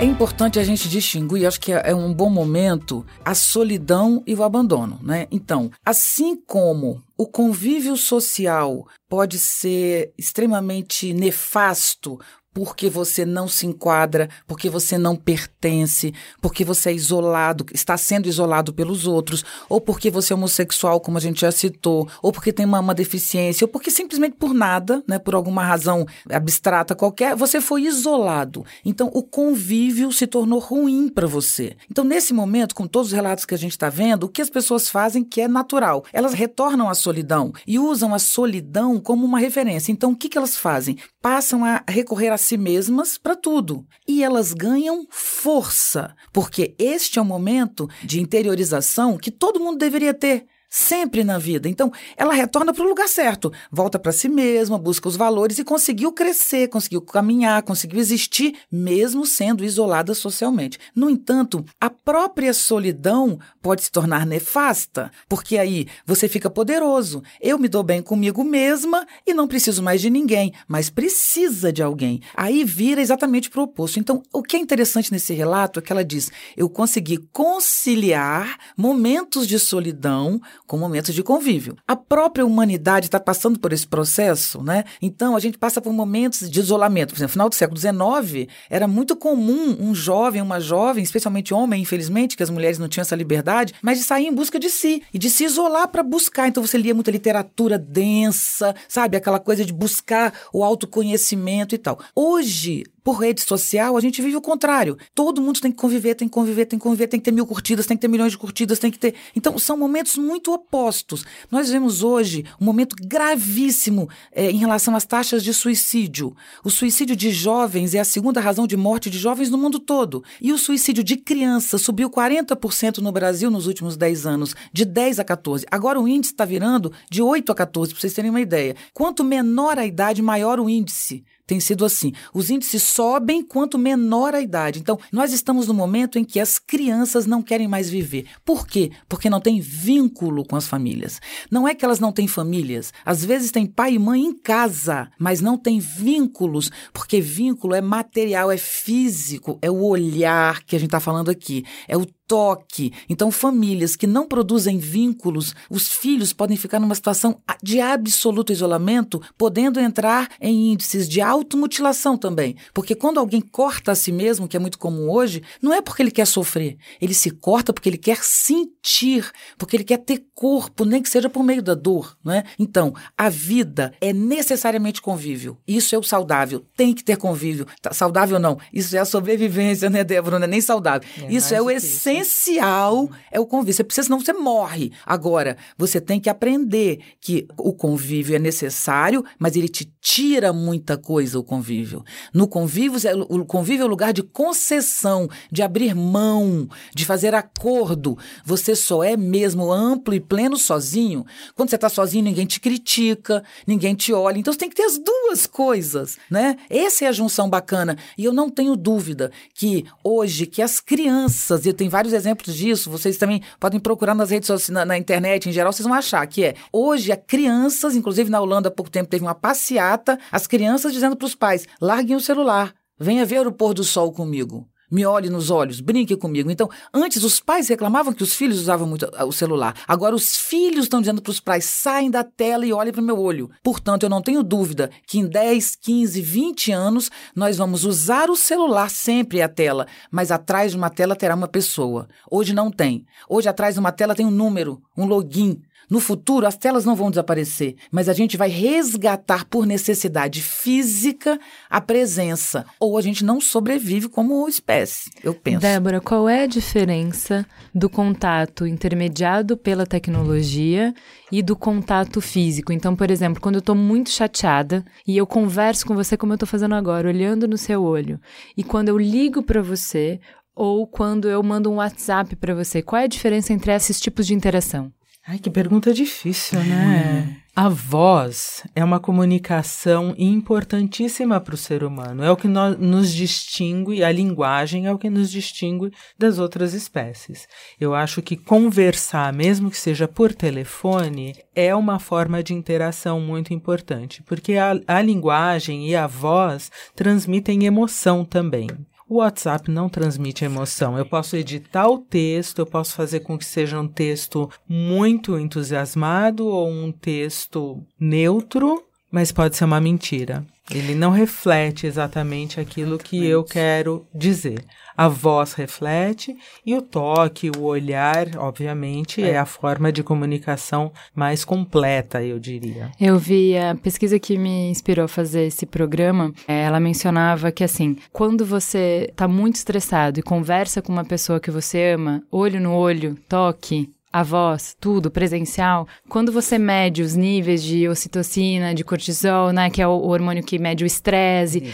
É 0.00 0.04
importante 0.04 0.58
a 0.58 0.62
gente 0.62 0.88
distinguir, 0.88 1.46
acho 1.46 1.58
que 1.58 1.72
é, 1.72 1.90
é 1.90 1.94
um 1.94 2.12
bom 2.12 2.28
momento, 2.28 3.04
a 3.24 3.34
solidão 3.34 4.22
e 4.26 4.34
o 4.34 4.44
abandono, 4.44 5.00
né? 5.02 5.26
Então, 5.30 5.70
assim 5.84 6.36
como 6.36 7.02
o 7.16 7.26
convívio 7.26 7.96
social 7.96 8.86
pode 9.08 9.38
ser 9.38 10.12
extremamente 10.18 11.14
nefasto 11.14 12.20
porque 12.54 12.88
você 12.88 13.26
não 13.26 13.48
se 13.48 13.66
enquadra, 13.66 14.30
porque 14.46 14.70
você 14.70 14.96
não 14.96 15.16
pertence, 15.16 16.14
porque 16.40 16.64
você 16.64 16.90
é 16.90 16.94
isolado, 16.94 17.66
está 17.74 17.96
sendo 17.96 18.28
isolado 18.28 18.72
pelos 18.72 19.06
outros, 19.06 19.44
ou 19.68 19.80
porque 19.80 20.08
você 20.10 20.32
é 20.32 20.36
homossexual, 20.36 21.00
como 21.00 21.18
a 21.18 21.20
gente 21.20 21.40
já 21.40 21.50
citou, 21.50 22.08
ou 22.22 22.30
porque 22.30 22.52
tem 22.52 22.64
uma, 22.64 22.78
uma 22.78 22.94
deficiência, 22.94 23.64
ou 23.64 23.68
porque 23.68 23.90
simplesmente 23.90 24.36
por 24.36 24.54
nada, 24.54 25.02
né, 25.08 25.18
por 25.18 25.34
alguma 25.34 25.64
razão 25.64 26.06
abstrata 26.30 26.94
qualquer, 26.94 27.34
você 27.34 27.60
foi 27.60 27.82
isolado. 27.82 28.64
Então, 28.84 29.10
o 29.12 29.22
convívio 29.22 30.12
se 30.12 30.26
tornou 30.26 30.60
ruim 30.60 31.08
para 31.08 31.26
você. 31.26 31.76
Então, 31.90 32.04
nesse 32.04 32.32
momento, 32.32 32.74
com 32.74 32.86
todos 32.86 33.08
os 33.08 33.14
relatos 33.14 33.44
que 33.44 33.54
a 33.54 33.58
gente 33.58 33.72
está 33.72 33.88
vendo, 33.88 34.24
o 34.24 34.28
que 34.28 34.40
as 34.40 34.50
pessoas 34.50 34.88
fazem 34.88 35.24
que 35.24 35.40
é 35.40 35.48
natural? 35.48 36.04
Elas 36.12 36.34
retornam 36.34 36.88
à 36.88 36.94
solidão 36.94 37.52
e 37.66 37.78
usam 37.80 38.14
a 38.14 38.18
solidão 38.20 39.00
como 39.00 39.26
uma 39.26 39.40
referência. 39.40 39.90
Então, 39.90 40.12
o 40.12 40.16
que, 40.16 40.28
que 40.28 40.38
elas 40.38 40.56
fazem? 40.56 40.96
Passam 41.20 41.64
a 41.64 41.82
recorrer 41.88 42.28
a 42.28 42.43
si 42.44 42.56
mesmas 42.56 43.18
para 43.18 43.34
tudo. 43.34 43.86
E 44.06 44.22
elas 44.22 44.52
ganham 44.52 45.06
força, 45.10 46.14
porque 46.32 46.74
este 46.78 47.18
é 47.18 47.22
o 47.22 47.24
momento 47.24 47.88
de 48.02 48.20
interiorização 48.20 49.16
que 49.16 49.30
todo 49.30 49.60
mundo 49.60 49.78
deveria 49.78 50.14
ter 50.14 50.46
sempre 50.74 51.22
na 51.22 51.38
vida. 51.38 51.68
Então, 51.68 51.92
ela 52.16 52.34
retorna 52.34 52.74
para 52.74 52.84
o 52.84 52.88
lugar 52.88 53.08
certo, 53.08 53.52
volta 53.70 53.96
para 53.96 54.10
si 54.10 54.28
mesma, 54.28 54.76
busca 54.76 55.08
os 55.08 55.14
valores 55.14 55.56
e 55.60 55.64
conseguiu 55.64 56.10
crescer, 56.10 56.66
conseguiu 56.66 57.00
caminhar, 57.00 57.62
conseguiu 57.62 58.00
existir, 58.00 58.56
mesmo 58.72 59.24
sendo 59.24 59.64
isolada 59.64 60.12
socialmente. 60.14 60.76
No 60.92 61.08
entanto, 61.08 61.64
a 61.80 61.88
própria 61.88 62.52
solidão 62.52 63.38
pode 63.62 63.84
se 63.84 63.92
tornar 63.92 64.26
nefasta, 64.26 65.12
porque 65.28 65.58
aí 65.58 65.86
você 66.04 66.28
fica 66.28 66.50
poderoso. 66.50 67.22
Eu 67.40 67.56
me 67.56 67.68
dou 67.68 67.84
bem 67.84 68.02
comigo 68.02 68.42
mesma 68.42 69.06
e 69.24 69.32
não 69.32 69.46
preciso 69.46 69.80
mais 69.80 70.00
de 70.00 70.10
ninguém, 70.10 70.52
mas 70.66 70.90
precisa 70.90 71.72
de 71.72 71.84
alguém. 71.84 72.20
Aí 72.36 72.64
vira 72.64 73.00
exatamente 73.00 73.48
para 73.48 73.60
o 73.60 73.64
oposto. 73.64 74.00
Então, 74.00 74.24
o 74.32 74.42
que 74.42 74.56
é 74.56 74.58
interessante 74.58 75.12
nesse 75.12 75.32
relato 75.34 75.78
é 75.78 75.82
que 75.82 75.92
ela 75.92 76.04
diz: 76.04 76.32
eu 76.56 76.68
consegui 76.68 77.18
conciliar 77.32 78.58
momentos 78.76 79.46
de 79.46 79.56
solidão 79.60 80.40
com 80.66 80.78
momentos 80.78 81.14
de 81.14 81.22
convívio. 81.22 81.76
A 81.86 81.96
própria 81.96 82.44
humanidade 82.44 83.06
está 83.06 83.20
passando 83.20 83.58
por 83.58 83.72
esse 83.72 83.86
processo, 83.86 84.62
né? 84.62 84.84
Então 85.00 85.36
a 85.36 85.40
gente 85.40 85.58
passa 85.58 85.80
por 85.80 85.92
momentos 85.92 86.48
de 86.50 86.60
isolamento. 86.60 87.10
Por 87.10 87.18
exemplo, 87.18 87.30
no 87.30 87.32
final 87.32 87.48
do 87.48 87.54
século 87.54 87.78
XIX 87.78 88.48
era 88.70 88.88
muito 88.88 89.16
comum 89.16 89.76
um 89.78 89.94
jovem, 89.94 90.40
uma 90.40 90.60
jovem, 90.60 91.04
especialmente 91.04 91.52
homem, 91.52 91.82
infelizmente, 91.82 92.36
que 92.36 92.42
as 92.42 92.50
mulheres 92.50 92.78
não 92.78 92.88
tinham 92.88 93.02
essa 93.02 93.16
liberdade, 93.16 93.74
mas 93.82 93.98
de 93.98 94.04
sair 94.04 94.26
em 94.26 94.34
busca 94.34 94.58
de 94.58 94.70
si 94.70 95.02
e 95.12 95.18
de 95.18 95.28
se 95.30 95.44
isolar 95.44 95.88
para 95.88 96.02
buscar. 96.02 96.48
Então 96.48 96.64
você 96.64 96.78
lia 96.78 96.94
muita 96.94 97.10
literatura 97.10 97.78
densa, 97.78 98.74
sabe? 98.88 99.16
Aquela 99.16 99.38
coisa 99.38 99.64
de 99.64 99.72
buscar 99.72 100.32
o 100.52 100.64
autoconhecimento 100.64 101.74
e 101.74 101.78
tal. 101.78 101.98
Hoje 102.14 102.84
por 103.04 103.20
rede 103.20 103.42
social, 103.42 103.98
a 103.98 104.00
gente 104.00 104.22
vive 104.22 104.34
o 104.34 104.40
contrário. 104.40 104.96
Todo 105.14 105.42
mundo 105.42 105.60
tem 105.60 105.70
que 105.70 105.76
conviver, 105.76 106.14
tem 106.14 106.26
que 106.26 106.32
conviver, 106.32 106.64
tem 106.64 106.78
que 106.78 106.82
conviver, 106.82 107.06
tem 107.06 107.20
que 107.20 107.24
ter 107.24 107.32
mil 107.32 107.46
curtidas, 107.46 107.84
tem 107.84 107.98
que 107.98 108.00
ter 108.00 108.08
milhões 108.08 108.32
de 108.32 108.38
curtidas, 108.38 108.78
tem 108.78 108.90
que 108.90 108.98
ter. 108.98 109.14
Então, 109.36 109.58
são 109.58 109.76
momentos 109.76 110.16
muito 110.16 110.50
opostos. 110.50 111.22
Nós 111.50 111.68
vemos 111.68 112.02
hoje 112.02 112.46
um 112.58 112.64
momento 112.64 112.96
gravíssimo 112.98 114.08
é, 114.32 114.50
em 114.50 114.56
relação 114.56 114.96
às 114.96 115.04
taxas 115.04 115.44
de 115.44 115.52
suicídio. 115.52 116.34
O 116.64 116.70
suicídio 116.70 117.14
de 117.14 117.30
jovens 117.30 117.94
é 117.94 118.00
a 118.00 118.04
segunda 118.04 118.40
razão 118.40 118.66
de 118.66 118.76
morte 118.76 119.10
de 119.10 119.18
jovens 119.18 119.50
no 119.50 119.58
mundo 119.58 119.78
todo. 119.78 120.24
E 120.40 120.50
o 120.50 120.56
suicídio 120.56 121.04
de 121.04 121.18
crianças 121.18 121.82
subiu 121.82 122.08
40% 122.08 122.98
no 122.98 123.12
Brasil 123.12 123.50
nos 123.50 123.66
últimos 123.66 123.98
10 123.98 124.24
anos, 124.24 124.54
de 124.72 124.86
10 124.86 125.18
a 125.18 125.24
14. 125.24 125.66
Agora 125.70 126.00
o 126.00 126.08
índice 126.08 126.32
está 126.32 126.46
virando 126.46 126.90
de 127.10 127.20
8 127.20 127.52
a 127.52 127.54
14, 127.54 127.92
para 127.92 128.00
vocês 128.00 128.14
terem 128.14 128.30
uma 128.30 128.40
ideia. 128.40 128.74
Quanto 128.94 129.22
menor 129.22 129.78
a 129.78 129.84
idade, 129.84 130.22
maior 130.22 130.58
o 130.58 130.70
índice 130.70 131.22
tem 131.46 131.60
sido 131.60 131.84
assim. 131.84 132.12
Os 132.32 132.50
índices 132.50 132.82
sobem 132.82 133.42
quanto 133.42 133.78
menor 133.78 134.34
a 134.34 134.40
idade. 134.40 134.78
Então, 134.80 134.98
nós 135.12 135.32
estamos 135.32 135.66
no 135.66 135.74
momento 135.74 136.18
em 136.18 136.24
que 136.24 136.40
as 136.40 136.58
crianças 136.58 137.26
não 137.26 137.42
querem 137.42 137.68
mais 137.68 137.90
viver. 137.90 138.26
Por 138.44 138.66
quê? 138.66 138.90
Porque 139.08 139.28
não 139.28 139.40
tem 139.40 139.60
vínculo 139.60 140.44
com 140.44 140.56
as 140.56 140.66
famílias. 140.66 141.20
Não 141.50 141.68
é 141.68 141.74
que 141.74 141.84
elas 141.84 142.00
não 142.00 142.12
têm 142.12 142.26
famílias. 142.26 142.92
Às 143.04 143.24
vezes 143.24 143.50
tem 143.50 143.66
pai 143.66 143.94
e 143.94 143.98
mãe 143.98 144.22
em 144.22 144.32
casa, 144.32 145.10
mas 145.18 145.40
não 145.40 145.58
tem 145.58 145.78
vínculos, 145.78 146.70
porque 146.92 147.20
vínculo 147.20 147.74
é 147.74 147.80
material, 147.80 148.50
é 148.50 148.56
físico, 148.56 149.58
é 149.60 149.70
o 149.70 149.82
olhar 149.82 150.62
que 150.64 150.76
a 150.76 150.78
gente 150.78 150.88
está 150.88 151.00
falando 151.00 151.30
aqui, 151.30 151.64
é 151.86 151.96
o 151.96 152.06
toque. 152.26 152.92
Então, 153.08 153.30
famílias 153.30 153.96
que 153.96 154.06
não 154.06 154.26
produzem 154.26 154.78
vínculos, 154.78 155.54
os 155.68 155.88
filhos 155.88 156.32
podem 156.32 156.56
ficar 156.56 156.80
numa 156.80 156.94
situação 156.94 157.40
de 157.62 157.80
absoluto 157.80 158.52
isolamento, 158.52 159.20
podendo 159.36 159.78
entrar 159.78 160.30
em 160.40 160.72
índices 160.72 161.08
de 161.08 161.20
automutilação 161.20 162.16
também. 162.16 162.56
Porque 162.72 162.94
quando 162.94 163.18
alguém 163.18 163.40
corta 163.40 163.92
a 163.92 163.94
si 163.94 164.10
mesmo, 164.10 164.48
que 164.48 164.56
é 164.56 164.60
muito 164.60 164.78
comum 164.78 165.10
hoje, 165.10 165.42
não 165.60 165.72
é 165.72 165.80
porque 165.80 166.02
ele 166.02 166.10
quer 166.10 166.26
sofrer. 166.26 166.76
Ele 167.00 167.14
se 167.14 167.30
corta 167.30 167.72
porque 167.72 167.88
ele 167.88 167.98
quer 167.98 168.18
sentir, 168.22 169.30
porque 169.58 169.76
ele 169.76 169.84
quer 169.84 169.98
ter 169.98 170.24
corpo, 170.34 170.84
nem 170.84 171.02
que 171.02 171.08
seja 171.08 171.28
por 171.28 171.42
meio 171.42 171.62
da 171.62 171.74
dor, 171.74 172.16
né? 172.24 172.44
Então, 172.58 172.94
a 173.16 173.28
vida 173.28 173.92
é 174.00 174.12
necessariamente 174.12 175.02
convívio. 175.02 175.58
Isso 175.66 175.94
é 175.94 175.98
o 175.98 176.02
saudável. 176.02 176.64
Tem 176.76 176.94
que 176.94 177.04
ter 177.04 177.16
convívio. 177.16 177.66
Tá, 177.82 177.92
saudável 177.92 178.38
não. 178.38 178.58
Isso 178.72 178.96
é 178.96 178.98
a 178.98 179.04
sobrevivência, 179.04 179.90
né, 179.90 180.02
Débora? 180.02 180.38
Não 180.38 180.44
é 180.44 180.48
nem 180.48 180.60
saudável. 180.60 181.08
É 181.20 181.32
isso 181.32 181.54
é 181.54 181.60
o 181.60 181.70
essencial 181.70 182.13
essencial 182.14 183.10
é 183.30 183.40
o 183.40 183.46
convívio. 183.46 183.74
Você 183.74 183.84
precisa, 183.84 184.06
senão 184.06 184.20
você 184.20 184.32
morre. 184.32 184.92
Agora, 185.04 185.56
você 185.76 186.00
tem 186.00 186.20
que 186.20 186.28
aprender 186.28 187.00
que 187.20 187.46
o 187.56 187.72
convívio 187.72 188.36
é 188.36 188.38
necessário, 188.38 189.24
mas 189.38 189.56
ele 189.56 189.68
te 189.68 189.84
tira 190.00 190.52
muita 190.52 190.98
coisa, 190.98 191.38
o 191.38 191.42
convívio. 191.42 192.04
No 192.32 192.46
convívio, 192.46 193.00
o 193.28 193.44
convívio 193.44 193.84
é 193.84 193.86
o 193.86 193.88
lugar 193.88 194.12
de 194.12 194.22
concessão, 194.22 195.28
de 195.50 195.62
abrir 195.62 195.94
mão, 195.94 196.68
de 196.94 197.06
fazer 197.06 197.34
acordo. 197.34 198.18
Você 198.44 198.76
só 198.76 199.02
é 199.02 199.16
mesmo 199.16 199.72
amplo 199.72 200.12
e 200.14 200.20
pleno 200.20 200.56
sozinho. 200.56 201.24
Quando 201.54 201.70
você 201.70 201.76
está 201.76 201.88
sozinho, 201.88 202.24
ninguém 202.24 202.44
te 202.44 202.60
critica, 202.60 203.42
ninguém 203.66 203.94
te 203.94 204.12
olha. 204.12 204.38
Então, 204.38 204.52
você 204.52 204.58
tem 204.58 204.68
que 204.68 204.76
ter 204.76 204.84
as 204.84 204.98
duas 204.98 205.46
coisas, 205.46 206.18
né? 206.30 206.56
Essa 206.68 207.06
é 207.06 207.08
a 207.08 207.12
junção 207.12 207.48
bacana. 207.48 207.96
E 208.18 208.24
eu 208.24 208.32
não 208.32 208.50
tenho 208.50 208.76
dúvida 208.76 209.32
que 209.54 209.86
hoje, 210.02 210.46
que 210.46 210.60
as 210.60 210.80
crianças, 210.80 211.64
e 211.64 211.68
eu 211.70 211.74
tenho 211.74 211.90
vários 211.90 212.03
vários 212.04 212.12
exemplos 212.12 212.54
disso. 212.54 212.90
Vocês 212.90 213.16
também 213.16 213.42
podem 213.58 213.80
procurar 213.80 214.14
nas 214.14 214.30
redes 214.30 214.46
sociais, 214.46 214.68
na, 214.68 214.84
na, 214.84 214.98
internet 214.98 215.48
em 215.48 215.52
geral, 215.52 215.72
vocês 215.72 215.86
vão 215.86 215.96
achar 215.96 216.26
que 216.26 216.44
é. 216.44 216.54
Hoje, 216.72 217.10
as 217.10 217.18
crianças, 217.26 217.96
inclusive 217.96 218.30
na 218.30 218.40
Holanda 218.40 218.68
há 218.68 218.72
pouco 218.72 218.90
tempo 218.90 219.08
teve 219.08 219.24
uma 219.24 219.34
passeata, 219.34 220.18
as 220.30 220.46
crianças 220.46 220.92
dizendo 220.92 221.16
para 221.16 221.26
os 221.26 221.34
pais: 221.34 221.66
larguem 221.80 222.16
o 222.16 222.20
celular, 222.20 222.74
venha 222.98 223.24
ver 223.24 223.46
o 223.46 223.52
pôr 223.52 223.74
do 223.74 223.84
sol 223.84 224.12
comigo 224.12 224.68
me 224.94 225.04
olhe 225.04 225.28
nos 225.28 225.50
olhos, 225.50 225.80
brinque 225.80 226.16
comigo. 226.16 226.48
Então, 226.48 226.70
antes 226.92 227.24
os 227.24 227.40
pais 227.40 227.68
reclamavam 227.68 228.12
que 228.12 228.22
os 228.22 228.32
filhos 228.32 228.60
usavam 228.60 228.86
muito 228.86 229.10
ah, 229.14 229.24
o 229.24 229.32
celular. 229.32 229.74
Agora 229.88 230.14
os 230.14 230.36
filhos 230.36 230.84
estão 230.84 231.00
dizendo 231.00 231.20
para 231.20 231.32
os 231.32 231.40
pais: 231.40 231.64
saem 231.64 232.08
da 232.08 232.22
tela 232.22 232.64
e 232.64 232.72
olhem 232.72 232.92
para 232.92 233.02
o 233.02 233.04
meu 233.04 233.18
olho. 233.18 233.50
Portanto, 233.60 234.04
eu 234.04 234.08
não 234.08 234.22
tenho 234.22 234.44
dúvida 234.44 234.88
que 235.04 235.18
em 235.18 235.26
10, 235.26 235.74
15, 235.74 236.22
20 236.22 236.70
anos 236.70 237.10
nós 237.34 237.56
vamos 237.56 237.84
usar 237.84 238.30
o 238.30 238.36
celular 238.36 238.88
sempre 238.88 239.42
a 239.42 239.48
tela, 239.48 239.88
mas 240.12 240.30
atrás 240.30 240.70
de 240.70 240.78
uma 240.78 240.90
tela 240.90 241.16
terá 241.16 241.34
uma 241.34 241.48
pessoa. 241.48 242.08
Hoje 242.30 242.54
não 242.54 242.70
tem. 242.70 243.04
Hoje 243.28 243.48
atrás 243.48 243.74
de 243.74 243.80
uma 243.80 243.90
tela 243.90 244.14
tem 244.14 244.24
um 244.24 244.30
número, 244.30 244.80
um 244.96 245.06
login. 245.06 245.60
No 245.90 246.00
futuro, 246.00 246.46
as 246.46 246.56
telas 246.56 246.84
não 246.84 246.94
vão 246.94 247.10
desaparecer, 247.10 247.76
mas 247.90 248.08
a 248.08 248.12
gente 248.12 248.36
vai 248.36 248.48
resgatar 248.48 249.44
por 249.44 249.66
necessidade 249.66 250.42
física 250.42 251.38
a 251.68 251.80
presença. 251.80 252.64
Ou 252.80 252.96
a 252.96 253.02
gente 253.02 253.24
não 253.24 253.40
sobrevive 253.40 254.08
como 254.08 254.48
espécie, 254.48 255.10
eu 255.22 255.34
penso. 255.34 255.60
Débora, 255.60 256.00
qual 256.00 256.28
é 256.28 256.44
a 256.44 256.46
diferença 256.46 257.46
do 257.74 257.88
contato 257.88 258.66
intermediado 258.66 259.56
pela 259.56 259.86
tecnologia 259.86 260.94
e 261.30 261.42
do 261.42 261.56
contato 261.56 262.20
físico? 262.20 262.72
Então, 262.72 262.96
por 262.96 263.10
exemplo, 263.10 263.40
quando 263.40 263.56
eu 263.56 263.60
estou 263.60 263.74
muito 263.74 264.10
chateada 264.10 264.84
e 265.06 265.16
eu 265.16 265.26
converso 265.26 265.86
com 265.86 265.94
você 265.94 266.16
como 266.16 266.32
eu 266.32 266.36
estou 266.36 266.48
fazendo 266.48 266.74
agora, 266.74 267.08
olhando 267.08 267.46
no 267.46 267.58
seu 267.58 267.82
olho, 267.82 268.20
e 268.56 268.62
quando 268.62 268.88
eu 268.88 268.98
ligo 268.98 269.42
para 269.42 269.62
você 269.62 270.20
ou 270.54 270.86
quando 270.86 271.28
eu 271.28 271.42
mando 271.42 271.70
um 271.70 271.76
WhatsApp 271.76 272.36
para 272.36 272.54
você, 272.54 272.80
qual 272.80 273.02
é 273.02 273.04
a 273.04 273.08
diferença 273.08 273.52
entre 273.52 273.72
esses 273.72 274.00
tipos 274.00 274.26
de 274.26 274.34
interação? 274.34 274.92
Ai, 275.26 275.38
que 275.38 275.48
pergunta 275.48 275.92
difícil, 275.92 276.62
né? 276.62 277.38
É. 277.40 277.44
A 277.56 277.68
voz 277.68 278.62
é 278.74 278.84
uma 278.84 279.00
comunicação 279.00 280.14
importantíssima 280.18 281.40
para 281.40 281.54
o 281.54 281.58
ser 281.58 281.82
humano. 281.82 282.22
É 282.22 282.30
o 282.30 282.36
que 282.36 282.48
nós, 282.48 282.76
nos 282.78 283.10
distingue, 283.10 284.04
a 284.04 284.12
linguagem 284.12 284.86
é 284.86 284.92
o 284.92 284.98
que 284.98 285.08
nos 285.08 285.30
distingue 285.30 285.92
das 286.18 286.38
outras 286.38 286.74
espécies. 286.74 287.48
Eu 287.80 287.94
acho 287.94 288.20
que 288.20 288.36
conversar, 288.36 289.32
mesmo 289.32 289.70
que 289.70 289.78
seja 289.78 290.06
por 290.06 290.34
telefone, 290.34 291.34
é 291.54 291.74
uma 291.74 291.98
forma 291.98 292.42
de 292.42 292.52
interação 292.52 293.18
muito 293.18 293.54
importante, 293.54 294.22
porque 294.24 294.56
a, 294.56 294.72
a 294.86 295.00
linguagem 295.00 295.88
e 295.88 295.96
a 295.96 296.06
voz 296.06 296.70
transmitem 296.94 297.64
emoção 297.64 298.24
também. 298.26 298.66
O 299.08 299.16
WhatsApp 299.16 299.70
não 299.70 299.88
transmite 299.88 300.44
emoção. 300.44 300.96
Eu 300.96 301.04
posso 301.04 301.36
editar 301.36 301.86
o 301.88 301.98
texto, 301.98 302.60
eu 302.60 302.66
posso 302.66 302.94
fazer 302.94 303.20
com 303.20 303.36
que 303.36 303.44
seja 303.44 303.78
um 303.78 303.86
texto 303.86 304.50
muito 304.68 305.38
entusiasmado 305.38 306.46
ou 306.46 306.70
um 306.70 306.90
texto 306.90 307.82
neutro, 308.00 308.82
mas 309.10 309.30
pode 309.30 309.56
ser 309.56 309.64
uma 309.64 309.80
mentira. 309.80 310.46
Ele 310.70 310.94
não 310.94 311.10
reflete 311.10 311.86
exatamente 311.86 312.58
aquilo 312.58 312.98
que 312.98 313.24
eu 313.26 313.44
quero 313.44 314.06
dizer. 314.14 314.64
A 314.96 315.08
voz 315.08 315.54
reflete 315.54 316.36
e 316.64 316.74
o 316.74 316.82
toque, 316.82 317.50
o 317.56 317.62
olhar, 317.62 318.36
obviamente, 318.36 319.22
é, 319.22 319.30
é 319.30 319.38
a 319.38 319.44
forma 319.44 319.92
de 319.92 320.02
comunicação 320.02 320.92
mais 321.14 321.44
completa, 321.44 322.22
eu 322.22 322.38
diria. 322.38 322.90
Eu 323.00 323.18
vi 323.18 323.56
a 323.56 323.74
pesquisa 323.74 324.18
que 324.18 324.38
me 324.38 324.70
inspirou 324.70 325.06
a 325.06 325.08
fazer 325.08 325.46
esse 325.46 325.66
programa. 325.66 326.32
É, 326.46 326.62
ela 326.62 326.78
mencionava 326.78 327.50
que, 327.50 327.64
assim, 327.64 327.96
quando 328.12 328.44
você 328.44 329.08
está 329.10 329.26
muito 329.26 329.56
estressado 329.56 330.20
e 330.20 330.22
conversa 330.22 330.80
com 330.80 330.92
uma 330.92 331.04
pessoa 331.04 331.40
que 331.40 331.50
você 331.50 331.92
ama, 331.94 332.22
olho 332.30 332.60
no 332.60 332.74
olho, 332.74 333.16
toque, 333.28 333.90
a 334.14 334.22
voz, 334.22 334.76
tudo 334.78 335.10
presencial, 335.10 335.88
quando 336.08 336.30
você 336.30 336.56
mede 336.56 337.02
os 337.02 337.16
níveis 337.16 337.60
de 337.60 337.88
ocitocina, 337.88 338.72
de 338.72 338.84
cortisol, 338.84 339.50
né, 339.50 339.68
que 339.68 339.82
é 339.82 339.88
o, 339.88 340.06
hormônio 340.06 340.40
que 340.40 340.56
mede 340.56 340.84
o 340.84 340.86
estresse, 340.86 341.64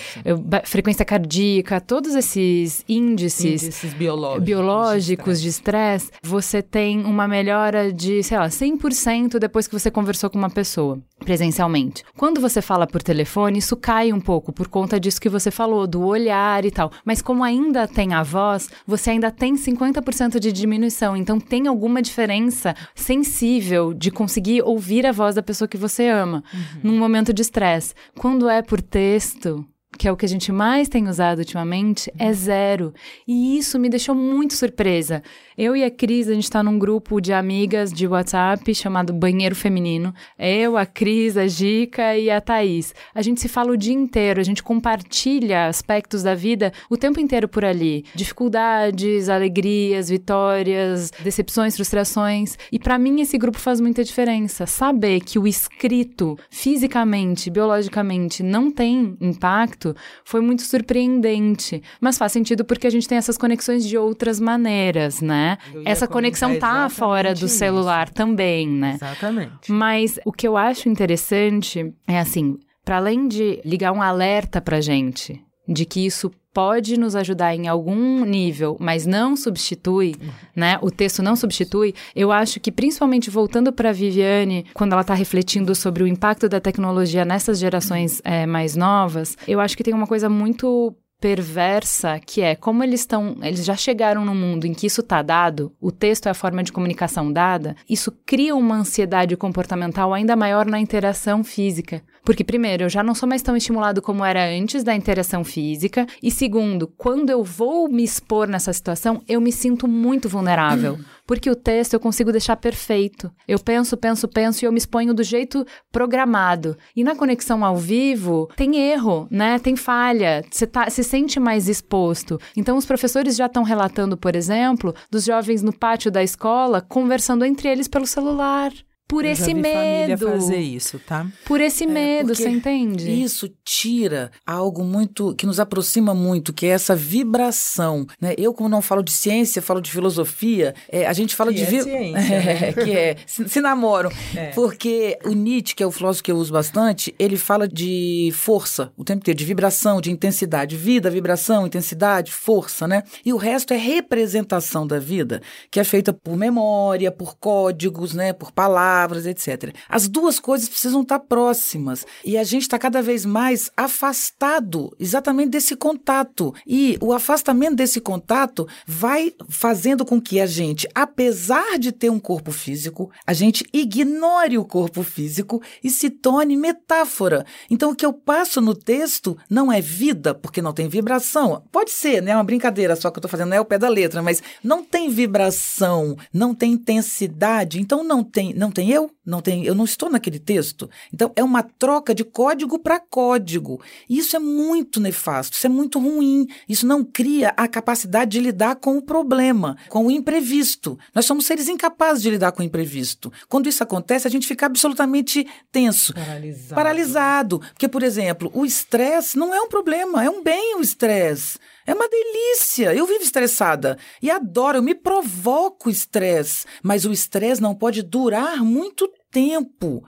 frequência 0.64 1.04
cardíaca, 1.04 1.82
todos 1.82 2.14
esses 2.14 2.82
índices, 2.88 3.62
índices 3.64 3.92
biológicos, 3.92 4.44
biológicos 4.44 5.42
de 5.42 5.48
estresse, 5.48 6.10
você 6.22 6.62
tem 6.62 7.04
uma 7.04 7.28
melhora 7.28 7.92
de, 7.92 8.22
sei 8.22 8.38
lá, 8.38 8.48
100% 8.48 9.38
depois 9.38 9.68
que 9.68 9.78
você 9.78 9.90
conversou 9.90 10.30
com 10.30 10.38
uma 10.38 10.48
pessoa 10.48 10.98
presencialmente. 11.18 12.02
Quando 12.16 12.40
você 12.40 12.62
fala 12.62 12.86
por 12.86 13.02
telefone, 13.02 13.58
isso 13.58 13.76
cai 13.76 14.14
um 14.14 14.20
pouco 14.20 14.50
por 14.50 14.66
conta 14.66 14.98
disso 14.98 15.20
que 15.20 15.28
você 15.28 15.50
falou, 15.50 15.86
do 15.86 16.02
olhar 16.06 16.64
e 16.64 16.70
tal. 16.70 16.90
Mas 17.04 17.20
como 17.20 17.44
ainda 17.44 17.86
tem 17.86 18.14
a 18.14 18.22
voz, 18.22 18.70
você 18.86 19.10
ainda 19.10 19.30
tem 19.30 19.56
50% 19.56 20.38
de 20.38 20.50
diminuição, 20.50 21.14
então 21.14 21.38
tem 21.38 21.66
alguma 21.66 22.00
diferença 22.00 22.29
diferença 22.30 22.74
sensível 22.94 23.92
de 23.92 24.10
conseguir 24.10 24.62
ouvir 24.62 25.04
a 25.06 25.12
voz 25.12 25.34
da 25.34 25.42
pessoa 25.42 25.66
que 25.66 25.76
você 25.76 26.08
ama 26.08 26.44
uhum. 26.52 26.80
num 26.84 26.98
momento 26.98 27.32
de 27.32 27.42
estresse. 27.42 27.94
Quando 28.16 28.48
é 28.48 28.62
por 28.62 28.80
texto, 28.80 29.66
que 29.98 30.06
é 30.06 30.12
o 30.12 30.16
que 30.16 30.24
a 30.24 30.28
gente 30.28 30.52
mais 30.52 30.88
tem 30.88 31.08
usado 31.08 31.40
ultimamente, 31.40 32.12
é 32.18 32.32
zero. 32.32 32.94
E 33.26 33.58
isso 33.58 33.78
me 33.78 33.88
deixou 33.88 34.14
muito 34.14 34.54
surpresa. 34.54 35.22
Eu 35.62 35.76
e 35.76 35.84
a 35.84 35.90
Cris, 35.90 36.26
a 36.26 36.32
gente 36.32 36.44
está 36.44 36.62
num 36.62 36.78
grupo 36.78 37.20
de 37.20 37.34
amigas 37.34 37.92
de 37.92 38.06
WhatsApp 38.06 38.74
chamado 38.74 39.12
Banheiro 39.12 39.54
Feminino. 39.54 40.14
Eu, 40.38 40.74
a 40.74 40.86
Cris, 40.86 41.36
a 41.36 41.46
Gica 41.46 42.16
e 42.16 42.30
a 42.30 42.40
Thaís. 42.40 42.94
A 43.14 43.20
gente 43.20 43.42
se 43.42 43.46
fala 43.46 43.70
o 43.70 43.76
dia 43.76 43.92
inteiro, 43.92 44.40
a 44.40 44.42
gente 44.42 44.62
compartilha 44.62 45.66
aspectos 45.66 46.22
da 46.22 46.34
vida 46.34 46.72
o 46.88 46.96
tempo 46.96 47.20
inteiro 47.20 47.46
por 47.46 47.62
ali. 47.62 48.06
Dificuldades, 48.14 49.28
alegrias, 49.28 50.08
vitórias, 50.08 51.10
decepções, 51.22 51.76
frustrações. 51.76 52.56
E 52.72 52.78
para 52.78 52.98
mim 52.98 53.20
esse 53.20 53.36
grupo 53.36 53.58
faz 53.58 53.82
muita 53.82 54.02
diferença. 54.02 54.64
Saber 54.64 55.20
que 55.20 55.38
o 55.38 55.46
escrito, 55.46 56.38
fisicamente, 56.48 57.50
biologicamente, 57.50 58.42
não 58.42 58.70
tem 58.70 59.14
impacto 59.20 59.94
foi 60.24 60.40
muito 60.40 60.62
surpreendente. 60.62 61.82
Mas 62.00 62.16
faz 62.16 62.32
sentido 62.32 62.64
porque 62.64 62.86
a 62.86 62.90
gente 62.90 63.06
tem 63.06 63.18
essas 63.18 63.36
conexões 63.36 63.86
de 63.86 63.98
outras 63.98 64.40
maneiras, 64.40 65.20
né? 65.20 65.49
Essa 65.84 66.06
conexão 66.06 66.58
tá 66.58 66.88
fora 66.88 67.34
do 67.34 67.48
celular 67.48 68.06
isso. 68.06 68.14
também, 68.14 68.68
né? 68.68 68.94
Exatamente. 68.94 69.70
Mas 69.70 70.18
o 70.24 70.32
que 70.32 70.46
eu 70.46 70.56
acho 70.56 70.88
interessante 70.88 71.92
é 72.06 72.18
assim, 72.18 72.58
para 72.84 72.96
além 72.96 73.28
de 73.28 73.60
ligar 73.64 73.92
um 73.92 74.02
alerta 74.02 74.60
pra 74.60 74.80
gente 74.80 75.42
de 75.68 75.84
que 75.84 76.04
isso 76.04 76.30
pode 76.52 76.98
nos 76.98 77.14
ajudar 77.14 77.54
em 77.54 77.68
algum 77.68 78.24
nível, 78.24 78.76
mas 78.80 79.06
não 79.06 79.36
substitui, 79.36 80.16
né? 80.54 80.78
O 80.82 80.90
texto 80.90 81.22
não 81.22 81.36
substitui. 81.36 81.94
Eu 82.14 82.32
acho 82.32 82.58
que 82.58 82.72
principalmente 82.72 83.30
voltando 83.30 83.72
para 83.72 83.92
Viviane, 83.92 84.66
quando 84.74 84.92
ela 84.92 85.02
está 85.02 85.14
refletindo 85.14 85.74
sobre 85.74 86.02
o 86.02 86.08
impacto 86.08 86.48
da 86.48 86.60
tecnologia 86.60 87.24
nessas 87.24 87.58
gerações 87.58 88.20
é, 88.24 88.46
mais 88.46 88.74
novas, 88.74 89.36
eu 89.46 89.60
acho 89.60 89.76
que 89.76 89.84
tem 89.84 89.94
uma 89.94 90.08
coisa 90.08 90.28
muito 90.28 90.92
perversa 91.20 92.18
que 92.18 92.40
é 92.40 92.54
como 92.56 92.82
eles 92.82 93.00
estão, 93.00 93.36
eles 93.42 93.64
já 93.64 93.76
chegaram 93.76 94.24
no 94.24 94.34
mundo 94.34 94.66
em 94.66 94.72
que 94.72 94.86
isso 94.86 95.02
está 95.02 95.22
dado, 95.22 95.72
o 95.80 95.92
texto 95.92 96.26
é 96.26 96.30
a 96.30 96.34
forma 96.34 96.62
de 96.62 96.72
comunicação 96.72 97.32
dada, 97.32 97.76
isso 97.88 98.10
cria 98.24 98.56
uma 98.56 98.76
ansiedade 98.76 99.36
comportamental 99.36 100.14
ainda 100.14 100.34
maior 100.34 100.66
na 100.66 100.80
interação 100.80 101.44
física. 101.44 102.02
Porque, 102.24 102.44
primeiro, 102.44 102.84
eu 102.84 102.88
já 102.88 103.02
não 103.02 103.14
sou 103.14 103.28
mais 103.28 103.42
tão 103.42 103.56
estimulado 103.56 104.02
como 104.02 104.24
era 104.24 104.44
antes 104.50 104.84
da 104.84 104.94
interação 104.94 105.42
física. 105.42 106.06
E, 106.22 106.30
segundo, 106.30 106.86
quando 106.86 107.30
eu 107.30 107.42
vou 107.42 107.88
me 107.88 108.04
expor 108.04 108.46
nessa 108.46 108.72
situação, 108.72 109.22
eu 109.26 109.40
me 109.40 109.50
sinto 109.50 109.88
muito 109.88 110.28
vulnerável. 110.28 110.98
Porque 111.30 111.48
o 111.48 111.54
texto 111.54 111.94
eu 111.94 112.00
consigo 112.00 112.32
deixar 112.32 112.56
perfeito. 112.56 113.30
Eu 113.46 113.56
penso, 113.60 113.96
penso, 113.96 114.26
penso 114.26 114.64
e 114.64 114.66
eu 114.66 114.72
me 114.72 114.78
exponho 114.78 115.14
do 115.14 115.22
jeito 115.22 115.64
programado. 115.92 116.76
E 116.96 117.04
na 117.04 117.14
conexão 117.14 117.64
ao 117.64 117.76
vivo, 117.76 118.48
tem 118.56 118.76
erro, 118.76 119.28
né? 119.30 119.56
Tem 119.60 119.76
falha. 119.76 120.44
Você 120.50 120.66
tá, 120.66 120.90
se 120.90 121.04
sente 121.04 121.38
mais 121.38 121.68
exposto. 121.68 122.36
Então, 122.56 122.76
os 122.76 122.84
professores 122.84 123.36
já 123.36 123.46
estão 123.46 123.62
relatando, 123.62 124.16
por 124.16 124.34
exemplo, 124.34 124.92
dos 125.08 125.24
jovens 125.24 125.62
no 125.62 125.72
pátio 125.72 126.10
da 126.10 126.20
escola 126.20 126.80
conversando 126.80 127.44
entre 127.44 127.68
eles 127.68 127.86
pelo 127.86 128.08
celular. 128.08 128.72
Por 129.10 129.24
eu 129.24 129.32
esse 129.32 129.52
medo. 129.52 130.28
fazer 130.28 130.60
isso, 130.60 131.00
tá? 131.00 131.26
Por 131.44 131.60
esse 131.60 131.82
é, 131.82 131.86
medo, 131.88 132.32
você 132.32 132.48
entende? 132.48 133.10
Isso 133.10 133.50
tira 133.64 134.30
algo 134.46 134.84
muito 134.84 135.34
que 135.34 135.44
nos 135.44 135.58
aproxima 135.58 136.14
muito, 136.14 136.52
que 136.52 136.64
é 136.64 136.68
essa 136.68 136.94
vibração, 136.94 138.06
né? 138.20 138.34
Eu 138.38 138.54
como 138.54 138.68
não 138.68 138.80
falo 138.80 139.02
de 139.02 139.10
ciência, 139.10 139.60
falo 139.60 139.80
de 139.80 139.90
filosofia, 139.90 140.76
é, 140.88 141.08
a 141.08 141.12
gente 141.12 141.34
fala 141.34 141.52
que 141.52 141.58
de 141.58 141.64
é 141.64 141.66
vi... 141.66 141.82
ciência, 141.82 142.34
é, 142.34 142.44
né? 142.44 142.72
que 142.84 142.92
é 142.92 143.16
se, 143.26 143.48
se 143.48 143.60
namoram, 143.60 144.12
é. 144.36 144.50
porque 144.50 145.18
o 145.24 145.32
Nietzsche, 145.32 145.74
que 145.74 145.82
é 145.82 145.86
o 145.86 145.90
filósofo 145.90 146.22
que 146.22 146.30
eu 146.30 146.36
uso 146.36 146.52
bastante, 146.52 147.12
ele 147.18 147.36
fala 147.36 147.66
de 147.66 148.30
força 148.32 148.92
o 148.96 149.02
tempo 149.02 149.18
inteiro, 149.18 149.38
de 149.38 149.44
vibração, 149.44 150.00
de 150.00 150.12
intensidade, 150.12 150.76
vida, 150.76 151.10
vibração, 151.10 151.66
intensidade, 151.66 152.30
força, 152.30 152.86
né? 152.86 153.02
E 153.24 153.32
o 153.32 153.36
resto 153.36 153.74
é 153.74 153.76
representação 153.76 154.86
da 154.86 155.00
vida, 155.00 155.42
que 155.68 155.80
é 155.80 155.84
feita 155.84 156.12
por 156.12 156.36
memória, 156.36 157.10
por 157.10 157.36
códigos, 157.36 158.14
né? 158.14 158.32
Por 158.32 158.52
palavras 158.52 158.99
palavras, 159.00 159.26
etc. 159.26 159.74
As 159.88 160.08
duas 160.08 160.38
coisas 160.38 160.68
precisam 160.68 161.02
estar 161.02 161.18
próximas 161.20 162.06
e 162.24 162.36
a 162.36 162.44
gente 162.44 162.62
está 162.62 162.78
cada 162.78 163.00
vez 163.00 163.24
mais 163.24 163.70
afastado 163.76 164.94
exatamente 164.98 165.50
desse 165.50 165.74
contato. 165.74 166.54
E 166.66 166.98
o 167.00 167.12
afastamento 167.12 167.76
desse 167.76 168.00
contato 168.00 168.68
vai 168.86 169.32
fazendo 169.48 170.04
com 170.04 170.20
que 170.20 170.40
a 170.40 170.46
gente, 170.46 170.88
apesar 170.94 171.78
de 171.78 171.92
ter 171.92 172.10
um 172.10 172.20
corpo 172.20 172.52
físico, 172.52 173.10
a 173.26 173.32
gente 173.32 173.64
ignore 173.72 174.58
o 174.58 174.64
corpo 174.64 175.02
físico 175.02 175.62
e 175.82 175.90
se 175.90 176.10
torne 176.10 176.56
metáfora. 176.56 177.46
Então, 177.70 177.90
o 177.90 177.94
que 177.94 178.04
eu 178.04 178.12
passo 178.12 178.60
no 178.60 178.74
texto 178.74 179.36
não 179.48 179.72
é 179.72 179.80
vida, 179.80 180.34
porque 180.34 180.60
não 180.60 180.72
tem 180.72 180.88
vibração. 180.88 181.62
Pode 181.72 181.90
ser, 181.90 182.22
né? 182.22 182.32
É 182.32 182.34
uma 182.34 182.44
brincadeira 182.44 182.96
só 182.96 183.10
que 183.10 183.18
eu 183.18 183.20
estou 183.20 183.30
fazendo, 183.30 183.48
não 183.50 183.56
é 183.56 183.60
o 183.60 183.64
pé 183.64 183.78
da 183.78 183.88
letra, 183.88 184.22
mas 184.22 184.42
não 184.62 184.84
tem 184.84 185.08
vibração, 185.08 186.16
não 186.32 186.54
tem 186.54 186.72
intensidade, 186.72 187.80
então 187.80 188.04
não 188.04 188.22
tem, 188.22 188.52
não 188.54 188.70
tem 188.70 188.89
eu, 188.90 189.10
não 189.24 189.40
tem, 189.40 189.64
eu 189.64 189.74
não 189.74 189.84
estou 189.84 190.10
naquele 190.10 190.38
texto. 190.38 190.88
Então 191.12 191.32
é 191.36 191.44
uma 191.44 191.62
troca 191.62 192.14
de 192.14 192.24
código 192.24 192.78
para 192.78 192.98
código. 192.98 193.80
Isso 194.08 194.36
é 194.36 194.38
muito 194.38 195.00
nefasto, 195.00 195.56
isso 195.56 195.66
é 195.66 195.70
muito 195.70 195.98
ruim. 195.98 196.46
Isso 196.68 196.86
não 196.86 197.04
cria 197.04 197.52
a 197.56 197.68
capacidade 197.68 198.32
de 198.32 198.40
lidar 198.40 198.76
com 198.76 198.96
o 198.96 199.02
problema, 199.02 199.76
com 199.88 200.06
o 200.06 200.10
imprevisto. 200.10 200.98
Nós 201.14 201.26
somos 201.26 201.46
seres 201.46 201.68
incapazes 201.68 202.22
de 202.22 202.30
lidar 202.30 202.52
com 202.52 202.62
o 202.62 202.66
imprevisto. 202.66 203.32
Quando 203.48 203.68
isso 203.68 203.82
acontece, 203.82 204.26
a 204.26 204.30
gente 204.30 204.46
fica 204.46 204.66
absolutamente 204.66 205.46
tenso, 205.70 206.14
paralisado. 206.14 206.74
paralisado. 206.74 207.58
Porque, 207.58 207.88
por 207.88 208.02
exemplo, 208.02 208.50
o 208.54 208.64
estresse 208.64 209.36
não 209.36 209.54
é 209.54 209.60
um 209.60 209.68
problema, 209.68 210.24
é 210.24 210.30
um 210.30 210.42
bem 210.42 210.76
o 210.76 210.80
estresse. 210.80 211.58
É 211.90 211.94
uma 211.94 212.08
delícia. 212.08 212.94
Eu 212.94 213.04
vivo 213.04 213.24
estressada 213.24 213.98
e 214.22 214.30
adoro, 214.30 214.78
eu 214.78 214.82
me 214.82 214.94
provoco 214.94 215.90
estresse, 215.90 216.64
mas 216.84 217.04
o 217.04 217.10
estresse 217.10 217.60
não 217.60 217.74
pode 217.74 218.00
durar 218.00 218.62
muito 218.62 219.10
tempo. 219.30 220.04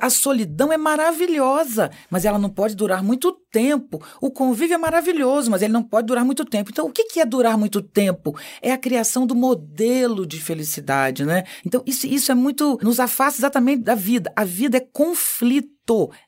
A 0.00 0.10
solidão 0.10 0.72
é 0.72 0.76
maravilhosa, 0.76 1.90
mas 2.10 2.24
ela 2.24 2.38
não 2.38 2.50
pode 2.50 2.74
durar 2.74 3.02
muito 3.02 3.32
tempo. 3.50 4.02
O 4.20 4.30
convívio 4.30 4.74
é 4.74 4.78
maravilhoso, 4.78 5.50
mas 5.50 5.62
ele 5.62 5.72
não 5.72 5.82
pode 5.82 6.06
durar 6.06 6.24
muito 6.24 6.44
tempo. 6.44 6.70
Então, 6.70 6.86
o 6.86 6.92
que 6.92 7.20
é 7.20 7.24
durar 7.24 7.56
muito 7.56 7.80
tempo? 7.80 8.36
É 8.60 8.72
a 8.72 8.78
criação 8.78 9.26
do 9.26 9.34
modelo 9.34 10.26
de 10.26 10.40
felicidade, 10.40 11.24
né? 11.24 11.44
Então, 11.64 11.82
isso, 11.86 12.06
isso 12.06 12.30
é 12.30 12.34
muito. 12.34 12.78
nos 12.82 13.00
afasta 13.00 13.40
exatamente 13.40 13.82
da 13.82 13.94
vida. 13.94 14.32
A 14.36 14.44
vida 14.44 14.76
é 14.76 14.80
conflito 14.80 15.76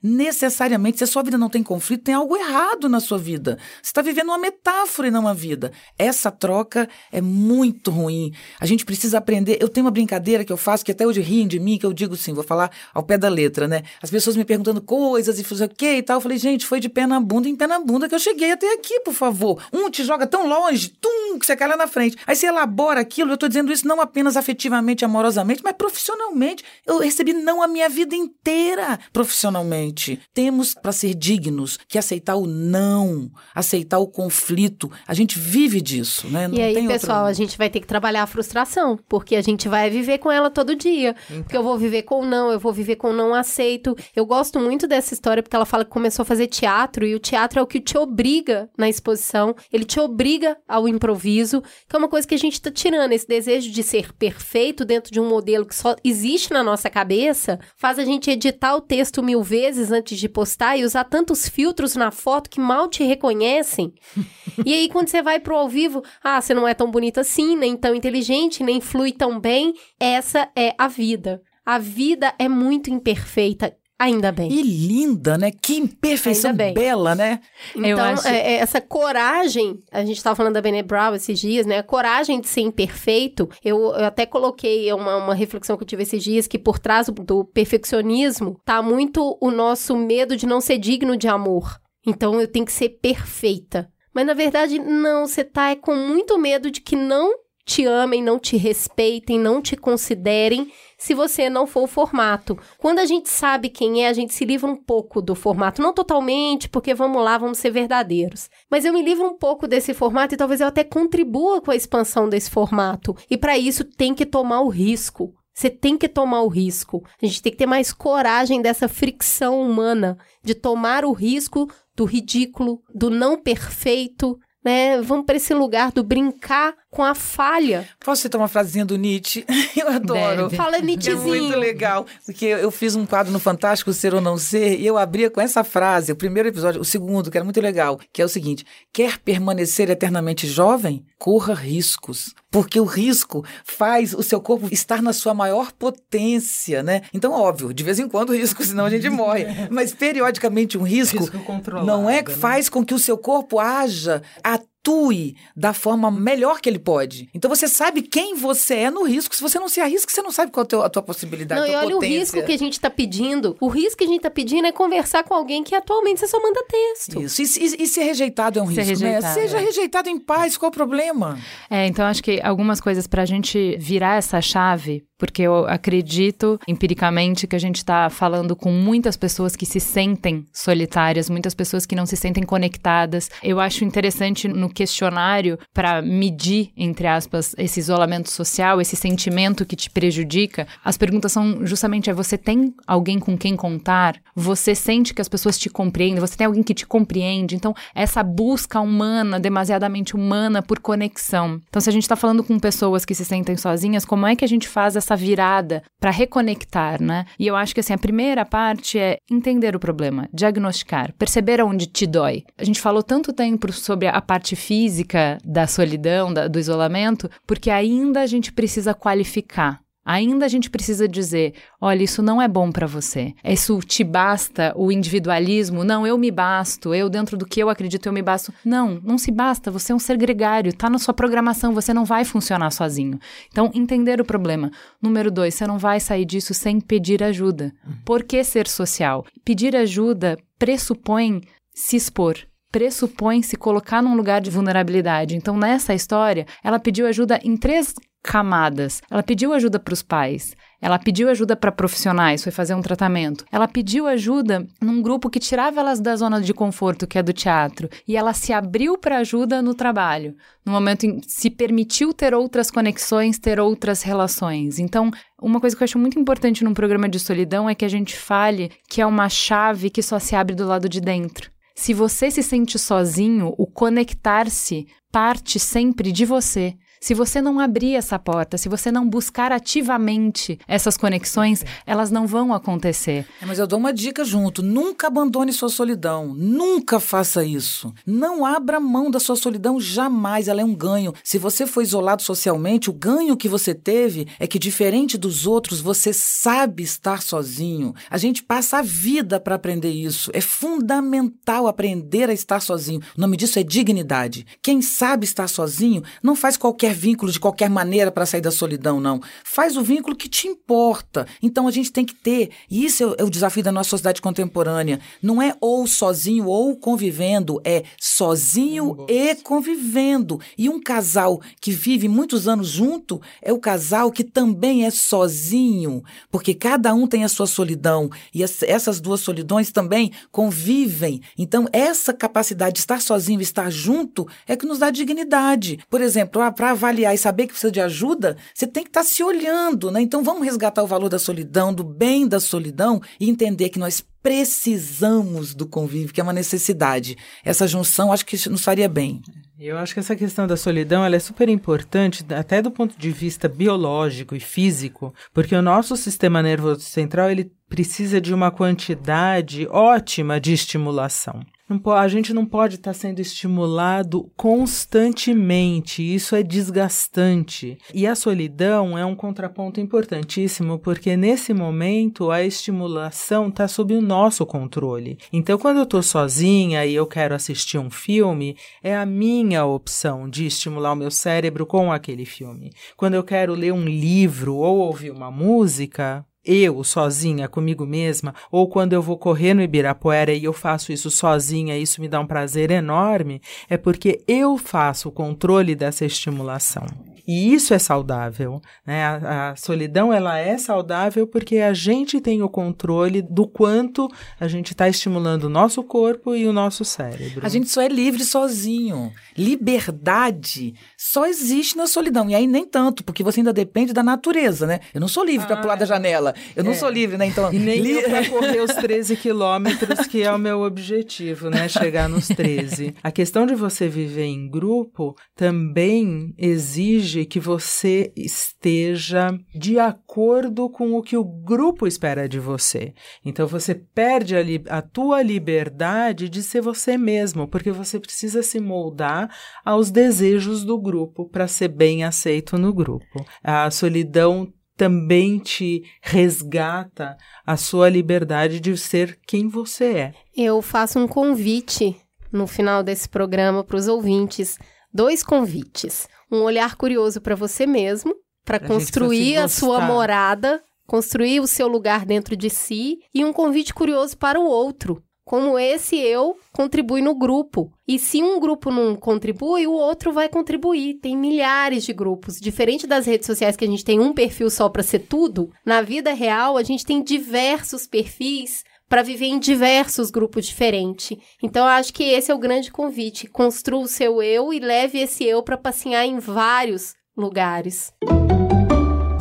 necessariamente, 0.02 0.98
se 0.98 1.04
a 1.04 1.06
sua 1.06 1.22
vida 1.22 1.36
não 1.36 1.50
tem 1.50 1.62
conflito, 1.62 2.04
tem 2.04 2.14
algo 2.14 2.36
errado 2.36 2.88
na 2.88 3.00
sua 3.00 3.18
vida. 3.18 3.58
Você 3.82 3.90
está 3.90 4.02
vivendo 4.02 4.28
uma 4.28 4.38
metáfora 4.38 5.08
e 5.08 5.10
não 5.10 5.22
uma 5.22 5.34
vida. 5.34 5.72
Essa 5.98 6.30
troca 6.30 6.88
é 7.10 7.20
muito 7.20 7.90
ruim. 7.90 8.32
A 8.60 8.66
gente 8.66 8.84
precisa 8.84 9.18
aprender. 9.18 9.58
Eu 9.60 9.68
tenho 9.68 9.84
uma 9.84 9.90
brincadeira 9.90 10.44
que 10.44 10.52
eu 10.52 10.56
faço, 10.56 10.84
que 10.84 10.92
até 10.92 11.06
hoje 11.06 11.20
riem 11.20 11.48
de 11.48 11.58
mim, 11.58 11.76
que 11.76 11.86
eu 11.86 11.92
digo 11.92 12.14
assim: 12.14 12.32
vou 12.38 12.46
falar 12.46 12.70
ao 12.94 13.02
pé 13.02 13.18
da 13.18 13.28
letra, 13.28 13.68
né? 13.68 13.82
As 14.02 14.10
pessoas 14.10 14.36
me 14.36 14.44
perguntando 14.44 14.80
coisas 14.80 15.38
e 15.38 15.44
fazer 15.44 15.64
o 15.64 15.68
quê 15.68 15.98
e 15.98 16.02
tal. 16.02 16.16
Eu 16.16 16.20
falei, 16.20 16.38
gente, 16.38 16.66
foi 16.66 16.80
de 16.80 16.88
pé 16.88 17.06
na 17.06 17.20
bunda 17.20 17.48
em 17.48 17.56
pé 17.56 17.66
na 17.66 17.78
bunda 17.78 18.08
que 18.08 18.14
eu 18.14 18.18
cheguei 18.18 18.52
até 18.52 18.72
aqui, 18.74 19.00
por 19.00 19.14
favor. 19.14 19.62
Um 19.72 19.90
te 19.90 20.04
joga 20.04 20.26
tão 20.26 20.48
longe, 20.48 20.90
tum, 21.00 21.38
que 21.38 21.46
você 21.46 21.56
cai 21.56 21.68
lá 21.68 21.76
na 21.76 21.86
frente. 21.86 22.16
Aí 22.26 22.34
você 22.34 22.46
elabora 22.46 23.00
aquilo, 23.00 23.32
eu 23.32 23.36
tô 23.36 23.48
dizendo 23.48 23.72
isso 23.72 23.86
não 23.86 24.00
apenas 24.00 24.36
afetivamente, 24.36 25.04
amorosamente, 25.04 25.62
mas 25.62 25.74
profissionalmente. 25.74 26.64
Eu 26.86 26.98
recebi 26.98 27.32
não 27.32 27.62
a 27.62 27.68
minha 27.68 27.88
vida 27.88 28.14
inteira 28.14 28.98
profissionalmente. 29.12 30.20
Temos 30.32 30.74
para 30.74 30.92
ser 30.92 31.14
dignos 31.14 31.78
que 31.88 31.98
aceitar 31.98 32.36
o 32.36 32.46
não, 32.46 33.30
aceitar 33.54 33.98
o 33.98 34.06
conflito. 34.06 34.90
A 35.06 35.14
gente 35.14 35.38
vive 35.38 35.80
disso, 35.80 36.28
né? 36.28 36.48
Não 36.48 36.56
e 36.56 36.62
aí, 36.62 36.86
pessoal, 36.86 37.18
outra... 37.18 37.30
a 37.30 37.32
gente 37.32 37.56
vai 37.58 37.70
ter 37.70 37.80
que 37.80 37.86
trabalhar 37.86 38.22
a 38.22 38.26
frustração, 38.26 38.98
porque 39.08 39.36
a 39.36 39.42
gente 39.42 39.68
vai 39.68 39.90
viver 39.90 40.18
com 40.18 40.30
ela 40.30 40.50
todo 40.50 40.76
dia. 40.76 41.14
Então. 41.30 41.42
Porque 41.42 41.56
eu 41.56 41.62
vou 41.62 41.78
viver 41.78 42.02
com 42.02 42.24
não, 42.28 42.52
eu 42.52 42.60
vou 42.60 42.72
viver 42.72 42.96
com 42.96 43.12
não 43.12 43.34
aceito. 43.34 43.96
Eu 44.14 44.24
gosto 44.24 44.60
muito 44.60 44.86
dessa 44.86 45.14
história 45.14 45.42
porque 45.42 45.56
ela 45.56 45.64
fala 45.64 45.84
que 45.84 45.90
começou 45.90 46.22
a 46.22 46.26
fazer 46.26 46.46
teatro 46.46 47.04
e 47.04 47.14
o 47.14 47.18
teatro 47.18 47.58
é 47.58 47.62
o 47.62 47.66
que 47.66 47.80
te 47.80 47.96
obriga 47.98 48.70
na 48.76 48.88
exposição, 48.88 49.56
ele 49.72 49.84
te 49.84 49.98
obriga 49.98 50.56
ao 50.68 50.86
improviso, 50.86 51.62
que 51.88 51.96
é 51.96 51.98
uma 51.98 52.08
coisa 52.08 52.28
que 52.28 52.34
a 52.34 52.38
gente 52.38 52.60
tá 52.60 52.70
tirando. 52.70 53.12
Esse 53.12 53.26
desejo 53.26 53.70
de 53.70 53.82
ser 53.82 54.12
perfeito 54.12 54.84
dentro 54.84 55.10
de 55.10 55.20
um 55.20 55.28
modelo 55.28 55.66
que 55.66 55.74
só 55.74 55.96
existe 56.04 56.52
na 56.52 56.62
nossa 56.62 56.90
cabeça, 56.90 57.58
faz 57.76 57.98
a 57.98 58.04
gente 58.04 58.30
editar 58.30 58.76
o 58.76 58.80
texto 58.80 59.22
mil 59.22 59.42
vezes 59.42 59.90
antes 59.90 60.18
de 60.18 60.28
postar 60.28 60.76
e 60.76 60.84
usar 60.84 61.04
tantos 61.04 61.48
filtros 61.48 61.96
na 61.96 62.10
foto 62.10 62.50
que 62.50 62.60
mal 62.60 62.88
te 62.88 63.02
reconhecem. 63.02 63.94
e 64.64 64.74
aí, 64.74 64.88
quando 64.88 65.08
você 65.08 65.22
vai 65.22 65.40
pro 65.40 65.56
ao 65.56 65.68
vivo, 65.68 66.02
ah, 66.22 66.40
você 66.40 66.54
não 66.54 66.68
é 66.68 66.74
tão 66.74 66.90
bonita 66.90 67.20
assim, 67.20 67.56
nem 67.56 67.76
tão 67.76 67.94
inteligente, 67.94 68.62
nem 68.62 68.80
flui 68.80 69.12
tão 69.12 69.40
bem. 69.40 69.74
Essa 69.98 70.48
é 70.54 70.74
a 70.78 70.88
vida. 70.88 71.42
A 71.68 71.76
vida 71.76 72.32
é 72.38 72.48
muito 72.48 72.88
imperfeita. 72.88 73.76
Ainda 73.98 74.32
bem. 74.32 74.50
E 74.50 74.62
linda, 74.62 75.36
né? 75.36 75.50
Que 75.50 75.76
imperfeição 75.76 76.54
bela, 76.54 77.14
né? 77.14 77.40
Então, 77.76 77.98
acho... 77.98 78.26
é, 78.26 78.38
é, 78.38 78.54
essa 78.54 78.80
coragem, 78.80 79.78
a 79.92 80.02
gente 80.02 80.16
estava 80.16 80.34
falando 80.34 80.54
da 80.54 80.62
Bene 80.62 80.82
Brown 80.82 81.14
esses 81.14 81.38
dias, 81.38 81.66
né? 81.66 81.76
A 81.76 81.82
coragem 81.82 82.40
de 82.40 82.48
ser 82.48 82.62
imperfeito. 82.62 83.50
Eu, 83.62 83.80
eu 83.80 84.06
até 84.06 84.24
coloquei 84.24 84.90
uma, 84.94 85.16
uma, 85.16 85.34
reflexão 85.34 85.76
que 85.76 85.82
eu 85.82 85.86
tive 85.86 86.04
esses 86.04 86.24
dias, 86.24 86.46
que 86.46 86.58
por 86.58 86.78
trás 86.78 87.10
do 87.10 87.44
perfeccionismo 87.44 88.58
tá 88.64 88.80
muito 88.80 89.36
o 89.38 89.50
nosso 89.50 89.94
medo 89.94 90.38
de 90.38 90.46
não 90.46 90.62
ser 90.62 90.78
digno 90.78 91.18
de 91.18 91.28
amor. 91.28 91.78
Então, 92.06 92.40
eu 92.40 92.48
tenho 92.48 92.64
que 92.64 92.72
ser 92.72 92.88
perfeita. 92.88 93.92
Mas, 94.14 94.24
na 94.24 94.32
verdade, 94.32 94.78
não. 94.78 95.26
Você 95.26 95.44
tá 95.44 95.72
é, 95.72 95.76
com 95.76 95.94
muito 95.94 96.38
medo 96.38 96.70
de 96.70 96.80
que 96.80 96.96
não 96.96 97.34
te 97.68 97.84
amem, 97.84 98.22
não 98.22 98.38
te 98.38 98.56
respeitem, 98.56 99.38
não 99.38 99.60
te 99.60 99.76
considerem 99.76 100.72
se 100.96 101.12
você 101.12 101.50
não 101.50 101.66
for 101.66 101.82
o 101.82 101.86
formato. 101.86 102.58
Quando 102.78 102.98
a 102.98 103.04
gente 103.04 103.28
sabe 103.28 103.68
quem 103.68 104.04
é, 104.04 104.08
a 104.08 104.12
gente 104.14 104.32
se 104.32 104.46
livra 104.46 104.66
um 104.66 104.74
pouco 104.74 105.20
do 105.20 105.34
formato. 105.34 105.82
Não 105.82 105.92
totalmente, 105.92 106.66
porque 106.66 106.94
vamos 106.94 107.22
lá, 107.22 107.36
vamos 107.36 107.58
ser 107.58 107.70
verdadeiros. 107.70 108.48
Mas 108.70 108.86
eu 108.86 108.92
me 108.92 109.02
livro 109.02 109.26
um 109.26 109.36
pouco 109.36 109.68
desse 109.68 109.92
formato 109.92 110.34
e 110.34 110.38
talvez 110.38 110.62
eu 110.62 110.66
até 110.66 110.82
contribua 110.82 111.60
com 111.60 111.70
a 111.70 111.76
expansão 111.76 112.26
desse 112.26 112.50
formato. 112.50 113.14
E 113.28 113.36
para 113.36 113.58
isso 113.58 113.84
tem 113.84 114.14
que 114.14 114.24
tomar 114.24 114.62
o 114.62 114.68
risco. 114.68 115.34
Você 115.52 115.68
tem 115.68 115.98
que 115.98 116.08
tomar 116.08 116.40
o 116.42 116.48
risco. 116.48 117.04
A 117.20 117.26
gente 117.26 117.42
tem 117.42 117.52
que 117.52 117.58
ter 117.58 117.66
mais 117.66 117.92
coragem 117.92 118.62
dessa 118.62 118.88
fricção 118.88 119.60
humana, 119.60 120.16
de 120.42 120.54
tomar 120.54 121.04
o 121.04 121.12
risco 121.12 121.68
do 121.94 122.06
ridículo, 122.06 122.80
do 122.94 123.10
não 123.10 123.36
perfeito, 123.36 124.38
né? 124.68 125.00
Vamos 125.00 125.24
para 125.24 125.36
esse 125.36 125.54
lugar 125.54 125.90
do 125.92 126.04
brincar 126.04 126.74
com 126.90 127.02
a 127.02 127.14
falha. 127.14 127.88
Posso 128.04 128.20
citar 128.20 128.38
uma 128.38 128.48
frasezinha 128.48 128.84
do 128.84 128.98
Nietzsche? 128.98 129.46
Eu 129.74 129.88
adoro. 129.88 130.42
Deve. 130.44 130.56
Fala 130.56 130.78
Nietzschezinho. 130.78 131.34
É 131.34 131.40
muito 131.40 131.58
legal, 131.58 132.06
porque 132.26 132.46
eu 132.46 132.70
fiz 132.70 132.94
um 132.94 133.06
quadro 133.06 133.32
no 133.32 133.38
Fantástico 133.38 133.92
Ser 133.92 134.14
ou 134.14 134.20
Não 134.20 134.36
Ser 134.36 134.78
e 134.78 134.86
eu 134.86 134.98
abria 134.98 135.30
com 135.30 135.40
essa 135.40 135.62
frase, 135.64 136.12
o 136.12 136.16
primeiro 136.16 136.48
episódio, 136.48 136.80
o 136.80 136.84
segundo, 136.84 137.30
que 137.30 137.36
era 137.36 137.44
muito 137.44 137.60
legal, 137.60 137.98
que 138.12 138.20
é 138.20 138.24
o 138.24 138.28
seguinte: 138.28 138.66
quer 138.92 139.18
permanecer 139.18 139.88
eternamente 139.88 140.46
jovem? 140.46 141.04
Corra 141.18 141.54
riscos, 141.54 142.34
porque 142.50 142.80
o 142.80 142.84
risco 142.84 143.44
faz 143.64 144.14
o 144.14 144.22
seu 144.22 144.40
corpo 144.40 144.68
estar 144.70 145.02
na 145.02 145.12
sua 145.12 145.34
maior 145.34 145.72
potência, 145.72 146.82
né? 146.82 147.02
Então, 147.12 147.32
óbvio, 147.32 147.72
de 147.72 147.84
vez 147.84 147.98
em 147.98 148.08
quando 148.08 148.34
risco, 148.34 148.64
senão 148.64 148.86
a 148.86 148.90
gente 148.90 149.08
morre, 149.10 149.46
mas 149.70 149.92
periodicamente 149.92 150.78
um 150.78 150.82
risco, 150.82 151.18
risco 151.18 151.84
não 151.84 152.08
é 152.08 152.22
que 152.22 152.30
né? 152.30 152.36
faz 152.36 152.68
com 152.68 152.84
que 152.84 152.94
o 152.94 152.98
seu 152.98 153.18
corpo 153.18 153.58
haja 153.58 154.22
a 154.42 154.58
atue 154.88 155.36
da 155.54 155.72
forma 155.72 156.10
melhor 156.10 156.60
que 156.60 156.68
ele 156.68 156.78
pode. 156.78 157.28
Então 157.34 157.48
você 157.48 157.68
sabe 157.68 158.02
quem 158.02 158.34
você 158.34 158.74
é 158.74 158.90
no 158.90 159.02
risco. 159.04 159.34
Se 159.34 159.42
você 159.42 159.58
não 159.58 159.68
se 159.68 159.80
arrisca, 159.80 160.12
você 160.12 160.22
não 160.22 160.32
sabe 160.32 160.50
qual 160.50 160.66
é 160.70 160.86
a 160.86 160.88
tua 160.88 161.02
possibilidade. 161.02 161.60
Não, 161.60 161.66
e 161.66 161.74
olha 161.74 161.94
potência. 161.94 162.16
o 162.16 162.20
risco 162.20 162.42
que 162.44 162.52
a 162.52 162.58
gente 162.58 162.72
está 162.74 162.90
pedindo. 162.90 163.56
O 163.60 163.68
risco 163.68 163.98
que 163.98 164.04
a 164.04 164.06
gente 164.06 164.18
está 164.18 164.30
pedindo 164.30 164.66
é 164.66 164.72
conversar 164.72 165.24
com 165.24 165.34
alguém 165.34 165.62
que 165.62 165.74
atualmente 165.74 166.20
você 166.20 166.26
só 166.26 166.40
manda 166.40 166.64
texto. 166.64 167.20
Isso. 167.20 167.42
E, 167.42 167.44
e, 167.44 167.82
e 167.82 167.86
ser 167.86 168.04
rejeitado 168.04 168.58
é 168.58 168.62
um 168.62 168.72
ser 168.72 168.82
risco, 168.82 169.04
né? 169.04 169.10
rejeitado, 169.10 169.34
né? 169.34 169.42
Seja 169.42 169.58
é. 169.58 169.60
rejeitado 169.60 170.08
em 170.08 170.18
paz, 170.18 170.56
qual 170.56 170.70
o 170.70 170.72
problema? 170.72 171.38
É, 171.68 171.86
então 171.86 172.06
acho 172.06 172.22
que 172.22 172.40
algumas 172.42 172.80
coisas 172.80 173.06
para 173.06 173.22
a 173.22 173.26
gente 173.26 173.76
virar 173.78 174.16
essa 174.16 174.40
chave 174.40 175.04
porque 175.18 175.42
eu 175.42 175.66
acredito 175.66 176.58
empiricamente 176.66 177.46
que 177.46 177.56
a 177.56 177.58
gente 177.58 177.76
está 177.76 178.08
falando 178.08 178.54
com 178.54 178.70
muitas 178.70 179.16
pessoas 179.16 179.56
que 179.56 179.66
se 179.66 179.80
sentem 179.80 180.46
solitárias, 180.52 181.28
muitas 181.28 181.54
pessoas 181.54 181.84
que 181.84 181.96
não 181.96 182.06
se 182.06 182.16
sentem 182.16 182.44
conectadas. 182.44 183.28
Eu 183.42 183.58
acho 183.58 183.84
interessante 183.84 184.46
no 184.46 184.70
questionário 184.70 185.58
para 185.74 186.00
medir, 186.00 186.70
entre 186.76 187.06
aspas, 187.06 187.54
esse 187.58 187.80
isolamento 187.80 188.30
social, 188.30 188.80
esse 188.80 188.94
sentimento 188.96 189.66
que 189.66 189.74
te 189.74 189.90
prejudica. 189.90 190.66
As 190.84 190.96
perguntas 190.96 191.32
são 191.32 191.66
justamente: 191.66 192.08
é 192.08 192.14
você 192.14 192.38
tem 192.38 192.72
alguém 192.86 193.18
com 193.18 193.36
quem 193.36 193.56
contar? 193.56 194.16
Você 194.34 194.74
sente 194.74 195.12
que 195.12 195.20
as 195.20 195.28
pessoas 195.28 195.58
te 195.58 195.68
compreendem? 195.68 196.20
Você 196.20 196.36
tem 196.36 196.46
alguém 196.46 196.62
que 196.62 196.74
te 196.74 196.86
compreende? 196.86 197.56
Então, 197.56 197.74
essa 197.94 198.22
busca 198.22 198.80
humana, 198.80 199.40
demasiadamente 199.40 200.14
humana 200.14 200.62
por 200.62 200.78
conexão. 200.78 201.60
Então, 201.68 201.80
se 201.80 201.88
a 201.88 201.92
gente 201.92 202.02
está 202.02 202.14
falando 202.14 202.44
com 202.44 202.58
pessoas 202.58 203.04
que 203.04 203.14
se 203.14 203.24
sentem 203.24 203.56
sozinhas, 203.56 204.04
como 204.04 204.26
é 204.26 204.36
que 204.36 204.44
a 204.44 204.48
gente 204.48 204.68
faz 204.68 204.94
essa 204.94 205.07
essa 205.08 205.16
virada 205.16 205.82
para 205.98 206.10
reconectar, 206.10 207.02
né? 207.02 207.24
E 207.38 207.46
eu 207.46 207.56
acho 207.56 207.72
que 207.72 207.80
assim, 207.80 207.94
a 207.94 207.98
primeira 207.98 208.44
parte 208.44 208.98
é 208.98 209.18
entender 209.30 209.74
o 209.74 209.80
problema, 209.80 210.28
diagnosticar, 210.32 211.14
perceber 211.14 211.60
aonde 211.60 211.86
te 211.86 212.06
dói. 212.06 212.44
A 212.58 212.64
gente 212.64 212.80
falou 212.80 213.02
tanto 213.02 213.32
tempo 213.32 213.72
sobre 213.72 214.06
a 214.06 214.20
parte 214.20 214.54
física 214.54 215.38
da 215.44 215.66
solidão, 215.66 216.32
da, 216.32 216.46
do 216.46 216.58
isolamento, 216.58 217.30
porque 217.46 217.70
ainda 217.70 218.20
a 218.20 218.26
gente 218.26 218.52
precisa 218.52 218.92
qualificar 218.92 219.80
Ainda 220.08 220.46
a 220.46 220.48
gente 220.48 220.70
precisa 220.70 221.06
dizer: 221.06 221.52
olha, 221.78 222.02
isso 222.02 222.22
não 222.22 222.40
é 222.40 222.48
bom 222.48 222.72
para 222.72 222.86
você. 222.86 223.34
Isso 223.44 223.78
te 223.80 224.02
basta 224.02 224.72
o 224.74 224.90
individualismo? 224.90 225.84
Não, 225.84 226.06
eu 226.06 226.16
me 226.16 226.30
basto. 226.30 226.94
Eu, 226.94 227.10
dentro 227.10 227.36
do 227.36 227.44
que 227.44 227.60
eu 227.62 227.68
acredito, 227.68 228.06
eu 228.06 228.12
me 228.12 228.22
basto. 228.22 228.50
Não, 228.64 228.98
não 229.04 229.18
se 229.18 229.30
basta. 229.30 229.70
Você 229.70 229.92
é 229.92 229.94
um 229.94 229.98
ser 229.98 230.16
gregário. 230.16 230.72
Tá 230.72 230.88
na 230.88 230.98
sua 230.98 231.12
programação. 231.12 231.74
Você 231.74 231.92
não 231.92 232.06
vai 232.06 232.24
funcionar 232.24 232.70
sozinho. 232.70 233.18
Então, 233.52 233.70
entender 233.74 234.18
o 234.18 234.24
problema. 234.24 234.70
Número 235.02 235.30
dois, 235.30 235.54
você 235.54 235.66
não 235.66 235.76
vai 235.76 236.00
sair 236.00 236.24
disso 236.24 236.54
sem 236.54 236.80
pedir 236.80 237.22
ajuda. 237.22 237.70
Por 238.06 238.22
que 238.22 238.42
ser 238.42 238.66
social? 238.66 239.26
Pedir 239.44 239.76
ajuda 239.76 240.38
pressupõe 240.58 241.42
se 241.74 241.96
expor 241.96 242.48
pressupõe 242.70 243.42
se 243.42 243.56
colocar 243.56 244.02
num 244.02 244.14
lugar 244.14 244.40
de 244.40 244.50
vulnerabilidade. 244.50 245.36
Então, 245.36 245.56
nessa 245.56 245.94
história, 245.94 246.46
ela 246.62 246.78
pediu 246.78 247.06
ajuda 247.06 247.40
em 247.42 247.56
três 247.56 247.94
camadas. 248.22 249.00
Ela 249.10 249.22
pediu 249.22 249.52
ajuda 249.52 249.78
para 249.78 249.94
os 249.94 250.02
pais, 250.02 250.54
ela 250.80 250.98
pediu 250.98 251.28
ajuda 251.28 251.56
para 251.56 251.72
profissionais, 251.72 252.42
foi 252.42 252.52
fazer 252.52 252.74
um 252.74 252.82
tratamento. 252.82 253.44
Ela 253.50 253.66
pediu 253.66 254.06
ajuda 254.06 254.66
num 254.80 255.02
grupo 255.02 255.28
que 255.28 255.40
tirava 255.40 255.80
elas 255.80 256.00
da 256.00 256.14
zona 256.14 256.40
de 256.40 256.54
conforto, 256.54 257.06
que 257.06 257.18
é 257.18 257.22
do 257.22 257.32
teatro, 257.32 257.88
e 258.06 258.16
ela 258.16 258.32
se 258.32 258.52
abriu 258.52 258.96
para 258.96 259.18
ajuda 259.18 259.60
no 259.60 259.74
trabalho, 259.74 260.36
no 260.64 260.72
momento 260.72 261.04
em 261.04 261.20
se 261.26 261.50
permitiu 261.50 262.12
ter 262.12 262.32
outras 262.32 262.70
conexões, 262.70 263.38
ter 263.38 263.58
outras 263.58 264.02
relações. 264.02 264.78
Então, 264.78 265.10
uma 265.40 265.60
coisa 265.60 265.76
que 265.76 265.82
eu 265.82 265.86
acho 265.86 265.98
muito 265.98 266.18
importante 266.18 266.62
num 266.62 266.74
programa 266.74 267.08
de 267.08 267.18
solidão 267.18 267.68
é 267.68 267.74
que 267.74 267.84
a 267.84 267.88
gente 267.88 268.16
fale 268.16 268.70
que 268.88 269.00
é 269.00 269.06
uma 269.06 269.28
chave 269.28 269.90
que 269.90 270.02
só 270.02 270.18
se 270.18 270.36
abre 270.36 270.54
do 270.54 270.66
lado 270.66 270.88
de 270.88 271.00
dentro. 271.00 271.50
Se 271.74 271.94
você 271.94 272.28
se 272.28 272.42
sente 272.42 272.76
sozinho, 272.78 273.54
o 273.56 273.64
conectar-se 273.64 274.86
parte 275.12 275.58
sempre 275.60 276.10
de 276.10 276.24
você. 276.24 276.74
Se 277.00 277.14
você 277.14 277.40
não 277.40 277.60
abrir 277.60 277.94
essa 277.94 278.18
porta, 278.18 278.58
se 278.58 278.68
você 278.68 278.90
não 278.90 279.08
buscar 279.08 279.52
ativamente 279.52 280.58
essas 280.66 280.96
conexões, 280.96 281.64
elas 281.86 282.10
não 282.10 282.26
vão 282.26 282.52
acontecer. 282.52 283.26
É, 283.40 283.46
mas 283.46 283.58
eu 283.58 283.66
dou 283.66 283.78
uma 283.78 283.92
dica 283.92 284.24
junto: 284.24 284.62
nunca 284.62 285.06
abandone 285.06 285.52
sua 285.52 285.68
solidão. 285.68 286.34
Nunca 286.34 286.98
faça 286.98 287.44
isso. 287.44 287.92
Não 288.06 288.44
abra 288.44 288.80
mão 288.80 289.10
da 289.10 289.20
sua 289.20 289.36
solidão 289.36 289.80
jamais. 289.80 290.48
Ela 290.48 290.60
é 290.60 290.64
um 290.64 290.74
ganho. 290.74 291.12
Se 291.22 291.38
você 291.38 291.66
foi 291.66 291.84
isolado 291.84 292.22
socialmente, 292.22 292.90
o 292.90 292.92
ganho 292.92 293.36
que 293.36 293.48
você 293.48 293.74
teve 293.74 294.26
é 294.38 294.46
que, 294.46 294.58
diferente 294.58 295.16
dos 295.16 295.46
outros, 295.46 295.80
você 295.80 296.12
sabe 296.12 296.82
estar 296.82 297.22
sozinho. 297.22 297.94
A 298.10 298.18
gente 298.18 298.42
passa 298.42 298.78
a 298.78 298.82
vida 298.82 299.38
para 299.38 299.54
aprender 299.54 299.90
isso. 299.90 300.30
É 300.34 300.40
fundamental 300.40 301.66
aprender 301.66 302.28
a 302.28 302.32
estar 302.32 302.60
sozinho. 302.60 303.00
O 303.16 303.20
nome 303.20 303.36
disso 303.36 303.58
é 303.58 303.62
dignidade. 303.62 304.46
Quem 304.62 304.82
sabe 304.82 305.24
estar 305.24 305.48
sozinho 305.48 306.02
não 306.22 306.34
faz 306.34 306.56
qualquer 306.56 306.87
qualquer 306.88 306.94
vínculo 306.94 307.32
de 307.32 307.40
qualquer 307.40 307.70
maneira 307.70 308.10
para 308.10 308.26
sair 308.26 308.40
da 308.40 308.50
solidão, 308.50 309.00
não. 309.00 309.20
Faz 309.44 309.76
o 309.76 309.82
vínculo 309.82 310.16
que 310.16 310.28
te 310.28 310.48
importa. 310.48 311.26
Então 311.42 311.66
a 311.66 311.70
gente 311.70 311.92
tem 311.92 312.04
que 312.04 312.14
ter, 312.14 312.50
e 312.70 312.84
isso 312.84 313.02
é 313.02 313.06
o, 313.24 313.26
é 313.26 313.30
desafio 313.30 313.62
da 313.62 313.72
nossa 313.72 313.90
sociedade 313.90 314.22
contemporânea. 314.22 315.00
Não 315.22 315.42
é 315.42 315.54
ou 315.60 315.86
sozinho 315.86 316.46
ou 316.46 316.76
convivendo, 316.76 317.60
é 317.64 317.84
sozinho 318.00 319.04
e 319.08 319.34
convivendo. 319.36 320.40
E 320.56 320.68
um 320.68 320.80
casal 320.80 321.40
que 321.60 321.70
vive 321.70 322.08
muitos 322.08 322.48
anos 322.48 322.68
junto 322.68 323.20
é 323.42 323.52
o 323.52 323.58
casal 323.58 324.10
que 324.10 324.24
também 324.24 324.86
é 324.86 324.90
sozinho, 324.90 326.02
porque 326.30 326.54
cada 326.54 326.94
um 326.94 327.06
tem 327.06 327.24
a 327.24 327.28
sua 327.28 327.46
solidão 327.46 328.08
e 328.34 328.42
essas 328.42 329.00
duas 329.00 329.20
solidões 329.20 329.70
também 329.70 330.12
convivem. 330.30 331.20
Então 331.36 331.66
essa 331.72 332.12
capacidade 332.12 332.74
de 332.74 332.80
estar 332.80 333.00
sozinho 333.00 333.40
e 333.40 333.42
estar 333.42 333.70
junto 333.70 334.26
é 334.46 334.56
que 334.56 334.66
nos 334.66 334.78
dá 334.78 334.90
dignidade. 334.90 335.78
Por 335.90 336.00
exemplo, 336.00 336.40
para 336.52 336.74
avaliar 336.78 337.14
e 337.14 337.18
saber 337.18 337.46
que 337.46 337.52
precisa 337.52 337.70
de 337.70 337.80
ajuda, 337.80 338.36
você 338.54 338.66
tem 338.66 338.82
que 338.82 338.90
estar 338.90 339.02
se 339.02 339.22
olhando, 339.22 339.90
né? 339.90 340.00
Então 340.00 340.22
vamos 340.22 340.44
resgatar 340.44 340.82
o 340.82 340.86
valor 340.86 341.08
da 341.08 341.18
solidão, 341.18 341.74
do 341.74 341.84
bem 341.84 342.26
da 342.26 342.40
solidão 342.40 343.00
e 343.20 343.28
entender 343.28 343.68
que 343.68 343.78
nós 343.78 344.02
precisamos 344.22 345.54
do 345.54 345.66
convívio, 345.66 346.12
que 346.12 346.20
é 346.20 346.24
uma 346.24 346.32
necessidade. 346.32 347.16
Essa 347.44 347.66
junção 347.66 348.12
acho 348.12 348.26
que 348.26 348.48
nos 348.48 348.62
faria 348.62 348.88
bem. 348.88 349.20
Eu 349.58 349.76
acho 349.76 349.92
que 349.92 350.00
essa 350.00 350.14
questão 350.14 350.46
da 350.46 350.56
solidão 350.56 351.04
ela 351.04 351.16
é 351.16 351.18
super 351.18 351.48
importante, 351.48 352.24
até 352.32 352.62
do 352.62 352.70
ponto 352.70 352.96
de 352.96 353.10
vista 353.10 353.48
biológico 353.48 354.36
e 354.36 354.40
físico, 354.40 355.12
porque 355.34 355.54
o 355.54 355.62
nosso 355.62 355.96
sistema 355.96 356.42
nervoso 356.42 356.82
central 356.82 357.30
ele 357.30 357.50
precisa 357.68 358.20
de 358.20 358.32
uma 358.32 358.50
quantidade 358.50 359.66
ótima 359.68 360.40
de 360.40 360.52
estimulação. 360.52 361.44
Não, 361.68 361.92
a 361.92 362.08
gente 362.08 362.32
não 362.32 362.46
pode 362.46 362.76
estar 362.76 362.92
tá 362.92 362.98
sendo 362.98 363.20
estimulado 363.20 364.30
constantemente, 364.36 366.02
isso 366.02 366.34
é 366.34 366.42
desgastante. 366.42 367.78
E 367.92 368.06
a 368.06 368.14
solidão 368.14 368.96
é 368.96 369.04
um 369.04 369.14
contraponto 369.14 369.78
importantíssimo, 369.78 370.78
porque 370.78 371.14
nesse 371.16 371.52
momento 371.52 372.30
a 372.30 372.42
estimulação 372.42 373.48
está 373.48 373.68
sob 373.68 373.94
o 373.94 374.00
nosso 374.00 374.46
controle. 374.46 375.18
Então, 375.30 375.58
quando 375.58 375.78
eu 375.78 375.82
estou 375.82 376.02
sozinha 376.02 376.86
e 376.86 376.94
eu 376.94 377.06
quero 377.06 377.34
assistir 377.34 377.76
um 377.76 377.90
filme, 377.90 378.56
é 378.82 378.96
a 378.96 379.04
minha 379.04 379.66
opção 379.66 380.28
de 380.28 380.46
estimular 380.46 380.92
o 380.92 380.96
meu 380.96 381.10
cérebro 381.10 381.66
com 381.66 381.92
aquele 381.92 382.24
filme. 382.24 382.72
Quando 382.96 383.14
eu 383.14 383.22
quero 383.22 383.54
ler 383.54 383.72
um 383.72 383.84
livro 383.84 384.56
ou 384.56 384.78
ouvir 384.78 385.10
uma 385.10 385.30
música, 385.30 386.24
eu 386.44 386.82
sozinha 386.82 387.48
comigo 387.48 387.86
mesma, 387.86 388.34
ou 388.50 388.68
quando 388.68 388.92
eu 388.92 389.02
vou 389.02 389.18
correr 389.18 389.54
no 389.54 389.62
Ibirapuera 389.62 390.32
e 390.32 390.44
eu 390.44 390.52
faço 390.52 390.92
isso 390.92 391.10
sozinha, 391.10 391.76
isso 391.76 392.00
me 392.00 392.08
dá 392.08 392.20
um 392.20 392.26
prazer 392.26 392.70
enorme, 392.70 393.40
é 393.68 393.76
porque 393.76 394.22
eu 394.26 394.56
faço 394.56 395.08
o 395.08 395.12
controle 395.12 395.74
dessa 395.74 396.04
estimulação. 396.04 396.86
E 397.28 397.52
isso 397.52 397.74
é 397.74 397.78
saudável, 397.78 398.58
né? 398.86 399.04
A, 399.04 399.50
a, 399.50 399.56
solidão 399.56 400.10
ela 400.10 400.38
é 400.38 400.56
saudável 400.56 401.26
porque 401.26 401.58
a 401.58 401.74
gente 401.74 402.22
tem 402.22 402.42
o 402.42 402.48
controle 402.48 403.20
do 403.20 403.46
quanto 403.46 404.08
a 404.40 404.48
gente 404.48 404.72
está 404.72 404.88
estimulando 404.88 405.44
o 405.44 405.48
nosso 405.50 405.82
corpo 405.82 406.34
e 406.34 406.46
o 406.46 406.54
nosso 406.54 406.86
cérebro. 406.86 407.44
A 407.44 407.50
gente 407.50 407.68
só 407.68 407.82
é 407.82 407.88
livre 407.88 408.24
sozinho. 408.24 409.12
Liberdade 409.36 410.74
só 410.96 411.26
existe 411.26 411.76
na 411.76 411.86
solidão. 411.86 412.30
E 412.30 412.34
aí 412.34 412.46
nem 412.46 412.64
tanto, 412.64 413.04
porque 413.04 413.22
você 413.22 413.40
ainda 413.40 413.52
depende 413.52 413.92
da 413.92 414.02
natureza, 414.02 414.66
né? 414.66 414.80
Eu 414.94 415.00
não 415.00 415.06
sou 415.06 415.22
livre 415.22 415.44
ah, 415.44 415.48
para 415.48 415.56
pular 415.58 415.74
da 415.74 415.84
janela. 415.84 416.27
Eu 416.56 416.62
é. 416.62 416.66
não 416.66 416.74
sou 416.74 416.88
livre, 416.88 417.16
né? 417.16 417.26
Então, 417.26 417.52
e 417.52 417.58
nem 417.58 417.80
li... 417.80 418.02
para 418.02 418.28
correr 418.28 418.60
os 418.60 418.74
13 418.76 419.16
quilômetros, 419.16 420.06
que 420.06 420.22
é 420.22 420.32
o 420.32 420.38
meu 420.38 420.62
objetivo, 420.62 421.50
né? 421.50 421.68
Chegar 421.68 422.08
nos 422.08 422.28
13. 422.28 422.94
A 423.02 423.10
questão 423.10 423.46
de 423.46 423.54
você 423.54 423.88
viver 423.88 424.24
em 424.24 424.48
grupo 424.48 425.14
também 425.34 426.34
exige 426.36 426.88
exige 427.08 427.24
que 427.24 427.40
você 427.40 428.12
esteja 428.16 429.36
de 429.54 429.78
acordo 429.78 430.68
com 430.68 430.94
o 430.94 431.02
que 431.02 431.16
o 431.16 431.24
grupo 431.24 431.86
espera 431.86 432.28
de 432.28 432.38
você. 432.38 432.92
Então 433.24 433.46
você 433.46 433.74
perde 433.74 434.36
a, 434.36 434.42
li 434.42 434.62
a 434.68 434.82
tua 434.82 435.22
liberdade 435.22 436.28
de 436.28 436.42
ser 436.42 436.60
você 436.60 436.96
mesmo, 436.96 437.48
porque 437.48 437.70
você 437.70 437.98
precisa 437.98 438.42
se 438.42 438.60
moldar 438.60 439.30
aos 439.64 439.90
desejos 439.90 440.64
do 440.64 440.78
grupo 440.78 441.28
para 441.28 441.48
ser 441.48 441.68
bem 441.68 442.04
aceito 442.04 442.58
no 442.58 442.72
grupo. 442.72 443.24
A 443.42 443.70
solidão 443.70 444.52
também 444.78 445.40
te 445.40 445.82
resgata 446.00 447.18
a 447.44 447.56
sua 447.56 447.88
liberdade 447.88 448.60
de 448.60 448.76
ser 448.76 449.18
quem 449.26 449.48
você 449.48 449.84
é. 449.84 450.14
Eu 450.34 450.62
faço 450.62 451.00
um 451.00 451.08
convite 451.08 451.96
no 452.32 452.46
final 452.46 452.84
desse 452.84 453.08
programa 453.08 453.64
para 453.64 453.76
os 453.76 453.88
ouvintes. 453.88 454.56
Dois 454.94 455.24
convites 455.24 456.08
um 456.30 456.42
olhar 456.42 456.76
curioso 456.76 457.20
para 457.20 457.34
você 457.34 457.66
mesmo, 457.66 458.14
para 458.44 458.60
construir 458.60 459.38
a 459.38 459.48
sua 459.48 459.80
morada, 459.80 460.62
construir 460.86 461.40
o 461.40 461.46
seu 461.46 461.66
lugar 461.66 462.06
dentro 462.06 462.36
de 462.36 462.48
si 462.48 462.98
e 463.12 463.24
um 463.24 463.32
convite 463.32 463.74
curioso 463.74 464.16
para 464.16 464.38
o 464.38 464.44
outro. 464.44 465.02
Como 465.28 465.58
esse 465.58 465.94
eu 465.94 466.38
contribui 466.54 467.02
no 467.02 467.14
grupo. 467.14 467.70
E 467.86 467.98
se 467.98 468.22
um 468.22 468.40
grupo 468.40 468.70
não 468.70 468.96
contribui, 468.96 469.66
o 469.66 469.74
outro 469.74 470.10
vai 470.10 470.26
contribuir. 470.26 470.94
Tem 471.02 471.14
milhares 471.14 471.84
de 471.84 471.92
grupos. 471.92 472.40
Diferente 472.40 472.86
das 472.86 473.04
redes 473.04 473.26
sociais 473.26 473.54
que 473.54 473.66
a 473.66 473.68
gente 473.68 473.84
tem 473.84 474.00
um 474.00 474.14
perfil 474.14 474.48
só 474.48 474.70
para 474.70 474.82
ser 474.82 475.00
tudo, 475.00 475.50
na 475.66 475.82
vida 475.82 476.14
real 476.14 476.56
a 476.56 476.62
gente 476.62 476.82
tem 476.82 477.02
diversos 477.02 477.86
perfis 477.86 478.64
para 478.88 479.02
viver 479.02 479.26
em 479.26 479.38
diversos 479.38 480.10
grupos 480.10 480.46
diferentes. 480.46 481.18
Então, 481.42 481.66
eu 481.66 481.72
acho 481.72 481.92
que 481.92 482.04
esse 482.04 482.30
é 482.30 482.34
o 482.34 482.38
grande 482.38 482.72
convite. 482.72 483.26
Construa 483.26 483.82
o 483.82 483.86
seu 483.86 484.22
eu 484.22 484.50
e 484.50 484.58
leve 484.58 484.98
esse 484.98 485.24
eu 485.24 485.42
para 485.42 485.58
passear 485.58 486.06
em 486.06 486.18
vários 486.18 486.94
lugares. 487.14 487.92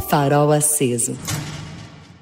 Farol 0.10 0.54
aceso. 0.54 1.18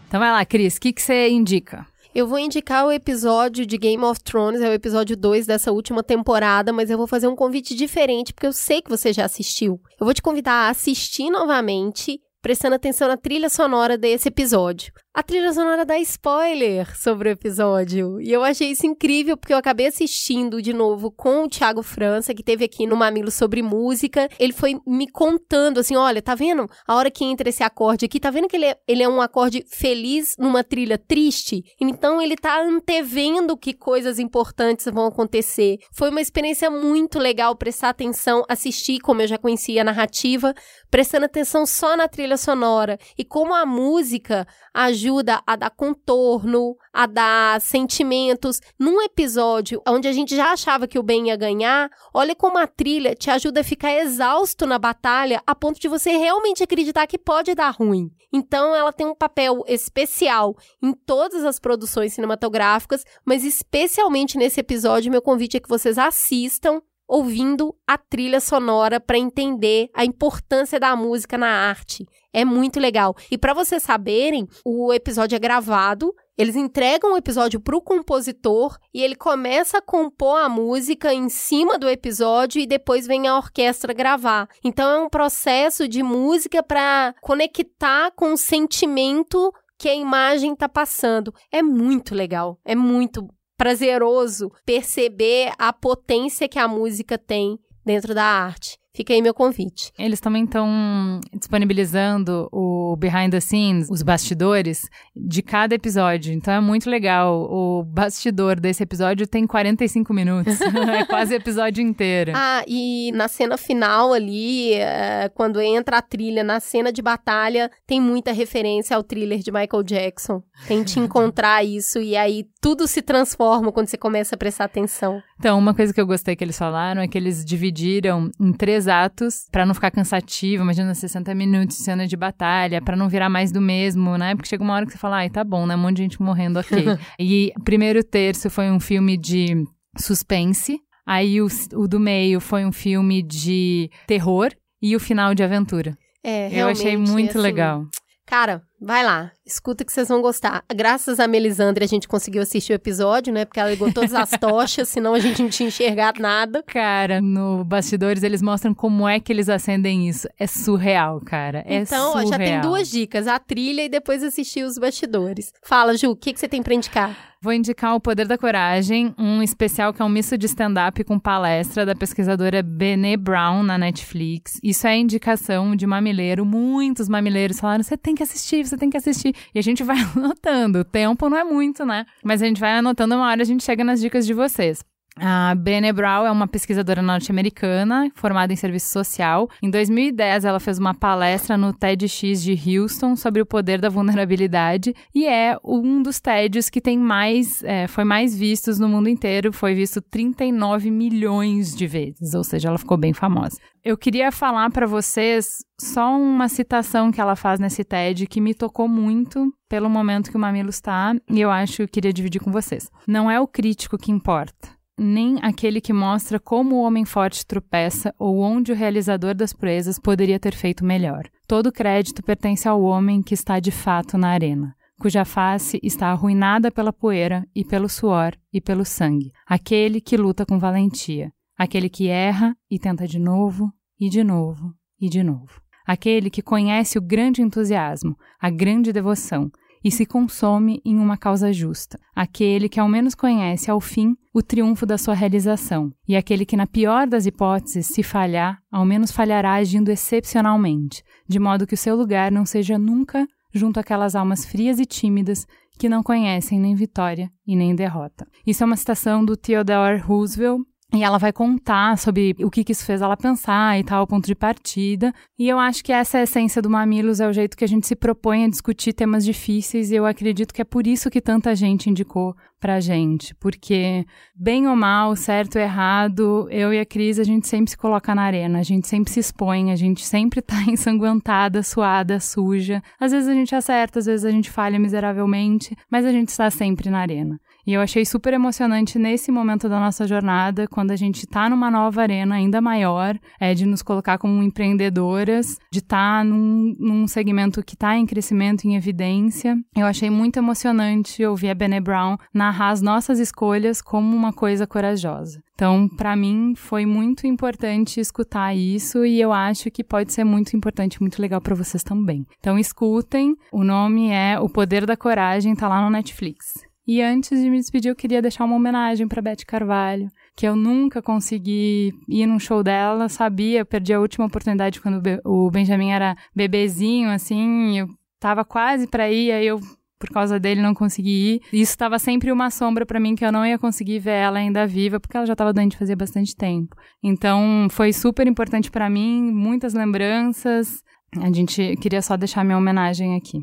Então 0.08 0.20
vai 0.20 0.32
lá, 0.32 0.44
Cris, 0.44 0.78
o 0.78 0.82
que, 0.82 0.92
que 0.92 1.04
você 1.04 1.30
indica? 1.30 1.86
Eu 2.16 2.26
vou 2.26 2.40
indicar 2.40 2.86
o 2.86 2.94
episódio 2.94 3.66
de 3.66 3.78
Game 3.78 4.02
of 4.02 4.24
Thrones, 4.24 4.62
é 4.62 4.70
o 4.70 4.74
episódio 4.74 5.18
2 5.18 5.46
dessa 5.46 5.74
última 5.74 6.02
temporada, 6.02 6.72
mas 6.72 6.90
eu 6.90 6.98
vou 6.98 7.08
fazer 7.08 7.28
um 7.28 7.36
convite 7.36 7.76
diferente, 7.76 8.34
porque 8.34 8.48
eu 8.48 8.54
sei 8.54 8.82
que 8.82 8.90
você 8.90 9.12
já 9.12 9.26
assistiu. 9.26 9.82
Eu 10.00 10.06
vou 10.06 10.14
te 10.14 10.22
convidar 10.22 10.54
a 10.54 10.70
assistir 10.70 11.30
novamente 11.30 12.22
prestando 12.46 12.76
atenção 12.76 13.08
na 13.08 13.18
trilha 13.18 13.50
sonora 13.50 13.98
desse 13.98 14.28
episódio. 14.28 14.94
A 15.16 15.24
trilha 15.24 15.52
sonora 15.54 15.86
dá 15.86 15.98
spoiler 16.00 16.94
sobre 16.96 17.30
o 17.30 17.32
episódio. 17.32 18.20
E 18.20 18.32
eu 18.34 18.44
achei 18.44 18.72
isso 18.72 18.86
incrível 18.86 19.38
porque 19.38 19.54
eu 19.54 19.58
acabei 19.58 19.88
assistindo 19.88 20.62
de 20.62 20.74
novo 20.74 21.10
com 21.10 21.46
o 21.46 21.48
Thiago 21.48 21.82
França, 21.82 22.36
que 22.36 22.44
teve 22.44 22.66
aqui 22.66 22.86
no 22.86 22.98
Mamilo 22.98 23.32
sobre 23.32 23.62
música. 23.62 24.30
Ele 24.38 24.52
foi 24.52 24.78
me 24.86 25.10
contando 25.10 25.80
assim: 25.80 25.96
olha, 25.96 26.22
tá 26.22 26.36
vendo? 26.36 26.70
A 26.86 26.96
hora 26.96 27.10
que 27.10 27.24
entra 27.24 27.48
esse 27.48 27.64
acorde 27.64 28.04
aqui, 28.04 28.20
tá 28.20 28.30
vendo 28.30 28.50
que 28.50 28.58
ele 28.58 28.66
é, 28.66 28.78
ele 28.86 29.04
é 29.04 29.08
um 29.08 29.22
acorde 29.22 29.64
feliz 29.70 30.36
numa 30.38 30.66
trilha 30.66 30.98
triste? 30.98 31.64
Então 31.80 32.22
ele 32.22 32.36
tá 32.36 32.62
antevendo 32.62 33.56
que 33.56 33.74
coisas 33.74 34.20
importantes 34.20 34.86
vão 34.94 35.06
acontecer. 35.06 35.78
Foi 35.94 36.10
uma 36.10 36.20
experiência 36.20 36.70
muito 36.70 37.20
legal 37.20 37.56
prestar 37.56 37.88
atenção, 37.88 38.44
assistir, 38.50 39.00
como 39.00 39.22
eu 39.22 39.28
já 39.28 39.38
conhecia 39.38 39.80
a 39.80 39.86
narrativa, 39.86 40.54
prestando 40.96 41.26
atenção 41.26 41.66
só 41.66 41.98
na 41.98 42.08
trilha 42.08 42.38
sonora 42.38 42.98
e 43.18 43.26
como 43.26 43.54
a 43.54 43.66
música 43.66 44.48
ajuda 44.74 45.44
a 45.46 45.58
dar 45.58 45.70
contorno, 45.70 46.78
a 46.94 47.06
dar 47.06 47.60
sentimentos. 47.60 48.62
Num 48.80 49.02
episódio 49.02 49.82
onde 49.86 50.08
a 50.08 50.14
gente 50.14 50.34
já 50.34 50.54
achava 50.54 50.88
que 50.88 50.98
o 50.98 51.04
bem 51.04 51.28
ia 51.28 51.36
ganhar, 51.36 51.90
olha 52.14 52.34
como 52.34 52.58
a 52.58 52.66
trilha 52.66 53.14
te 53.14 53.30
ajuda 53.30 53.60
a 53.60 53.64
ficar 53.66 53.94
exausto 53.94 54.66
na 54.66 54.80
batalha 54.80 55.44
a 55.46 55.54
ponto 55.54 55.82
de 55.82 55.90
você 55.90 56.12
realmente 56.12 56.64
acreditar 56.64 57.08
que 57.08 57.18
pode 57.18 57.54
dar 57.54 57.72
ruim. 57.72 58.10
Então 58.32 58.74
ela 58.74 58.94
tem 58.94 59.06
um 59.06 59.14
papel 59.14 59.66
especial 59.68 60.56
em 60.82 60.94
todas 60.94 61.44
as 61.44 61.60
produções 61.60 62.14
cinematográficas, 62.14 63.04
mas 63.26 63.44
especialmente 63.44 64.38
nesse 64.38 64.62
episódio, 64.62 65.12
meu 65.12 65.22
convite 65.22 65.58
é 65.58 65.60
que 65.60 65.68
vocês 65.68 65.98
assistam 65.98 66.82
ouvindo 67.08 67.76
a 67.88 67.98
trilha 67.98 68.40
sonora 68.40 69.00
para 69.00 69.18
entender 69.18 69.90
a 69.94 70.06
importância 70.06 70.80
da 70.80 70.96
música 70.96 71.38
na 71.38 71.48
arte. 71.48 72.06
É 72.34 72.44
muito 72.44 72.80
legal. 72.80 73.16
E 73.32 73.38
para 73.38 73.54
vocês 73.54 73.82
saberem, 73.82 74.48
o 74.66 74.94
episódio 74.94 75.36
é 75.36 75.40
gravado, 75.40 76.14
eles 76.38 76.56
entregam 76.56 77.14
o 77.14 77.18
episódio 77.18 77.62
para 77.62 77.78
o 77.78 77.82
compositor 77.82 78.78
e 78.94 79.02
ele 79.02 79.16
começa 79.16 79.78
a 79.78 79.82
compor 79.82 80.38
a 80.40 80.50
música 80.50 81.14
em 81.14 81.30
cima 81.30 81.80
do 81.80 81.88
episódio 81.88 82.60
e 82.60 82.68
depois 82.68 83.08
vem 83.08 83.28
a 83.28 83.38
orquestra 83.38 83.94
gravar. 83.94 84.50
Então 84.64 84.90
é 84.90 85.06
um 85.06 85.10
processo 85.10 85.88
de 85.88 86.04
música 86.04 86.62
para 86.62 87.16
conectar 87.22 88.12
com 88.12 88.34
o 88.34 88.38
sentimento 88.38 89.54
que 89.78 89.90
a 89.90 89.96
imagem 89.96 90.54
está 90.54 90.68
passando. 90.68 91.34
É 91.52 91.62
muito 91.62 92.14
legal, 92.14 92.60
é 92.66 92.76
muito 92.76 93.28
prazeroso 93.58 94.52
perceber 94.66 95.52
a 95.58 95.72
potência 95.72 96.48
que 96.48 96.60
a 96.60 96.68
música 96.68 97.18
tem 97.18 97.60
dentro 97.86 98.14
da 98.14 98.24
arte. 98.24 98.78
Fica 98.96 99.14
aí 99.14 99.22
meu 99.22 99.34
convite. 99.34 99.92
Eles 100.00 100.22
também 100.22 100.46
estão 100.46 101.20
disponibilizando 101.34 102.48
o 102.50 102.96
behind 102.96 103.30
the 103.30 103.42
scenes, 103.42 103.90
os 103.90 104.02
bastidores 104.02 104.90
de 105.14 105.42
cada 105.42 105.76
episódio. 105.76 106.34
Então 106.34 106.54
é 106.54 106.62
muito 106.62 106.90
legal. 106.90 107.44
O 107.52 107.84
bastidor 107.84 108.58
desse 108.58 108.84
episódio 108.84 109.28
tem 109.28 109.46
45 109.46 110.14
minutos. 110.14 110.62
é 110.98 111.04
quase 111.04 111.34
o 111.34 111.36
episódio 111.36 111.82
inteiro. 111.82 112.32
Ah, 112.34 112.64
e 112.66 113.12
na 113.14 113.28
cena 113.28 113.58
final 113.58 114.14
ali, 114.14 114.76
é, 114.76 115.30
quando 115.36 115.60
entra 115.60 115.98
a 115.98 116.02
trilha, 116.02 116.42
na 116.42 116.62
cena 116.62 116.90
de 116.90 117.02
batalha, 117.02 117.70
tem 117.86 118.00
muita 118.00 118.32
referência 118.32 118.96
ao 118.96 119.04
thriller 119.04 119.40
de 119.40 119.52
Michael 119.52 119.84
Jackson. 119.84 120.42
Tente 120.70 121.00
encontrar 121.02 121.66
isso 121.66 122.00
e 122.00 122.16
aí 122.16 122.48
tudo 122.62 122.88
se 122.88 123.02
transforma 123.02 123.74
quando 123.74 123.88
você 123.88 123.98
começa 123.98 124.36
a 124.36 124.38
prestar 124.38 124.64
atenção. 124.64 125.22
Então, 125.38 125.60
uma 125.60 125.74
coisa 125.74 125.94
que 125.94 126.00
eu 126.00 126.08
gostei 126.08 126.34
que 126.36 126.44
eles 126.44 126.58
falaram 126.58 127.02
é 127.02 127.08
que 127.08 127.18
eles 127.18 127.44
dividiram 127.44 128.32
em 128.40 128.54
três 128.54 128.85
atos 128.88 129.46
para 129.52 129.66
não 129.66 129.74
ficar 129.74 129.92
cansativo, 129.92 130.64
imagina 130.64 130.94
60 130.94 131.34
minutos 131.36 131.78
cena 131.78 132.08
de 132.08 132.16
batalha, 132.16 132.82
para 132.82 132.96
não 132.96 133.10
virar 133.10 133.30
mais 133.30 133.52
do 133.52 133.62
mesmo, 133.62 134.18
né? 134.18 134.36
Porque 134.36 134.50
chega 134.50 134.64
uma 134.64 134.74
hora 134.74 134.86
que 134.86 134.92
você 134.92 134.98
fala, 134.98 135.18
ai, 135.18 135.30
tá 135.30 135.44
bom, 135.44 135.66
né? 135.66 135.76
Um 135.76 135.80
monte 135.80 135.98
de 135.98 136.04
gente 136.04 136.22
morrendo, 136.22 136.60
ok. 136.60 136.86
e 137.20 137.52
o 137.58 137.64
primeiro 137.64 138.04
terço 138.04 138.50
foi 138.50 138.70
um 138.72 138.80
filme 138.80 139.18
de 139.18 139.66
suspense, 139.98 140.80
aí 141.06 141.42
o, 141.42 141.48
o 141.74 141.88
do 141.88 142.00
meio 142.00 142.40
foi 142.40 142.66
um 142.66 142.72
filme 142.72 143.22
de 143.22 143.90
terror 144.08 144.52
e 144.82 144.96
o 144.96 145.00
final 145.00 145.34
de 145.34 145.44
aventura. 145.44 145.98
É, 146.24 146.50
Eu 146.52 146.68
achei 146.68 146.98
muito 146.98 147.32
assim, 147.32 147.40
legal. 147.40 147.86
Cara, 148.26 148.64
vai 148.80 149.04
lá, 149.04 149.32
escuta 149.46 149.84
que 149.84 149.92
vocês 149.92 150.08
vão 150.08 150.22
gostar. 150.22 150.64
Graças 150.74 151.20
a 151.20 151.28
Melisandre 151.28 151.84
a 151.84 151.88
gente 151.88 152.08
conseguiu 152.08 152.42
assistir 152.42 152.74
o 152.74 152.76
episódio, 152.76 153.34
né? 153.34 153.46
Porque 153.46 153.60
ela 153.60 153.70
ligou 153.70 153.92
todas 153.92 154.14
as 154.14 154.32
tochas, 154.40 154.90
senão 154.90 155.14
a 155.14 155.20
gente 155.20 155.42
não 155.42 155.50
tinha 155.50 155.68
enxergado 155.68 156.22
nada. 156.22 156.64
Cara, 156.64 157.22
no 157.22 157.64
bastidores 157.64 158.24
eles 158.24 158.42
mostram 158.42 158.74
como 158.74 159.08
é 159.08 159.20
que 159.20 159.32
eles 159.32 159.50
acendem 159.50 160.08
isso. 160.08 160.28
É 160.38 160.48
surreal, 160.48 161.22
cara. 161.22 161.64
É 161.66 161.76
então, 161.76 162.10
ó, 162.10 162.22
surreal. 162.22 162.30
já 162.30 162.38
tem 162.38 162.62
duas 162.62 162.90
dicas: 162.90 163.28
a 163.28 163.40
trilha 163.40 163.84
e 163.84 163.90
depois 163.90 164.24
assistir 164.24 164.64
os 164.64 164.78
bastidores. 164.78 165.52
Fala, 165.64 165.96
Ju, 165.98 166.12
o 166.12 166.16
que, 166.16 166.34
que 166.34 166.40
você 166.40 166.48
tem 166.48 166.62
pra 166.62 166.74
indicar? 166.74 167.36
Vou 167.46 167.54
indicar 167.54 167.94
O 167.94 168.00
Poder 168.00 168.28
da 168.28 168.40
Coragem, 168.40 169.14
um 169.20 169.40
especial 169.44 169.94
que 169.94 170.02
é 170.02 170.06
um 170.06 170.10
misto 170.10 170.36
de 170.36 170.48
stand-up 170.48 171.04
com 171.04 171.20
palestra 171.20 171.86
da 171.86 171.94
pesquisadora 171.94 172.64
Brené 172.64 173.16
Brown 173.16 173.62
na 173.62 173.78
Netflix. 173.78 174.60
Isso 174.64 174.88
é 174.88 174.98
indicação 174.98 175.76
de 175.76 175.86
mamileiro. 175.86 176.44
Muitos 176.44 177.08
mamileiros 177.08 177.60
falaram: 177.60 177.84
você 177.84 177.96
tem 177.96 178.16
que 178.16 178.24
assistir, 178.24 178.65
você 178.66 178.78
tem 178.78 178.90
que 178.90 178.98
assistir. 178.98 179.34
E 179.54 179.60
a 179.60 179.62
gente 179.62 179.84
vai 179.84 179.98
anotando. 180.16 180.80
O 180.80 180.84
tempo 180.84 181.30
não 181.30 181.38
é 181.38 181.44
muito, 181.44 181.86
né? 181.86 182.06
Mas 182.24 182.42
a 182.42 182.46
gente 182.46 182.60
vai 182.60 182.78
anotando, 182.78 183.16
uma 183.16 183.28
hora 183.28 183.42
a 183.42 183.46
gente 183.46 183.64
chega 183.64 183.84
nas 183.84 184.00
dicas 184.00 184.26
de 184.26 184.34
vocês. 184.34 184.84
A 185.18 185.56
Brené 185.56 185.94
Brown 185.94 186.26
é 186.26 186.32
uma 186.32 186.46
pesquisadora 186.46 187.02
norte-americana 187.02 188.12
formada 188.16 188.52
em 188.52 188.56
serviço 188.58 188.92
social. 188.92 189.50
Em 189.62 189.70
2010, 189.70 190.44
ela 190.44 190.60
fez 190.60 190.78
uma 190.78 190.94
palestra 190.94 191.56
no 191.56 191.72
TEDx 191.72 192.44
de 192.44 192.54
Houston 192.54 193.16
sobre 193.16 193.42
o 193.42 193.46
poder 193.46 193.80
da 193.80 193.88
vulnerabilidade 193.88 194.94
e 195.14 195.26
é 195.26 195.58
um 195.64 196.02
dos 196.02 196.20
TEDs 196.20 196.70
que 196.70 196.82
tem 196.82 196.98
mais, 196.98 197.64
é, 197.64 197.88
foi 197.88 198.04
mais 198.04 198.38
vistos 198.38 198.78
no 198.78 198.90
mundo 198.90 199.08
inteiro. 199.08 199.54
Foi 199.54 199.74
visto 199.74 200.02
39 200.02 200.92
milhões 200.92 201.74
de 201.74 201.88
vezes, 201.88 202.34
ou 202.34 202.44
seja, 202.44 202.68
ela 202.68 202.78
ficou 202.78 202.98
bem 202.98 203.14
famosa. 203.14 203.58
Eu 203.86 203.98
queria 203.98 204.34
falar 204.34 204.70
para 204.70 204.86
vocês 204.86 205.60
só 205.80 206.18
uma 206.18 206.50
citação 206.50 207.10
que 207.10 207.22
ela 207.22 207.38
faz 207.38 207.58
nesse 207.58 207.86
TED 207.86 208.28
que 208.28 208.42
me 208.42 208.54
tocou 208.54 208.88
muito 208.90 209.50
pelo 209.70 209.90
momento 209.90 210.30
que 210.30 210.38
o 210.38 210.40
Mamilo 210.40 210.70
está 210.70 211.16
e 211.30 211.40
eu 211.40 211.50
acho 211.50 211.84
que 211.84 211.88
queria 211.88 212.12
dividir 212.12 212.42
com 212.42 212.52
vocês. 212.52 212.92
Não 213.08 213.32
é 213.32 213.40
o 213.40 213.48
crítico 213.48 213.98
que 213.98 214.12
importa 214.12 214.76
nem 214.98 215.38
aquele 215.42 215.82
que 215.82 215.92
mostra 215.92 216.40
como 216.40 216.76
o 216.76 216.82
homem 216.82 217.06
forte 217.06 217.46
tropeça 217.46 218.14
ou 218.18 218.40
onde 218.40 218.72
o 218.72 218.76
realizador 218.76 219.36
das 219.36 219.54
proezas 219.54 220.00
poderia 220.00 220.40
ter 220.40 220.56
feito 220.56 220.86
melhor. 220.86 221.24
Todo 221.48 221.72
crédito 221.72 222.24
pertence 222.24 222.68
ao 222.68 222.82
homem 222.82 223.22
que 223.22 223.34
está 223.34 223.60
de 223.60 223.72
fato 223.72 224.18
na 224.18 224.30
arena, 224.30 224.76
cuja 225.00 225.26
face 225.26 225.80
está 225.84 226.08
arruinada 226.08 226.72
pela 226.72 226.94
poeira 226.94 227.46
e 227.54 227.66
pelo 227.66 227.90
suor 227.90 228.36
e 228.52 228.62
pelo 228.62 228.86
sangue. 228.86 229.32
Aquele 229.46 230.00
que 230.00 230.16
luta 230.16 230.46
com 230.46 230.58
valentia, 230.58 231.32
aquele 231.58 231.90
que 231.90 232.08
erra 232.08 232.56
e 232.70 232.80
tenta 232.80 233.08
de 233.08 233.20
novo 233.20 233.72
e 234.00 234.10
de 234.10 234.24
novo 234.24 234.74
e 235.00 235.10
de 235.10 235.24
novo. 235.24 235.62
Aquele 235.86 236.32
que 236.32 236.42
conhece 236.42 236.98
o 236.98 237.02
grande 237.02 237.44
entusiasmo, 237.44 238.18
a 238.40 238.50
grande 238.50 238.92
devoção, 238.92 239.52
e 239.86 239.92
se 239.92 240.04
consome 240.04 240.82
em 240.84 240.98
uma 240.98 241.16
causa 241.16 241.54
justa, 241.54 242.00
aquele 242.16 242.68
que 242.68 242.80
ao 242.80 242.90
menos 242.90 243.14
conhece 243.14 243.70
ao 243.70 243.80
fim 243.80 244.18
o 244.34 244.42
triunfo 244.42 244.84
da 244.84 244.98
sua 244.98 245.14
realização, 245.14 245.92
e 246.08 246.16
aquele 246.16 246.44
que, 246.44 246.58
na 246.58 246.66
pior 246.66 247.06
das 247.06 247.28
hipóteses, 247.28 247.86
se 247.86 248.02
falhar, 248.02 248.58
ao 248.72 248.84
menos 248.84 249.12
falhará 249.12 249.54
agindo 249.54 249.92
excepcionalmente, 249.92 251.04
de 251.30 251.40
modo 251.40 251.68
que 251.68 251.76
o 251.76 251.78
seu 251.78 251.96
lugar 251.96 252.32
não 252.32 252.48
seja 252.48 252.80
nunca 252.80 253.28
junto 253.54 253.80
àquelas 253.80 254.16
almas 254.16 254.44
frias 254.44 254.80
e 254.80 254.88
tímidas 254.88 255.46
que 255.78 255.88
não 255.88 256.02
conhecem 256.02 256.60
nem 256.60 256.74
vitória 256.74 257.30
e 257.46 257.56
nem 257.56 257.76
derrota. 257.76 258.28
Isso 258.46 258.64
é 258.64 258.66
uma 258.66 258.76
citação 258.76 259.24
do 259.24 259.38
Theodore 259.38 260.00
Roosevelt, 260.00 260.64
e 260.94 261.04
ela 261.04 261.18
vai 261.18 261.34
contar 261.34 261.98
sobre 261.98 262.36
o 262.40 262.50
que, 262.50 262.64
que 262.64 262.72
isso 262.72 262.86
fez 262.86 263.02
ela 263.02 263.18
pensar 263.18 263.78
e 263.80 263.84
tal, 263.84 264.04
o 264.04 264.08
ponto 264.08 264.26
de 264.26 264.36
partida. 264.36 265.14
E 265.38 265.50
eu 265.50 265.60
acho 265.60 265.84
que 265.84 265.92
essa 265.92 266.18
é 266.18 266.22
a 266.22 266.24
essência 266.24 266.62
do 266.62 266.70
Mamilos, 266.70 267.20
é 267.20 267.28
o 267.28 267.34
jeito 267.34 267.58
que 267.58 267.66
a 267.66 267.68
gente 267.68 267.88
se 267.88 267.96
propõe 267.96 268.46
a 268.46 268.50
discutir 268.50 268.94
temas 268.94 269.26
difíceis. 269.26 269.92
E 269.92 269.96
eu 269.96 270.06
acredito 270.06 270.54
que 270.54 270.62
é 270.62 270.66
por 270.66 270.88
isso 270.88 271.10
que 271.10 271.20
tanta 271.20 271.56
gente 271.56 271.90
indicou 271.90 272.36
pra 272.60 272.80
gente. 272.80 273.36
Porque, 273.36 274.06
bem 274.34 274.68
ou 274.68 274.76
mal, 274.76 275.16
certo 275.16 275.56
ou 275.56 275.62
errado, 275.62 276.48
eu 276.50 276.74
e 276.74 276.80
a 276.80 276.86
Cris, 276.86 277.20
a 277.20 277.24
gente 277.24 277.48
sempre 277.48 277.72
se 277.72 277.78
coloca 277.78 278.16
na 278.16 278.22
arena, 278.22 278.60
a 278.60 278.64
gente 278.64 278.88
sempre 278.88 279.12
se 279.12 279.20
expõe, 279.20 279.72
a 279.72 279.76
gente 279.76 280.06
sempre 280.06 280.42
tá 280.42 280.62
ensanguentada, 280.70 281.62
suada, 281.62 282.20
suja. 282.20 282.82
Às 283.00 283.12
vezes 283.12 283.28
a 283.28 283.34
gente 283.34 283.54
acerta, 283.54 284.00
às 284.00 284.06
vezes 284.06 284.24
a 284.24 284.32
gente 284.32 284.50
falha 284.50 284.80
miseravelmente, 284.80 285.76
mas 285.92 286.06
a 286.06 286.12
gente 286.12 286.30
está 286.30 286.50
sempre 286.50 286.90
na 286.90 287.00
arena. 287.00 287.40
E 287.66 287.74
eu 287.74 287.82
achei 287.82 288.06
super 288.06 288.34
emocionante 288.34 289.00
nesse 289.00 289.32
momento 289.32 289.68
da 289.68 289.80
nossa 289.80 290.08
jornada, 290.08 290.68
quando 290.68 290.92
a 290.92 290.96
gente 290.96 291.26
está 291.26 291.50
numa 291.50 291.72
nova 291.72 292.02
arena 292.02 292.36
ainda 292.36 292.62
maior, 292.62 293.18
é 293.40 293.56
de 293.56 293.66
nos 293.66 293.82
colocar 293.82 294.20
como 294.20 294.44
empreendedoras, 294.44 295.58
de 295.72 295.80
estar 295.80 296.20
tá 296.20 296.24
num, 296.24 296.76
num 296.80 297.08
segmento 297.08 297.64
que 297.64 297.74
está 297.74 297.98
em 297.98 298.06
crescimento, 298.06 298.66
em 298.66 298.76
evidência. 298.76 299.58
Eu 299.76 299.88
achei 299.88 300.12
muito 300.12 300.38
emocionante 300.38 301.26
ouvir 301.26 301.50
a 301.50 301.56
Bene 301.56 301.80
Brown 301.82 302.18
narrar 302.34 302.70
as 302.70 302.82
nossas 302.82 303.18
escolhas 303.18 303.82
como 303.82 304.16
uma 304.16 304.32
coisa 304.32 304.68
corajosa. 304.68 305.42
Então, 305.56 305.88
para 305.88 306.16
mim, 306.16 306.54
foi 306.56 306.86
muito 306.86 307.26
importante 307.26 308.00
escutar 308.00 308.54
isso 308.54 309.06
e 309.06 309.22
eu 309.22 309.32
acho 309.32 309.72
que 309.72 309.84
pode 309.84 310.12
ser 310.12 310.26
muito 310.26 310.56
importante, 310.56 311.00
muito 311.00 311.22
legal 311.22 311.40
para 311.40 311.56
vocês 311.56 311.82
também. 311.82 312.26
Então, 312.40 312.60
escutem. 312.60 313.36
O 313.52 313.64
nome 313.64 314.12
é 314.12 314.38
O 314.38 314.50
Poder 314.50 314.86
da 314.86 314.98
Coragem, 314.98 315.56
tá 315.56 315.70
lá 315.70 315.82
no 315.82 315.90
Netflix. 315.90 316.66
E 316.88 317.02
antes 317.02 317.42
de 317.42 317.50
me 317.50 317.58
despedir, 317.58 317.90
eu 317.90 317.96
queria 317.96 318.22
deixar 318.22 318.46
uma 318.46 318.56
homenagem 318.56 319.08
para 319.08 319.22
Beth 319.22 319.44
Carvalho, 319.48 320.08
que 320.36 320.48
eu 320.48 320.56
nunca 320.56 321.02
consegui 321.02 321.94
ir 322.08 322.28
num 322.28 322.40
show 322.40 322.62
dela, 322.62 323.10
sabia, 323.10 323.66
perdi 323.66 323.94
a 323.94 324.00
última 324.00 324.26
oportunidade 324.26 324.80
quando 324.80 325.02
o 325.24 325.50
Benjamin 325.50 325.92
era 325.92 326.16
bebezinho, 326.36 327.10
assim, 327.10 327.80
eu 327.80 327.88
tava 328.20 328.46
quase 328.46 328.88
para 328.88 329.10
ir, 329.10 329.32
aí 329.32 329.48
eu 329.48 329.60
por 329.98 330.10
causa 330.10 330.40
dele 330.40 330.62
não 330.62 330.74
consegui 330.74 331.10
ir. 331.36 331.42
Isso 331.52 331.72
estava 331.72 331.98
sempre 331.98 332.32
uma 332.32 332.52
sombra 332.52 332.86
para 332.86 333.00
mim 333.00 333.16
que 333.16 333.26
eu 333.26 333.32
não 333.32 333.46
ia 333.46 333.58
conseguir 333.58 334.00
ver 334.00 334.12
ela 334.12 334.38
ainda 334.38 334.68
viva, 334.68 335.00
porque 335.00 335.18
ela 335.18 335.26
já 335.26 335.34
estava 335.34 335.54
doente 335.54 335.78
fazia 335.78 335.96
bastante 335.96 336.36
tempo. 336.36 336.76
Então, 337.02 337.68
foi 337.72 337.92
super 337.92 338.28
importante 338.28 338.70
para 338.70 338.90
mim, 338.90 339.32
muitas 339.32 339.74
lembranças. 339.74 340.84
A 341.20 341.32
gente 341.32 341.76
queria 341.78 342.02
só 342.02 342.18
deixar 342.18 342.44
minha 342.44 342.58
homenagem 342.58 343.16
aqui. 343.16 343.40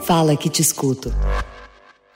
Fala 0.00 0.36
que 0.36 0.48
te 0.48 0.62
escuto. 0.62 1.10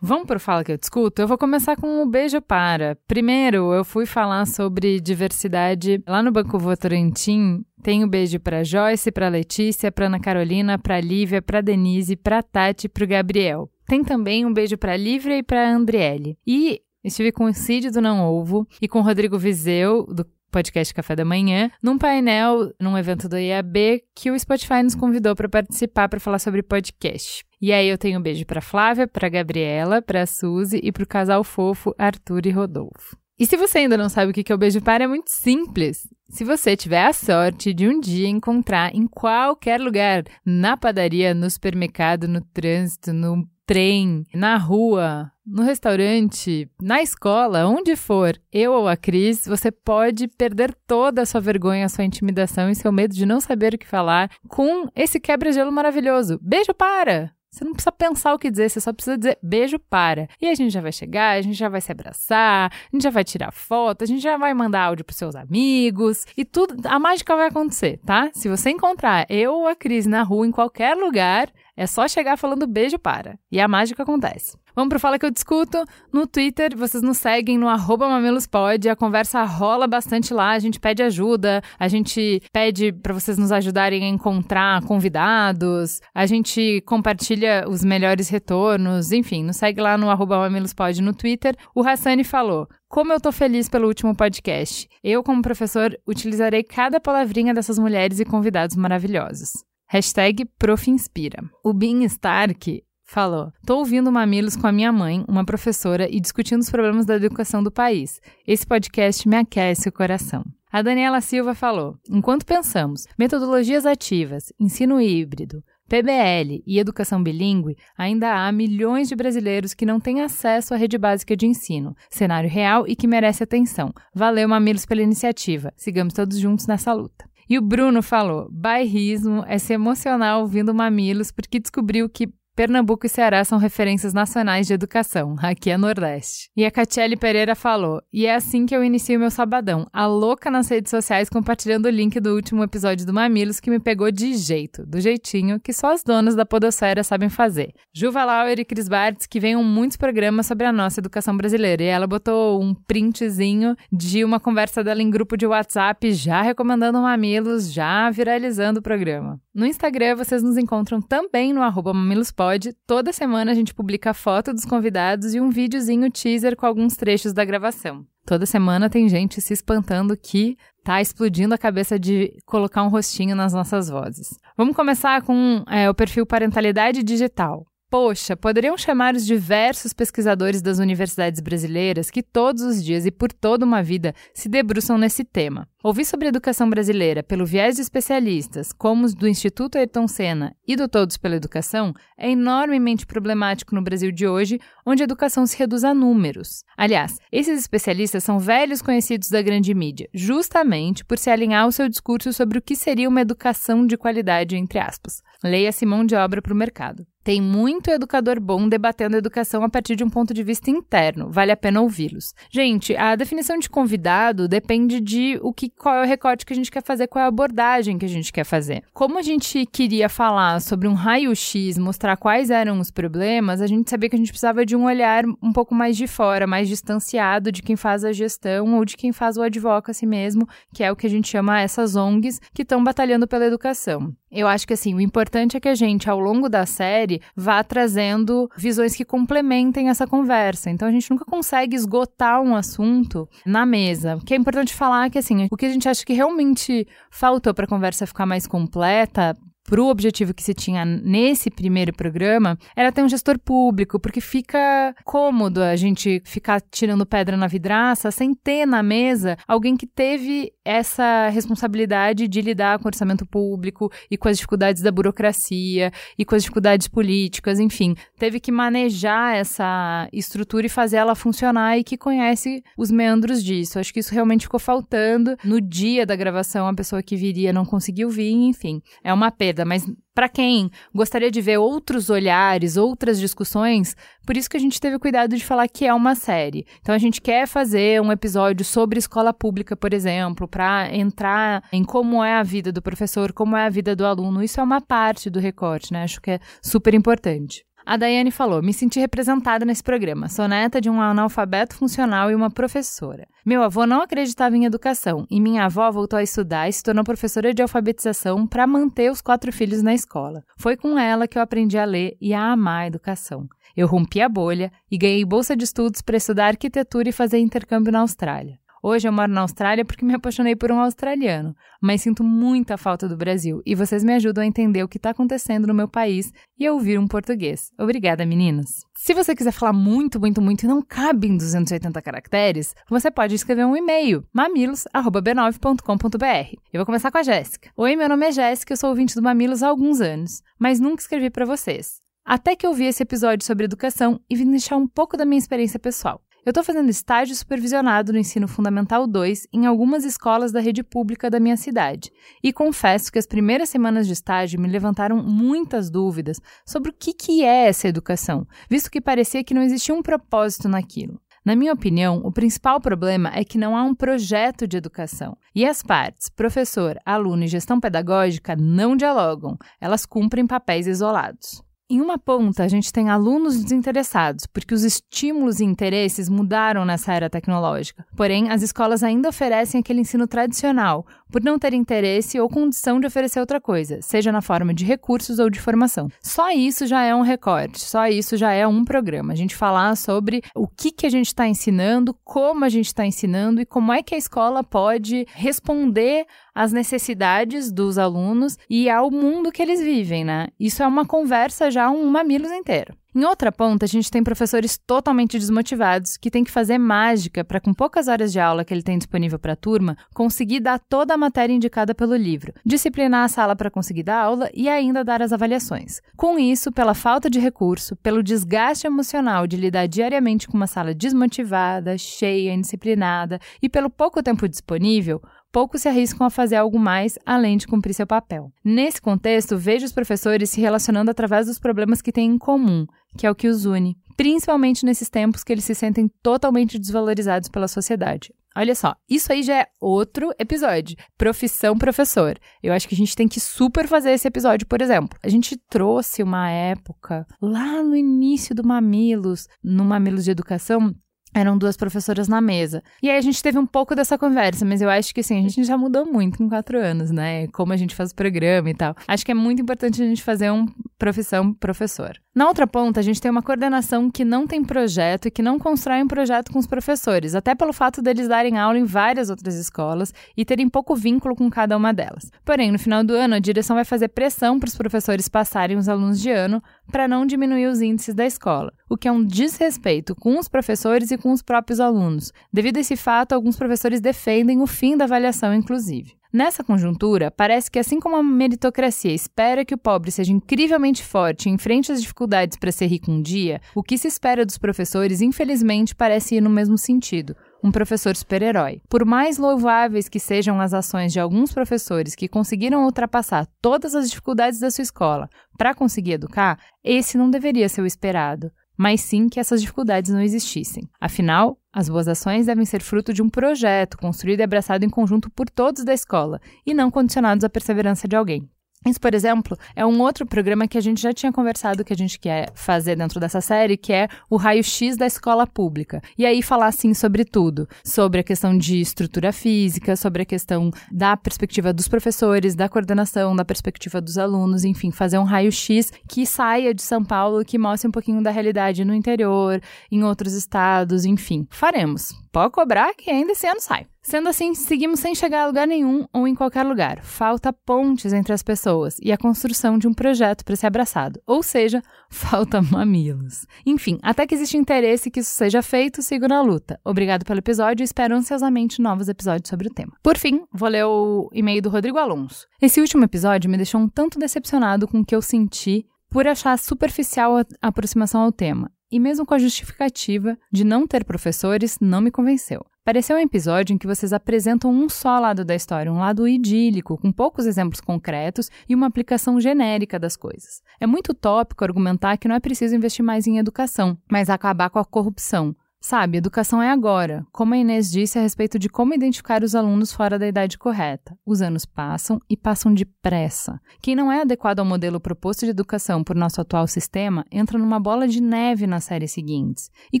Vamos 0.00 0.26
pro 0.26 0.38
Fala 0.38 0.62
que 0.62 0.72
eu 0.72 0.76
discuto? 0.76 1.22
Eu 1.22 1.28
vou 1.28 1.38
começar 1.38 1.74
com 1.76 2.02
o 2.02 2.06
beijo 2.06 2.40
para. 2.42 2.98
Primeiro, 3.08 3.72
eu 3.72 3.84
fui 3.84 4.04
falar 4.04 4.46
sobre 4.46 5.00
diversidade 5.00 6.02
lá 6.06 6.22
no 6.22 6.30
Banco 6.30 6.58
Votorantim. 6.58 7.64
Tem 7.82 8.04
o 8.04 8.08
beijo 8.08 8.38
para 8.38 8.62
Joyce, 8.62 9.10
para 9.10 9.28
Letícia, 9.28 9.90
para 9.90 10.06
Ana 10.06 10.20
Carolina, 10.20 10.78
para 10.78 11.00
Lívia, 11.00 11.40
para 11.40 11.60
Denise, 11.60 12.14
para 12.14 12.42
Tati, 12.42 12.88
para 12.88 13.04
o 13.04 13.06
Gabriel. 13.06 13.70
Tem 13.86 14.04
também 14.04 14.44
um 14.44 14.52
beijo 14.52 14.76
para 14.76 14.96
Lívia 14.96 15.38
e 15.38 15.42
para 15.42 15.70
Andriele. 15.70 16.36
E 16.46 16.82
estive 17.02 17.32
com 17.32 17.44
o 17.44 17.54
Cid 17.54 17.90
do 17.90 18.00
Não 18.00 18.22
Ovo 18.24 18.66
e 18.82 18.88
com 18.88 18.98
o 18.98 19.02
Rodrigo 19.02 19.38
Vizeu, 19.38 20.04
do 20.06 20.26
podcast 20.50 20.92
Café 20.94 21.16
da 21.16 21.24
Manhã, 21.24 21.70
num 21.82 21.98
painel, 21.98 22.72
num 22.80 22.96
evento 22.96 23.28
do 23.28 23.38
IAB, 23.38 24.02
que 24.14 24.30
o 24.30 24.38
Spotify 24.38 24.82
nos 24.82 24.94
convidou 24.94 25.34
para 25.34 25.48
participar 25.48 26.08
para 26.08 26.20
falar 26.20 26.38
sobre 26.38 26.62
podcast. 26.62 27.44
E 27.60 27.72
aí 27.72 27.88
eu 27.88 27.98
tenho 27.98 28.18
um 28.18 28.22
beijo 28.22 28.44
para 28.44 28.60
Flávia, 28.60 29.06
para 29.06 29.28
Gabriela, 29.28 30.02
para 30.02 30.26
Suzy 30.26 30.80
e 30.82 30.92
para 30.92 31.04
o 31.04 31.08
casal 31.08 31.42
fofo 31.42 31.94
Arthur 31.98 32.46
e 32.46 32.50
Rodolfo. 32.50 33.16
E 33.38 33.44
se 33.44 33.56
você 33.56 33.78
ainda 33.78 33.98
não 33.98 34.08
sabe 34.08 34.30
o 34.30 34.34
que 34.34 34.50
é 34.50 34.54
o 34.54 34.58
beijo 34.58 34.80
para, 34.80 35.04
é 35.04 35.06
muito 35.06 35.30
simples. 35.30 36.08
Se 36.28 36.42
você 36.42 36.74
tiver 36.74 37.04
a 37.04 37.12
sorte 37.12 37.74
de 37.74 37.86
um 37.86 38.00
dia 38.00 38.28
encontrar 38.28 38.94
em 38.94 39.06
qualquer 39.06 39.78
lugar, 39.78 40.24
na 40.44 40.76
padaria, 40.76 41.34
no 41.34 41.48
supermercado, 41.50 42.26
no 42.26 42.40
trânsito, 42.40 43.12
no 43.12 43.46
trem, 43.66 44.24
na 44.32 44.56
rua, 44.56 45.30
no 45.44 45.62
restaurante, 45.62 46.70
na 46.80 47.02
escola, 47.02 47.66
onde 47.66 47.96
for, 47.96 48.40
eu 48.52 48.72
ou 48.72 48.88
a 48.88 48.96
Cris, 48.96 49.46
você 49.46 49.70
pode 49.70 50.28
perder 50.28 50.74
toda 50.86 51.22
a 51.22 51.26
sua 51.26 51.40
vergonha, 51.40 51.86
a 51.86 51.88
sua 51.88 52.04
intimidação 52.04 52.70
e 52.70 52.74
seu 52.74 52.92
medo 52.92 53.14
de 53.14 53.26
não 53.26 53.40
saber 53.40 53.74
o 53.74 53.78
que 53.78 53.86
falar 53.86 54.30
com 54.48 54.88
esse 54.94 55.20
quebra-gelo 55.20 55.72
maravilhoso. 55.72 56.38
Beijo 56.40 56.72
para! 56.72 57.35
Você 57.56 57.64
não 57.64 57.72
precisa 57.72 57.90
pensar 57.90 58.34
o 58.34 58.38
que 58.38 58.50
dizer, 58.50 58.68
você 58.68 58.82
só 58.82 58.92
precisa 58.92 59.16
dizer 59.16 59.38
beijo 59.42 59.78
para. 59.78 60.28
E 60.38 60.46
a 60.46 60.54
gente 60.54 60.70
já 60.70 60.82
vai 60.82 60.92
chegar, 60.92 61.38
a 61.38 61.40
gente 61.40 61.54
já 61.54 61.70
vai 61.70 61.80
se 61.80 61.90
abraçar, 61.90 62.70
a 62.70 62.88
gente 62.92 63.02
já 63.02 63.08
vai 63.08 63.24
tirar 63.24 63.50
foto, 63.50 64.02
a 64.02 64.06
gente 64.06 64.20
já 64.20 64.36
vai 64.36 64.52
mandar 64.52 64.82
áudio 64.82 65.06
pros 65.06 65.16
seus 65.16 65.34
amigos 65.34 66.26
e 66.36 66.44
tudo, 66.44 66.76
a 66.86 66.98
mágica 66.98 67.34
vai 67.34 67.48
acontecer, 67.48 67.98
tá? 68.04 68.28
Se 68.34 68.46
você 68.46 68.68
encontrar 68.68 69.24
eu 69.30 69.54
ou 69.54 69.66
a 69.66 69.74
Cris 69.74 70.04
na 70.04 70.22
rua 70.22 70.46
em 70.46 70.50
qualquer 70.50 70.94
lugar, 70.94 71.50
é 71.74 71.86
só 71.86 72.06
chegar 72.06 72.36
falando 72.36 72.66
beijo 72.66 72.98
para. 72.98 73.38
E 73.50 73.58
a 73.58 73.66
mágica 73.66 74.02
acontece. 74.02 74.58
Vamos 74.76 74.90
pro 74.90 75.00
Fala 75.00 75.18
Que 75.18 75.24
Eu 75.24 75.30
Discuto. 75.30 75.82
No 76.12 76.26
Twitter, 76.26 76.76
vocês 76.76 77.02
nos 77.02 77.16
seguem 77.16 77.56
no 77.56 77.66
arroba 77.66 78.06
mamilospod. 78.10 78.90
A 78.90 78.94
conversa 78.94 79.42
rola 79.42 79.86
bastante 79.86 80.34
lá. 80.34 80.50
A 80.50 80.58
gente 80.58 80.78
pede 80.78 81.02
ajuda. 81.02 81.62
A 81.78 81.88
gente 81.88 82.42
pede 82.52 82.92
para 82.92 83.14
vocês 83.14 83.38
nos 83.38 83.50
ajudarem 83.50 84.04
a 84.04 84.08
encontrar 84.08 84.82
convidados. 84.82 86.02
A 86.14 86.26
gente 86.26 86.82
compartilha 86.84 87.64
os 87.66 87.82
melhores 87.82 88.28
retornos. 88.28 89.12
Enfim, 89.12 89.44
nos 89.44 89.56
segue 89.56 89.80
lá 89.80 89.96
no 89.96 90.10
arroba 90.10 90.36
mamilospod 90.40 91.00
no 91.00 91.14
Twitter. 91.14 91.56
O 91.74 91.82
Hassani 91.82 92.22
falou... 92.22 92.68
Como 92.88 93.12
eu 93.12 93.20
tô 93.20 93.32
feliz 93.32 93.68
pelo 93.68 93.88
último 93.88 94.14
podcast. 94.14 94.88
Eu, 95.02 95.20
como 95.22 95.42
professor, 95.42 95.98
utilizarei 96.06 96.62
cada 96.62 97.00
palavrinha 97.00 97.52
dessas 97.52 97.80
mulheres 97.80 98.20
e 98.20 98.24
convidados 98.24 98.76
maravilhosos. 98.76 99.64
Hashtag 99.88 100.44
Profinspira. 100.56 101.42
O 101.64 101.72
Bin 101.72 102.04
Stark 102.04 102.85
falou: 103.06 103.52
Tô 103.64 103.78
ouvindo 103.78 104.12
Mamilos 104.12 104.56
com 104.56 104.66
a 104.66 104.72
minha 104.72 104.92
mãe, 104.92 105.24
uma 105.28 105.44
professora, 105.44 106.08
e 106.10 106.20
discutindo 106.20 106.60
os 106.60 106.70
problemas 106.70 107.06
da 107.06 107.14
educação 107.14 107.62
do 107.62 107.70
país. 107.70 108.20
Esse 108.46 108.66
podcast 108.66 109.26
me 109.28 109.36
aquece 109.36 109.88
o 109.88 109.92
coração. 109.92 110.44
A 110.70 110.82
Daniela 110.82 111.20
Silva 111.20 111.54
falou: 111.54 111.96
Enquanto 112.10 112.44
pensamos 112.44 113.06
metodologias 113.18 113.86
ativas, 113.86 114.52
ensino 114.60 115.00
híbrido, 115.00 115.62
PBL 115.88 116.62
e 116.66 116.78
educação 116.80 117.22
bilíngue, 117.22 117.76
ainda 117.96 118.44
há 118.44 118.50
milhões 118.50 119.08
de 119.08 119.14
brasileiros 119.14 119.72
que 119.72 119.86
não 119.86 120.00
têm 120.00 120.20
acesso 120.20 120.74
à 120.74 120.76
rede 120.76 120.98
básica 120.98 121.36
de 121.36 121.46
ensino, 121.46 121.94
cenário 122.10 122.50
real 122.50 122.86
e 122.88 122.96
que 122.96 123.06
merece 123.06 123.44
atenção. 123.44 123.92
Valeu, 124.12 124.48
Mamilos, 124.48 124.84
pela 124.84 125.00
iniciativa. 125.00 125.72
Sigamos 125.76 126.12
todos 126.12 126.38
juntos 126.38 126.66
nessa 126.66 126.92
luta. 126.92 127.24
E 127.48 127.56
o 127.56 127.62
Bruno 127.62 128.02
falou: 128.02 128.48
bairrismo 128.50 129.44
é 129.46 129.58
se 129.58 129.72
emocionar 129.72 130.38
ouvindo 130.38 130.74
mamilos 130.74 131.30
porque 131.30 131.60
descobriu 131.60 132.08
que 132.08 132.28
Pernambuco 132.56 133.04
e 133.04 133.08
Ceará 133.10 133.44
são 133.44 133.58
referências 133.58 134.14
nacionais 134.14 134.66
de 134.66 134.72
educação, 134.72 135.36
aqui 135.42 135.68
é 135.68 135.76
Nordeste. 135.76 136.48
E 136.56 136.64
a 136.64 136.70
Catiele 136.70 137.14
Pereira 137.14 137.54
falou: 137.54 138.00
e 138.10 138.24
é 138.24 138.34
assim 138.34 138.64
que 138.64 138.74
eu 138.74 138.82
inicio 138.82 139.20
meu 139.20 139.30
sabadão, 139.30 139.86
a 139.92 140.06
louca 140.06 140.50
nas 140.50 140.70
redes 140.70 140.88
sociais 140.88 141.28
compartilhando 141.28 141.84
o 141.84 141.90
link 141.90 142.18
do 142.18 142.34
último 142.34 142.64
episódio 142.64 143.04
do 143.04 143.12
Mamilos 143.12 143.60
que 143.60 143.68
me 143.68 143.78
pegou 143.78 144.10
de 144.10 144.34
jeito, 144.34 144.86
do 144.86 144.98
jeitinho 144.98 145.60
que 145.60 145.70
só 145.70 145.92
as 145.92 146.02
donas 146.02 146.34
da 146.34 146.46
Podosfera 146.46 147.04
sabem 147.04 147.28
fazer. 147.28 147.74
Juva 147.94 148.24
Lauer 148.24 148.58
e 148.58 148.64
Cris 148.64 148.88
Bartz, 148.88 149.26
que 149.26 149.38
venham 149.38 149.62
muitos 149.62 149.98
programas 149.98 150.46
sobre 150.46 150.64
a 150.64 150.72
nossa 150.72 150.98
educação 150.98 151.36
brasileira, 151.36 151.82
e 151.82 151.86
ela 151.88 152.06
botou 152.06 152.62
um 152.62 152.72
printzinho 152.72 153.76
de 153.92 154.24
uma 154.24 154.40
conversa 154.40 154.82
dela 154.82 155.02
em 155.02 155.10
grupo 155.10 155.36
de 155.36 155.46
WhatsApp, 155.46 156.10
já 156.12 156.40
recomendando 156.40 157.02
Mamilos, 157.02 157.70
já 157.70 158.08
viralizando 158.08 158.80
o 158.80 158.82
programa. 158.82 159.38
No 159.56 159.64
Instagram 159.64 160.16
vocês 160.16 160.42
nos 160.42 160.58
encontram 160.58 161.00
também 161.00 161.50
no 161.50 161.62
arroba 161.62 161.94
mamilospod 161.94 162.74
toda 162.86 163.10
semana 163.10 163.52
a 163.52 163.54
gente 163.54 163.72
publica 163.72 164.10
a 164.10 164.14
foto 164.14 164.52
dos 164.52 164.66
convidados 164.66 165.34
e 165.34 165.40
um 165.40 165.48
videozinho 165.48 166.10
teaser 166.10 166.54
com 166.54 166.66
alguns 166.66 166.94
trechos 166.94 167.32
da 167.32 167.42
gravação. 167.42 168.04
Toda 168.26 168.44
semana 168.44 168.90
tem 168.90 169.08
gente 169.08 169.40
se 169.40 169.54
espantando 169.54 170.14
que 170.14 170.58
tá 170.84 171.00
explodindo 171.00 171.54
a 171.54 171.58
cabeça 171.58 171.98
de 171.98 172.36
colocar 172.44 172.82
um 172.82 172.88
rostinho 172.88 173.34
nas 173.34 173.54
nossas 173.54 173.88
vozes. 173.88 174.38
Vamos 174.58 174.76
começar 174.76 175.22
com 175.22 175.64
é, 175.70 175.88
o 175.88 175.94
perfil 175.94 176.26
Parentalidade 176.26 177.02
Digital. 177.02 177.66
Poxa, 177.98 178.36
poderiam 178.36 178.76
chamar 178.76 179.14
os 179.14 179.24
diversos 179.24 179.94
pesquisadores 179.94 180.60
das 180.60 180.78
universidades 180.78 181.40
brasileiras 181.40 182.10
que 182.10 182.22
todos 182.22 182.60
os 182.60 182.84
dias 182.84 183.06
e 183.06 183.10
por 183.10 183.32
toda 183.32 183.64
uma 183.64 183.82
vida 183.82 184.14
se 184.34 184.50
debruçam 184.50 184.98
nesse 184.98 185.24
tema. 185.24 185.66
Ouvir 185.82 186.04
sobre 186.04 186.26
a 186.26 186.28
educação 186.28 186.68
brasileira 186.68 187.22
pelo 187.22 187.46
viés 187.46 187.76
de 187.76 187.80
especialistas, 187.80 188.70
como 188.70 189.06
os 189.06 189.14
do 189.14 189.26
Instituto 189.26 189.78
Ayrton 189.78 190.06
Senna 190.06 190.54
e 190.68 190.76
do 190.76 190.86
Todos 190.90 191.16
pela 191.16 191.36
Educação, 191.36 191.94
é 192.18 192.30
enormemente 192.30 193.06
problemático 193.06 193.74
no 193.74 193.80
Brasil 193.80 194.12
de 194.12 194.28
hoje, 194.28 194.60
onde 194.84 195.02
a 195.02 195.04
educação 195.04 195.46
se 195.46 195.56
reduz 195.56 195.82
a 195.82 195.94
números. 195.94 196.64
Aliás, 196.76 197.16
esses 197.32 197.58
especialistas 197.58 198.22
são 198.22 198.38
velhos 198.38 198.82
conhecidos 198.82 199.30
da 199.30 199.40
grande 199.40 199.72
mídia, 199.72 200.06
justamente 200.12 201.02
por 201.02 201.16
se 201.16 201.30
alinhar 201.30 201.66
o 201.66 201.72
seu 201.72 201.88
discurso 201.88 202.30
sobre 202.34 202.58
o 202.58 202.62
que 202.62 202.76
seria 202.76 203.08
uma 203.08 203.22
educação 203.22 203.86
de 203.86 203.96
qualidade, 203.96 204.54
entre 204.54 204.78
aspas. 204.78 205.22
Leia-se 205.42 205.86
mão 205.86 206.04
de 206.04 206.14
obra 206.14 206.42
para 206.42 206.52
o 206.52 206.56
mercado. 206.56 207.06
Tem 207.26 207.40
muito 207.40 207.90
educador 207.90 208.38
bom 208.38 208.68
debatendo 208.68 209.16
educação 209.16 209.64
a 209.64 209.68
partir 209.68 209.96
de 209.96 210.04
um 210.04 210.08
ponto 210.08 210.32
de 210.32 210.44
vista 210.44 210.70
interno. 210.70 211.28
Vale 211.28 211.50
a 211.50 211.56
pena 211.56 211.80
ouvi-los. 211.80 212.32
Gente, 212.48 212.94
a 212.94 213.16
definição 213.16 213.58
de 213.58 213.68
convidado 213.68 214.46
depende 214.46 215.00
de 215.00 215.36
o 215.42 215.52
que, 215.52 215.68
qual 215.68 215.96
é 215.96 216.02
o 216.02 216.06
recorte 216.06 216.46
que 216.46 216.52
a 216.52 216.56
gente 216.56 216.70
quer 216.70 216.84
fazer, 216.84 217.08
qual 217.08 217.20
é 217.20 217.24
a 217.24 217.28
abordagem 217.28 217.98
que 217.98 218.04
a 218.04 218.08
gente 218.08 218.32
quer 218.32 218.44
fazer. 218.44 218.84
Como 218.94 219.18
a 219.18 219.22
gente 219.22 219.66
queria 219.66 220.08
falar 220.08 220.60
sobre 220.60 220.86
um 220.86 220.94
raio-x, 220.94 221.76
mostrar 221.78 222.16
quais 222.16 222.48
eram 222.48 222.78
os 222.78 222.92
problemas, 222.92 223.60
a 223.60 223.66
gente 223.66 223.90
sabia 223.90 224.08
que 224.08 224.14
a 224.14 224.18
gente 224.20 224.30
precisava 224.30 224.64
de 224.64 224.76
um 224.76 224.84
olhar 224.84 225.24
um 225.42 225.52
pouco 225.52 225.74
mais 225.74 225.96
de 225.96 226.06
fora, 226.06 226.46
mais 226.46 226.68
distanciado 226.68 227.50
de 227.50 227.60
quem 227.60 227.74
faz 227.74 228.04
a 228.04 228.12
gestão 228.12 228.76
ou 228.76 228.84
de 228.84 228.96
quem 228.96 229.10
faz 229.10 229.36
o 229.36 229.42
advocacy 229.42 230.06
mesmo, 230.06 230.48
que 230.72 230.84
é 230.84 230.92
o 230.92 230.96
que 230.96 231.08
a 231.08 231.10
gente 231.10 231.26
chama 231.26 231.60
essas 231.60 231.96
ONGs 231.96 232.40
que 232.54 232.62
estão 232.62 232.84
batalhando 232.84 233.26
pela 233.26 233.46
educação. 233.46 234.14
Eu 234.30 234.48
acho 234.48 234.66
que 234.66 234.72
assim, 234.72 234.94
o 234.94 235.00
importante 235.00 235.56
é 235.56 235.60
que 235.60 235.68
a 235.68 235.74
gente, 235.74 236.10
ao 236.10 236.18
longo 236.18 236.48
da 236.48 236.66
série, 236.66 237.22
vá 237.34 237.62
trazendo 237.62 238.50
visões 238.56 238.94
que 238.94 239.04
complementem 239.04 239.88
essa 239.88 240.06
conversa. 240.06 240.68
Então 240.68 240.88
a 240.88 240.90
gente 240.90 241.10
nunca 241.10 241.24
consegue 241.24 241.76
esgotar 241.76 242.40
um 242.42 242.54
assunto 242.56 243.28
na 243.44 243.64
mesa. 243.64 244.16
O 244.16 244.20
que 244.20 244.34
é 244.34 244.36
importante 244.36 244.74
falar 244.74 245.06
é 245.06 245.10
que 245.10 245.18
assim, 245.18 245.46
o 245.50 245.56
que 245.56 245.66
a 245.66 245.70
gente 245.70 245.88
acha 245.88 246.04
que 246.04 246.12
realmente 246.12 246.86
faltou 247.10 247.54
para 247.54 247.64
a 247.64 247.68
conversa 247.68 248.06
ficar 248.06 248.26
mais 248.26 248.46
completa, 248.46 249.36
para 249.66 249.82
o 249.82 249.88
objetivo 249.88 250.32
que 250.32 250.42
se 250.42 250.54
tinha 250.54 250.84
nesse 250.84 251.50
primeiro 251.50 251.92
programa 251.92 252.58
era 252.74 252.92
ter 252.92 253.02
um 253.02 253.08
gestor 253.08 253.38
público, 253.38 253.98
porque 253.98 254.20
fica 254.20 254.94
cômodo 255.04 255.62
a 255.62 255.76
gente 255.76 256.22
ficar 256.24 256.60
tirando 256.60 257.04
pedra 257.04 257.36
na 257.36 257.46
vidraça 257.46 258.10
sem 258.10 258.34
ter 258.34 258.66
na 258.66 258.82
mesa 258.82 259.36
alguém 259.46 259.76
que 259.76 259.86
teve 259.86 260.52
essa 260.64 261.28
responsabilidade 261.28 262.28
de 262.28 262.40
lidar 262.40 262.78
com 262.78 262.84
o 262.84 262.88
orçamento 262.88 263.26
público 263.26 263.90
e 264.10 264.16
com 264.16 264.28
as 264.28 264.36
dificuldades 264.36 264.82
da 264.82 264.90
burocracia 264.90 265.92
e 266.18 266.24
com 266.24 266.34
as 266.34 266.42
dificuldades 266.42 266.88
políticas, 266.88 267.58
enfim, 267.58 267.94
teve 268.18 268.40
que 268.40 268.52
manejar 268.52 269.36
essa 269.36 270.08
estrutura 270.12 270.66
e 270.66 270.70
fazer 270.70 270.96
ela 270.96 271.14
funcionar 271.14 271.78
e 271.78 271.84
que 271.84 271.96
conhece 271.96 272.62
os 272.76 272.90
meandros 272.90 273.42
disso. 273.42 273.78
Acho 273.78 273.92
que 273.92 274.00
isso 274.00 274.14
realmente 274.14 274.42
ficou 274.42 274.60
faltando. 274.60 275.36
No 275.44 275.60
dia 275.60 276.04
da 276.04 276.16
gravação, 276.16 276.66
a 276.66 276.74
pessoa 276.74 277.02
que 277.02 277.16
viria 277.16 277.52
não 277.52 277.64
conseguiu 277.64 278.08
vir, 278.08 278.32
enfim, 278.32 278.80
é 279.02 279.12
uma 279.12 279.30
perda 279.30 279.55
mas 279.64 279.86
para 280.14 280.28
quem 280.28 280.70
gostaria 280.94 281.30
de 281.30 281.40
ver 281.40 281.58
outros 281.58 282.10
olhares, 282.10 282.76
outras 282.76 283.18
discussões, 283.18 283.94
por 284.26 284.36
isso 284.36 284.48
que 284.48 284.56
a 284.56 284.60
gente 284.60 284.80
teve 284.80 284.98
cuidado 284.98 285.36
de 285.36 285.44
falar 285.44 285.68
que 285.68 285.84
é 285.84 285.92
uma 285.92 286.14
série. 286.14 286.66
Então 286.80 286.94
a 286.94 286.98
gente 286.98 287.20
quer 287.20 287.46
fazer 287.46 288.00
um 288.00 288.10
episódio 288.10 288.64
sobre 288.64 288.98
escola 288.98 289.32
pública, 289.32 289.76
por 289.76 289.92
exemplo, 289.92 290.48
para 290.48 290.94
entrar 290.94 291.62
em 291.72 291.84
como 291.84 292.24
é 292.24 292.34
a 292.34 292.42
vida 292.42 292.72
do 292.72 292.82
professor, 292.82 293.32
como 293.32 293.56
é 293.56 293.66
a 293.66 293.70
vida 293.70 293.94
do 293.94 294.06
aluno. 294.06 294.42
Isso 294.42 294.60
é 294.60 294.62
uma 294.62 294.80
parte 294.80 295.28
do 295.30 295.38
recorte, 295.38 295.92
né? 295.92 296.02
Acho 296.02 296.20
que 296.20 296.32
é 296.32 296.40
super 296.62 296.94
importante. 296.94 297.64
A 297.86 297.96
Daiane 297.96 298.32
falou: 298.32 298.60
Me 298.60 298.74
senti 298.74 298.98
representada 298.98 299.64
nesse 299.64 299.80
programa. 299.80 300.28
Sou 300.28 300.48
neta 300.48 300.80
de 300.80 300.90
um 300.90 301.00
analfabeto 301.00 301.76
funcional 301.76 302.28
e 302.28 302.34
uma 302.34 302.50
professora. 302.50 303.28
Meu 303.44 303.62
avô 303.62 303.86
não 303.86 304.02
acreditava 304.02 304.56
em 304.56 304.64
educação 304.64 305.24
e 305.30 305.40
minha 305.40 305.66
avó 305.66 305.88
voltou 305.92 306.18
a 306.18 306.22
estudar 306.24 306.68
e 306.68 306.72
se 306.72 306.82
tornou 306.82 307.04
professora 307.04 307.54
de 307.54 307.62
alfabetização 307.62 308.44
para 308.44 308.66
manter 308.66 309.08
os 309.08 309.20
quatro 309.20 309.52
filhos 309.52 309.84
na 309.84 309.94
escola. 309.94 310.42
Foi 310.58 310.76
com 310.76 310.98
ela 310.98 311.28
que 311.28 311.38
eu 311.38 311.42
aprendi 311.42 311.78
a 311.78 311.84
ler 311.84 312.16
e 312.20 312.34
a 312.34 312.50
amar 312.50 312.82
a 312.82 312.86
educação. 312.88 313.46
Eu 313.76 313.86
rompi 313.86 314.20
a 314.20 314.28
bolha 314.28 314.72
e 314.90 314.98
ganhei 314.98 315.24
bolsa 315.24 315.54
de 315.54 315.62
estudos 315.62 316.02
para 316.02 316.16
estudar 316.16 316.48
arquitetura 316.48 317.08
e 317.08 317.12
fazer 317.12 317.38
intercâmbio 317.38 317.92
na 317.92 318.00
Austrália. 318.00 318.58
Hoje 318.88 319.08
eu 319.08 319.12
moro 319.12 319.32
na 319.32 319.40
Austrália 319.40 319.84
porque 319.84 320.04
me 320.04 320.14
apaixonei 320.14 320.54
por 320.54 320.70
um 320.70 320.78
australiano, 320.78 321.56
mas 321.82 322.02
sinto 322.02 322.22
muita 322.22 322.78
falta 322.78 323.08
do 323.08 323.16
Brasil 323.16 323.60
e 323.66 323.74
vocês 323.74 324.04
me 324.04 324.14
ajudam 324.14 324.44
a 324.44 324.46
entender 324.46 324.84
o 324.84 324.88
que 324.88 324.96
está 324.96 325.10
acontecendo 325.10 325.66
no 325.66 325.74
meu 325.74 325.88
país 325.88 326.32
e 326.56 326.64
a 326.64 326.72
ouvir 326.72 326.96
um 326.96 327.08
português. 327.08 327.72
Obrigada, 327.76 328.24
meninas! 328.24 328.84
Se 328.94 329.12
você 329.12 329.34
quiser 329.34 329.50
falar 329.50 329.72
muito, 329.72 330.20
muito, 330.20 330.40
muito 330.40 330.62
e 330.62 330.68
não 330.68 330.80
cabe 330.80 331.26
em 331.26 331.36
280 331.36 332.00
caracteres, 332.00 332.76
você 332.88 333.10
pode 333.10 333.34
escrever 333.34 333.66
um 333.66 333.76
e-mail, 333.76 334.24
mamilos.b9.com.br. 334.32 336.56
Eu 336.72 336.78
vou 336.78 336.86
começar 336.86 337.10
com 337.10 337.18
a 337.18 337.24
Jéssica. 337.24 337.72
Oi, 337.76 337.96
meu 337.96 338.08
nome 338.08 338.24
é 338.24 338.30
Jéssica, 338.30 338.72
eu 338.72 338.76
sou 338.76 338.90
ouvinte 338.90 339.16
do 339.16 339.22
Mamilos 339.22 339.64
há 339.64 339.68
alguns 339.68 340.00
anos, 340.00 340.44
mas 340.56 340.78
nunca 340.78 341.02
escrevi 341.02 341.28
para 341.28 341.44
vocês. 341.44 342.00
Até 342.24 342.54
que 342.54 342.64
eu 342.64 342.72
vi 342.72 342.84
esse 342.84 343.02
episódio 343.02 343.44
sobre 343.44 343.64
educação 343.64 344.20
e 344.30 344.36
vim 344.36 344.48
deixar 344.48 344.76
um 344.76 344.86
pouco 344.86 345.16
da 345.16 345.24
minha 345.24 345.40
experiência 345.40 345.80
pessoal. 345.80 346.22
Eu 346.46 346.52
estou 346.52 346.62
fazendo 346.62 346.88
estágio 346.88 347.34
supervisionado 347.34 348.12
no 348.12 348.20
ensino 348.20 348.46
fundamental 348.46 349.04
2 349.04 349.48
em 349.52 349.66
algumas 349.66 350.04
escolas 350.04 350.52
da 350.52 350.60
rede 350.60 350.80
pública 350.84 351.28
da 351.28 351.40
minha 351.40 351.56
cidade. 351.56 352.12
E 352.40 352.52
confesso 352.52 353.10
que 353.10 353.18
as 353.18 353.26
primeiras 353.26 353.68
semanas 353.68 354.06
de 354.06 354.12
estágio 354.12 354.60
me 354.60 354.68
levantaram 354.68 355.16
muitas 355.16 355.90
dúvidas 355.90 356.40
sobre 356.64 356.90
o 356.90 356.94
que, 356.96 357.12
que 357.12 357.42
é 357.42 357.66
essa 357.66 357.88
educação, 357.88 358.46
visto 358.70 358.92
que 358.92 359.00
parecia 359.00 359.42
que 359.42 359.52
não 359.52 359.60
existia 359.60 359.92
um 359.92 360.02
propósito 360.02 360.68
naquilo. 360.68 361.20
Na 361.44 361.56
minha 361.56 361.72
opinião, 361.72 362.20
o 362.24 362.30
principal 362.30 362.80
problema 362.80 363.32
é 363.34 363.42
que 363.42 363.58
não 363.58 363.76
há 363.76 363.82
um 363.82 363.94
projeto 363.94 364.68
de 364.68 364.76
educação. 364.76 365.36
E 365.52 365.66
as 365.66 365.82
partes, 365.82 366.28
professor, 366.28 366.96
aluno 367.04 367.42
e 367.42 367.48
gestão 367.48 367.80
pedagógica, 367.80 368.54
não 368.54 368.94
dialogam, 368.94 369.58
elas 369.80 370.06
cumprem 370.06 370.46
papéis 370.46 370.86
isolados. 370.86 371.65
Em 371.88 372.00
uma 372.00 372.18
ponta, 372.18 372.64
a 372.64 372.68
gente 372.68 372.92
tem 372.92 373.10
alunos 373.10 373.62
desinteressados, 373.62 374.44
porque 374.44 374.74
os 374.74 374.82
estímulos 374.82 375.60
e 375.60 375.64
interesses 375.64 376.28
mudaram 376.28 376.84
nessa 376.84 377.14
era 377.14 377.30
tecnológica. 377.30 378.04
Porém, 378.16 378.50
as 378.50 378.60
escolas 378.60 379.04
ainda 379.04 379.28
oferecem 379.28 379.78
aquele 379.78 380.00
ensino 380.00 380.26
tradicional, 380.26 381.06
por 381.30 381.42
não 381.42 381.58
ter 381.58 381.72
interesse 381.74 382.38
ou 382.38 382.48
condição 382.48 383.00
de 383.00 383.06
oferecer 383.06 383.40
outra 383.40 383.60
coisa, 383.60 384.00
seja 384.02 384.30
na 384.32 384.40
forma 384.40 384.72
de 384.72 384.84
recursos 384.84 385.38
ou 385.38 385.50
de 385.50 385.60
formação. 385.60 386.08
Só 386.22 386.50
isso 386.50 386.86
já 386.86 387.02
é 387.02 387.14
um 387.14 387.22
recorte, 387.22 387.80
só 387.80 388.06
isso 388.06 388.36
já 388.36 388.52
é 388.52 388.66
um 388.66 388.84
programa. 388.84 389.32
A 389.32 389.36
gente 389.36 389.54
falar 389.54 389.96
sobre 389.96 390.42
o 390.54 390.66
que, 390.66 390.90
que 390.90 391.06
a 391.06 391.10
gente 391.10 391.26
está 391.26 391.46
ensinando, 391.46 392.14
como 392.24 392.64
a 392.64 392.68
gente 392.68 392.86
está 392.86 393.04
ensinando 393.04 393.60
e 393.60 393.66
como 393.66 393.92
é 393.92 394.02
que 394.02 394.14
a 394.14 394.18
escola 394.18 394.62
pode 394.62 395.26
responder 395.34 396.26
às 396.54 396.72
necessidades 396.72 397.70
dos 397.70 397.98
alunos 397.98 398.56
e 398.68 398.88
ao 398.88 399.10
mundo 399.10 399.52
que 399.52 399.62
eles 399.62 399.80
vivem, 399.80 400.24
né? 400.24 400.48
Isso 400.58 400.82
é 400.82 400.86
uma 400.86 401.04
conversa 401.04 401.70
já 401.70 401.90
um 401.90 402.06
mamilos 402.06 402.50
inteiro. 402.50 402.94
Em 403.16 403.24
outra 403.24 403.50
ponta, 403.50 403.86
a 403.86 403.88
gente 403.88 404.10
tem 404.10 404.22
professores 404.22 404.76
totalmente 404.76 405.38
desmotivados 405.38 406.18
que 406.18 406.30
têm 406.30 406.44
que 406.44 406.50
fazer 406.50 406.76
mágica 406.76 407.42
para, 407.42 407.58
com 407.58 407.72
poucas 407.72 408.08
horas 408.08 408.30
de 408.30 408.38
aula 408.38 408.62
que 408.62 408.74
ele 408.74 408.82
tem 408.82 408.98
disponível 408.98 409.38
para 409.38 409.54
a 409.54 409.56
turma, 409.56 409.96
conseguir 410.12 410.60
dar 410.60 410.78
toda 410.78 411.14
a 411.14 411.16
matéria 411.16 411.54
indicada 411.54 411.94
pelo 411.94 412.14
livro, 412.14 412.52
disciplinar 412.62 413.24
a 413.24 413.28
sala 413.28 413.56
para 413.56 413.70
conseguir 413.70 414.02
dar 414.02 414.20
aula 414.20 414.50
e 414.52 414.68
ainda 414.68 415.02
dar 415.02 415.22
as 415.22 415.32
avaliações. 415.32 416.02
Com 416.14 416.38
isso, 416.38 416.70
pela 416.70 416.92
falta 416.92 417.30
de 417.30 417.40
recurso, 417.40 417.96
pelo 417.96 418.22
desgaste 418.22 418.86
emocional 418.86 419.46
de 419.46 419.56
lidar 419.56 419.86
diariamente 419.86 420.46
com 420.46 420.54
uma 420.54 420.66
sala 420.66 420.92
desmotivada, 420.92 421.96
cheia, 421.96 422.52
indisciplinada 422.52 423.40
e 423.62 423.68
pelo 423.70 423.88
pouco 423.88 424.22
tempo 424.22 424.46
disponível, 424.46 425.22
poucos 425.56 425.80
se 425.80 425.88
arriscam 425.88 426.26
a 426.26 426.28
fazer 426.28 426.56
algo 426.56 426.78
mais 426.78 427.18
além 427.24 427.56
de 427.56 427.66
cumprir 427.66 427.94
seu 427.94 428.06
papel. 428.06 428.52
Nesse 428.62 429.00
contexto, 429.00 429.56
vejo 429.56 429.86
os 429.86 429.92
professores 429.92 430.50
se 430.50 430.60
relacionando 430.60 431.10
através 431.10 431.46
dos 431.46 431.58
problemas 431.58 432.02
que 432.02 432.12
têm 432.12 432.32
em 432.32 432.36
comum, 432.36 432.84
que 433.16 433.26
é 433.26 433.30
o 433.30 433.34
que 433.34 433.48
os 433.48 433.64
une, 433.64 433.96
principalmente 434.18 434.84
nesses 434.84 435.08
tempos 435.08 435.42
que 435.42 435.50
eles 435.50 435.64
se 435.64 435.74
sentem 435.74 436.10
totalmente 436.22 436.78
desvalorizados 436.78 437.48
pela 437.48 437.68
sociedade. 437.68 438.34
Olha 438.54 438.74
só, 438.74 438.96
isso 439.08 439.32
aí 439.32 439.42
já 439.42 439.60
é 439.60 439.66
outro 439.80 440.30
episódio. 440.38 440.94
Profissão 441.16 441.78
professor. 441.78 442.38
Eu 442.62 442.74
acho 442.74 442.86
que 442.86 442.94
a 442.94 442.98
gente 442.98 443.16
tem 443.16 443.26
que 443.26 443.40
super 443.40 443.88
fazer 443.88 444.10
esse 444.10 444.28
episódio, 444.28 444.66
por 444.66 444.82
exemplo. 444.82 445.18
A 445.22 445.28
gente 445.30 445.56
trouxe 445.70 446.22
uma 446.22 446.50
época 446.50 447.26
lá 447.40 447.82
no 447.82 447.96
início 447.96 448.54
do 448.54 448.62
Mamilos, 448.66 449.48
no 449.64 449.86
Mamilos 449.86 450.24
de 450.24 450.30
Educação, 450.30 450.94
eram 451.36 451.58
duas 451.58 451.76
professoras 451.76 452.28
na 452.28 452.40
mesa. 452.40 452.82
E 453.02 453.10
aí 453.10 453.18
a 453.18 453.20
gente 453.20 453.42
teve 453.42 453.58
um 453.58 453.66
pouco 453.66 453.94
dessa 453.94 454.16
conversa, 454.16 454.64
mas 454.64 454.80
eu 454.80 454.88
acho 454.88 455.14
que 455.14 455.20
assim, 455.20 455.38
a 455.38 455.42
gente 455.42 455.64
já 455.64 455.76
mudou 455.76 456.06
muito 456.06 456.42
em 456.42 456.48
quatro 456.48 456.78
anos, 456.78 457.10
né? 457.10 457.46
Como 457.48 457.72
a 457.72 457.76
gente 457.76 457.94
faz 457.94 458.10
o 458.10 458.14
programa 458.14 458.70
e 458.70 458.74
tal. 458.74 458.94
Acho 459.06 459.24
que 459.24 459.32
é 459.32 459.34
muito 459.34 459.60
importante 459.60 460.02
a 460.02 460.06
gente 460.06 460.22
fazer 460.22 460.50
um 460.50 460.66
profissão 460.98 461.52
professor. 461.52 462.18
Na 462.34 462.48
outra 462.48 462.66
ponta, 462.66 463.00
a 463.00 463.02
gente 463.02 463.20
tem 463.20 463.30
uma 463.30 463.42
coordenação 463.42 464.10
que 464.10 464.24
não 464.24 464.46
tem 464.46 464.62
projeto 464.62 465.26
e 465.26 465.30
que 465.30 465.42
não 465.42 465.58
constrói 465.58 466.02
um 466.02 466.06
projeto 466.06 466.52
com 466.52 466.58
os 466.58 466.66
professores, 466.66 467.34
até 467.34 467.54
pelo 467.54 467.72
fato 467.72 468.02
deles 468.02 468.28
darem 468.28 468.58
aula 468.58 468.78
em 468.78 468.84
várias 468.84 469.30
outras 469.30 469.54
escolas 469.54 470.12
e 470.36 470.44
terem 470.44 470.68
pouco 470.68 470.94
vínculo 470.94 471.34
com 471.34 471.48
cada 471.48 471.76
uma 471.76 471.94
delas. 471.94 472.30
Porém, 472.44 472.70
no 472.70 472.78
final 472.78 473.02
do 473.02 473.14
ano, 473.14 473.34
a 473.34 473.38
direção 473.38 473.76
vai 473.76 473.84
fazer 473.84 474.08
pressão 474.08 474.58
para 474.58 474.68
os 474.68 474.76
professores 474.76 475.28
passarem 475.28 475.76
os 475.76 475.88
alunos 475.88 476.20
de 476.20 476.30
ano 476.30 476.62
para 476.90 477.08
não 477.08 477.24
diminuir 477.24 477.66
os 477.66 477.80
índices 477.80 478.14
da 478.14 478.26
escola, 478.26 478.72
o 478.88 478.96
que 478.96 479.08
é 479.08 479.12
um 479.12 479.24
desrespeito 479.24 480.14
com 480.14 480.38
os 480.38 480.48
professores 480.48 481.10
e 481.10 481.18
com 481.18 481.25
os 481.32 481.42
próprios 481.42 481.80
alunos. 481.80 482.32
Devido 482.52 482.76
a 482.76 482.80
esse 482.80 482.96
fato, 482.96 483.32
alguns 483.32 483.56
professores 483.56 484.00
defendem 484.00 484.60
o 484.62 484.66
fim 484.66 484.96
da 484.96 485.04
avaliação, 485.04 485.54
inclusive. 485.54 486.16
Nessa 486.32 486.62
conjuntura, 486.62 487.30
parece 487.30 487.70
que 487.70 487.78
assim 487.78 487.98
como 487.98 488.16
a 488.16 488.22
meritocracia 488.22 489.12
espera 489.12 489.64
que 489.64 489.74
o 489.74 489.78
pobre 489.78 490.10
seja 490.10 490.32
incrivelmente 490.32 491.02
forte 491.02 491.48
e 491.48 491.52
enfrente 491.52 491.90
as 491.90 492.02
dificuldades 492.02 492.58
para 492.58 492.70
ser 492.70 492.88
rico 492.88 493.10
um 493.10 493.22
dia, 493.22 493.60
o 493.74 493.82
que 493.82 493.96
se 493.96 494.06
espera 494.06 494.44
dos 494.44 494.58
professores, 494.58 495.22
infelizmente, 495.22 495.94
parece 495.94 496.34
ir 496.34 496.42
no 496.42 496.50
mesmo 496.50 496.76
sentido 496.76 497.34
um 497.64 497.72
professor 497.72 498.14
super-herói. 498.14 498.80
Por 498.88 499.04
mais 499.04 499.38
louváveis 499.38 500.08
que 500.08 500.20
sejam 500.20 500.60
as 500.60 500.74
ações 500.74 501.12
de 501.12 501.18
alguns 501.18 501.52
professores 501.52 502.14
que 502.14 502.28
conseguiram 502.28 502.84
ultrapassar 502.84 503.46
todas 503.60 503.94
as 503.94 504.10
dificuldades 504.10 504.60
da 504.60 504.70
sua 504.70 504.82
escola 504.82 505.28
para 505.56 505.74
conseguir 505.74 506.12
educar, 506.12 506.58
esse 506.84 507.16
não 507.16 507.30
deveria 507.30 507.68
ser 507.68 507.80
o 507.80 507.86
esperado 507.86 508.50
mas 508.76 509.00
sim 509.00 509.28
que 509.28 509.40
essas 509.40 509.60
dificuldades 509.60 510.10
não 510.10 510.20
existissem. 510.20 510.88
Afinal, 511.00 511.58
as 511.72 511.88
boas 511.88 512.08
ações 512.08 512.46
devem 512.46 512.64
ser 512.64 512.82
fruto 512.82 513.12
de 513.12 513.22
um 513.22 513.28
projeto 513.28 513.96
construído 513.98 514.40
e 514.40 514.42
abraçado 514.42 514.84
em 514.84 514.90
conjunto 514.90 515.30
por 515.30 515.48
todos 515.48 515.84
da 515.84 515.94
escola 515.94 516.40
e 516.64 516.74
não 516.74 516.90
condicionados 516.90 517.44
à 517.44 517.48
perseverança 517.48 518.06
de 518.06 518.16
alguém. 518.16 518.48
Isso, 518.86 519.00
por 519.00 519.14
exemplo, 519.14 519.58
é 519.74 519.84
um 519.84 520.00
outro 520.00 520.24
programa 520.24 520.68
que 520.68 520.78
a 520.78 520.80
gente 520.80 521.02
já 521.02 521.12
tinha 521.12 521.32
conversado 521.32 521.84
que 521.84 521.92
a 521.92 521.96
gente 521.96 522.20
quer 522.20 522.52
fazer 522.54 522.94
dentro 522.96 523.18
dessa 523.18 523.40
série, 523.40 523.76
que 523.76 523.92
é 523.92 524.08
o 524.30 524.36
raio-x 524.36 524.96
da 524.96 525.06
escola 525.06 525.44
pública. 525.46 526.00
E 526.16 526.24
aí 526.24 526.40
falar 526.40 526.68
assim 526.68 526.94
sobre 526.94 527.24
tudo, 527.24 527.68
sobre 527.84 528.20
a 528.20 528.24
questão 528.24 528.56
de 528.56 528.80
estrutura 528.80 529.32
física, 529.32 529.96
sobre 529.96 530.22
a 530.22 530.24
questão 530.24 530.70
da 530.90 531.16
perspectiva 531.16 531.72
dos 531.72 531.88
professores, 531.88 532.54
da 532.54 532.68
coordenação, 532.68 533.34
da 533.34 533.44
perspectiva 533.44 534.00
dos 534.00 534.18
alunos, 534.18 534.64
enfim, 534.64 534.92
fazer 534.92 535.18
um 535.18 535.24
raio-x 535.24 535.92
que 536.08 536.24
saia 536.24 536.72
de 536.72 536.82
São 536.82 537.04
Paulo, 537.04 537.44
que 537.44 537.58
mostre 537.58 537.88
um 537.88 537.92
pouquinho 537.92 538.22
da 538.22 538.30
realidade 538.30 538.84
no 538.84 538.94
interior, 538.94 539.60
em 539.90 540.04
outros 540.04 540.32
estados, 540.32 541.04
enfim. 541.04 541.46
Faremos. 541.50 542.14
Pode 542.30 542.52
cobrar 542.52 542.94
que 542.94 543.10
ainda 543.10 543.32
esse 543.32 543.46
ano 543.46 543.60
sai. 543.60 543.86
Sendo 544.06 544.28
assim, 544.28 544.54
seguimos 544.54 545.00
sem 545.00 545.16
chegar 545.16 545.42
a 545.42 545.46
lugar 545.48 545.66
nenhum 545.66 546.06
ou 546.12 546.28
em 546.28 546.34
qualquer 546.36 546.62
lugar. 546.62 547.02
Falta 547.02 547.52
pontes 547.52 548.12
entre 548.12 548.32
as 548.32 548.40
pessoas 548.40 548.96
e 549.02 549.10
a 549.10 549.18
construção 549.18 549.76
de 549.76 549.88
um 549.88 549.92
projeto 549.92 550.44
para 550.44 550.54
ser 550.54 550.68
abraçado. 550.68 551.20
Ou 551.26 551.42
seja, 551.42 551.82
falta 552.08 552.62
mamilos. 552.62 553.48
Enfim, 553.66 553.98
até 554.04 554.24
que 554.24 554.32
existe 554.32 554.56
interesse 554.56 555.10
que 555.10 555.18
isso 555.18 555.32
seja 555.32 555.60
feito, 555.60 556.02
sigo 556.02 556.28
na 556.28 556.40
luta. 556.40 556.78
Obrigado 556.84 557.24
pelo 557.24 557.40
episódio 557.40 557.82
e 557.82 557.84
espero 557.84 558.14
ansiosamente 558.14 558.80
novos 558.80 559.08
episódios 559.08 559.48
sobre 559.48 559.66
o 559.66 559.74
tema. 559.74 559.94
Por 560.04 560.16
fim, 560.16 560.44
vou 560.52 560.68
ler 560.68 560.84
o 560.84 561.28
e-mail 561.32 561.60
do 561.60 561.68
Rodrigo 561.68 561.98
Alonso. 561.98 562.46
Esse 562.62 562.80
último 562.80 563.02
episódio 563.02 563.50
me 563.50 563.56
deixou 563.56 563.80
um 563.80 563.88
tanto 563.88 564.20
decepcionado 564.20 564.86
com 564.86 565.00
o 565.00 565.04
que 565.04 565.16
eu 565.16 565.20
senti 565.20 565.84
por 566.08 566.28
achar 566.28 566.56
superficial 566.60 567.38
a 567.38 567.44
aproximação 567.60 568.20
ao 568.20 568.30
tema 568.30 568.70
e 568.90 568.98
mesmo 568.98 569.26
com 569.26 569.34
a 569.34 569.38
justificativa 569.38 570.38
de 570.52 570.64
não 570.64 570.86
ter 570.86 571.04
professores, 571.04 571.78
não 571.80 572.00
me 572.00 572.10
convenceu. 572.10 572.64
Pareceu 572.86 573.16
um 573.16 573.20
episódio 573.20 573.74
em 573.74 573.78
que 573.78 573.86
vocês 573.86 574.12
apresentam 574.12 574.70
um 574.70 574.88
só 574.88 575.18
lado 575.18 575.44
da 575.44 575.56
história, 575.56 575.92
um 575.92 575.98
lado 575.98 576.28
idílico, 576.28 576.96
com 576.96 577.10
poucos 577.10 577.44
exemplos 577.44 577.80
concretos 577.80 578.48
e 578.68 578.76
uma 578.76 578.86
aplicação 578.86 579.40
genérica 579.40 579.98
das 579.98 580.16
coisas. 580.16 580.62
É 580.78 580.86
muito 580.86 581.12
tópico 581.12 581.64
argumentar 581.64 582.16
que 582.16 582.28
não 582.28 582.36
é 582.36 582.40
preciso 582.40 582.76
investir 582.76 583.04
mais 583.04 583.26
em 583.26 583.38
educação, 583.38 583.98
mas 584.08 584.30
acabar 584.30 584.70
com 584.70 584.78
a 584.78 584.84
corrupção, 584.84 585.52
Sabe, 585.88 586.18
educação 586.18 586.60
é 586.60 586.68
agora, 586.68 587.24
como 587.30 587.54
a 587.54 587.56
Inês 587.56 587.92
disse 587.92 588.18
a 588.18 588.22
respeito 588.22 588.58
de 588.58 588.68
como 588.68 588.92
identificar 588.92 589.44
os 589.44 589.54
alunos 589.54 589.92
fora 589.92 590.18
da 590.18 590.26
idade 590.26 590.58
correta. 590.58 591.16
Os 591.24 591.40
anos 591.40 591.64
passam 591.64 592.20
e 592.28 592.36
passam 592.36 592.74
depressa. 592.74 593.60
Quem 593.80 593.94
não 593.94 594.10
é 594.10 594.22
adequado 594.22 594.58
ao 594.58 594.64
modelo 594.64 594.98
proposto 594.98 595.44
de 595.44 595.52
educação 595.52 596.02
por 596.02 596.16
nosso 596.16 596.40
atual 596.40 596.66
sistema 596.66 597.24
entra 597.30 597.56
numa 597.56 597.78
bola 597.78 598.08
de 598.08 598.20
neve 598.20 598.66
nas 598.66 598.82
séries 598.82 599.12
seguintes. 599.12 599.70
E 599.92 600.00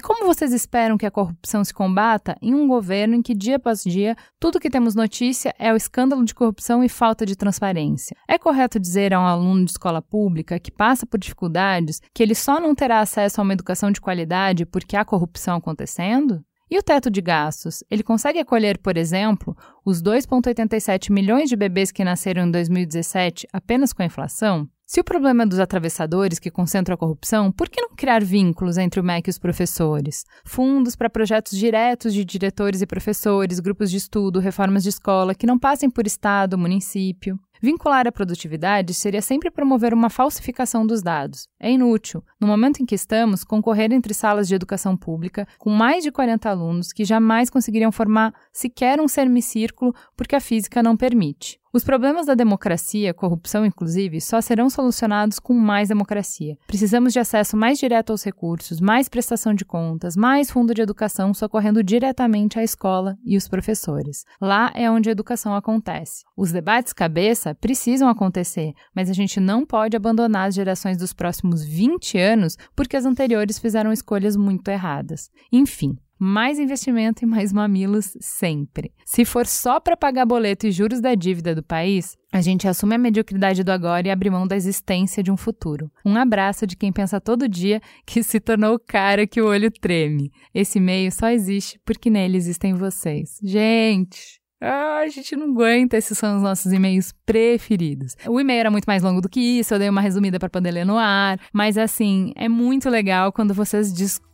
como 0.00 0.26
vocês 0.26 0.52
esperam 0.52 0.98
que 0.98 1.06
a 1.06 1.10
corrupção 1.10 1.64
se 1.64 1.72
combata 1.72 2.36
em 2.42 2.52
um 2.52 2.66
governo 2.66 3.14
em 3.14 3.22
que 3.22 3.32
dia 3.32 3.54
após 3.54 3.84
dia 3.84 4.16
tudo 4.40 4.58
que 4.58 4.68
temos 4.68 4.96
notícia 4.96 5.54
é 5.56 5.72
o 5.72 5.76
escândalo 5.76 6.24
de 6.24 6.34
corrupção 6.34 6.82
e 6.82 6.88
falta 6.88 7.24
de 7.24 7.36
transparência? 7.36 8.16
É 8.26 8.36
correto 8.36 8.80
dizer 8.80 9.14
a 9.14 9.20
um 9.20 9.24
aluno 9.24 9.64
de 9.64 9.70
escola 9.70 10.02
pública 10.02 10.58
que 10.58 10.72
passa 10.72 11.06
por 11.06 11.20
dificuldades 11.20 12.00
que 12.12 12.24
ele 12.24 12.34
só 12.34 12.58
não 12.58 12.74
terá 12.74 12.98
acesso 12.98 13.40
a 13.40 13.44
uma 13.44 13.52
educação 13.52 13.92
de 13.92 14.00
qualidade 14.00 14.66
porque 14.66 14.96
há 14.96 15.04
corrupção? 15.04 15.60
Acontecendo? 15.76 16.42
E 16.68 16.76
o 16.76 16.82
teto 16.82 17.08
de 17.08 17.20
gastos? 17.20 17.84
Ele 17.88 18.02
consegue 18.02 18.40
acolher, 18.40 18.78
por 18.78 18.96
exemplo, 18.96 19.56
os 19.84 20.02
2,87 20.02 21.12
milhões 21.12 21.48
de 21.48 21.54
bebês 21.54 21.92
que 21.92 22.02
nasceram 22.02 22.44
em 22.44 22.50
2017 22.50 23.46
apenas 23.52 23.92
com 23.92 24.02
a 24.02 24.06
inflação? 24.06 24.68
Se 24.84 25.00
o 25.00 25.04
problema 25.04 25.42
é 25.42 25.46
dos 25.46 25.60
atravessadores 25.60 26.38
que 26.38 26.50
concentram 26.50 26.94
a 26.94 26.96
corrupção, 26.96 27.52
por 27.52 27.68
que 27.68 27.80
não 27.80 27.90
criar 27.96 28.22
vínculos 28.22 28.78
entre 28.78 29.00
o 29.00 29.04
MEC 29.04 29.28
e 29.28 29.30
os 29.30 29.38
professores? 29.38 30.24
Fundos 30.44 30.96
para 30.96 31.10
projetos 31.10 31.58
diretos 31.58 32.14
de 32.14 32.24
diretores 32.24 32.82
e 32.82 32.86
professores, 32.86 33.60
grupos 33.60 33.90
de 33.90 33.96
estudo, 33.96 34.40
reformas 34.40 34.82
de 34.84 34.88
escola 34.88 35.34
que 35.34 35.46
não 35.46 35.58
passem 35.58 35.90
por 35.90 36.06
Estado, 36.06 36.56
município. 36.56 37.38
Vincular 37.60 38.06
a 38.06 38.12
produtividade 38.12 38.92
seria 38.94 39.22
sempre 39.22 39.50
promover 39.50 39.94
uma 39.94 40.10
falsificação 40.10 40.86
dos 40.86 41.02
dados. 41.02 41.48
É 41.58 41.70
inútil. 41.70 42.22
No 42.40 42.46
momento 42.46 42.82
em 42.82 42.86
que 42.86 42.94
estamos, 42.94 43.44
concorrer 43.44 43.92
entre 43.92 44.12
salas 44.14 44.48
de 44.48 44.54
educação 44.54 44.96
pública 44.96 45.46
com 45.58 45.70
mais 45.70 46.02
de 46.02 46.10
40 46.10 46.48
alunos 46.48 46.92
que 46.92 47.04
jamais 47.04 47.50
conseguiriam 47.50 47.92
formar 47.92 48.34
sequer 48.52 49.00
um 49.00 49.08
semicírculo 49.08 49.94
porque 50.16 50.36
a 50.36 50.40
física 50.40 50.82
não 50.82 50.96
permite. 50.96 51.58
Os 51.76 51.84
problemas 51.84 52.24
da 52.24 52.32
democracia, 52.32 53.12
corrupção 53.12 53.66
inclusive, 53.66 54.18
só 54.18 54.40
serão 54.40 54.70
solucionados 54.70 55.38
com 55.38 55.52
mais 55.52 55.90
democracia. 55.90 56.56
Precisamos 56.66 57.12
de 57.12 57.18
acesso 57.18 57.54
mais 57.54 57.78
direto 57.78 58.12
aos 58.12 58.24
recursos, 58.24 58.80
mais 58.80 59.10
prestação 59.10 59.52
de 59.52 59.62
contas, 59.62 60.16
mais 60.16 60.50
fundo 60.50 60.72
de 60.72 60.80
educação 60.80 61.34
socorrendo 61.34 61.82
diretamente 61.82 62.58
à 62.58 62.64
escola 62.64 63.18
e 63.22 63.36
os 63.36 63.46
professores. 63.46 64.24
Lá 64.40 64.72
é 64.74 64.90
onde 64.90 65.10
a 65.10 65.12
educação 65.12 65.54
acontece. 65.54 66.24
Os 66.34 66.50
debates 66.50 66.94
cabeça 66.94 67.54
precisam 67.54 68.08
acontecer, 68.08 68.72
mas 68.94 69.10
a 69.10 69.12
gente 69.12 69.38
não 69.38 69.66
pode 69.66 69.94
abandonar 69.94 70.48
as 70.48 70.54
gerações 70.54 70.96
dos 70.96 71.12
próximos 71.12 71.62
20 71.62 72.16
anos 72.16 72.56
porque 72.74 72.96
as 72.96 73.04
anteriores 73.04 73.58
fizeram 73.58 73.92
escolhas 73.92 74.34
muito 74.34 74.68
erradas. 74.68 75.28
Enfim, 75.52 75.98
mais 76.18 76.58
investimento 76.58 77.24
e 77.24 77.26
mais 77.26 77.52
mamilos 77.52 78.16
sempre. 78.20 78.92
Se 79.04 79.24
for 79.24 79.46
só 79.46 79.78
para 79.78 79.96
pagar 79.96 80.24
boleto 80.24 80.66
e 80.66 80.72
juros 80.72 81.00
da 81.00 81.14
dívida 81.14 81.54
do 81.54 81.62
país, 81.62 82.16
a 82.32 82.40
gente 82.40 82.66
assume 82.66 82.94
a 82.94 82.98
mediocridade 82.98 83.62
do 83.62 83.70
agora 83.70 84.08
e 84.08 84.10
abre 84.10 84.30
mão 84.30 84.46
da 84.46 84.56
existência 84.56 85.22
de 85.22 85.30
um 85.30 85.36
futuro. 85.36 85.90
Um 86.04 86.16
abraço 86.16 86.66
de 86.66 86.76
quem 86.76 86.92
pensa 86.92 87.20
todo 87.20 87.48
dia 87.48 87.80
que 88.04 88.22
se 88.22 88.40
tornou 88.40 88.74
o 88.74 88.80
cara 88.80 89.26
que 89.26 89.40
o 89.40 89.46
olho 89.46 89.70
treme. 89.70 90.32
Esse 90.54 90.80
meio 90.80 91.10
só 91.12 91.28
existe 91.28 91.80
porque 91.84 92.10
nele 92.10 92.36
existem 92.36 92.74
vocês. 92.74 93.38
Gente! 93.42 94.40
Ah, 94.60 95.00
a 95.04 95.08
gente 95.08 95.36
não 95.36 95.50
aguenta, 95.50 95.98
esses 95.98 96.16
são 96.16 96.36
os 96.36 96.42
nossos 96.42 96.72
e-mails 96.72 97.12
preferidos. 97.26 98.16
O 98.26 98.40
e-mail 98.40 98.60
era 98.60 98.70
muito 98.70 98.86
mais 98.86 99.02
longo 99.02 99.20
do 99.20 99.28
que 99.28 99.38
isso, 99.38 99.74
eu 99.74 99.78
dei 99.78 99.88
uma 99.88 100.00
resumida 100.00 100.38
para 100.38 100.48
poder 100.48 100.70
ler 100.70 100.86
no 100.86 100.96
ar, 100.96 101.38
mas 101.52 101.76
assim, 101.76 102.32
é 102.34 102.48
muito 102.48 102.88
legal 102.88 103.32
quando 103.32 103.52
vocês 103.52 103.92
discutem, 103.92 104.26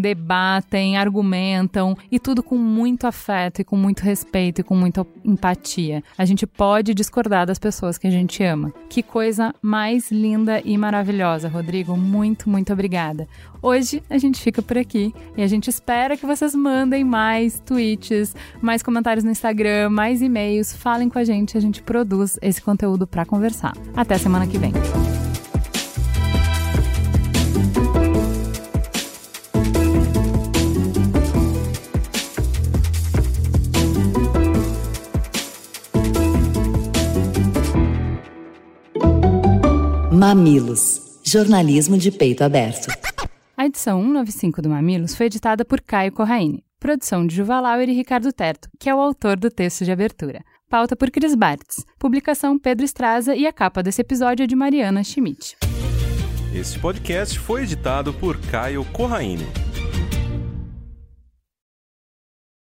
debatem, 0.00 0.96
argumentam 0.96 1.96
e 2.10 2.18
tudo 2.18 2.42
com 2.42 2.56
muito 2.56 3.06
afeto 3.06 3.60
e 3.60 3.64
com 3.64 3.76
muito 3.76 4.00
respeito 4.00 4.60
e 4.60 4.64
com 4.64 4.76
muita 4.76 5.06
empatia. 5.24 6.02
A 6.16 6.24
gente 6.24 6.46
pode 6.46 6.94
discordar 6.94 7.46
das 7.46 7.58
pessoas 7.58 7.98
que 7.98 8.06
a 8.06 8.10
gente 8.10 8.42
ama. 8.42 8.72
Que 8.88 9.02
coisa 9.02 9.54
mais 9.60 10.10
linda 10.10 10.60
e 10.64 10.76
maravilhosa, 10.78 11.48
Rodrigo. 11.48 11.96
Muito, 11.96 12.48
muito 12.48 12.72
obrigada. 12.72 13.26
Hoje 13.60 14.02
a 14.10 14.18
gente 14.18 14.40
fica 14.40 14.60
por 14.60 14.76
aqui 14.76 15.12
e 15.36 15.42
a 15.42 15.46
gente 15.46 15.68
espera 15.68 16.16
que 16.16 16.26
vocês 16.26 16.54
mandem 16.54 17.02
mais 17.02 17.58
tweets, 17.60 18.36
mais 18.60 18.82
comentários 18.82 19.24
no 19.24 19.30
Instagram, 19.30 19.88
mais 19.90 20.20
e-mails, 20.20 20.74
falem 20.74 21.08
com 21.08 21.18
a 21.18 21.24
gente, 21.24 21.56
a 21.56 21.60
gente 21.60 21.82
produz 21.82 22.38
esse 22.42 22.60
conteúdo 22.60 23.06
para 23.06 23.24
conversar. 23.24 23.72
Até 23.96 24.18
semana 24.18 24.46
que 24.46 24.58
vem. 24.58 24.72
Mamilos. 40.26 41.20
Jornalismo 41.22 41.98
de 41.98 42.10
peito 42.10 42.42
aberto. 42.42 42.86
A 43.54 43.66
edição 43.66 44.00
195 44.00 44.62
do 44.62 44.70
Mamilos 44.70 45.14
foi 45.14 45.26
editada 45.26 45.66
por 45.66 45.82
Caio 45.82 46.12
Corraine. 46.12 46.64
Produção 46.80 47.26
de 47.26 47.36
Juvalauer 47.36 47.90
e 47.90 47.92
Ricardo 47.92 48.32
Terto, 48.32 48.70
que 48.80 48.88
é 48.88 48.94
o 48.94 49.00
autor 49.00 49.38
do 49.38 49.50
texto 49.50 49.84
de 49.84 49.92
abertura. 49.92 50.40
Pauta 50.70 50.96
por 50.96 51.10
Cris 51.10 51.34
Bartz. 51.34 51.84
Publicação 51.98 52.58
Pedro 52.58 52.86
Estraza 52.86 53.36
e 53.36 53.46
a 53.46 53.52
capa 53.52 53.82
desse 53.82 54.00
episódio 54.00 54.44
é 54.44 54.46
de 54.46 54.56
Mariana 54.56 55.04
Schmidt. 55.04 55.58
Este 56.54 56.78
podcast 56.78 57.38
foi 57.38 57.64
editado 57.64 58.14
por 58.14 58.40
Caio 58.46 58.82
Corraine. 58.94 59.44